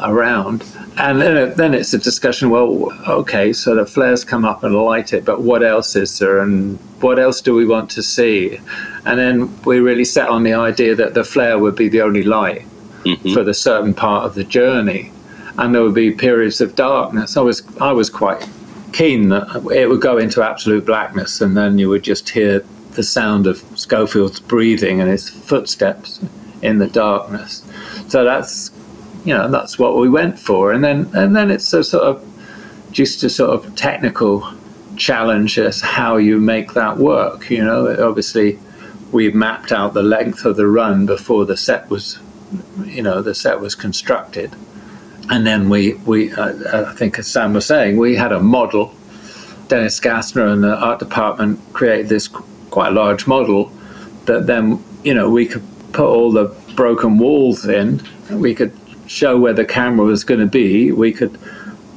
around. 0.00 0.64
And 0.96 1.20
then, 1.20 1.36
it, 1.36 1.56
then 1.56 1.74
it's 1.74 1.92
a 1.94 1.98
discussion 1.98 2.50
well, 2.50 2.92
okay, 3.08 3.52
so 3.52 3.74
the 3.74 3.86
flares 3.86 4.24
come 4.24 4.44
up 4.44 4.64
and 4.64 4.74
light 4.74 5.12
it, 5.12 5.24
but 5.24 5.42
what 5.42 5.62
else 5.62 5.94
is 5.94 6.18
there? 6.18 6.40
And 6.40 6.78
what 7.00 7.18
else 7.18 7.40
do 7.40 7.54
we 7.54 7.66
want 7.66 7.90
to 7.92 8.02
see? 8.02 8.58
And 9.04 9.18
then 9.18 9.62
we 9.62 9.78
really 9.78 10.04
set 10.04 10.28
on 10.28 10.42
the 10.42 10.54
idea 10.54 10.94
that 10.94 11.14
the 11.14 11.24
flare 11.24 11.58
would 11.58 11.76
be 11.76 11.88
the 11.88 12.00
only 12.02 12.22
light 12.24 12.62
mm-hmm. 13.04 13.32
for 13.32 13.44
the 13.44 13.54
certain 13.54 13.94
part 13.94 14.24
of 14.24 14.34
the 14.34 14.44
journey. 14.44 15.12
And 15.56 15.74
there 15.74 15.82
would 15.82 15.94
be 15.94 16.10
periods 16.10 16.60
of 16.60 16.74
darkness. 16.74 17.36
I 17.36 17.40
was, 17.40 17.62
I 17.80 17.92
was 17.92 18.10
quite 18.10 18.48
keen 18.92 19.28
that 19.28 19.48
it 19.72 19.88
would 19.88 20.00
go 20.00 20.18
into 20.18 20.42
absolute 20.42 20.86
blackness, 20.86 21.40
and 21.40 21.56
then 21.56 21.78
you 21.78 21.88
would 21.88 22.02
just 22.02 22.28
hear 22.28 22.64
the 22.92 23.02
sound 23.02 23.46
of 23.46 23.62
Schofield's 23.76 24.40
breathing 24.40 25.00
and 25.00 25.10
his 25.10 25.28
footsteps 25.28 26.20
in 26.62 26.78
the 26.78 26.88
darkness. 26.88 27.64
So 28.08 28.24
that's 28.24 28.70
you 29.24 29.34
know 29.34 29.48
that's 29.48 29.78
what 29.78 29.96
we 29.96 30.08
went 30.08 30.38
for, 30.38 30.72
and 30.72 30.82
then 30.82 31.10
and 31.14 31.34
then 31.34 31.50
it's 31.50 31.72
a 31.72 31.84
sort 31.84 32.04
of 32.04 32.24
just 32.92 33.22
a 33.22 33.30
sort 33.30 33.50
of 33.50 33.74
technical 33.76 34.50
challenge 34.96 35.58
as 35.58 35.80
how 35.80 36.16
you 36.16 36.38
make 36.38 36.72
that 36.74 36.98
work. 36.98 37.50
You 37.50 37.64
know, 37.64 38.08
obviously 38.08 38.58
we 39.12 39.30
mapped 39.30 39.72
out 39.72 39.94
the 39.94 40.02
length 40.02 40.44
of 40.44 40.56
the 40.56 40.66
run 40.66 41.06
before 41.06 41.44
the 41.46 41.56
set 41.56 41.88
was 41.90 42.18
you 42.84 43.02
know 43.02 43.22
the 43.22 43.34
set 43.34 43.60
was 43.60 43.74
constructed 43.74 44.54
and 45.30 45.46
then 45.46 45.68
we 45.68 45.94
we 45.94 46.32
uh, 46.32 46.88
I 46.88 46.94
think 46.94 47.18
as 47.18 47.26
Sam 47.26 47.54
was 47.54 47.66
saying 47.66 47.96
we 47.96 48.16
had 48.16 48.32
a 48.32 48.40
model. 48.40 48.94
Dennis 49.68 50.00
Gassner 50.00 50.50
and 50.50 50.64
the 50.64 50.74
art 50.76 50.98
department 50.98 51.60
created 51.74 52.08
this 52.08 52.28
quite 52.70 52.92
large 52.92 53.26
model 53.26 53.70
that 54.24 54.46
then 54.46 54.82
you 55.04 55.12
know 55.14 55.30
we 55.30 55.46
could 55.46 55.64
put 55.92 56.06
all 56.06 56.32
the 56.32 56.46
broken 56.74 57.18
walls 57.18 57.66
in. 57.66 58.00
We 58.30 58.54
could 58.54 58.72
show 59.08 59.38
where 59.38 59.52
the 59.52 59.64
camera 59.64 60.06
was 60.06 60.22
going 60.22 60.40
to 60.40 60.46
be. 60.46 60.92
We 60.92 61.12
could 61.12 61.38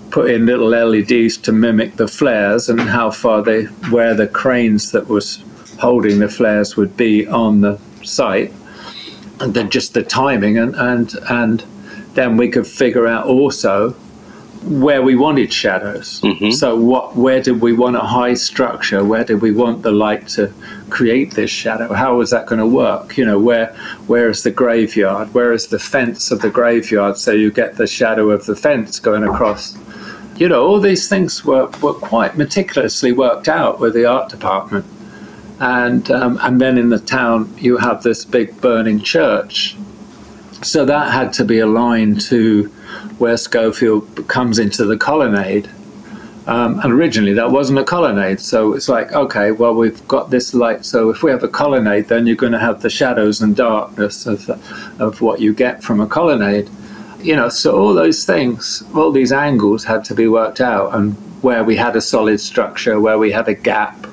put 0.09 0.29
in 0.29 0.45
little 0.45 0.69
LEDs 0.69 1.37
to 1.37 1.51
mimic 1.51 1.95
the 1.95 2.07
flares 2.07 2.69
and 2.69 2.81
how 2.81 3.11
far 3.11 3.41
they 3.41 3.63
where 3.91 4.13
the 4.13 4.27
cranes 4.27 4.91
that 4.91 5.07
was 5.07 5.43
holding 5.79 6.19
the 6.19 6.29
flares 6.29 6.75
would 6.75 6.95
be 6.97 7.27
on 7.27 7.61
the 7.61 7.79
site, 8.03 8.53
and 9.39 9.53
then 9.53 9.69
just 9.69 9.93
the 9.93 10.03
timing 10.03 10.57
and 10.57 10.75
and 10.75 11.15
and 11.29 11.65
then 12.13 12.37
we 12.37 12.49
could 12.49 12.67
figure 12.67 13.07
out 13.07 13.25
also 13.25 13.95
where 14.63 15.01
we 15.01 15.15
wanted 15.15 15.51
shadows. 15.51 16.21
So 16.51 16.75
what 16.75 17.15
where 17.15 17.41
did 17.41 17.61
we 17.61 17.73
want 17.73 17.95
a 17.95 18.01
high 18.01 18.35
structure? 18.35 19.03
Where 19.03 19.23
did 19.23 19.41
we 19.41 19.51
want 19.51 19.81
the 19.81 19.91
light 19.91 20.27
to 20.29 20.53
create 20.89 21.31
this 21.31 21.49
shadow? 21.49 21.93
How 21.93 22.17
was 22.17 22.29
that 22.29 22.45
going 22.45 22.59
to 22.59 22.67
work? 22.67 23.17
You 23.17 23.25
know, 23.25 23.39
where 23.39 23.67
where 24.07 24.29
is 24.29 24.43
the 24.43 24.51
graveyard? 24.51 25.33
Where 25.33 25.51
is 25.51 25.67
the 25.67 25.79
fence 25.79 26.31
of 26.31 26.41
the 26.41 26.49
graveyard 26.49 27.17
so 27.17 27.31
you 27.31 27.51
get 27.51 27.77
the 27.77 27.87
shadow 27.87 28.29
of 28.29 28.45
the 28.45 28.55
fence 28.55 28.99
going 28.99 29.23
across? 29.23 29.77
You 30.37 30.47
know, 30.47 30.65
all 30.65 30.79
these 30.79 31.07
things 31.09 31.43
were, 31.45 31.67
were 31.81 31.93
quite 31.93 32.37
meticulously 32.37 33.11
worked 33.11 33.47
out 33.47 33.79
with 33.79 33.93
the 33.93 34.05
art 34.05 34.29
department. 34.29 34.85
And 35.59 36.09
um, 36.11 36.39
and 36.41 36.61
then 36.61 36.77
in 36.77 36.89
the 36.89 36.99
town 36.99 37.53
you 37.57 37.77
have 37.77 38.03
this 38.03 38.25
big 38.25 38.61
burning 38.61 39.01
church 39.01 39.75
so 40.63 40.85
that 40.85 41.11
had 41.11 41.33
to 41.33 41.45
be 41.45 41.59
aligned 41.59 42.21
to 42.21 42.71
where 43.21 43.37
Schofield 43.37 44.27
comes 44.27 44.57
into 44.57 44.83
the 44.83 44.97
colonnade. 44.97 45.69
Um, 46.47 46.79
and 46.79 46.91
originally 46.91 47.33
that 47.33 47.51
wasn't 47.51 47.77
a 47.77 47.83
colonnade. 47.83 48.39
So 48.39 48.73
it's 48.73 48.89
like, 48.89 49.13
okay, 49.13 49.51
well, 49.51 49.75
we've 49.75 50.05
got 50.07 50.31
this 50.31 50.55
light. 50.55 50.85
So 50.85 51.11
if 51.11 51.21
we 51.21 51.29
have 51.29 51.43
a 51.43 51.47
colonnade, 51.47 52.07
then 52.07 52.25
you're 52.25 52.35
going 52.35 52.51
to 52.53 52.59
have 52.59 52.81
the 52.81 52.89
shadows 52.89 53.39
and 53.39 53.55
darkness 53.55 54.25
of, 54.25 54.49
of 54.99 55.21
what 55.21 55.39
you 55.39 55.53
get 55.53 55.83
from 55.83 56.01
a 56.01 56.07
colonnade. 56.07 56.67
You 57.21 57.35
know, 57.35 57.47
so 57.49 57.79
all 57.79 57.93
those 57.93 58.25
things, 58.25 58.83
all 58.95 59.11
these 59.11 59.31
angles 59.31 59.83
had 59.83 60.03
to 60.05 60.15
be 60.15 60.27
worked 60.27 60.59
out. 60.59 60.95
And 60.95 61.13
where 61.43 61.63
we 61.63 61.75
had 61.75 61.95
a 61.95 62.01
solid 62.01 62.39
structure, 62.39 62.99
where 62.99 63.19
we 63.19 63.31
had 63.31 63.47
a 63.47 63.53
gap, 63.53 64.07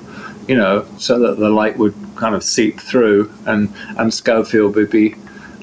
you 0.47 0.55
know, 0.55 0.85
so 0.99 1.17
that 1.17 1.39
the 1.39 1.49
light 1.49 1.79
would 1.79 1.95
kind 2.15 2.35
of 2.35 2.43
seep 2.43 2.79
through 2.79 3.33
and, 3.47 3.73
and 3.97 4.13
Schofield 4.13 4.75
would 4.75 4.91
be 4.91 5.15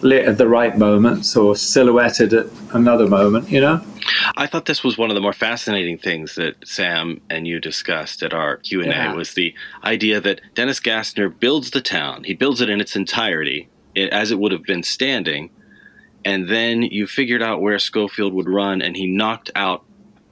lit 0.03 0.27
at 0.27 0.39
the 0.39 0.47
right 0.49 0.77
moments 0.77 1.37
or 1.37 1.57
silhouetted 1.57 2.33
at 2.35 2.47
another 2.73 3.07
moment, 3.07 3.51
you 3.51 3.61
know? 3.61 3.81
I 4.37 4.47
thought 4.47 4.67
this 4.67 4.85
was 4.85 4.97
one 4.99 5.11
of 5.11 5.15
the 5.15 5.21
more 5.21 5.33
fascinating 5.33 5.99
things 5.99 6.35
that 6.37 6.57
Sam 6.67 7.21
and 7.31 7.47
you 7.47 7.61
discussed 7.61 8.23
at 8.23 8.33
our 8.35 8.59
Q 8.59 8.83
and 8.83 8.91
A 8.93 8.95
Yeah. 8.95 9.15
was 9.15 9.35
the 9.35 9.55
idea 9.85 10.21
that 10.21 10.41
Dennis 10.55 10.81
Gassner 10.81 11.29
builds 11.29 11.71
the 11.71 11.81
town. 11.81 12.25
He 12.25 12.35
builds 12.35 12.61
it 12.61 12.69
in 12.69 12.81
its 12.81 12.95
entirety, 12.95 13.69
it, 13.95 14.11
as 14.11 14.31
it 14.31 14.39
would 14.39 14.53
have 14.53 14.63
been 14.65 14.83
standing, 14.83 15.51
and 16.25 16.49
then 16.49 16.83
you 16.83 17.07
figured 17.07 17.43
out 17.43 17.61
where 17.63 17.79
Schofield 17.79 18.35
would 18.35 18.49
run, 18.49 18.83
and 18.83 18.97
he 18.97 19.07
knocked 19.07 19.51
out 19.55 19.85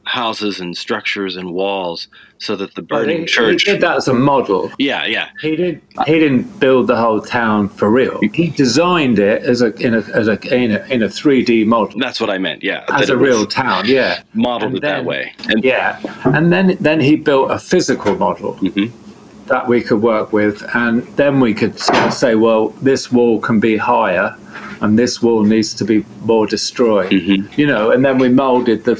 houses 0.06 0.60
and 0.60 0.76
structures 0.76 1.36
and 1.36 1.52
walls 1.52 2.08
so 2.38 2.56
that 2.56 2.74
the 2.74 2.82
burning 2.82 3.20
he, 3.20 3.26
church. 3.26 3.62
he 3.62 3.72
did 3.72 3.80
that 3.80 3.96
as 3.96 4.08
a 4.08 4.14
model. 4.14 4.70
Yeah, 4.78 5.06
yeah. 5.06 5.30
He 5.40 5.56
did. 5.56 5.80
He 6.06 6.18
didn't 6.18 6.60
build 6.60 6.86
the 6.88 6.96
whole 6.96 7.20
town 7.20 7.68
for 7.68 7.90
real. 7.90 8.20
He 8.32 8.48
designed 8.48 9.18
it 9.18 9.42
as 9.42 9.62
a 9.62 9.74
in 9.76 9.94
a 9.94 10.00
as 10.14 10.28
a 10.28 10.38
in 10.54 10.72
a 10.72 10.84
in 10.86 11.02
a 11.02 11.08
three 11.08 11.42
D 11.42 11.64
model. 11.64 11.98
That's 11.98 12.20
what 12.20 12.30
I 12.30 12.38
meant. 12.38 12.62
Yeah, 12.62 12.84
as 12.88 13.08
a 13.10 13.16
real 13.16 13.46
town. 13.46 13.86
Yeah, 13.86 14.22
modeled 14.34 14.74
And 14.74 14.78
it 14.78 14.82
that 14.82 15.04
way. 15.04 15.32
And 15.48 15.64
yeah, 15.64 16.00
and 16.24 16.52
then 16.52 16.76
then 16.80 17.00
he 17.00 17.16
built 17.16 17.50
a 17.50 17.58
physical 17.58 18.16
model 18.16 18.54
Mm-hmm. 18.54 19.46
that 19.48 19.68
we 19.68 19.82
could 19.82 20.02
work 20.02 20.32
with, 20.32 20.62
and 20.74 21.02
then 21.16 21.40
we 21.40 21.54
could 21.54 21.78
say, 22.12 22.34
well, 22.34 22.68
this 22.82 23.10
wall 23.12 23.40
can 23.40 23.60
be 23.60 23.76
higher, 23.76 24.36
and 24.80 24.98
this 24.98 25.22
wall 25.22 25.42
needs 25.44 25.74
to 25.74 25.84
be 25.84 26.04
more 26.20 26.46
destroyed. 26.46 27.10
Mm-hmm. 27.10 27.60
You 27.60 27.66
know, 27.66 27.90
and 27.90 28.04
then 28.04 28.18
we 28.18 28.28
molded 28.28 28.84
the 28.84 28.96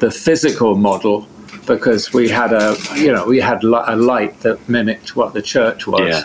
the 0.00 0.10
physical 0.10 0.76
model 0.76 1.26
because 1.66 2.12
we 2.12 2.28
had 2.28 2.52
a 2.52 2.76
you 2.94 3.12
know 3.12 3.26
we 3.26 3.40
had 3.40 3.62
a 3.64 3.96
light 3.96 4.40
that 4.40 4.68
mimicked 4.68 5.16
what 5.16 5.34
the 5.34 5.42
church 5.42 5.86
was. 5.86 6.00
Yeah. 6.00 6.24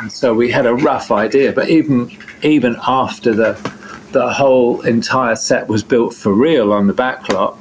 And 0.00 0.12
so 0.12 0.34
we 0.34 0.50
had 0.50 0.66
a 0.66 0.74
rough 0.74 1.10
idea, 1.10 1.52
but 1.52 1.68
even 1.68 2.10
even 2.42 2.76
after 2.86 3.32
the 3.32 3.52
the 4.12 4.32
whole 4.32 4.80
entire 4.82 5.36
set 5.36 5.68
was 5.68 5.82
built 5.82 6.14
for 6.14 6.32
real 6.32 6.72
on 6.72 6.86
the 6.86 6.92
backlot, 6.92 7.56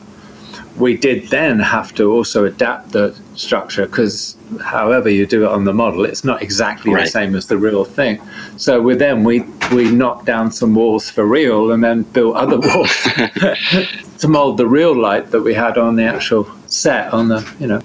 we 0.78 0.95
did 0.95 1.30
then 1.30 1.60
have 1.60 1.93
to 1.95 2.12
also 2.12 2.45
adapt 2.45 2.91
the 2.91 3.16
structure 3.36 3.86
because 3.86 4.36
however 4.62 5.10
you 5.10 5.26
do 5.26 5.45
it 5.45 5.49
on 5.49 5.66
the 5.66 5.74
model, 5.74 6.06
it's 6.06 6.24
not 6.24 6.41
exactly 6.41 6.93
the 6.93 7.08
same 7.08 7.36
as 7.36 7.47
the 7.47 7.58
real 7.58 7.86
thing. 7.86 8.22
So 8.58 8.82
with 8.82 8.99
them, 8.99 9.24
we 9.24 9.45
we 9.74 9.92
knocked 9.92 10.26
down 10.26 10.52
some 10.52 10.76
walls 10.76 11.10
for 11.10 11.26
real 11.26 11.72
and 11.72 11.84
then 11.84 12.04
built 12.04 12.36
other 12.36 12.60
walls 12.68 12.90
to 14.20 14.28
mold 14.28 14.58
the 14.58 14.68
real 14.68 14.96
light 14.96 15.32
that 15.32 15.42
we 15.42 15.54
had 15.54 15.78
on 15.78 15.96
the 15.96 16.04
actual 16.04 16.48
set 16.68 17.12
on 17.14 17.28
the 17.28 17.56
you 17.60 17.68
know 17.68 17.82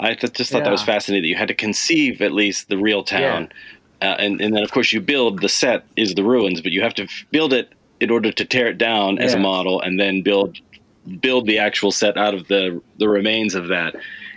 I 0.00 0.14
th- 0.14 0.32
just 0.32 0.52
thought 0.52 0.64
that 0.64 0.70
was 0.70 0.82
fascinating 0.82 1.22
that 1.22 1.28
you 1.28 1.36
had 1.36 1.48
to 1.48 1.54
conceive 1.54 2.22
at 2.22 2.32
least 2.32 2.68
the 2.68 2.78
real 2.78 3.02
town. 3.02 3.50
Uh, 4.00 4.04
and, 4.04 4.40
and 4.40 4.54
then, 4.54 4.62
of 4.62 4.70
course, 4.70 4.92
you 4.92 5.00
build 5.00 5.40
the 5.40 5.48
set 5.48 5.84
is 5.96 6.14
the 6.14 6.22
ruins, 6.22 6.60
but 6.60 6.70
you 6.70 6.82
have 6.82 6.94
to 6.94 7.04
f- 7.04 7.26
build 7.32 7.52
it 7.52 7.72
in 8.00 8.10
order 8.10 8.30
to 8.30 8.44
tear 8.44 8.68
it 8.68 8.78
down 8.78 9.18
as 9.18 9.34
a 9.34 9.38
model 9.40 9.80
and 9.80 9.98
then 9.98 10.22
build 10.22 10.58
build 11.20 11.46
the 11.46 11.58
actual 11.58 11.90
set 11.90 12.16
out 12.16 12.34
of 12.34 12.46
the 12.48 12.80
the 12.98 13.08
remains 13.08 13.56
of 13.56 13.68
that. 13.68 13.96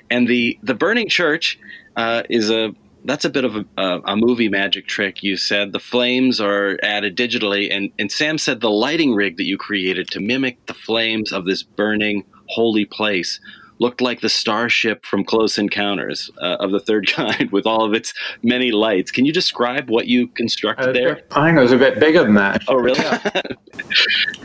And 0.09 0.27
the 0.27 0.57
the 0.63 0.73
burning 0.73 1.09
church 1.09 1.59
uh, 1.95 2.23
is 2.27 2.49
a 2.49 2.73
that's 3.05 3.25
a 3.25 3.29
bit 3.29 3.45
of 3.45 3.55
a, 3.55 3.65
a, 3.77 4.01
a 4.05 4.15
movie 4.15 4.49
magic 4.49 4.87
trick. 4.87 5.23
You 5.23 5.37
said 5.37 5.71
the 5.71 5.79
flames 5.79 6.39
are 6.39 6.77
added 6.83 7.17
digitally, 7.17 7.73
and 7.73 7.91
and 7.99 8.11
Sam 8.11 8.37
said 8.37 8.61
the 8.61 8.69
lighting 8.69 9.13
rig 9.13 9.37
that 9.37 9.45
you 9.45 9.57
created 9.57 10.07
to 10.11 10.19
mimic 10.19 10.65
the 10.65 10.73
flames 10.73 11.31
of 11.31 11.45
this 11.45 11.63
burning 11.63 12.25
holy 12.47 12.85
place 12.85 13.39
looked 13.79 13.99
like 13.99 14.21
the 14.21 14.29
starship 14.29 15.05
from 15.05 15.23
Close 15.23 15.57
Encounters 15.57 16.29
uh, 16.39 16.57
of 16.59 16.71
the 16.71 16.79
Third 16.79 17.07
Kind 17.11 17.51
with 17.51 17.65
all 17.65 17.83
of 17.83 17.93
its 17.93 18.13
many 18.43 18.71
lights. 18.71 19.09
Can 19.09 19.25
you 19.25 19.33
describe 19.33 19.89
what 19.89 20.07
you 20.07 20.27
constructed 20.27 20.95
there? 20.95 21.21
I 21.31 21.47
think 21.47 21.57
it 21.57 21.61
was 21.61 21.71
a 21.71 21.77
bit 21.77 21.99
bigger 21.99 22.23
than 22.23 22.35
that. 22.35 22.63
Oh, 22.67 22.75
really? 22.75 22.99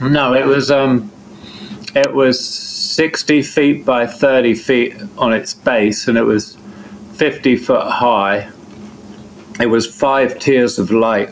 No, 0.00 0.34
it 0.34 0.46
was 0.46 0.70
um, 0.70 1.12
it 1.94 2.14
was 2.14 2.42
sixty 2.42 3.42
feet 3.42 3.84
by 3.84 4.06
thirty 4.06 4.54
feet 4.54 4.96
on 5.18 5.32
its 5.32 5.52
base, 5.52 6.08
and 6.08 6.16
it 6.16 6.22
was 6.22 6.56
fifty 7.16 7.56
foot 7.56 7.86
high. 7.86 8.50
It 9.58 9.66
was 9.66 9.86
five 9.86 10.38
tiers 10.38 10.78
of 10.78 10.90
light, 10.90 11.30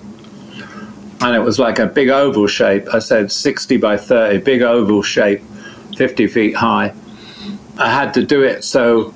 and 1.21 1.37
it 1.37 1.41
was 1.41 1.59
like 1.59 1.79
a 1.79 1.87
big 1.87 2.09
oval 2.09 2.47
shape. 2.47 2.87
I 2.93 2.99
said 2.99 3.31
sixty 3.31 3.77
by 3.77 3.97
thirty, 3.97 4.39
big 4.39 4.63
oval 4.63 5.03
shape, 5.03 5.43
fifty 5.97 6.27
feet 6.27 6.57
high. 6.57 6.95
I 7.77 7.91
had 7.91 8.15
to 8.15 8.25
do 8.25 8.43
it 8.43 8.63
so 8.63 9.13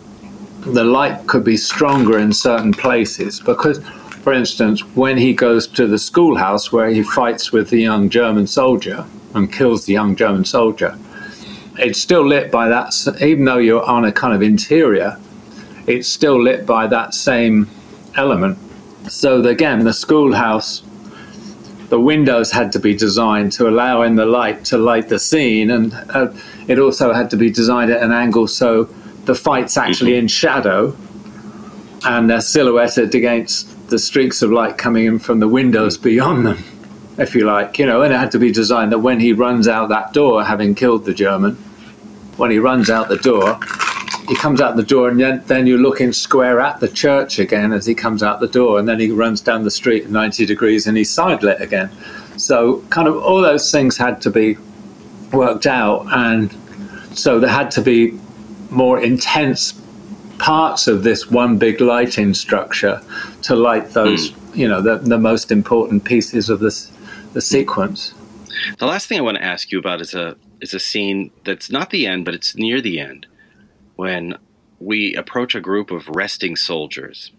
the 0.60 0.84
light 0.84 1.26
could 1.26 1.44
be 1.44 1.56
stronger 1.56 2.18
in 2.18 2.32
certain 2.32 2.72
places 2.72 3.40
because 3.40 3.78
for 4.22 4.32
instance 4.32 4.80
when 4.96 5.16
he 5.16 5.32
goes 5.32 5.68
to 5.68 5.86
the 5.86 5.98
schoolhouse 5.98 6.72
where 6.72 6.90
he 6.90 7.04
fights 7.04 7.52
with 7.52 7.70
the 7.70 7.80
young 7.80 8.10
german 8.10 8.46
soldier 8.46 9.06
and 9.34 9.52
kills 9.52 9.86
the 9.86 9.92
young 9.92 10.16
german 10.16 10.44
soldier 10.44 10.98
it's 11.78 12.00
still 12.00 12.26
lit 12.26 12.50
by 12.50 12.68
that 12.68 12.92
even 13.22 13.44
though 13.44 13.58
you're 13.58 13.84
on 13.84 14.04
a 14.04 14.10
kind 14.10 14.34
of 14.34 14.42
interior 14.42 15.16
it's 15.88 16.08
still 16.08 16.42
lit 16.42 16.66
by 16.66 16.86
that 16.86 17.14
same 17.14 17.68
element 18.16 18.58
so 19.08 19.40
the- 19.42 19.48
again 19.48 19.84
the 19.84 19.92
schoolhouse 19.92 20.82
the 21.88 21.98
windows 21.98 22.50
had 22.52 22.70
to 22.72 22.78
be 22.78 22.94
designed 22.94 23.50
to 23.52 23.66
allow 23.66 24.02
in 24.02 24.16
the 24.16 24.26
light 24.26 24.62
to 24.66 24.76
light 24.76 25.08
the 25.08 25.18
scene, 25.18 25.70
and 25.70 25.94
uh, 26.10 26.28
it 26.66 26.78
also 26.78 27.14
had 27.14 27.30
to 27.30 27.36
be 27.36 27.50
designed 27.50 27.90
at 27.90 28.02
an 28.02 28.12
angle 28.12 28.46
so 28.46 28.84
the 29.24 29.34
fight's 29.34 29.76
actually 29.78 30.14
in 30.16 30.28
shadow 30.28 30.94
and 32.04 32.28
they're 32.28 32.42
silhouetted 32.42 33.14
against 33.14 33.88
the 33.88 33.98
streaks 33.98 34.42
of 34.42 34.52
light 34.52 34.76
coming 34.76 35.06
in 35.06 35.18
from 35.18 35.40
the 35.40 35.48
windows 35.48 35.96
beyond 35.96 36.44
them, 36.46 36.62
if 37.16 37.34
you 37.34 37.44
like, 37.46 37.78
you 37.78 37.86
know. 37.86 38.02
And 38.02 38.12
it 38.12 38.16
had 38.16 38.30
to 38.32 38.38
be 38.38 38.52
designed 38.52 38.92
that 38.92 38.98
when 38.98 39.18
he 39.18 39.32
runs 39.32 39.66
out 39.66 39.88
that 39.88 40.12
door, 40.12 40.44
having 40.44 40.74
killed 40.74 41.06
the 41.06 41.14
German, 41.14 41.54
when 42.36 42.50
he 42.50 42.58
runs 42.58 42.90
out 42.90 43.08
the 43.08 43.16
door, 43.16 43.58
he 44.28 44.36
comes 44.36 44.60
out 44.60 44.76
the 44.76 44.82
door 44.82 45.08
and 45.08 45.18
then, 45.18 45.42
then 45.46 45.66
you're 45.66 45.78
looking 45.78 46.12
square 46.12 46.60
at 46.60 46.80
the 46.80 46.88
church 46.88 47.38
again 47.38 47.72
as 47.72 47.86
he 47.86 47.94
comes 47.94 48.22
out 48.22 48.40
the 48.40 48.48
door 48.48 48.78
and 48.78 48.88
then 48.88 49.00
he 49.00 49.10
runs 49.10 49.40
down 49.40 49.64
the 49.64 49.70
street 49.70 50.04
at 50.04 50.10
90 50.10 50.44
degrees 50.46 50.86
and 50.86 50.96
he's 50.96 51.10
side 51.10 51.42
lit 51.42 51.60
again. 51.60 51.90
So 52.36 52.80
kind 52.90 53.08
of 53.08 53.16
all 53.16 53.40
those 53.40 53.72
things 53.72 53.96
had 53.96 54.20
to 54.22 54.30
be 54.30 54.56
worked 55.32 55.66
out 55.66 56.06
and 56.12 56.54
so 57.16 57.40
there 57.40 57.50
had 57.50 57.70
to 57.72 57.80
be 57.80 58.18
more 58.70 59.00
intense 59.00 59.80
parts 60.38 60.86
of 60.86 61.02
this 61.02 61.30
one 61.30 61.58
big 61.58 61.80
lighting 61.80 62.34
structure 62.34 63.02
to 63.42 63.56
light 63.56 63.90
those 63.90 64.30
hmm. 64.30 64.58
you 64.58 64.68
know 64.68 64.80
the, 64.80 64.98
the 64.98 65.18
most 65.18 65.50
important 65.50 66.04
pieces 66.04 66.48
of 66.48 66.60
this 66.60 66.86
the 67.32 67.34
hmm. 67.34 67.40
sequence. 67.40 68.14
The 68.78 68.86
last 68.86 69.06
thing 69.06 69.18
I 69.18 69.22
want 69.22 69.36
to 69.36 69.44
ask 69.44 69.72
you 69.72 69.78
about 69.78 70.00
is 70.00 70.14
a 70.14 70.36
is 70.60 70.74
a 70.74 70.80
scene 70.80 71.30
that's 71.44 71.70
not 71.70 71.90
the 71.90 72.06
end, 72.06 72.24
but 72.24 72.34
it's 72.34 72.56
near 72.56 72.80
the 72.80 72.98
end, 72.98 73.26
when 73.98 74.38
we 74.78 75.12
approach 75.16 75.56
a 75.56 75.60
group 75.60 75.90
of 75.90 76.08
resting 76.08 76.54
soldiers, 76.54 77.32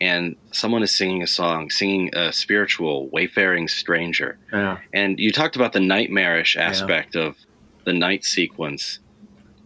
and 0.00 0.36
someone 0.50 0.82
is 0.82 0.90
singing 0.90 1.22
a 1.22 1.26
song, 1.26 1.68
singing 1.70 2.10
a 2.14 2.32
spiritual 2.32 3.08
wayfaring 3.10 3.68
stranger, 3.68 4.38
yeah. 4.52 4.78
And 4.94 5.20
you 5.20 5.30
talked 5.30 5.54
about 5.54 5.74
the 5.74 5.80
nightmarish 5.80 6.56
aspect 6.56 7.14
of 7.14 7.36
the 7.84 7.92
night 7.92 8.24
sequence, 8.24 9.00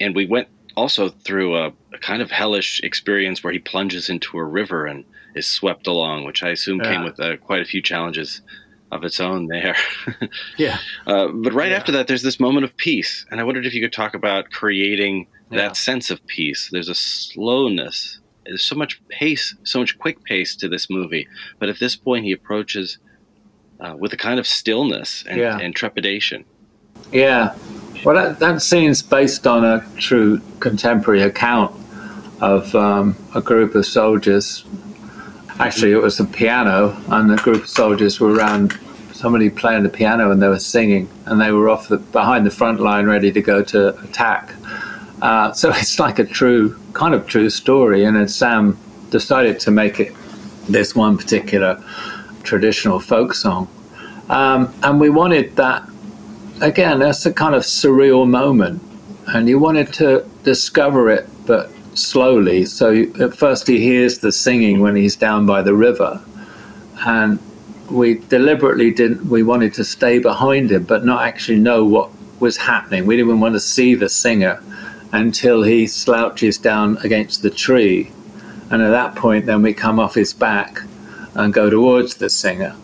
and 0.01 0.17
we 0.17 0.27
went 0.27 0.49
also 0.77 1.09
through 1.09 1.57
a, 1.57 1.73
a 1.95 1.99
kind 2.01 2.21
of 2.21 2.31
hellish 2.33 2.81
experience 2.83 3.45
where 3.45 3.53
he 3.53 3.61
plunges 3.61 4.11
into 4.11 4.37
a 4.37 4.45
river 4.45 4.85
and 4.85 5.05
is 5.37 5.47
swept 5.47 5.87
along, 5.87 6.25
which 6.25 6.43
I 6.43 6.49
assume 6.51 6.81
came 6.81 7.05
with 7.05 7.21
uh, 7.21 7.37
quite 7.37 7.63
a 7.63 7.65
few 7.65 7.81
challenges 7.81 8.43
of 8.91 9.05
its 9.05 9.21
own 9.21 9.47
there. 9.47 9.77
yeah 10.59 10.79
Uh, 11.07 11.29
but 11.29 11.53
right 11.53 11.73
after 11.73 11.93
that, 11.93 12.09
there's 12.09 12.23
this 12.23 12.41
moment 12.41 12.65
of 12.65 12.77
peace, 12.77 13.25
and 13.31 13.41
I 13.41 13.45
wondered 13.45 13.65
if 13.65 13.75
you 13.75 13.81
could 13.81 13.93
talk 13.93 14.15
about 14.15 14.51
creating 14.51 15.29
Yeah. 15.51 15.59
that 15.63 15.77
sense 15.77 16.11
of 16.11 16.27
peace. 16.27 16.69
There's 16.73 16.89
a 16.89 16.95
slowness. 16.95 18.21
There's 18.45 18.63
so 18.63 18.75
much 18.77 19.01
pace, 19.09 19.55
so 19.65 19.79
much 19.81 19.99
quick 19.99 20.23
pace 20.25 20.55
to 20.57 20.69
this 20.69 20.89
movie, 20.91 21.27
but 21.59 21.69
at 21.69 21.79
this 21.79 21.97
point, 21.97 22.25
he 22.25 22.33
approaches 22.33 22.99
uh, 23.81 23.95
with 23.99 24.13
a 24.13 24.17
kind 24.17 24.39
of 24.39 24.47
stillness 24.47 25.25
and, 25.29 25.39
Yeah. 25.39 25.59
and 25.59 25.75
trepidation. 25.75 26.45
Yeah. 27.13 27.55
Well, 28.05 28.15
that, 28.15 28.39
that 28.41 28.63
scene's 28.63 29.03
based 29.03 29.47
on 29.47 29.65
a 29.65 29.85
true 29.99 30.41
contemporary 30.61 31.23
account 31.23 31.75
of 32.41 32.75
um, 32.75 33.17
a 33.35 33.41
group 33.41 33.75
of 33.75 33.85
soldiers. 33.87 34.65
Actually, 35.59 35.93
it 35.93 36.03
was 36.03 36.21
a 36.21 36.25
piano, 36.25 36.97
and 37.09 37.31
the 37.31 37.37
group 37.37 37.63
of 37.63 37.69
soldiers 37.69 38.21
were 38.21 38.33
around 38.33 38.79
somebody 39.13 39.49
playing 39.49 39.83
the 39.83 39.89
piano 39.89 40.31
and 40.31 40.43
they 40.43 40.49
were 40.49 40.59
singing, 40.59 41.09
and 41.25 41.41
they 41.41 41.51
were 41.51 41.69
off 41.71 41.89
the, 41.89 41.97
behind 41.97 42.45
the 42.47 42.51
front 42.51 42.79
line 42.81 43.07
ready 43.07 43.33
to 43.33 43.41
go 43.41 43.63
to 43.63 43.99
attack. 44.01 44.53
Uh, 45.23 45.53
so 45.53 45.71
it's 45.71 45.99
like 45.99 46.19
a 46.19 46.25
true, 46.25 46.79
kind 46.93 47.15
of 47.15 47.27
true 47.27 47.51
story. 47.51 48.05
And 48.05 48.17
then 48.17 48.29
Sam 48.29 48.79
decided 49.11 49.61
to 49.61 49.71
make 49.71 50.01
it 50.01 50.13
this 50.69 50.95
one 50.95 51.17
particular 51.17 51.83
traditional 52.43 53.01
folk 53.01 53.35
song. 53.35 53.69
Um, 54.29 54.75
and 54.83 55.01
we 55.01 55.09
wanted 55.11 55.55
that 55.57 55.89
again, 56.61 56.99
that's 56.99 57.27
a 57.27 57.33
kind 57.33 57.55
of 57.55 57.63
surreal 57.63 58.29
moment, 58.29 58.83
and 59.29 59.49
you 59.49 59.59
wanted 59.59 59.93
to 59.95 60.27
discover 60.43 61.11
it, 61.11 61.29
but 61.47 61.71
slowly. 61.95 62.65
So 62.65 63.05
at 63.21 63.35
first, 63.35 63.67
he 63.67 63.79
hears 63.79 64.19
the 64.19 64.33
singing 64.33 64.81
when 64.81 64.97
he's 64.97 65.17
down 65.17 65.47
by 65.47 65.63
the 65.63 65.75
river, 65.75 66.23
and 67.07 67.39
we 67.91 68.15
deliberately 68.15 68.91
didn't. 68.91 69.27
We 69.27 69.43
wanted 69.43 69.75
to 69.75 69.85
stay 69.85 70.19
behind 70.19 70.73
him, 70.73 70.85
but 70.85 71.05
not 71.05 71.23
actually 71.23 71.59
know 71.59 71.85
what 71.85 72.11
was 72.41 72.57
happening. 72.57 73.07
We 73.07 73.17
didn't 73.17 73.29
even 73.29 73.41
want 73.41 73.55
to 73.55 73.61
see 73.61 73.95
the 73.95 74.09
singer 74.09 74.63
until 75.17 75.63
he 75.63 75.87
slouches 75.87 76.59
down 76.59 76.99
against 76.99 77.43
the 77.43 77.51
tree, 77.51 78.13
and 78.71 78.83
at 78.83 78.91
that 78.91 79.15
point, 79.15 79.47
then 79.47 79.63
we 79.63 79.73
come 79.73 79.99
off 79.99 80.15
his 80.15 80.35
back 80.35 80.83
and 81.35 81.55
go 81.55 81.71
towards 81.71 82.17
the 82.17 82.29
singer. 82.29 82.75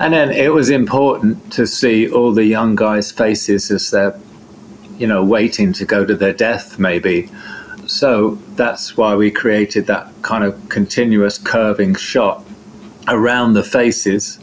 And 0.00 0.12
then 0.12 0.30
it 0.30 0.52
was 0.52 0.70
important 0.70 1.52
to 1.52 1.66
see 1.66 2.10
all 2.10 2.32
the 2.32 2.44
young 2.44 2.74
guys' 2.74 3.12
faces 3.12 3.70
as 3.70 3.90
they're, 3.90 4.18
you 4.98 5.06
know, 5.06 5.22
waiting 5.24 5.72
to 5.74 5.84
go 5.84 6.04
to 6.04 6.16
their 6.16 6.32
death, 6.32 6.78
maybe. 6.78 7.28
So 7.86 8.38
that's 8.56 8.96
why 8.96 9.14
we 9.14 9.30
created 9.30 9.86
that 9.86 10.10
kind 10.22 10.44
of 10.44 10.68
continuous 10.68 11.38
curving 11.38 11.94
shot 11.94 12.44
around 13.06 13.52
the 13.52 13.64
faces 13.64 14.38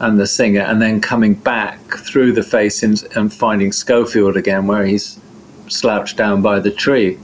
and 0.00 0.18
the 0.18 0.26
singer, 0.26 0.62
and 0.62 0.80
then 0.82 1.00
coming 1.00 1.34
back 1.34 1.80
through 2.06 2.32
the 2.32 2.42
faces 2.42 3.04
and 3.16 3.32
finding 3.32 3.72
Schofield 3.72 4.36
again, 4.36 4.66
where 4.66 4.84
he's 4.84 5.18
slouched 5.68 6.16
down 6.16 6.42
by 6.42 6.60
the 6.60 6.70
tree. 6.70 7.18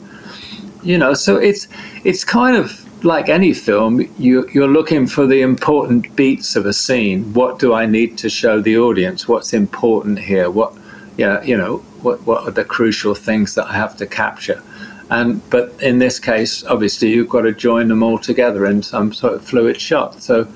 You 0.82 0.98
know, 0.98 1.14
so 1.14 1.36
it's 1.36 1.68
it's 2.04 2.24
kind 2.24 2.56
of 2.56 2.84
like 3.04 3.28
any 3.28 3.52
film. 3.54 4.00
You 4.18 4.48
you're 4.52 4.68
looking 4.68 5.06
for 5.06 5.26
the 5.26 5.42
important 5.42 6.14
beats 6.16 6.56
of 6.56 6.66
a 6.66 6.72
scene. 6.72 7.32
What 7.34 7.58
do 7.58 7.74
I 7.74 7.86
need 7.86 8.18
to 8.18 8.28
show 8.28 8.60
the 8.60 8.78
audience? 8.78 9.28
What's 9.28 9.52
important 9.52 10.18
here? 10.18 10.50
What, 10.50 10.74
yeah, 11.16 11.42
you 11.42 11.56
know, 11.56 11.78
what 12.02 12.26
what 12.26 12.44
are 12.44 12.50
the 12.50 12.64
crucial 12.64 13.14
things 13.14 13.54
that 13.54 13.66
I 13.66 13.74
have 13.74 13.96
to 13.98 14.06
capture? 14.06 14.62
And 15.10 15.48
but 15.50 15.74
in 15.82 15.98
this 15.98 16.18
case, 16.18 16.64
obviously, 16.64 17.10
you've 17.10 17.28
got 17.28 17.42
to 17.42 17.52
join 17.52 17.88
them 17.88 18.02
all 18.02 18.18
together 18.18 18.66
in 18.66 18.82
some 18.82 19.12
sort 19.12 19.34
of 19.34 19.44
fluid 19.44 19.80
shot. 19.80 20.22
So 20.22 20.48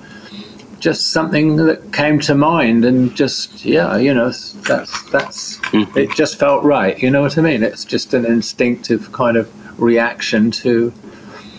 just 0.80 1.08
something 1.12 1.56
that 1.56 1.92
came 1.92 2.20
to 2.20 2.34
mind 2.34 2.84
and 2.84 3.14
just 3.16 3.64
yeah 3.64 3.96
you 3.96 4.14
know 4.14 4.30
that's 4.66 5.02
that's 5.10 5.58
it 5.72 6.10
just 6.14 6.38
felt 6.38 6.62
right 6.62 7.02
you 7.02 7.10
know 7.10 7.20
what 7.22 7.36
i 7.36 7.40
mean 7.40 7.62
it's 7.62 7.84
just 7.84 8.14
an 8.14 8.24
instinctive 8.24 9.10
kind 9.12 9.36
of 9.36 9.50
reaction 9.80 10.50
to 10.50 10.92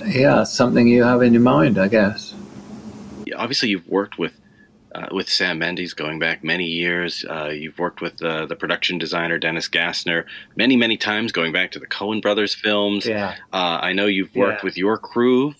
yeah 0.06 0.44
something 0.44 0.88
you 0.88 1.04
have 1.04 1.22
in 1.22 1.34
your 1.34 1.42
mind 1.42 1.78
i 1.78 1.88
guess 1.88 2.34
Yeah, 3.26 3.36
obviously, 3.38 3.70
you've 3.70 3.88
worked 3.88 4.18
with 4.18 4.34
uh, 4.96 5.08
with 5.12 5.30
Sam 5.30 5.60
Mendes 5.60 5.94
going 5.94 6.18
back 6.18 6.44
many 6.44 6.66
years. 6.66 7.24
Uh, 7.30 7.50
you've 7.62 7.78
worked 7.78 8.02
with 8.02 8.20
uh, 8.24 8.48
the 8.48 8.56
production 8.56 8.98
designer 8.98 9.38
Dennis 9.38 9.70
Gassner 9.70 10.26
many, 10.56 10.76
many 10.76 10.98
times, 10.98 11.32
going 11.32 11.52
back 11.54 11.70
to 11.74 11.80
the 11.80 11.86
Coen 11.86 12.24
Brothers 12.24 12.56
films. 12.56 13.06
Yeah. 13.06 13.36
Uh, 13.54 13.78
I 13.90 13.94
know 13.94 14.08
you've 14.08 14.34
worked 14.36 14.62
Yeah. 14.64 14.66
with 14.66 14.78
your 14.78 14.98
crew, 14.98 15.54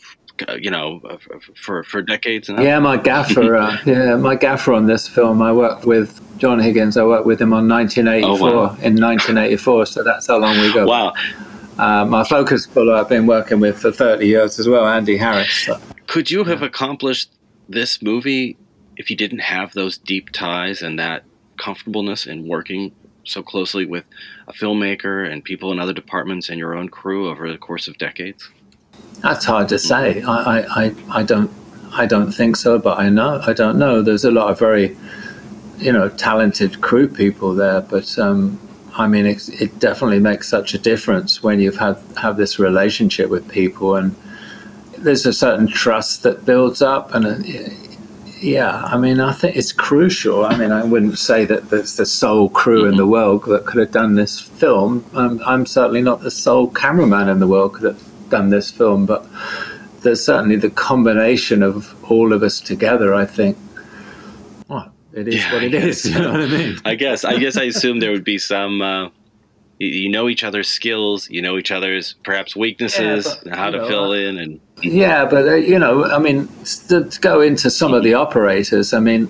you 0.60 0.72
know, 0.72 1.02
f- 1.12 1.28
for 1.56 1.84
for 1.84 2.02
decades 2.02 2.50
now. 2.50 2.62
yeah 2.62 2.80
my 2.80 2.98
gaffer 2.98 3.56
uh, 3.56 3.78
yeah 3.86 4.16
my 4.16 4.36
gaffer 4.36 4.74
on 4.74 4.86
this 4.86 5.08
film 5.08 5.42
i 5.42 5.52
worked 5.52 5.86
with 5.86 6.10
john 6.40 6.60
higgins 6.60 6.96
i 6.98 7.04
worked 7.04 7.26
with 7.26 7.42
him 7.42 7.54
on 7.54 7.68
1984 7.68 8.50
Oh, 8.50 8.54
wow. 8.54 8.66
in 8.82 8.96
1984 9.02 9.86
so 9.86 10.04
that's 10.04 10.28
how 10.28 10.38
long 10.38 10.58
we 10.60 10.74
go 10.74 10.86
Wow. 10.86 11.14
uh, 11.78 12.06
my 12.06 12.24
focus 12.24 12.68
puller 12.68 12.96
i've 12.96 13.10
been 13.10 13.28
working 13.28 13.60
with 13.60 13.80
for 13.80 13.92
30 13.92 14.26
years 14.28 14.60
as 14.60 14.68
well 14.68 14.86
andy 14.88 15.18
harris 15.18 15.52
so. 15.66 15.80
Could 16.08 16.32
you 16.32 16.44
have 16.46 16.62
accomplished 16.64 17.30
this 17.68 18.02
movie 18.02 18.58
if 18.98 19.10
you 19.12 19.16
didn't 19.16 19.40
have 19.40 19.74
those 19.74 19.98
deep 19.98 20.32
ties 20.32 20.82
and 20.82 20.98
that 20.98 21.24
comfortableness 21.58 22.26
in 22.26 22.48
working 22.48 22.92
so 23.26 23.44
closely 23.44 23.86
with 23.86 24.06
a 24.48 24.54
filmmaker 24.54 25.30
and 25.32 25.44
people 25.44 25.72
in 25.72 25.80
other 25.80 25.94
departments 25.94 26.50
and 26.50 26.58
your 26.58 26.74
own 26.74 26.90
crew 26.90 27.30
over 27.30 27.52
the 27.52 27.58
course 27.60 27.88
of 27.88 27.96
decades? 28.00 28.50
That's 29.22 29.46
hard 29.46 29.68
to 29.70 29.80
say. 29.80 30.22
I, 30.22 30.62
I, 30.62 30.96
I, 31.10 31.24
don't 31.24 31.52
I 31.92 32.06
don't 32.06 32.32
think 32.32 32.56
so, 32.56 32.80
but 32.80 33.00
I 33.00 33.10
know 33.10 33.42
I 33.46 33.54
don't 33.54 33.78
know. 33.78 34.02
There's 34.02 34.26
a 34.26 34.32
lot 34.32 34.50
of 34.50 34.60
very 34.60 34.96
you 35.78 35.92
know 35.92 36.10
talented 36.10 36.82
crew 36.82 37.08
people 37.08 37.54
there, 37.54 37.82
but 37.82 38.18
um, 38.18 38.60
I 38.96 39.08
mean 39.08 39.26
it, 39.26 39.50
it 39.62 39.80
definitely 39.80 40.20
makes 40.20 40.48
such 40.48 40.74
a 40.74 40.78
difference 40.78 41.44
when 41.44 41.60
you've 41.60 41.78
had 41.78 41.98
have 42.18 42.38
this 42.38 42.60
relationship 42.60 43.30
with 43.30 43.48
people, 43.50 43.96
and 43.96 44.16
there's 44.98 45.26
a 45.26 45.34
certain 45.34 45.68
trust 45.68 46.24
that 46.24 46.46
builds 46.46 46.82
up, 46.82 47.14
and 47.14 47.26
a, 47.26 47.74
yeah, 48.40 48.84
I 48.86 48.98
mean 48.98 49.20
I 49.20 49.34
think 49.34 49.58
it's 49.58 49.74
crucial. 49.74 50.46
I 50.46 50.56
mean 50.56 50.72
I 50.72 50.86
wouldn't 50.86 51.20
say 51.20 51.44
that 51.44 51.70
there's 51.70 51.98
the 51.98 52.06
sole 52.06 52.50
crew 52.50 52.86
in 52.86 52.96
the 52.96 53.08
world 53.08 53.44
that 53.46 53.66
could 53.66 53.80
have 53.80 53.92
done 53.92 54.16
this 54.16 54.40
film. 54.40 55.06
Um, 55.14 55.42
I'm 55.46 55.66
certainly 55.66 56.02
not 56.02 56.22
the 56.22 56.32
sole 56.32 56.70
cameraman 56.70 57.28
in 57.28 57.40
the 57.40 57.48
world 57.48 57.82
have 57.82 58.09
done 58.30 58.50
this 58.50 58.72
film, 58.72 59.06
but 59.06 59.26
there's 60.02 60.24
certainly 60.24 60.56
the 60.56 60.70
combination 60.70 61.64
of 61.64 61.96
all 62.10 62.34
of 62.34 62.44
us 62.44 62.60
together. 62.60 63.14
I 63.14 63.26
think. 63.26 63.58
Well, 64.68 64.92
it 65.14 65.28
is 65.28 65.36
Yeah, 65.36 65.54
what 65.54 65.64
it 65.64 65.74
is. 65.74 66.06
You 66.10 66.20
know 66.20 66.32
what 66.32 66.42
I 66.42 66.48
mean? 66.48 66.78
I 66.86 66.96
guess. 66.96 67.26
I 67.26 67.38
guess 67.38 67.58
I 67.58 67.64
assume 67.74 68.00
there 68.00 68.12
would 68.12 68.24
be 68.24 68.38
some. 68.38 68.82
Uh, 68.82 69.10
you, 69.80 70.10
know 70.10 70.28
each 70.28 70.44
other's 70.44 70.68
skills. 70.68 71.30
You 71.30 71.42
know 71.42 71.58
each 71.58 71.72
other's 71.72 72.16
perhaps 72.24 72.56
weaknesses, 72.56 73.38
but, 73.44 73.56
how 73.56 73.70
to 73.70 73.78
know, 73.78 73.88
fill 73.88 74.14
in, 74.14 74.38
and 74.38 74.60
Yeah, 74.82 75.26
but 75.26 75.48
uh, 75.48 75.56
you 75.56 75.80
know, 75.80 76.06
I 76.06 76.20
mean, 76.20 76.50
to 76.90 77.10
go 77.22 77.42
into 77.42 77.70
some 77.70 77.94
of 77.94 78.04
the 78.04 78.14
operators. 78.14 78.94
I 78.94 79.00
mean, 79.00 79.30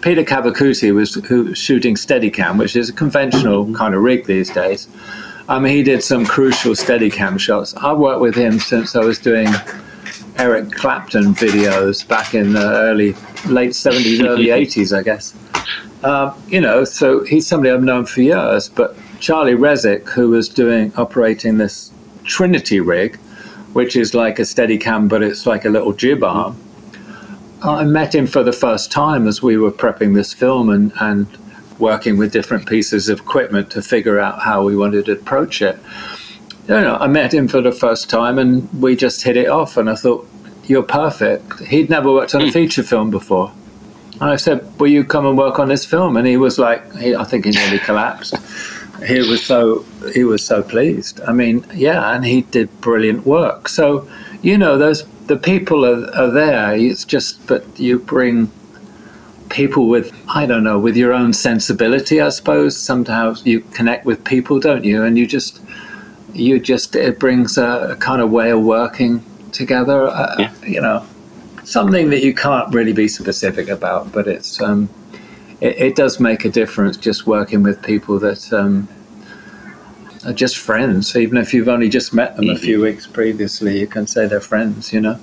Peter 0.00 0.24
Cavaciuti 0.24 0.94
was 0.94 1.14
who 1.14 1.44
was 1.44 1.58
shooting 1.58 1.94
Steadicam, 1.94 2.58
which 2.58 2.74
is 2.76 2.88
a 2.88 2.92
conventional 2.92 3.72
kind 3.74 3.94
of 3.94 4.02
rig 4.02 4.26
these 4.26 4.50
days. 4.50 4.88
I 5.50 5.58
mean, 5.58 5.74
he 5.74 5.82
did 5.82 6.00
some 6.04 6.24
crucial 6.24 6.74
Steadicam 6.74 7.36
shots. 7.40 7.74
I've 7.74 7.98
worked 7.98 8.20
with 8.20 8.36
him 8.36 8.60
since 8.60 8.94
I 8.94 9.00
was 9.00 9.18
doing 9.18 9.48
Eric 10.38 10.70
Clapton 10.70 11.34
videos 11.34 12.06
back 12.06 12.34
in 12.34 12.52
the 12.52 12.64
early, 12.64 13.16
late 13.48 13.74
seventies, 13.74 14.20
early 14.24 14.50
eighties, 14.50 14.92
I 14.92 15.02
guess. 15.02 15.34
Um, 16.04 16.40
you 16.46 16.60
know, 16.60 16.84
so 16.84 17.24
he's 17.24 17.48
somebody 17.48 17.72
I've 17.72 17.82
known 17.82 18.06
for 18.06 18.22
years. 18.22 18.68
But 18.68 18.96
Charlie 19.18 19.56
Rizek, 19.56 20.08
who 20.10 20.30
was 20.30 20.48
doing 20.48 20.92
operating 20.96 21.58
this 21.58 21.90
Trinity 22.22 22.78
rig, 22.78 23.16
which 23.72 23.96
is 23.96 24.14
like 24.14 24.38
a 24.38 24.42
Steadicam, 24.42 25.08
but 25.08 25.20
it's 25.20 25.46
like 25.46 25.64
a 25.64 25.68
little 25.68 25.92
jib 25.92 26.22
arm. 26.22 26.56
I 27.64 27.82
met 27.82 28.14
him 28.14 28.28
for 28.28 28.44
the 28.44 28.52
first 28.52 28.92
time 28.92 29.26
as 29.26 29.42
we 29.42 29.56
were 29.56 29.72
prepping 29.72 30.14
this 30.14 30.32
film 30.32 30.70
and, 30.70 30.92
and 31.00 31.26
working 31.80 32.16
with 32.16 32.32
different 32.32 32.68
pieces 32.68 33.08
of 33.08 33.20
equipment 33.20 33.70
to 33.72 33.82
figure 33.82 34.20
out 34.20 34.42
how 34.42 34.62
we 34.62 34.76
wanted 34.76 35.06
to 35.06 35.12
approach 35.12 35.62
it. 35.62 35.78
You 36.68 36.74
know, 36.74 36.96
I 37.00 37.06
met 37.08 37.34
him 37.34 37.48
for 37.48 37.60
the 37.60 37.72
first 37.72 38.08
time 38.10 38.38
and 38.38 38.68
we 38.80 38.94
just 38.94 39.22
hit 39.22 39.36
it 39.36 39.48
off. 39.48 39.76
And 39.76 39.90
I 39.90 39.94
thought, 39.94 40.28
you're 40.70 40.84
perfect. 40.84 41.58
He'd 41.60 41.90
never 41.90 42.12
worked 42.12 42.34
on 42.34 42.42
a 42.42 42.44
hmm. 42.44 42.50
feature 42.50 42.84
film 42.84 43.10
before. 43.10 43.52
And 44.20 44.30
I 44.30 44.36
said, 44.36 44.78
will 44.78 44.88
you 44.88 45.02
come 45.02 45.26
and 45.26 45.36
work 45.36 45.58
on 45.58 45.68
this 45.68 45.84
film? 45.84 46.16
And 46.16 46.26
he 46.26 46.36
was 46.36 46.58
like, 46.58 46.94
he, 46.96 47.14
I 47.14 47.24
think 47.24 47.46
he 47.46 47.50
nearly 47.50 47.78
collapsed. 47.78 48.36
He 49.06 49.18
was 49.20 49.42
so 49.42 49.84
he 50.12 50.24
was 50.24 50.44
so 50.44 50.62
pleased. 50.62 51.22
I 51.22 51.32
mean, 51.32 51.64
yeah, 51.72 52.14
and 52.14 52.24
he 52.24 52.42
did 52.42 52.68
brilliant 52.82 53.24
work. 53.24 53.68
So, 53.68 54.08
you 54.42 54.58
know, 54.58 54.76
those 54.76 55.06
the 55.26 55.38
people 55.38 55.86
are, 55.86 56.14
are 56.14 56.30
there. 56.30 56.76
It's 56.76 57.06
just 57.06 57.46
that 57.46 57.64
you 57.80 57.98
bring 57.98 58.50
people 59.50 59.88
with 59.88 60.16
I 60.28 60.46
don't 60.46 60.64
know 60.64 60.78
with 60.78 60.96
your 60.96 61.12
own 61.12 61.32
sensibility. 61.32 62.20
I 62.20 62.30
suppose 62.30 62.76
sometimes 62.76 63.44
you 63.44 63.60
connect 63.72 64.06
with 64.06 64.24
people, 64.24 64.60
don't 64.60 64.84
you? 64.84 65.02
And 65.02 65.18
you 65.18 65.26
just 65.26 65.60
you 66.32 66.58
just 66.58 66.96
it 66.96 67.18
brings 67.18 67.58
a, 67.58 67.90
a 67.92 67.96
kind 67.96 68.22
of 68.22 68.30
way 68.30 68.50
of 68.50 68.62
working 68.62 69.22
together. 69.52 70.06
Uh, 70.06 70.50
You 70.66 70.80
know, 70.80 71.04
something 71.64 72.10
that 72.10 72.22
you 72.22 72.34
can't 72.34 72.72
really 72.72 72.92
be 72.92 73.08
specific 73.08 73.68
about, 73.68 74.12
but 74.12 74.26
it's 74.26 74.60
um, 74.62 74.88
it, 75.60 75.76
it 75.78 75.96
does 75.96 76.20
make 76.20 76.44
a 76.44 76.48
difference 76.48 76.96
just 76.96 77.26
working 77.26 77.62
with 77.62 77.82
people 77.82 78.18
that 78.20 78.52
um, 78.52 78.88
are 80.24 80.32
just 80.32 80.56
friends. 80.56 81.16
Even 81.16 81.36
if 81.36 81.52
you've 81.52 81.68
only 81.68 81.88
just 81.88 82.14
met 82.14 82.36
them 82.36 82.48
a 82.48 82.56
few 82.56 82.80
weeks 82.80 83.06
previously, 83.06 83.78
you 83.80 83.86
can 83.86 84.06
say 84.06 84.26
they're 84.26 84.40
friends. 84.40 84.92
You 84.92 85.00
know. 85.00 85.18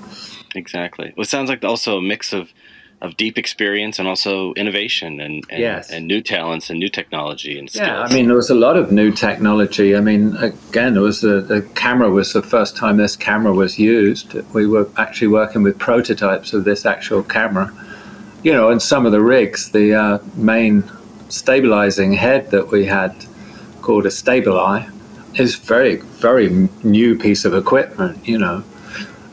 exactly. 0.55 1.13
Well, 1.15 1.23
it 1.23 1.29
sounds 1.29 1.49
like 1.49 1.63
also 1.63 1.97
a 1.97 2.01
mix 2.01 2.33
of 2.33 2.51
of 2.99 3.15
deep 3.15 3.37
experience 3.37 3.99
and 3.99 4.07
also 4.07 4.53
innovation 4.53 5.19
and 5.19 5.43
and, 5.49 5.59
Yes. 5.59 5.91
and 5.91 6.07
new 6.07 6.21
talents 6.21 6.69
and 6.69 6.79
new 6.79 6.89
technology 6.89 7.59
and 7.59 7.69
skills. 7.69 7.87
Yeah, 7.87 8.01
I 8.01 8.11
mean, 8.13 8.27
there 8.27 8.35
was 8.35 8.49
a 8.49 8.55
lot 8.55 8.75
of 8.75 8.91
new 8.91 9.11
technology. 9.11 9.95
I 9.95 9.99
mean, 9.99 10.35
again, 10.37 10.97
it 10.97 10.99
was 10.99 11.21
the, 11.21 11.41
the 11.41 11.61
camera 11.75 12.09
was 12.09 12.33
the 12.33 12.41
first 12.41 12.75
time 12.75 12.97
this 12.97 13.15
camera 13.15 13.53
was 13.53 13.77
used. 13.77 14.33
We 14.53 14.65
were 14.65 14.89
actually 14.97 15.27
working 15.27 15.61
with 15.61 15.77
prototypes 15.77 16.53
of 16.53 16.63
this 16.63 16.85
actual 16.85 17.21
camera. 17.23 17.71
You 18.43 18.53
know, 18.53 18.69
and 18.69 18.81
some 18.81 19.05
of 19.05 19.11
the 19.11 19.21
rigs, 19.21 19.71
the 19.71 19.93
uh, 19.93 20.19
main 20.35 20.83
stabilizing 21.29 22.13
head 22.13 22.49
that 22.51 22.71
we 22.71 22.85
had 22.85 23.13
called 23.81 24.05
a 24.05 24.09
Stabili 24.09 24.89
is 25.39 25.55
very, 25.55 25.97
very 25.97 26.67
new 26.83 27.17
piece 27.17 27.45
of 27.45 27.53
equipment. 27.53 28.27
You 28.27 28.39
know, 28.39 28.63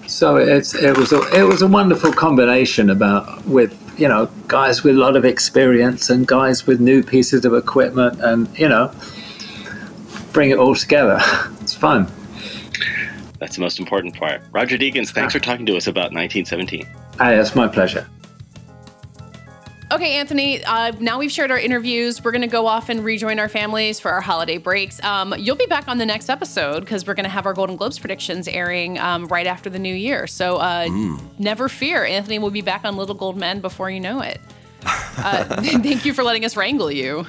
so 0.07 0.37
it's 0.37 0.75
it 0.75 0.97
was 0.97 1.13
a 1.13 1.21
it 1.39 1.45
was 1.45 1.63
a 1.63 1.67
wonderful 1.67 2.13
combination 2.13 2.91
about 2.91 3.45
with 3.47 3.73
you 3.99 4.09
know 4.09 4.29
guys 4.49 4.83
with 4.83 4.97
a 4.97 4.99
lot 4.99 5.17
of 5.17 5.25
experience 5.25 6.11
and 6.11 6.27
guys 6.27 6.67
with 6.67 6.81
new 6.81 7.03
pieces 7.03 7.45
of 7.45 7.55
equipment 7.55 8.21
and 8.21 8.49
you 8.59 8.69
know 8.69 8.93
bring 10.33 10.51
it 10.51 10.59
all 10.59 10.75
together. 10.75 11.19
It's 11.65 11.73
fun. 11.73 12.13
That's 13.39 13.57
the 13.57 13.63
most 13.63 13.79
important 13.79 14.15
part. 14.15 14.43
Roger 14.53 14.77
Deakins, 14.77 15.09
thanks 15.09 15.35
ah. 15.35 15.39
for 15.39 15.43
talking 15.43 15.65
to 15.65 15.79
us 15.79 15.87
about 15.87 16.13
1917. 16.13 16.85
Hey, 16.85 16.91
ah, 17.21 17.31
it's 17.31 17.55
my 17.55 17.67
pleasure. 17.67 18.07
Okay, 19.95 20.17
Anthony. 20.17 20.65
Uh, 20.65 20.91
now 20.99 21.21
we've 21.21 21.31
shared 21.31 21.53
our 21.53 21.59
interviews. 21.59 22.25
We're 22.25 22.33
going 22.33 22.43
to 22.43 22.49
go 22.49 22.67
off 22.67 22.89
and 22.89 23.05
rejoin 23.05 23.39
our 23.39 23.49
families 23.49 24.01
for 24.01 24.11
our 24.11 24.21
holiday 24.21 24.59
breaks. 24.59 25.01
Um, 25.05 25.33
you'll 25.39 25.55
be 25.55 25.67
back 25.67 25.87
on 25.87 25.99
the 25.99 26.05
next 26.05 26.29
episode 26.29 26.81
because 26.81 27.07
we're 27.07 27.15
going 27.15 27.27
to 27.27 27.31
have 27.31 27.47
our 27.47 27.55
Golden 27.55 27.77
Globes 27.77 28.01
predictions 28.01 28.49
airing 28.49 28.99
um, 28.99 29.29
right 29.29 29.47
after 29.47 29.71
the 29.71 29.79
new 29.79 29.95
year. 29.95 30.27
So 30.27 30.57
uh, 30.57 30.89
never 31.39 31.69
fear, 31.69 32.05
Anthony 32.05 32.41
will 32.41 32.51
be 32.51 32.61
back 32.61 32.85
on 32.85 32.97
Little 32.97 33.15
Gold 33.15 33.37
Men 33.37 33.61
before 33.61 33.89
you 33.89 34.01
know 34.01 34.21
it. 34.21 34.41
Uh, 34.83 35.45
thank 35.63 36.05
you 36.05 36.13
for 36.13 36.25
letting 36.25 36.45
us 36.45 36.57
wrangle 36.57 36.91
you. 36.91 37.25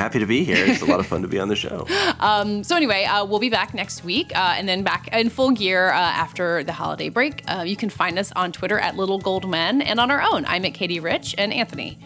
Happy 0.00 0.18
to 0.18 0.24
be 0.24 0.44
here. 0.44 0.64
It's 0.64 0.80
a 0.80 0.86
lot 0.86 0.98
of 0.98 1.06
fun 1.06 1.20
to 1.20 1.28
be 1.28 1.38
on 1.38 1.48
the 1.48 1.56
show. 1.56 1.86
Um, 2.20 2.64
so 2.64 2.76
anyway, 2.76 3.04
uh, 3.04 3.24
we'll 3.24 3.38
be 3.38 3.48
back 3.48 3.72
next 3.72 4.04
week, 4.04 4.36
uh, 4.36 4.54
and 4.56 4.68
then 4.68 4.82
back 4.82 5.08
in 5.08 5.30
full 5.30 5.52
gear 5.52 5.88
uh, 5.88 5.94
after 5.94 6.62
the 6.62 6.72
holiday 6.72 7.08
break. 7.08 7.42
Uh, 7.48 7.62
you 7.66 7.76
can 7.76 7.88
find 7.88 8.18
us 8.18 8.30
on 8.32 8.52
Twitter 8.52 8.78
at 8.78 8.94
Little 8.94 9.18
Gold 9.18 9.48
Men 9.48 9.80
and 9.80 9.98
on 9.98 10.10
our 10.10 10.20
own. 10.20 10.44
I'm 10.46 10.64
at 10.66 10.74
Katey 10.74 11.02
Rich 11.02 11.34
and 11.38 11.52
Anthony. 11.52 11.98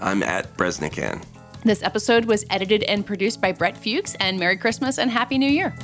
I'm 0.00 0.22
at 0.22 0.54
Breznican. 0.56 1.24
This 1.64 1.82
episode 1.82 2.26
was 2.26 2.44
edited 2.50 2.82
and 2.84 3.06
produced 3.06 3.40
by 3.40 3.52
Brett 3.52 3.76
Fuchs. 3.76 4.14
And 4.20 4.38
Merry 4.38 4.56
Christmas 4.56 4.98
and 4.98 5.10
Happy 5.10 5.38
New 5.38 5.50
Year. 5.50 5.74